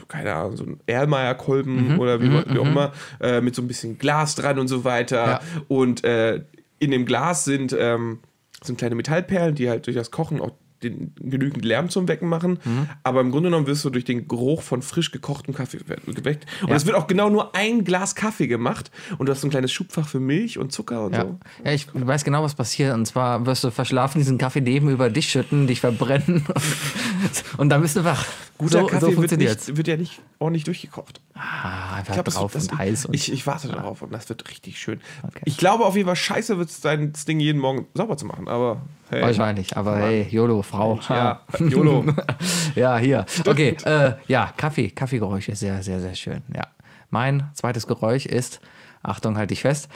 keine 0.08 0.34
Ahnung, 0.34 0.56
so 0.56 0.64
ein 0.64 0.80
Erlmeyer-Kolben 0.86 1.94
Mhm. 1.96 2.00
oder 2.00 2.22
wie, 2.22 2.32
wie 2.32 2.60
auch 2.60 2.66
immer, 2.66 2.94
äh, 3.20 3.42
mit 3.42 3.56
so 3.56 3.62
ein 3.62 3.68
bisschen 3.68 3.98
Glas 3.98 4.36
dran 4.36 4.58
und 4.60 4.68
so 4.70 4.84
weiter. 4.86 5.26
Ja. 5.26 5.40
Und 5.68 6.04
äh, 6.06 6.44
in 6.80 6.92
dem 6.92 7.06
Glas 7.06 7.44
sind, 7.46 7.76
ähm, 7.78 8.20
sind 8.66 8.78
kleine 8.78 8.96
Metallperlen, 8.96 9.56
die 9.56 9.70
halt 9.70 9.86
durch 9.88 9.96
das 9.96 10.12
Kochen 10.12 10.42
auch 10.42 10.52
den, 10.84 11.14
genügend 11.16 11.64
Lärm 11.66 11.90
zum 11.90 12.08
Wecken 12.08 12.28
machen. 12.30 12.60
Mhm. 12.64 12.88
Aber 13.04 13.22
im 13.22 13.32
Grunde 13.32 13.48
genommen 13.50 13.68
wirst 13.68 13.84
du 13.86 13.90
durch 13.90 14.06
den 14.06 14.28
Geruch 14.28 14.62
von 14.62 14.82
frisch 14.82 15.12
gekochtem 15.12 15.54
Kaffee 15.54 15.80
we- 15.88 16.14
geweckt. 16.14 16.46
Und 16.62 16.70
Ja. 16.70 16.76
es 16.76 16.86
wird 16.86 16.96
auch 16.96 17.08
genau 17.08 17.30
nur 17.30 17.56
ein 17.56 17.84
Glas 17.84 18.16
Kaffee 18.16 18.48
gemacht. 18.48 18.92
Und 19.18 19.28
du 19.28 19.32
hast 19.32 19.42
so 19.42 19.48
ein 19.48 19.52
kleines 19.52 19.72
Schubfach 19.72 20.08
für 20.08 20.20
Milch 20.20 20.58
und 20.58 20.72
Zucker 20.72 21.06
und 21.06 21.14
Ja. 21.14 21.22
so. 21.24 21.40
ja, 21.64 21.72
ich 21.72 21.88
weiß 21.94 22.24
genau, 22.24 22.44
was 22.44 22.56
passiert. 22.56 22.94
Und 22.94 23.06
zwar 23.06 23.46
wirst 23.46 23.64
du 23.64 23.72
verschlafen, 23.72 24.20
diesen 24.20 24.38
Kaffee 24.38 24.62
neben 24.62 24.90
über 24.90 25.10
dich 25.10 25.30
schütten, 25.30 25.68
dich 25.68 25.80
verbrennen 25.82 26.46
und 27.58 27.70
dann 27.70 27.82
bist 27.82 27.96
du 27.96 28.04
wach. 28.04 28.26
Guter 28.58 28.82
so, 28.82 28.88
Kaffee 28.88 29.14
so 29.14 29.22
wird, 29.22 29.38
nicht, 29.38 29.76
wird 29.76 29.88
ja 29.88 29.98
nicht 29.98 30.22
ordentlich 30.40 30.64
durchgekocht. 30.64 31.20
Ah, 31.34 31.96
einfach 31.96 32.10
Ich 32.10 32.14
glaube, 32.14 32.24
das, 32.24 32.36
drauf 32.36 32.54
das, 32.54 32.68
und 32.70 32.78
heiß. 32.78 33.06
Und 33.08 33.14
ich, 33.14 33.30
ich 33.32 33.46
warte 33.46 33.68
darauf 33.68 34.02
und 34.02 34.14
das 34.14 34.30
wird 34.30 34.50
richtig 34.50 34.80
schön. 34.80 35.02
Okay. 35.24 35.42
Ich 35.44 35.58
glaube 35.58 35.84
auf 35.86 35.96
jeden 35.98 36.06
Fall, 36.08 36.16
scheiße 36.16 36.58
wird 36.58 36.70
es 36.70 36.82
sein, 36.82 37.12
das 37.12 37.26
Ding 37.26 37.42
jeden 37.42 37.60
Morgen 37.60 37.86
sauber 37.94 38.16
zu 38.16 38.26
machen. 38.26 38.48
Aber 38.48 38.82
hey. 39.10 39.22
Wahrscheinlich, 39.24 39.76
aber 39.76 39.98
hey, 39.98 40.26
YOLO, 40.32 40.62
Frau. 40.66 41.00
Ja, 41.10 41.42
YOLO. 41.60 42.06
ja, 42.76 42.98
hier. 42.98 43.26
Okay, 43.46 43.78
äh, 43.86 44.14
ja, 44.28 44.52
Kaffee, 44.58 44.90
Kaffeegeräusche, 44.90 45.56
sehr, 45.56 45.82
sehr, 45.84 46.00
sehr 46.00 46.16
schön. 46.16 46.42
Ja. 46.54 46.68
Mein 47.10 47.50
zweites 47.54 47.88
Geräusch 47.88 48.26
ist, 48.26 48.60
Achtung, 49.04 49.38
halt 49.38 49.52
dich 49.52 49.62
fest, 49.62 49.88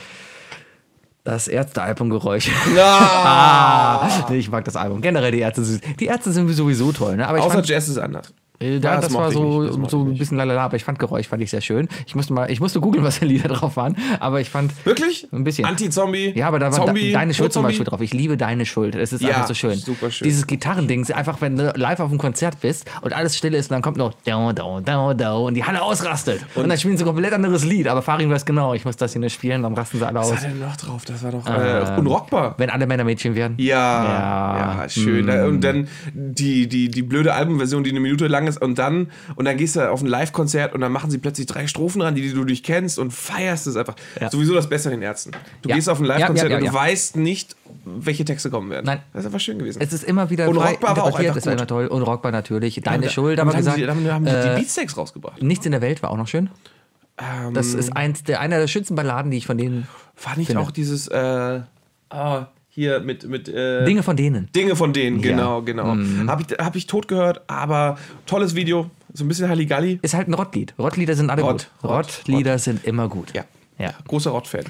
das 1.23 1.47
Ärzte-Album-Geräusch. 1.47 2.49
Ah, 2.77 4.25
nee, 4.29 4.37
ich 4.37 4.49
mag 4.49 4.63
das 4.65 4.75
Album. 4.75 5.01
Generell 5.01 5.31
die 5.31 5.39
Ärzte 5.39 5.63
sind, 5.63 5.83
die 5.99 6.05
Ärzte 6.05 6.31
sind 6.31 6.47
sowieso 6.49 6.91
toll, 6.91 7.17
ne? 7.17 7.27
Aber 7.27 7.37
ich 7.37 7.43
Außer 7.43 7.55
fand, 7.55 7.67
Jazz 7.67 7.87
ist 7.87 7.97
anders. 7.97 8.33
Äh, 8.59 8.79
da, 8.79 8.95
das 8.95 9.05
das, 9.05 9.13
war 9.13 9.31
so, 9.31 9.61
nicht, 9.63 9.83
das 9.83 9.91
so 9.91 9.99
ein 10.01 10.09
nicht. 10.09 10.19
bisschen 10.19 10.37
lalala, 10.37 10.65
aber 10.65 10.75
ich 10.75 10.83
fand 10.83 10.99
Geräusch 10.99 11.27
fand 11.27 11.41
ich 11.41 11.49
sehr 11.49 11.61
schön. 11.61 11.87
Ich 12.05 12.15
musste 12.15 12.33
mal, 12.33 12.49
ich 12.51 12.59
musste 12.59 12.79
googeln, 12.79 13.03
was 13.03 13.17
für 13.19 13.25
Lieder 13.25 13.47
drauf 13.49 13.75
waren, 13.77 13.95
aber 14.19 14.41
ich 14.41 14.49
fand 14.49 14.73
Wirklich? 14.85 15.27
Ein 15.31 15.43
bisschen. 15.43 15.65
Anti-Zombie. 15.65 16.33
ja, 16.35 16.47
aber 16.47 16.59
da 16.59 16.67
war 16.67 16.85
Zombie, 16.85 17.01
de 17.01 17.13
deine 17.13 17.33
Schuld 17.33 17.53
zum. 17.53 17.63
Beispiel 17.63 17.85
drauf. 17.85 18.01
Ich 18.01 18.13
liebe 18.13 18.37
deine 18.37 18.65
Schuld. 18.65 18.95
Es 18.95 19.13
ist 19.13 19.21
Ja, 19.21 19.29
einfach 19.29 19.47
so 19.47 19.53
schön. 19.53 19.75
super 19.75 20.11
schön. 20.11 20.25
Dieses 20.27 20.47
Gitarrending, 20.47 21.09
einfach 21.11 21.41
wenn 21.41 21.55
du 21.55 21.71
live 21.75 21.99
auf 21.99 22.09
einem 22.09 22.17
Konzert 22.19 22.59
bist 22.61 22.89
und 23.01 23.13
alles 23.13 23.37
still 23.37 23.53
ist 23.53 23.69
und 23.69 23.75
dann 23.75 23.81
kommt 23.81 23.97
noch 23.97 24.13
down, 24.25 24.55
down, 24.55 24.83
down, 24.83 25.17
down 25.17 25.45
und 25.47 25.53
die 25.53 25.63
Halle 25.63 25.81
ausrastet. 25.81 26.41
Und, 26.55 26.67
dann 26.69 26.77
spielen 26.77 26.97
sie 26.97 27.03
ein 27.03 27.07
komplett 27.07 27.33
anderes 27.33 27.63
Lied. 27.65 27.87
Aber 27.87 28.01
Farin 28.01 28.29
weiß 28.29 28.45
genau, 28.45 28.73
ich 28.73 28.85
muss 28.85 28.97
das 28.97 29.11
hier 29.13 29.21
nur 29.21 29.29
spielen, 29.29 29.63
dann 29.63 29.73
rasten 29.73 29.99
sie 29.99 30.07
alle 30.07 30.19
aus. 30.19 30.31
Was 30.31 30.41
war 30.43 30.49
denn 30.49 30.59
noch 30.59 30.75
drauf? 30.77 31.05
Das 31.05 31.23
war 31.23 31.31
doch 31.31 31.45
äh, 31.47 31.99
unrockbar. 31.99 32.55
Wenn 32.57 32.69
alle 32.69 32.87
Männer 32.87 33.03
Mädchen 33.03 33.35
werden. 33.35 33.55
Ja, 33.57 34.03
Ja. 34.03 34.81
ja, 34.83 34.89
schön. 34.89 35.27
Da- 35.27 35.45
Und 35.45 35.61
dann 35.61 35.87
die, 36.13 36.67
die, 36.67 36.89
die 36.89 37.01
blöde 37.03 37.33
Albumversion, 37.33 37.83
die 37.83 37.91
eine 37.91 37.99
Minute 37.99 38.27
lang 38.27 38.48
ist, 38.49 38.61
und 38.61 38.77
dann, 38.77 39.09
und 39.35 39.45
dann 39.45 39.55
gehst 39.57 39.75
du 39.77 39.89
auf 39.89 40.01
ein 40.01 40.07
Live-Konzert 40.07 40.73
und 40.73 40.81
dann 40.81 40.91
machen 40.91 41.09
sie 41.11 41.17
plötzlich 41.19 41.47
drei 41.47 41.67
Strophen 41.67 42.01
ran, 42.01 42.15
die, 42.15 42.21
die 42.21 42.33
du 42.33 42.43
nicht 42.43 42.65
kennst 42.65 42.99
und 42.99 43.11
feierst 43.13 43.67
es 43.67 43.75
einfach. 43.77 43.95
Ja. 44.19 44.29
Sowieso 44.29 44.53
das 44.53 44.67
Beste 44.67 44.89
an 44.89 44.95
den 44.95 45.01
Ärzten. 45.03 45.31
Du 45.61 45.69
Ja. 45.69 45.75
gehst 45.75 45.87
auf 45.89 45.99
ein 45.99 46.05
Live-Konzert 46.05 46.37
Ja, 46.37 46.43
ja, 46.43 46.49
ja, 46.49 46.55
und 46.57 46.61
du 46.73 46.77
ja. 46.77 46.83
weißt 46.85 47.15
nicht, 47.15 47.55
welche 47.85 48.25
Texte 48.25 48.49
kommen 48.49 48.69
werden. 48.69 48.85
Nein. 48.85 48.99
Das 49.13 49.21
ist 49.21 49.25
einfach 49.27 49.39
schön 49.39 49.57
gewesen. 49.59 49.81
Es 49.81 49.93
ist 49.93 50.03
immer 50.03 50.29
wieder 50.29 50.49
Unrockbar 50.49 50.97
war 50.97 51.03
auch 51.03 51.17
einfach 51.19 51.35
war 51.35 51.41
gut. 51.41 51.45
immer 51.53 51.67
toll. 51.67 51.87
Unrockbar 51.87 52.31
natürlich. 52.31 52.81
Deine 52.83 53.05
Da- 53.05 53.09
Schuld, 53.09 53.39
damit 53.39 53.53
aber 53.53 53.59
gesagt. 53.59 53.77
haben, 53.77 53.99
sie, 53.99 54.05
damit 54.05 54.11
haben 54.11 54.25
die 54.25 54.31
äh, 54.31 54.55
die 54.55 54.61
Beatsteaks 54.61 54.97
rausgebracht. 54.97 55.41
Nichts 55.41 55.65
in 55.65 55.71
der 55.71 55.81
Welt 55.81 56.03
war 56.03 56.11
auch 56.11 56.17
noch 56.17 56.27
schön. 56.27 56.49
Ähm, 57.17 57.53
Das 57.53 57.73
ist 57.73 57.95
eins 57.95 58.23
der, 58.23 58.39
einer 58.39 58.59
der 58.59 58.67
schönsten 58.67 58.95
Balladen, 58.95 59.31
die 59.31 59.37
ich 59.37 59.45
von 59.45 59.57
denen. 59.57 59.87
war 60.23 60.37
nicht 60.37 60.47
finde. 60.47 60.61
auch 60.61 60.71
dieses, 60.71 61.07
äh, 61.07 61.61
ah, 62.09 62.47
hier 62.79 62.99
mit, 63.01 63.27
mit 63.27 63.47
äh, 63.49 63.85
Dinge 63.85 64.03
von 64.03 64.15
denen. 64.17 64.51
Dinge 64.53 64.75
von 64.75 64.93
denen, 64.93 65.19
Ja. 65.19 65.31
Mhm. 65.33 65.37
genau, 65.37 65.61
genau. 65.61 66.29
Habe 66.31 66.43
ich, 66.47 66.57
hab 66.57 66.75
ich 66.75 66.87
tot 66.87 67.07
gehört, 67.07 67.41
aber 67.47 67.97
tolles 68.25 68.55
Video, 68.55 68.89
so 69.13 69.23
ein 69.23 69.27
bisschen 69.27 69.49
Halligalli. 69.49 69.99
Ist 70.01 70.13
halt 70.13 70.27
ein 70.27 70.33
Rottlied. 70.33 70.73
Rottlieder 70.79 71.15
sind 71.15 71.29
alle 71.29 71.41
Rott, 71.41 71.69
gut. 71.81 71.89
Rott, 71.91 72.05
Rottlieder 72.19 72.57
sind 72.59 72.85
immer 72.85 73.07
gut. 73.09 73.33
Ja. 73.35 73.43
Ja. 73.77 73.93
Großer 74.07 74.31
Rott-Fan. 74.31 74.65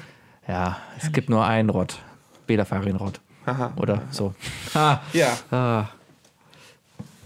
Ja, 0.48 0.78
es 1.00 1.10
gibt 1.12 1.28
nur 1.30 1.44
einen 1.44 1.70
Rott. 1.70 1.98
Bela 2.46 2.64
Farin 2.64 2.96
Rott. 2.96 3.20
Haha. 3.46 3.72
Oder 3.76 4.02
so. 4.10 4.34
Ah, 4.74 4.98
Ja. 5.12 5.36
ah. 5.50 5.88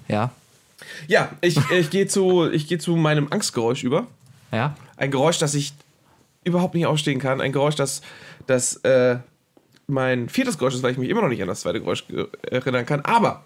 Ja, 0.08 0.30
Ja, 1.08 1.30
ich, 1.40 1.58
ich 1.70 1.90
gehe 1.90 2.06
zu, 2.06 2.50
ich 2.50 2.66
geh 2.68 2.78
zu 2.78 2.94
meinem 2.96 3.28
Angstgeräusch 3.30 3.84
über. 3.84 4.06
ja. 4.52 4.74
Ein 4.96 5.10
Geräusch, 5.10 5.38
das 5.38 5.54
ich 5.54 5.72
überhaupt 6.44 6.74
nicht 6.74 6.86
ausstehen 6.86 7.18
kann. 7.18 7.40
Ein 7.40 7.50
Geräusch, 7.52 7.74
das, 7.74 8.00
das 8.46 8.76
äh, 8.84 9.16
mein 9.86 10.28
viertes 10.28 10.58
Geräusch 10.58 10.74
ist, 10.74 10.82
weil 10.82 10.92
ich 10.92 10.98
mich 10.98 11.10
immer 11.10 11.22
noch 11.22 11.28
nicht 11.28 11.42
an 11.42 11.48
das 11.48 11.60
zweite 11.60 11.80
Geräusch 11.80 12.06
ge- 12.06 12.28
erinnern 12.50 12.86
kann. 12.86 13.00
Aber 13.02 13.44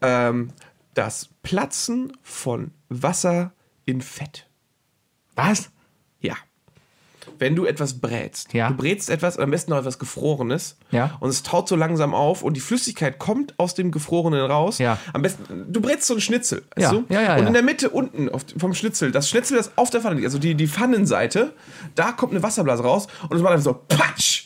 ähm, 0.00 0.50
das 0.94 1.28
Platzen 1.42 2.12
von 2.22 2.70
Wasser 2.88 3.52
in 3.84 4.00
Fett. 4.00 4.46
Was? 5.34 5.70
Ja. 6.20 6.34
Wenn 7.38 7.56
du 7.56 7.64
etwas 7.64 8.00
brätst. 8.00 8.52
Ja. 8.52 8.68
Du 8.68 8.76
brätst 8.76 9.10
etwas, 9.10 9.38
am 9.38 9.50
besten 9.50 9.72
noch 9.72 9.78
etwas 9.78 9.98
Gefrorenes. 9.98 10.76
Ja. 10.90 11.16
Und 11.20 11.30
es 11.30 11.42
taut 11.42 11.68
so 11.68 11.74
langsam 11.74 12.14
auf 12.14 12.42
und 12.42 12.54
die 12.54 12.60
Flüssigkeit 12.60 13.18
kommt 13.18 13.58
aus 13.58 13.74
dem 13.74 13.90
Gefrorenen 13.90 14.40
raus. 14.44 14.78
Ja. 14.78 14.98
Am 15.12 15.22
besten, 15.22 15.72
du 15.72 15.80
brätst 15.80 16.06
so 16.06 16.14
einen 16.14 16.20
Schnitzel. 16.20 16.62
Weißt 16.76 16.92
Ja. 16.92 16.98
Du? 16.98 17.04
Ja, 17.08 17.22
ja, 17.22 17.36
und 17.36 17.46
in 17.48 17.52
der 17.54 17.62
Mitte 17.62 17.90
unten 17.90 18.28
auf, 18.28 18.42
vom 18.56 18.72
Schnitzel, 18.74 19.10
das 19.10 19.28
Schnitzel, 19.28 19.56
das 19.56 19.76
auf 19.76 19.90
der 19.90 20.00
Pfanne 20.02 20.16
liegt, 20.16 20.26
also 20.26 20.38
die, 20.38 20.54
die 20.54 20.68
Pfannenseite, 20.68 21.52
da 21.94 22.12
kommt 22.12 22.32
eine 22.32 22.42
Wasserblase 22.42 22.82
raus 22.84 23.08
und 23.28 23.36
es 23.36 23.42
macht 23.42 23.52
einfach 23.54 23.64
so 23.64 23.74
Patsch. 23.88 24.43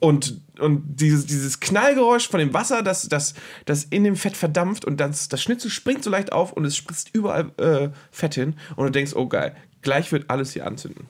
Und, 0.00 0.40
und 0.58 0.82
dieses, 1.00 1.26
dieses 1.26 1.60
Knallgeräusch 1.60 2.28
von 2.28 2.40
dem 2.40 2.54
Wasser, 2.54 2.82
das, 2.82 3.06
das, 3.08 3.34
das 3.66 3.84
in 3.84 4.02
dem 4.04 4.16
Fett 4.16 4.36
verdampft 4.36 4.84
und 4.86 4.98
das, 4.98 5.28
das 5.28 5.42
Schnitzel 5.42 5.70
springt 5.70 6.02
so 6.02 6.10
leicht 6.10 6.32
auf 6.32 6.52
und 6.54 6.64
es 6.64 6.74
spritzt 6.76 7.10
überall 7.12 7.50
äh, 7.58 7.90
Fett 8.10 8.34
hin 8.34 8.54
und 8.76 8.86
du 8.86 8.90
denkst, 8.92 9.12
oh 9.14 9.26
geil, 9.28 9.54
gleich 9.82 10.10
wird 10.10 10.30
alles 10.30 10.52
hier 10.54 10.66
anzünden. 10.66 11.06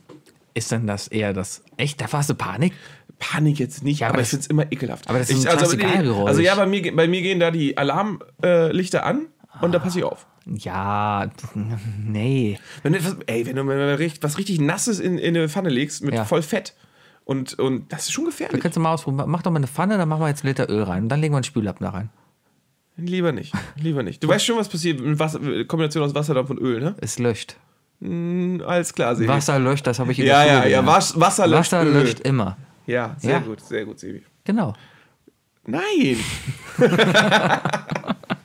Ist 0.54 0.72
denn 0.72 0.88
das 0.88 1.06
eher 1.06 1.32
das. 1.32 1.62
Echt? 1.76 2.00
Da 2.00 2.10
hast 2.12 2.28
du 2.30 2.34
Panik? 2.34 2.72
Panik 3.20 3.60
jetzt 3.60 3.84
nicht, 3.84 4.00
Ja, 4.00 4.08
aber, 4.08 4.14
aber 4.14 4.22
ich 4.22 4.28
finde 4.30 4.40
es 4.42 4.46
immer 4.48 4.72
ekelhaft. 4.72 5.08
aber 5.08 5.18
das 5.20 5.30
ist 5.30 5.38
ich, 5.44 5.48
ein 5.48 5.52
also, 5.56 5.66
Scheißegal-Geräusch. 5.66 6.28
also 6.28 6.40
ja, 6.40 6.54
bei 6.56 6.66
mir, 6.66 6.96
bei 6.96 7.06
mir 7.06 7.22
gehen 7.22 7.38
da 7.38 7.50
die 7.52 7.76
Alarmlichter 7.78 9.04
an 9.06 9.26
und 9.60 9.72
da 9.72 9.78
passe 9.78 9.98
ich 9.98 10.04
auf. 10.04 10.26
Ja, 10.46 11.30
nee. 12.04 12.58
Wenn 12.82 12.94
du 12.94 12.98
etwas, 12.98 13.16
ey, 13.26 13.46
wenn 13.46 13.56
du 13.56 13.62
mal 13.64 13.94
richtig- 13.94 14.22
was 14.22 14.38
richtig 14.38 14.58
Nasses 14.60 14.98
in, 14.98 15.18
in 15.18 15.36
eine 15.36 15.48
Pfanne 15.48 15.68
legst 15.68 16.02
mit 16.02 16.14
Ja. 16.14 16.24
voll 16.24 16.42
Fett 16.42 16.74
und, 17.24 17.58
und 17.58 17.92
das 17.92 18.02
ist 18.06 18.12
schon 18.12 18.24
Da 18.24 18.30
gefährlich. 18.30 18.60
kannst 18.60 18.76
du 18.76 18.80
mal 18.80 18.92
ausprobieren. 18.94 19.30
Mach 19.30 19.42
doch 19.42 19.50
mal 19.50 19.58
eine 19.58 19.66
Pfanne, 19.68 19.96
dann 19.98 20.08
machen 20.08 20.20
wir 20.22 20.28
jetzt 20.28 20.42
einen 20.44 20.48
Liter 20.50 20.68
Öl 20.68 20.82
rein. 20.82 21.04
Und 21.04 21.08
dann 21.08 21.20
legen 21.20 21.32
wir 21.32 21.38
einen 21.38 21.44
Spüllappen 21.44 21.84
da 21.84 21.90
rein. 21.90 22.10
Lieber 22.96 23.32
nicht, 23.32 23.54
lieber 23.76 24.02
nicht. 24.02 24.22
Du 24.22 24.28
weißt 24.28 24.44
schon, 24.44 24.58
was 24.58 24.68
passiert 24.68 25.00
mit 25.00 25.18
Wasser, 25.18 25.38
Kombination 25.64 26.02
aus 26.02 26.14
Wasserdampf 26.14 26.50
und 26.50 26.58
Öl, 26.58 26.80
ne? 26.80 26.94
Es 27.00 27.18
löscht. 27.18 27.56
Hm, 28.02 28.62
alles 28.66 28.92
klar, 28.92 29.14
Sebi. 29.16 29.28
Wasser 29.28 29.58
löscht, 29.58 29.86
das 29.86 29.98
habe 29.98 30.12
ich 30.12 30.18
in 30.18 30.26
Ja, 30.26 30.44
der 30.44 30.50
Schule 30.62 30.70
ja, 30.70 30.80
ja. 30.80 30.86
Was, 30.86 31.18
Wasser 31.18 31.46
löscht 31.46 31.72
Wasser 31.72 31.84
Öl. 31.84 31.92
löscht 31.92 32.20
immer. 32.20 32.56
Ja, 32.86 33.14
sehr 33.18 33.32
Ja. 33.34 33.38
gut, 33.40 33.60
sehr 33.60 33.84
gut, 33.86 33.98
Sebi. 34.00 34.22
Genau. 34.44 34.74
Nein! 35.66 36.16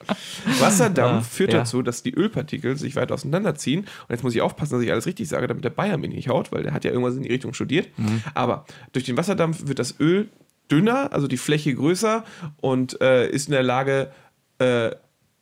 Wasserdampf 0.59 1.27
führt 1.27 1.53
ja. 1.53 1.59
dazu, 1.59 1.81
dass 1.81 2.03
die 2.03 2.13
Ölpartikel 2.13 2.77
sich 2.77 2.95
weiter 2.95 3.13
auseinanderziehen. 3.13 3.81
Und 3.81 4.09
jetzt 4.09 4.23
muss 4.23 4.35
ich 4.35 4.41
aufpassen, 4.41 4.75
dass 4.75 4.83
ich 4.83 4.91
alles 4.91 5.05
richtig 5.05 5.27
sage, 5.27 5.47
damit 5.47 5.63
der 5.63 5.69
Bayer 5.69 5.97
mir 5.97 6.09
nicht 6.09 6.29
haut, 6.29 6.51
weil 6.51 6.63
der 6.63 6.73
hat 6.73 6.83
ja 6.85 6.91
irgendwas 6.91 7.15
in 7.15 7.23
die 7.23 7.29
Richtung 7.29 7.53
studiert. 7.53 7.87
Mhm. 7.97 8.21
Aber 8.33 8.65
durch 8.93 9.05
den 9.05 9.17
Wasserdampf 9.17 9.67
wird 9.67 9.79
das 9.79 9.99
Öl 9.99 10.29
dünner, 10.71 11.13
also 11.13 11.27
die 11.27 11.37
Fläche 11.37 11.73
größer 11.73 12.23
und 12.61 12.99
äh, 13.01 13.29
ist 13.29 13.47
in 13.47 13.51
der 13.53 13.63
Lage, 13.63 14.11
äh, 14.59 14.91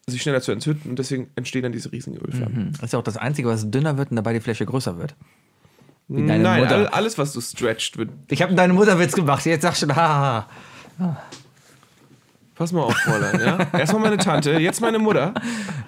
sich 0.08 0.22
schneller 0.22 0.42
zu 0.42 0.52
entzünden. 0.52 0.90
Und 0.90 1.00
deswegen 1.00 1.30
entstehen 1.36 1.64
dann 1.64 1.72
diese 1.72 1.92
riesigen 1.92 2.18
Ölflammen. 2.18 2.74
Das 2.74 2.84
ist 2.84 2.94
ja 2.94 3.00
auch 3.00 3.04
das 3.04 3.18
Einzige, 3.18 3.48
was 3.48 3.70
dünner 3.70 3.98
wird 3.98 4.12
und 4.12 4.18
dabei 4.18 4.34
die 4.34 4.42
Fläche 4.42 4.66
größer 4.66 4.98
wird. 4.98 5.16
Nein, 6.08 6.46
all, 6.46 6.88
alles, 6.88 7.18
was 7.18 7.32
du 7.32 7.40
stretcht, 7.40 7.98
wird. 7.98 8.10
Ich 8.28 8.42
habe 8.42 8.54
deine 8.54 8.74
Mutterwitz 8.74 9.14
gemacht. 9.14 9.46
Jetzt 9.46 9.62
sagst 9.62 9.82
du 9.82 9.88
schon, 9.88 9.96
haha. 9.96 10.48
Pass 12.56 12.72
mal 12.72 12.82
auf, 12.82 12.96
Fräulein, 12.96 13.40
ja? 13.40 13.68
Erstmal 13.80 14.02
meine 14.04 14.18
Tante, 14.18 14.52
jetzt 14.52 14.80
meine 14.80 15.00
Mutter. 15.00 15.34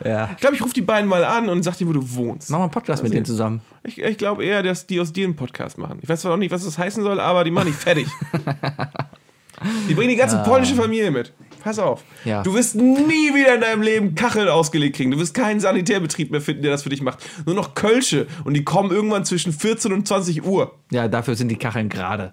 Ja. 0.03 0.29
Ich 0.31 0.37
glaube, 0.37 0.55
ich 0.55 0.63
rufe 0.63 0.73
die 0.73 0.81
beiden 0.81 1.07
mal 1.07 1.23
an 1.23 1.47
und 1.47 1.61
sag 1.61 1.77
dir, 1.77 1.87
wo 1.87 1.93
du 1.93 2.15
wohnst. 2.15 2.49
Mach 2.49 2.57
mal 2.57 2.63
einen 2.65 2.71
Podcast 2.71 3.03
mit 3.03 3.13
denen 3.13 3.25
zusammen. 3.25 3.61
Ich, 3.83 4.01
ich 4.01 4.17
glaube 4.17 4.43
eher, 4.43 4.63
dass 4.63 4.87
die 4.87 4.99
aus 4.99 5.13
dir 5.13 5.25
einen 5.25 5.35
Podcast 5.35 5.77
machen. 5.77 5.99
Ich 6.01 6.09
weiß 6.09 6.21
zwar 6.21 6.31
noch 6.31 6.37
nicht, 6.37 6.51
was 6.51 6.65
das 6.65 6.77
heißen 6.77 7.03
soll, 7.03 7.19
aber 7.19 7.43
die 7.43 7.51
machen 7.51 7.67
dich 7.67 7.75
fertig. 7.75 8.07
die 9.89 9.93
bringen 9.93 10.09
die 10.09 10.15
ganze 10.15 10.39
polnische 10.39 10.73
Familie 10.73 11.11
mit. 11.11 11.33
Pass 11.63 11.77
auf. 11.77 12.03
Ah. 12.03 12.29
Ja. 12.29 12.43
Du 12.43 12.55
wirst 12.55 12.75
nie 12.75 13.33
wieder 13.35 13.53
in 13.53 13.61
deinem 13.61 13.83
Leben 13.83 14.15
Kacheln 14.15 14.47
ausgelegt 14.47 14.95
kriegen. 14.95 15.11
Du 15.11 15.19
wirst 15.19 15.35
keinen 15.35 15.59
Sanitärbetrieb 15.59 16.31
mehr 16.31 16.41
finden, 16.41 16.63
der 16.63 16.71
das 16.71 16.81
für 16.81 16.89
dich 16.89 17.01
macht. 17.03 17.19
Nur 17.45 17.53
noch 17.53 17.75
Kölsche. 17.75 18.25
Und 18.43 18.55
die 18.55 18.63
kommen 18.63 18.89
irgendwann 18.89 19.23
zwischen 19.23 19.53
14 19.53 19.93
und 19.93 20.07
20 20.07 20.43
Uhr. 20.43 20.73
Ja, 20.89 21.07
dafür 21.07 21.35
sind 21.35 21.49
die 21.49 21.57
Kacheln 21.57 21.89
gerade. 21.89 22.31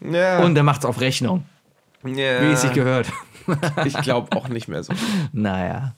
Ja. 0.00 0.44
Und 0.44 0.56
er 0.56 0.62
macht's 0.62 0.84
auf 0.84 1.00
Rechnung, 1.00 1.44
ja. 2.04 2.40
wie 2.40 2.52
es 2.52 2.62
sich 2.62 2.72
gehört. 2.72 3.08
Ich 3.84 3.96
glaube 4.02 4.36
auch 4.36 4.48
nicht 4.48 4.68
mehr 4.68 4.82
so. 4.82 4.92
naja. 5.32 5.94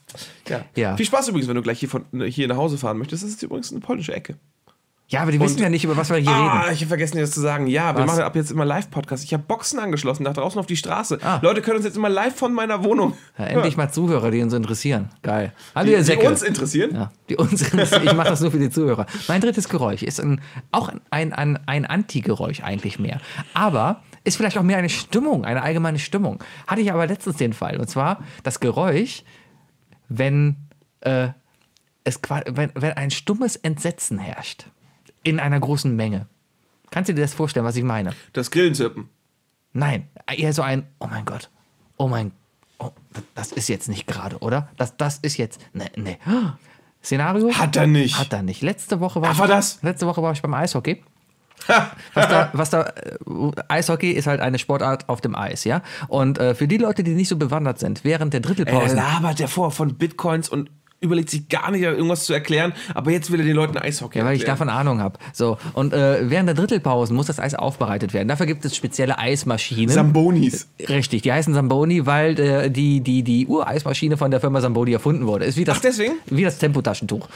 Ja. 0.49 0.61
Ja. 0.75 0.97
Viel 0.97 1.07
Spaß 1.07 1.29
übrigens, 1.29 1.49
wenn 1.49 1.57
du 1.57 1.63
gleich 1.63 1.79
hier, 1.81 1.89
von, 1.89 2.05
hier 2.27 2.49
nach 2.49 2.57
Hause 2.57 2.79
fahren 2.79 2.99
möchtest. 2.99 3.23
Das 3.23 3.31
ist 3.31 3.43
übrigens 3.43 3.71
eine 3.71 3.81
polnische 3.81 4.15
Ecke. 4.15 4.37
Ja, 5.09 5.23
aber 5.23 5.31
die 5.31 5.39
wissen 5.39 5.61
ja 5.63 5.69
nicht, 5.69 5.85
über 5.85 5.97
was 5.97 6.11
wir 6.11 6.17
hier 6.17 6.29
Ah, 6.29 6.63
reden. 6.63 6.75
ich 6.75 6.81
habe 6.81 6.89
vergessen, 6.89 7.15
dir 7.15 7.21
das 7.21 7.31
zu 7.31 7.41
sagen. 7.41 7.69
Ja, 7.69 7.95
wir 7.95 8.01
Was? 8.03 8.07
machen 8.11 8.23
ab 8.25 8.35
jetzt 8.35 8.51
immer 8.51 8.65
Live-Podcast. 8.65 9.23
Ich 9.23 9.33
habe 9.33 9.45
Boxen 9.47 9.79
angeschlossen, 9.79 10.25
nach 10.25 10.33
draußen 10.33 10.59
auf 10.59 10.67
die 10.67 10.77
Straße. 10.77 11.21
Ah. 11.23 11.39
Leute 11.43 11.63
können 11.63 11.77
uns 11.77 11.87
jetzt 11.87 11.97
immer 11.97 12.09
live 12.09 12.35
von 12.35 12.53
meiner 12.53 12.83
Wohnung. 12.83 13.13
Ja, 13.39 13.45
endlich 13.45 13.77
mal 13.77 13.89
Zuhörer, 13.93 14.33
die 14.33 14.43
uns 14.43 14.53
interessieren. 14.53 15.11
Geil. 15.23 15.53
Hallo, 15.77 15.87
die, 15.87 15.93
ihr 15.93 15.99
die 15.99 16.03
Säcke. 16.05 16.29
uns 16.29 16.43
interessieren. 16.43 16.91
Ja, 16.93 17.13
die 17.29 17.37
uns 17.37 17.63
interessieren. 17.63 18.03
Ich 18.05 18.15
mache 18.15 18.31
das 18.31 18.41
nur 18.41 18.51
für 18.51 18.59
die 18.59 18.69
Zuhörer. 18.71 19.07
Mein 19.29 19.41
drittes 19.41 19.69
Geräusch 19.69 20.03
ist 20.03 20.19
ein, 20.21 20.41
auch 20.73 20.91
ein, 21.11 21.33
ein, 21.33 21.57
ein 21.67 21.85
Anti-Geräusch 21.87 22.63
eigentlich 22.65 22.99
mehr. 22.99 23.21
Aber 23.55 24.03
ist 24.27 24.37
vielleicht 24.37 24.59
auch 24.59 24.63
mehr 24.63 24.79
eine 24.79 24.89
Stimmung, 24.89 25.45
eine 25.45 25.63
allgemeine 25.63 25.99
Stimmung. 25.99 26.43
Hatte 26.67 26.81
ich 26.81 26.93
aber 26.93 27.07
letztens 27.07 27.37
den 27.37 27.53
Fall. 27.53 27.79
Und 27.79 27.89
zwar 27.89 28.25
das 28.43 28.61
Geräusch, 28.61 29.23
wenn, 30.09 30.57
äh, 31.01 31.29
es, 32.05 32.21
wenn, 32.47 32.73
wenn 32.75 32.93
ein 32.93 33.11
stummes 33.11 33.57
Entsetzen 33.57 34.19
herrscht 34.19 34.67
in 35.23 35.41
einer 35.41 35.61
großen 35.61 35.95
Menge. 35.95 36.27
Kannst 36.91 37.09
du 37.09 37.15
dir 37.15 37.23
das 37.23 37.35
vorstellen, 37.35 37.65
was 37.67 37.77
ich 37.77 37.85
meine? 37.85 38.15
Das 38.33 38.51
Grillenzirpen. 38.51 39.09
Nein, 39.73 40.09
eher 40.35 40.53
so 40.53 40.63
ein, 40.63 40.87
oh 40.99 41.07
mein 41.07 41.25
Gott, 41.25 41.51
oh 41.97 42.09
mein, 42.09 42.33
oh, 42.79 42.91
das 43.35 43.53
ist 43.53 43.69
jetzt 43.69 43.89
nicht 43.89 44.07
gerade, 44.07 44.39
oder? 44.39 44.69
Das, 44.77 44.97
das 44.97 45.19
ist 45.19 45.37
jetzt, 45.37 45.61
ne, 45.73 45.91
ne. 45.97 46.19
Szenario? 47.03 47.53
Hat 47.53 47.77
er 47.77 47.87
nicht. 47.87 48.19
Hat 48.19 48.33
er 48.33 48.43
nicht. 48.43 48.63
Letzte 48.63 48.99
Woche 49.01 49.21
war 49.21 49.31
Ach, 49.31 49.39
war 49.39 49.47
das? 49.47 49.83
Letzte 49.83 50.07
Woche 50.07 50.23
war 50.23 50.33
ich 50.33 50.43
beim 50.43 50.55
Eishockey. 50.55 51.03
Was 52.15 52.29
da, 52.29 52.51
was 52.53 52.71
da, 52.71 52.83
äh, 52.83 53.17
Eishockey 53.69 54.13
ist 54.13 54.27
halt 54.27 54.41
eine 54.41 54.59
Sportart 54.59 55.09
auf 55.09 55.21
dem 55.21 55.35
Eis, 55.35 55.65
ja. 55.65 55.83
Und 56.09 56.39
äh, 56.39 56.55
für 56.55 56.69
die 56.69 56.77
Leute, 56.77 57.03
die 57.03 57.13
nicht 57.13 57.29
so 57.29 57.37
bewandert 57.37 57.79
sind, 57.79 58.05
während 58.05 58.33
der 58.33 58.39
Er 58.41 58.43
Drittelpause. 58.43 58.95
labert 58.97 59.41
ja 59.41 59.47
vor 59.49 59.71
von 59.73 59.95
Bitcoins 59.95 60.49
und 60.49 60.71
überlegt 61.01 61.29
sich 61.29 61.49
gar 61.49 61.71
nicht, 61.73 61.83
irgendwas 61.83 62.25
zu 62.25 62.33
erklären, 62.33 62.73
aber 62.95 63.11
jetzt 63.11 63.31
will 63.31 63.41
er 63.41 63.47
den 63.47 63.55
Leuten 63.55 63.77
Eishockey 63.77 64.19
Ja, 64.19 64.25
weil 64.25 64.37
ich 64.37 64.45
davon 64.45 64.69
Ahnung 64.71 65.01
habe. 65.01 65.19
So, 65.33 65.59
und 65.75 65.93
äh, 65.93 66.31
während 66.31 66.49
der 66.49 66.55
Drittelpausen 66.55 67.15
muss 67.15 67.27
das 67.27 67.39
Eis 67.39 67.55
aufbereitet 67.55 68.15
werden. 68.15 68.29
Dafür 68.29 68.47
gibt 68.47 68.65
es 68.65 68.75
spezielle 68.75 69.19
Eismaschinen. 69.19 69.91
Sambonis. 69.91 70.69
Richtig, 70.89 71.23
die 71.23 71.33
heißen 71.33 71.53
Zamboni, 71.53 72.07
weil 72.07 72.39
äh, 72.41 72.71
die, 72.71 73.01
die, 73.01 73.23
die 73.23 73.47
Ureismaschine 73.47 74.17
von 74.17 74.31
der 74.31 74.41
Firma 74.41 74.61
Zamboni 74.61 74.93
erfunden 74.93 75.27
wurde. 75.27 75.45
Ist 75.45 75.59
wie 75.59 75.65
das, 75.65 75.79
Ach, 75.79 75.83
deswegen? 75.83 76.15
Wie 76.27 76.45
das 76.45 76.59
Tempotaschentuch. 76.59 77.29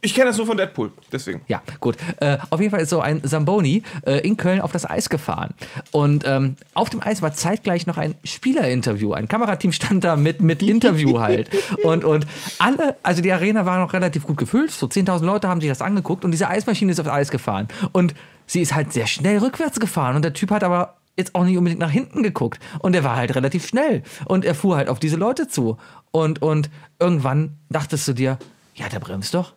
Ich 0.00 0.14
kenne 0.14 0.26
das 0.26 0.36
nur 0.36 0.46
von 0.46 0.56
Deadpool, 0.56 0.92
deswegen. 1.10 1.40
Ja, 1.48 1.60
gut. 1.80 1.96
Äh, 2.20 2.38
auf 2.50 2.60
jeden 2.60 2.70
Fall 2.70 2.80
ist 2.80 2.90
so 2.90 3.00
ein 3.00 3.24
Zamboni 3.24 3.82
äh, 4.06 4.20
in 4.20 4.36
Köln 4.36 4.60
auf 4.60 4.70
das 4.70 4.88
Eis 4.88 5.08
gefahren. 5.08 5.54
Und 5.90 6.24
ähm, 6.24 6.54
auf 6.74 6.88
dem 6.88 7.02
Eis 7.02 7.20
war 7.20 7.32
zeitgleich 7.32 7.88
noch 7.88 7.98
ein 7.98 8.14
Spielerinterview. 8.22 9.12
Ein 9.12 9.26
Kamerateam 9.26 9.72
stand 9.72 10.04
da 10.04 10.14
mit, 10.14 10.40
mit 10.40 10.62
Interview 10.62 11.18
halt. 11.18 11.50
Und, 11.82 12.04
und 12.04 12.26
alle, 12.58 12.96
also 13.02 13.22
die 13.22 13.32
Arena 13.32 13.64
war 13.66 13.78
noch 13.78 13.92
relativ 13.92 14.26
gut 14.26 14.36
gefüllt. 14.36 14.70
So 14.70 14.86
10.000 14.86 15.24
Leute 15.24 15.48
haben 15.48 15.60
sich 15.60 15.68
das 15.68 15.80
angeguckt 15.80 16.24
und 16.24 16.32
diese 16.32 16.48
Eismaschine 16.48 16.92
ist 16.92 17.00
aufs 17.00 17.08
Eis 17.08 17.30
gefahren. 17.30 17.68
Und 17.92 18.14
sie 18.46 18.60
ist 18.60 18.74
halt 18.74 18.92
sehr 18.92 19.06
schnell 19.06 19.38
rückwärts 19.38 19.80
gefahren. 19.80 20.16
Und 20.16 20.22
der 20.22 20.32
Typ 20.32 20.50
hat 20.50 20.64
aber 20.64 20.96
jetzt 21.16 21.34
auch 21.34 21.44
nicht 21.44 21.56
unbedingt 21.56 21.80
nach 21.80 21.90
hinten 21.90 22.22
geguckt. 22.22 22.60
Und 22.78 22.94
er 22.94 23.04
war 23.04 23.16
halt 23.16 23.34
relativ 23.34 23.66
schnell. 23.66 24.02
Und 24.26 24.44
er 24.44 24.54
fuhr 24.54 24.76
halt 24.76 24.88
auf 24.88 24.98
diese 24.98 25.16
Leute 25.16 25.48
zu. 25.48 25.76
Und, 26.10 26.42
und 26.42 26.70
irgendwann 26.98 27.56
dachtest 27.70 28.06
du 28.08 28.12
dir, 28.12 28.38
ja, 28.74 28.88
der 28.88 29.00
bremst 29.00 29.34
doch. 29.34 29.52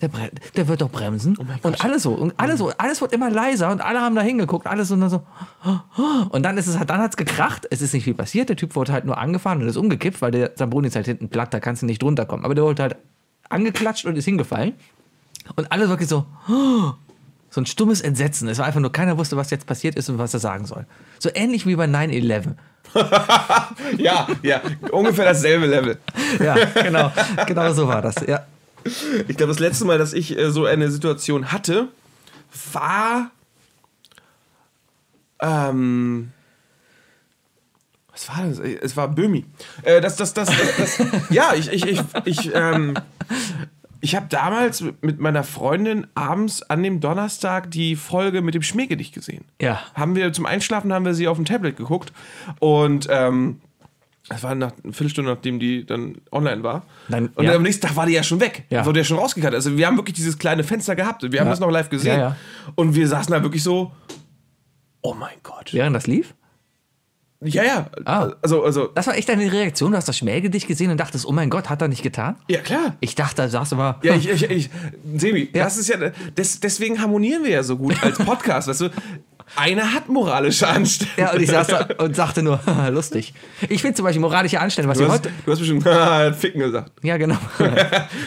Der, 0.00 0.10
der 0.56 0.68
wird 0.68 0.80
doch 0.80 0.90
bremsen. 0.90 1.36
und 1.62 1.84
alle 1.84 1.98
so. 1.98 2.12
Und 2.12 2.34
alle 2.36 2.56
so. 2.56 2.72
Alles 2.78 3.00
wird 3.00 3.12
immer 3.12 3.30
leiser 3.30 3.70
und 3.70 3.80
alle 3.80 4.00
haben 4.00 4.14
da 4.14 4.22
hingeguckt. 4.22 4.66
Alles 4.66 4.90
und 4.92 5.00
dann 5.00 5.10
so. 5.10 5.22
Und 6.30 6.42
dann 6.44 6.56
ist 6.56 6.68
es 6.68 6.78
halt, 6.78 6.88
dann 6.90 7.00
hat's 7.00 7.16
gekracht. 7.16 7.66
Es 7.70 7.82
ist 7.82 7.92
nicht 7.94 8.04
viel 8.04 8.14
passiert. 8.14 8.48
Der 8.48 8.56
Typ 8.56 8.76
wurde 8.76 8.92
halt 8.92 9.04
nur 9.04 9.18
angefahren 9.18 9.60
und 9.60 9.68
ist 9.68 9.76
umgekippt, 9.76 10.22
weil 10.22 10.30
der 10.30 10.54
Zamboni 10.54 10.86
ist 10.86 10.94
halt 10.96 11.06
hinten 11.06 11.28
platt, 11.28 11.52
da 11.52 11.58
kannst 11.60 11.82
du 11.82 11.86
nicht 11.86 12.00
drunter 12.00 12.26
kommen. 12.26 12.44
Aber 12.44 12.54
der 12.54 12.62
wurde 12.64 12.82
halt 12.82 12.96
angeklatscht 13.48 14.04
und 14.04 14.16
ist 14.16 14.24
hingefallen. 14.24 14.74
Und 15.56 15.72
alle 15.72 15.88
wirklich 15.88 16.08
so. 16.08 16.26
So 17.50 17.60
ein 17.62 17.66
stummes 17.66 18.00
Entsetzen. 18.00 18.46
Es 18.48 18.58
war 18.58 18.66
einfach 18.66 18.80
nur, 18.80 18.92
keiner 18.92 19.16
wusste, 19.18 19.36
was 19.36 19.50
jetzt 19.50 19.66
passiert 19.66 19.94
ist 19.96 20.08
und 20.10 20.18
was 20.18 20.34
er 20.34 20.40
sagen 20.40 20.66
soll. 20.66 20.86
So 21.18 21.30
ähnlich 21.34 21.66
wie 21.66 21.74
bei 21.76 21.86
9-11. 21.86 22.54
Ja, 23.98 24.26
ja, 24.42 24.60
ungefähr 24.92 25.24
dasselbe 25.26 25.66
Level. 25.66 25.98
Ja, 26.42 26.54
genau. 26.82 27.10
genau 27.46 27.72
so 27.72 27.86
war 27.88 28.00
das. 28.02 28.14
Ja. 28.26 28.46
Ich 28.84 29.36
glaube, 29.36 29.52
das 29.52 29.58
letzte 29.58 29.84
Mal, 29.84 29.98
dass 29.98 30.12
ich 30.12 30.36
äh, 30.36 30.50
so 30.50 30.64
eine 30.64 30.90
Situation 30.90 31.52
hatte, 31.52 31.88
war. 32.72 33.30
Ähm. 35.40 36.32
Was 38.12 38.28
war 38.28 38.46
das? 38.46 38.58
Es 38.58 38.96
war 38.96 39.08
Böhmi. 39.08 39.44
Äh, 39.82 40.00
das, 40.00 40.16
das, 40.16 40.34
das, 40.34 40.48
das, 40.48 40.96
das 40.98 41.08
ja, 41.30 41.54
ich, 41.54 41.72
ich, 41.72 41.86
ich, 41.86 42.00
ich, 42.24 42.50
ähm, 42.54 42.94
ich 44.00 44.16
habe 44.16 44.26
damals 44.28 44.84
mit 45.00 45.18
meiner 45.18 45.44
Freundin 45.44 46.06
abends 46.14 46.62
an 46.62 46.82
dem 46.82 47.00
Donnerstag 47.00 47.70
die 47.70 47.96
Folge 47.96 48.42
mit 48.42 48.54
dem 48.54 48.62
Schmähgedicht 48.62 49.14
gesehen. 49.14 49.44
Ja. 49.60 49.82
Haben 49.94 50.14
wir 50.14 50.32
zum 50.32 50.46
Einschlafen 50.46 50.92
haben 50.92 51.04
wir 51.04 51.14
sie 51.14 51.28
auf 51.28 51.36
dem 51.36 51.44
Tablet 51.44 51.76
geguckt 51.76 52.12
und 52.60 53.06
ähm, 53.10 53.60
das 54.28 54.42
war 54.42 54.54
nach 54.54 54.72
eine 54.84 54.92
Viertelstunde, 54.92 55.30
nachdem 55.32 55.58
die 55.58 55.84
dann 55.86 56.16
online 56.32 56.62
war. 56.62 56.84
Dann- 57.08 57.28
und 57.34 57.44
ja. 57.44 57.54
am 57.54 57.62
nächsten 57.62 57.86
Tag 57.86 57.96
war 57.96 58.06
die 58.06 58.12
ja 58.12 58.22
schon 58.22 58.40
weg. 58.40 58.64
Ja. 58.70 58.84
Wurde 58.86 59.00
ja 59.00 59.04
schon 59.04 59.18
rausgekannt. 59.18 59.54
Also 59.54 59.76
wir 59.76 59.86
haben 59.86 59.96
wirklich 59.96 60.16
dieses 60.16 60.38
kleine 60.38 60.64
Fenster 60.64 60.94
gehabt. 60.96 61.22
Wir 61.22 61.40
haben 61.40 61.46
Ja. 61.46 61.52
das 61.52 61.60
noch 61.60 61.70
live 61.70 61.88
gesehen. 61.90 62.18
Ja. 62.20 62.36
Und 62.74 62.94
wir 62.94 63.08
saßen 63.08 63.32
da 63.32 63.42
wirklich 63.42 63.62
so, 63.62 63.92
oh 65.02 65.14
mein 65.14 65.36
Gott. 65.42 65.72
Während 65.72 65.96
das 65.96 66.06
lief? 66.06 66.34
Ja, 67.40 67.62
ja. 67.62 67.86
Ah. 68.04 68.32
Also, 68.42 68.64
also, 68.64 68.88
Das 68.88 69.06
war 69.06 69.16
echt 69.16 69.28
deine 69.28 69.52
Reaktion. 69.52 69.92
Du 69.92 69.96
hast 69.96 70.08
das 70.08 70.18
Schmähgedicht 70.18 70.66
gesehen 70.66 70.90
und 70.90 70.98
dachtest, 70.98 71.24
oh 71.24 71.30
mein 71.30 71.50
Gott, 71.50 71.70
hat 71.70 71.80
er 71.80 71.86
nicht 71.86 72.02
getan? 72.02 72.34
ja 72.48 72.58
klar. 72.60 72.96
Ich 72.98 73.14
dachte, 73.14 73.48
da 73.48 73.64
du 73.64 73.76
mal. 73.76 73.96
Ja, 74.02 74.14
ich, 74.16 74.28
ich, 74.28 74.50
ich 74.50 74.70
Sebi, 75.16 75.48
Ja. 75.54 75.64
das 75.64 75.78
ist 75.78 75.88
ja, 75.88 75.98
des, 76.36 76.58
deswegen 76.58 77.00
harmonieren 77.00 77.44
wir 77.44 77.50
ja 77.52 77.62
so 77.62 77.76
gut 77.76 77.94
als 78.02 78.18
Podcast, 78.24 78.66
weißt 78.66 78.80
du. 78.80 78.88
Einer 79.56 79.92
hat 79.94 80.08
moralische 80.08 80.66
Anstellung. 80.68 81.12
Ja, 81.16 81.32
und 81.32 81.40
ich 81.42 81.50
saß 81.50 81.66
da 81.66 81.88
und 81.98 82.14
sagte 82.16 82.42
nur, 82.42 82.60
lustig. 82.90 83.32
Ich 83.68 83.80
finde 83.80 83.94
zum 83.96 84.04
Beispiel 84.04 84.20
moralische 84.20 84.60
Anstellung, 84.60 84.90
was 84.90 84.98
Du 84.98 85.04
hast, 85.04 85.12
heute. 85.12 85.30
du 85.44 85.52
hast 85.52 85.58
bestimmt 85.58 85.82
Ficken 86.38 86.60
gesagt. 86.60 86.92
Ja, 87.02 87.16
genau. 87.16 87.36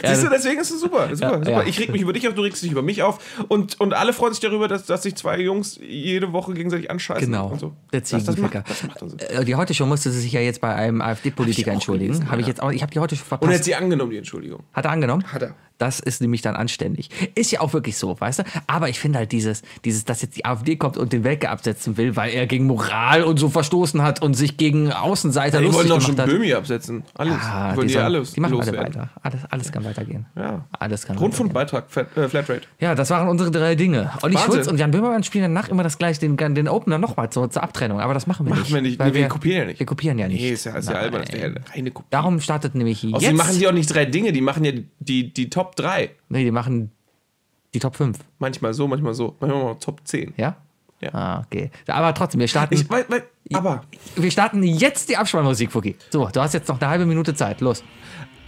Siehst 0.04 0.24
du, 0.24 0.28
deswegen 0.30 0.60
ist 0.60 0.70
es 0.70 0.80
super. 0.80 1.08
super, 1.14 1.32
Ja, 1.32 1.38
super. 1.38 1.50
ja. 1.50 1.62
Ich 1.64 1.78
reg 1.78 1.90
mich 1.90 2.02
über 2.02 2.12
dich 2.12 2.26
auf, 2.28 2.34
du 2.34 2.42
regst 2.42 2.62
dich 2.62 2.70
über 2.72 2.82
mich 2.82 3.02
auf. 3.02 3.18
Und, 3.48 3.80
und 3.80 3.94
alle 3.94 4.12
freuen 4.12 4.32
sich 4.32 4.40
darüber, 4.40 4.68
dass, 4.68 4.86
dass 4.86 5.02
sich 5.02 5.14
zwei 5.16 5.38
Jungs 5.40 5.78
jede 5.82 6.32
Woche 6.32 6.54
gegenseitig 6.54 6.90
anscheißen. 6.90 7.26
Genau. 7.26 7.56
So. 7.58 7.72
Der 7.92 8.00
das, 8.00 8.10
das, 8.10 8.36
macht, 8.36 8.54
das 8.54 8.82
macht. 8.82 9.22
Äh, 9.22 9.44
Die 9.44 9.54
heute 9.54 9.74
schon 9.74 9.88
musste 9.88 10.10
sie 10.10 10.20
sich 10.20 10.32
ja 10.32 10.40
jetzt 10.40 10.60
bei 10.60 10.74
einem 10.74 11.00
AfD-Politiker 11.00 11.72
entschuldigen. 11.72 12.12
gelesen, 12.12 12.30
Habe 12.30 12.40
ich 12.40 12.46
jetzt 12.46 12.62
auch. 12.62 12.70
Ich 12.72 12.82
habe 12.82 12.92
die 12.92 12.98
heute 12.98 13.16
schon 13.16 13.26
verpasst. 13.26 13.48
Und 13.48 13.54
hat 13.54 13.64
sie 13.64 13.74
angenommen, 13.74 14.10
die 14.10 14.18
Entschuldigung. 14.18 14.62
Hat 14.72 14.84
er 14.84 14.90
angenommen? 14.90 15.24
Hat 15.32 15.42
er. 15.42 15.54
Das 15.78 15.98
ist 15.98 16.20
nämlich 16.20 16.42
dann 16.42 16.54
anständig. 16.54 17.08
Ist 17.34 17.50
ja 17.50 17.60
auch 17.60 17.72
wirklich 17.72 17.96
so, 17.96 18.20
weißt 18.20 18.40
du? 18.40 18.42
Aber 18.68 18.88
ich 18.88 19.00
finde 19.00 19.18
halt 19.18 19.32
dieses, 19.32 19.62
dieses, 19.84 20.04
dass 20.04 20.22
jetzt 20.22 20.36
die 20.36 20.44
AfD 20.44 20.76
kommt 20.76 20.96
und 20.96 21.11
den 21.12 21.24
Welke 21.24 21.50
absetzen 21.50 21.96
will, 21.96 22.16
weil 22.16 22.32
er 22.32 22.46
gegen 22.46 22.66
Moral 22.66 23.22
und 23.24 23.38
so 23.38 23.48
verstoßen 23.48 24.02
hat 24.02 24.22
und 24.22 24.34
sich 24.34 24.56
gegen 24.56 24.92
Außenseiter 24.92 25.58
Die 25.60 25.64
wollen 25.66 25.74
lustig 25.74 25.88
doch 25.90 26.00
schon 26.00 26.16
gemacht 26.16 26.28
hat. 26.30 26.34
Böhmi 26.38 26.52
absetzen. 26.54 27.04
Alles. 27.14 27.34
Ah, 27.42 27.70
die 27.72 27.76
wollen 27.76 27.88
die, 27.88 27.94
sollen- 27.94 28.04
alles 28.06 28.32
die 28.32 28.40
machen 28.40 28.60
alle 28.60 28.76
weiter. 28.78 29.10
Alles, 29.22 29.40
alles 29.50 29.72
kann 29.72 29.84
weitergehen. 29.84 30.26
Ja. 30.36 30.64
Alles 30.78 31.06
kann. 31.06 31.18
Rundfunkbeitrag, 31.18 31.84
äh, 32.16 32.28
Flatrate. 32.28 32.62
Ja, 32.80 32.94
das 32.94 33.10
waren 33.10 33.28
unsere 33.28 33.50
drei 33.50 33.74
Dinge. 33.74 34.10
Olli 34.22 34.34
Wahnsinn. 34.34 34.52
Schulz 34.52 34.66
und 34.68 34.78
Jan 34.78 34.90
Böhmermann 34.90 35.22
spielen 35.22 35.42
danach 35.44 35.68
immer 35.68 35.82
das 35.82 35.98
gleiche, 35.98 36.20
den, 36.20 36.36
den 36.54 36.68
Opener 36.68 36.98
nochmal 36.98 37.30
zur, 37.30 37.50
zur 37.50 37.62
Abtrennung. 37.62 38.00
Aber 38.00 38.14
das 38.14 38.26
machen 38.26 38.46
wir 38.46 38.50
Machen 38.50 38.62
nicht. 38.62 38.72
wir 38.74 38.82
nicht. 38.82 38.98
Nee, 39.00 39.14
wir 39.14 39.28
kopieren 39.28 39.58
ja 39.60 39.64
nicht. 39.66 39.78
Wir 39.78 39.86
kopieren 39.86 40.18
ja 40.18 40.28
nicht. 40.28 40.40
Nee, 40.40 40.50
ist 40.50 40.64
ja, 40.64 40.76
ist 40.76 40.88
ja 40.88 40.96
albern. 40.96 41.22
Ja. 41.32 41.90
Darum 42.10 42.40
startet 42.40 42.74
nämlich 42.74 43.02
jetzt. 43.02 43.14
Außerdem 43.14 43.36
machen 43.36 43.58
die 43.58 43.68
auch 43.68 43.72
nicht 43.72 43.92
drei 43.94 44.04
Dinge, 44.06 44.32
die 44.32 44.40
machen 44.40 44.64
ja 44.64 44.72
die, 45.00 45.32
die 45.32 45.50
Top 45.50 45.76
3. 45.76 46.10
nee, 46.28 46.44
die 46.44 46.50
machen 46.50 46.90
die 47.74 47.78
Top 47.78 47.96
5. 47.96 48.18
Manchmal 48.38 48.74
so, 48.74 48.86
manchmal 48.86 49.14
so. 49.14 49.34
Manchmal 49.40 49.62
auch 49.62 49.78
Top 49.78 50.00
10. 50.04 50.34
Ja? 50.36 50.56
Ja. 51.02 51.10
Ah, 51.12 51.42
okay. 51.46 51.70
Aber 51.88 52.14
trotzdem, 52.14 52.40
wir 52.40 52.48
starten, 52.48 52.74
Ich, 52.74 52.88
weil, 52.88 53.04
weil, 53.08 53.24
aber 53.52 53.82
wir 54.16 54.30
starten 54.30 54.62
jetzt 54.62 55.08
die 55.08 55.16
Abspannmusik, 55.16 55.72
Fuki. 55.72 55.96
So, 56.10 56.28
du 56.32 56.40
hast 56.40 56.54
jetzt 56.54 56.68
noch 56.68 56.80
eine 56.80 56.88
halbe 56.90 57.06
Minute 57.06 57.34
Zeit. 57.34 57.60
Los. 57.60 57.82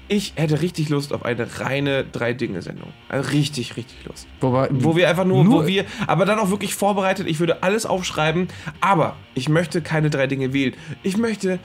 ich 0.07 0.35
hätte 0.37 0.61
richtig 0.61 0.89
Lust 0.91 1.13
auf 1.13 1.25
eine 1.25 1.49
reine 1.61 2.05
Drei-Dinge-Sendung. 2.05 2.93
Also 3.09 3.31
richtig, 3.31 3.77
richtig 3.77 4.05
Lust. 4.05 4.29
Wobei, 4.41 4.69
Wo 4.71 4.95
wir 4.97 5.09
einfach 5.09 5.25
nur, 5.25 5.43
Nur- 5.45 5.65
wo 5.65 5.67
wir, 5.67 5.85
aber 6.07 6.27
dann 6.27 6.39
auch 6.39 6.51
wirklich 6.51 6.75
vorbereitet, 6.75 7.27
ich 7.27 7.41
würde 7.41 7.63
alles 7.63 7.87
aufschreiben, 7.87 8.49
aber 8.81 9.17
ich 9.35 9.49
möchte 9.49 9.81
keine 9.83 10.11
drei 10.11 10.27
Dinge 10.27 10.53
wählen. 10.53 10.75
Ich 11.03 11.17
möchte, 11.17 11.59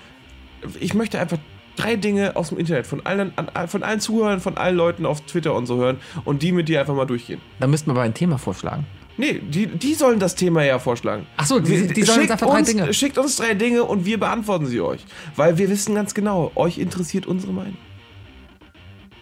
ich 0.80 0.94
möchte 0.94 1.20
einfach 1.20 1.38
drei 1.76 1.96
Dinge 1.98 2.36
aus 2.36 2.50
dem 2.50 2.58
Internet 2.58 2.88
von 2.88 3.06
allen, 3.06 3.34
von 3.68 3.84
allen 3.84 4.00
Zuhörern, 4.00 4.40
von 4.40 4.58
allen 4.58 4.76
Leuten 4.76 5.06
auf 5.06 5.22
Twitter 5.22 5.54
und 5.54 5.66
so 5.66 5.78
hören 5.78 5.98
und 6.26 6.42
die 6.42 6.52
mit 6.52 6.68
dir 6.70 6.80
einfach 6.80 6.96
mal 6.96 7.06
durchgehen. 7.06 7.42
Dann 7.60 7.70
müssten 7.70 7.90
wir 7.90 7.92
aber 7.92 8.02
ein 8.02 8.14
Thema 8.14 8.38
vorschlagen. 8.38 8.86
Nee, 9.20 9.42
die, 9.48 9.68
die 9.68 9.94
sollen 9.96 10.18
das 10.18 10.34
Thema 10.36 10.64
ja 10.64 10.80
vorschlagen. 10.80 11.28
Ach 11.38 11.46
so, 11.46 11.60
die- 11.60 11.88
die 11.88 12.04
sollen 12.04 12.20
uns 12.20 12.22
schickt 12.22 12.32
einfach 12.32 12.48
drei 12.48 12.60
uns, 12.60 12.68
Dinge. 12.70 12.94
Schickt 12.94 13.18
uns 13.18 13.36
drei 13.36 13.54
Dinge 13.54 13.84
und 13.84 14.06
wir 14.06 14.18
beantworten 14.18 14.66
sie 14.66 14.80
euch. 14.80 15.02
Weil 15.36 15.58
wir 15.58 15.70
wissen 15.70 15.94
ganz 15.94 16.14
genau, 16.14 16.52
euch 16.56 16.78
interessiert 16.78 17.26
unsere 17.28 17.52
Meinung. 17.52 17.78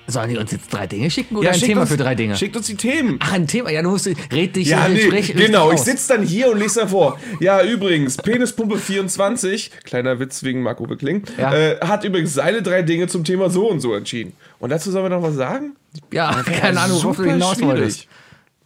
Sollen 0.10 0.30
die 0.30 0.38
uns 0.38 0.52
jetzt 0.52 0.72
drei 0.72 0.88
Dinge 0.88 1.10
schicken 1.12 1.36
oder 1.36 1.50
ein 1.50 1.56
schickt 1.56 1.66
Thema 1.66 1.82
uns, 1.82 1.90
für 1.90 1.98
drei 1.98 2.16
Dinge? 2.16 2.38
Schickt 2.38 2.56
uns 2.56 2.68
die 2.68 2.76
Themen. 2.76 3.18
Ach, 3.22 3.34
ein 3.34 3.46
Thema. 3.46 3.72
Ja, 3.72 3.82
du 3.82 3.90
musst, 3.90 4.08
red 4.32 4.56
dich, 4.56 4.70
Ja, 4.70 4.86
äh, 4.86 4.90
nee, 4.92 5.02
sprich 5.02 5.34
genau. 5.36 5.72
Ich 5.74 5.80
sitze 5.82 6.14
dann 6.14 6.24
hier 6.26 6.50
und 6.50 6.60
lese 6.60 6.80
davor. 6.82 7.20
Ja, 7.42 7.62
übrigens, 7.62 8.16
Penispumpe 8.16 8.78
24, 8.78 9.72
kleiner 9.84 10.18
Witz 10.22 10.44
wegen 10.44 10.62
Marco 10.62 10.86
Bekling, 10.86 11.24
Ja. 11.38 11.54
äh, 11.54 11.80
hat 11.82 12.06
übrigens 12.06 12.34
seine 12.36 12.62
drei 12.62 12.84
Dinge 12.84 13.08
zum 13.08 13.26
Thema 13.26 13.50
so 13.50 13.70
und 13.70 13.82
so 13.82 13.96
entschieden. 13.96 14.32
Und 14.60 14.70
dazu 14.70 14.92
sollen 14.92 15.04
wir 15.06 15.10
noch 15.10 15.24
was 15.24 15.36
sagen? 15.36 15.76
Ja, 16.14 16.42
keine 16.44 16.80
Ahnung, 16.80 17.04
worauf 17.04 17.18
du 17.18 17.24
hinaus 17.26 17.60
wolltest. 17.62 18.08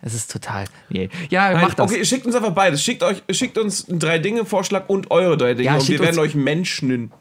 Es 0.02 0.14
ist 0.14 0.32
total. 0.32 0.66
Nee. 0.90 1.10
Ja, 1.30 1.52
Nein, 1.52 1.62
mach 1.62 1.74
das. 1.76 1.92
Okay, 1.92 2.04
schickt 2.06 2.26
uns 2.26 2.36
einfach 2.36 2.52
beides. 2.52 2.84
Schickt, 2.84 3.04
euch, 3.04 3.22
schickt 3.30 3.58
uns 3.58 3.88
einen 3.88 4.00
Drei-Dinge-Vorschlag 4.00 4.86
und 4.88 5.12
eure 5.12 5.38
drei 5.38 5.54
Dinge. 5.54 5.68
Ja, 5.68 5.76
und 5.76 5.88
wir 5.88 6.00
werden 6.00 6.20
euch 6.20 6.34
Menschen. 6.34 7.12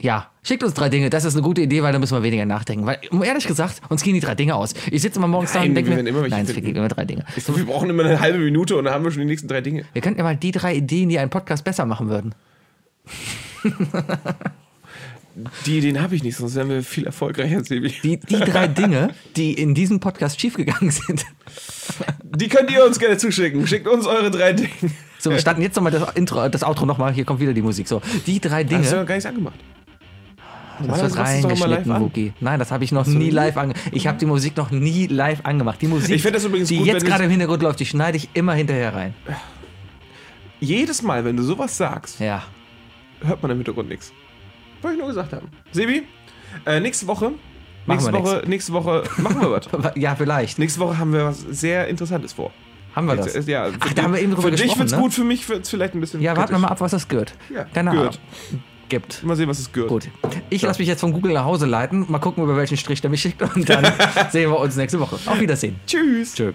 Ja, 0.00 0.30
schickt 0.42 0.62
uns 0.62 0.74
drei 0.74 0.88
Dinge. 0.88 1.10
Das 1.10 1.24
ist 1.24 1.34
eine 1.34 1.42
gute 1.42 1.62
Idee, 1.62 1.82
weil 1.82 1.92
da 1.92 1.98
müssen 1.98 2.16
wir 2.16 2.22
weniger 2.22 2.44
nachdenken. 2.44 2.86
Weil, 2.86 2.98
um 3.10 3.22
ehrlich 3.22 3.46
gesagt, 3.46 3.80
uns 3.88 4.02
gehen 4.02 4.14
die 4.14 4.20
drei 4.20 4.34
Dinge 4.34 4.54
aus. 4.54 4.74
Ich 4.90 5.02
sitze 5.02 5.18
immer 5.18 5.28
morgens 5.28 5.52
da 5.52 5.60
Nein, 5.60 5.70
und 5.70 5.74
denke 5.76 5.90
wir 5.90 6.02
mir, 6.02 6.08
immer 6.08 6.28
nein, 6.28 6.44
es 6.44 6.52
vergeben 6.52 6.76
immer 6.76 6.88
drei 6.88 7.04
Dinge. 7.04 7.24
Ich, 7.36 7.48
wir 7.48 7.64
brauchen 7.64 7.90
immer 7.90 8.04
eine 8.04 8.20
halbe 8.20 8.38
Minute 8.38 8.76
und 8.76 8.84
dann 8.84 8.94
haben 8.94 9.04
wir 9.04 9.10
schon 9.10 9.20
die 9.20 9.26
nächsten 9.26 9.48
drei 9.48 9.60
Dinge. 9.60 9.84
Wir 9.92 10.02
könnten 10.02 10.18
ja 10.18 10.24
mal 10.24 10.36
die 10.36 10.52
drei 10.52 10.74
Ideen, 10.74 11.08
die 11.08 11.18
einen 11.18 11.30
Podcast 11.30 11.64
besser 11.64 11.86
machen 11.86 12.08
würden. 12.08 12.34
Die 15.66 15.78
Ideen 15.78 16.00
habe 16.00 16.14
ich 16.14 16.22
nicht, 16.22 16.36
sonst 16.36 16.54
wären 16.54 16.68
wir 16.68 16.82
viel 16.82 17.06
erfolgreicher, 17.06 17.64
Sebi. 17.64 17.92
Die, 18.02 18.18
die 18.20 18.38
drei 18.38 18.68
Dinge, 18.68 19.14
die 19.36 19.52
in 19.54 19.74
diesem 19.74 19.98
Podcast 20.00 20.40
schiefgegangen 20.40 20.90
sind. 20.90 21.24
Die 22.22 22.48
könnt 22.48 22.70
ihr 22.70 22.84
uns 22.84 22.98
gerne 22.98 23.16
zuschicken. 23.16 23.66
Schickt 23.66 23.88
uns 23.88 24.06
eure 24.06 24.30
drei 24.30 24.52
Dinge. 24.52 24.70
So, 25.18 25.30
wir 25.30 25.38
starten 25.38 25.62
jetzt 25.62 25.74
nochmal 25.76 25.90
das 25.92 26.14
Intro, 26.14 26.48
das 26.48 26.62
Outro 26.62 26.86
nochmal. 26.86 27.12
Hier 27.12 27.24
kommt 27.24 27.40
wieder 27.40 27.52
die 27.52 27.62
Musik. 27.62 27.88
So, 27.88 28.00
die 28.26 28.40
drei 28.40 28.62
Dinge. 28.62 28.82
Hast 28.82 28.92
du 28.92 28.96
ja 28.96 29.04
gar 29.04 29.14
nichts 29.14 29.26
angemacht. 29.26 29.58
Das 30.86 31.02
wird 31.02 31.16
reingeschnitten. 31.16 32.00
Wookie. 32.00 32.32
Nein, 32.40 32.58
das 32.58 32.70
habe 32.72 32.84
ich 32.84 32.92
noch 32.92 33.06
nie 33.06 33.30
live 33.30 33.56
angemacht. 33.56 33.88
Ich 33.92 34.06
habe 34.06 34.18
die 34.18 34.26
Musik 34.26 34.56
noch 34.56 34.70
nie 34.70 35.06
live 35.06 35.40
angemacht. 35.44 35.80
Die 35.80 35.86
Musik, 35.86 36.14
Ich 36.16 36.22
find 36.22 36.34
das 36.34 36.44
übrigens 36.44 36.68
die 36.68 36.78
gut, 36.78 36.86
jetzt 36.86 37.06
gerade 37.06 37.24
im 37.24 37.30
Hintergrund 37.30 37.62
läuft, 37.62 37.80
die 37.80 37.86
schneide 37.86 38.16
ich 38.16 38.28
immer 38.34 38.54
hinterher 38.54 38.94
rein. 38.94 39.14
Jedes 40.60 41.02
Mal, 41.02 41.24
wenn 41.24 41.36
du 41.36 41.42
sowas 41.42 41.76
sagst, 41.76 42.20
Ja. 42.20 42.42
hört 43.22 43.40
man 43.42 43.50
im 43.52 43.58
Hintergrund 43.58 43.88
nichts. 43.88 44.12
Wollte 44.84 44.96
ich 44.96 45.00
nur 45.00 45.08
gesagt 45.08 45.32
haben. 45.32 45.48
Sebi, 45.72 46.02
äh, 46.66 46.78
nächste 46.78 47.06
Woche. 47.06 47.32
Machen 47.86 47.98
Nächste 47.98 48.12
wir 48.12 48.18
Woche, 48.20 48.42
nächste 48.46 48.72
Woche 48.72 49.02
machen 49.16 49.40
wir 49.40 49.50
was. 49.50 49.94
Ja, 49.96 50.14
vielleicht. 50.14 50.58
nächste 50.58 50.80
Woche 50.80 50.98
haben 50.98 51.12
wir 51.12 51.24
was 51.24 51.40
sehr 51.40 51.88
Interessantes 51.88 52.34
vor. 52.34 52.52
Haben 52.94 53.06
wir 53.08 53.16
das? 53.16 53.46
Ja, 53.46 53.68
Ach, 53.80 53.92
da 53.94 54.02
haben 54.02 54.12
wir 54.14 54.20
eben 54.20 54.32
drüber 54.32 54.42
Für 54.42 54.50
dich 54.52 54.62
gesprochen, 54.62 54.80
wird's 54.80 54.92
ne? 54.92 54.98
gut, 54.98 55.12
für 55.14 55.24
mich 55.24 55.48
wird's 55.48 55.68
vielleicht 55.70 55.94
ein 55.94 56.00
bisschen. 56.00 56.20
Ja, 56.20 56.36
warten 56.36 56.52
wir 56.52 56.58
mal 56.58 56.68
ab, 56.68 56.80
was 56.80 56.92
das 56.92 57.08
gehört. 57.08 57.34
Ja, 57.52 57.64
Keine. 57.64 57.90
Ahnung. 57.90 58.10
Gibt. 58.90 59.24
Mal 59.24 59.34
sehen, 59.36 59.48
was 59.48 59.58
es 59.58 59.72
gehört. 59.72 59.88
Gut. 59.88 60.08
Ich 60.50 60.60
lasse 60.62 60.78
mich 60.78 60.88
jetzt 60.88 61.00
von 61.00 61.12
Google 61.12 61.32
nach 61.32 61.44
Hause 61.44 61.64
leiten. 61.64 62.04
Mal 62.08 62.18
gucken, 62.18 62.44
über 62.44 62.56
welchen 62.56 62.76
Strich 62.76 63.00
der 63.00 63.10
mich 63.10 63.22
schickt. 63.22 63.40
Und 63.42 63.68
dann 63.68 63.84
sehen 64.30 64.50
wir 64.50 64.58
uns 64.60 64.76
nächste 64.76 65.00
Woche. 65.00 65.16
Auf 65.26 65.40
Wiedersehen. 65.40 65.80
Tschüss. 65.86 66.34
Tschö. 66.34 66.52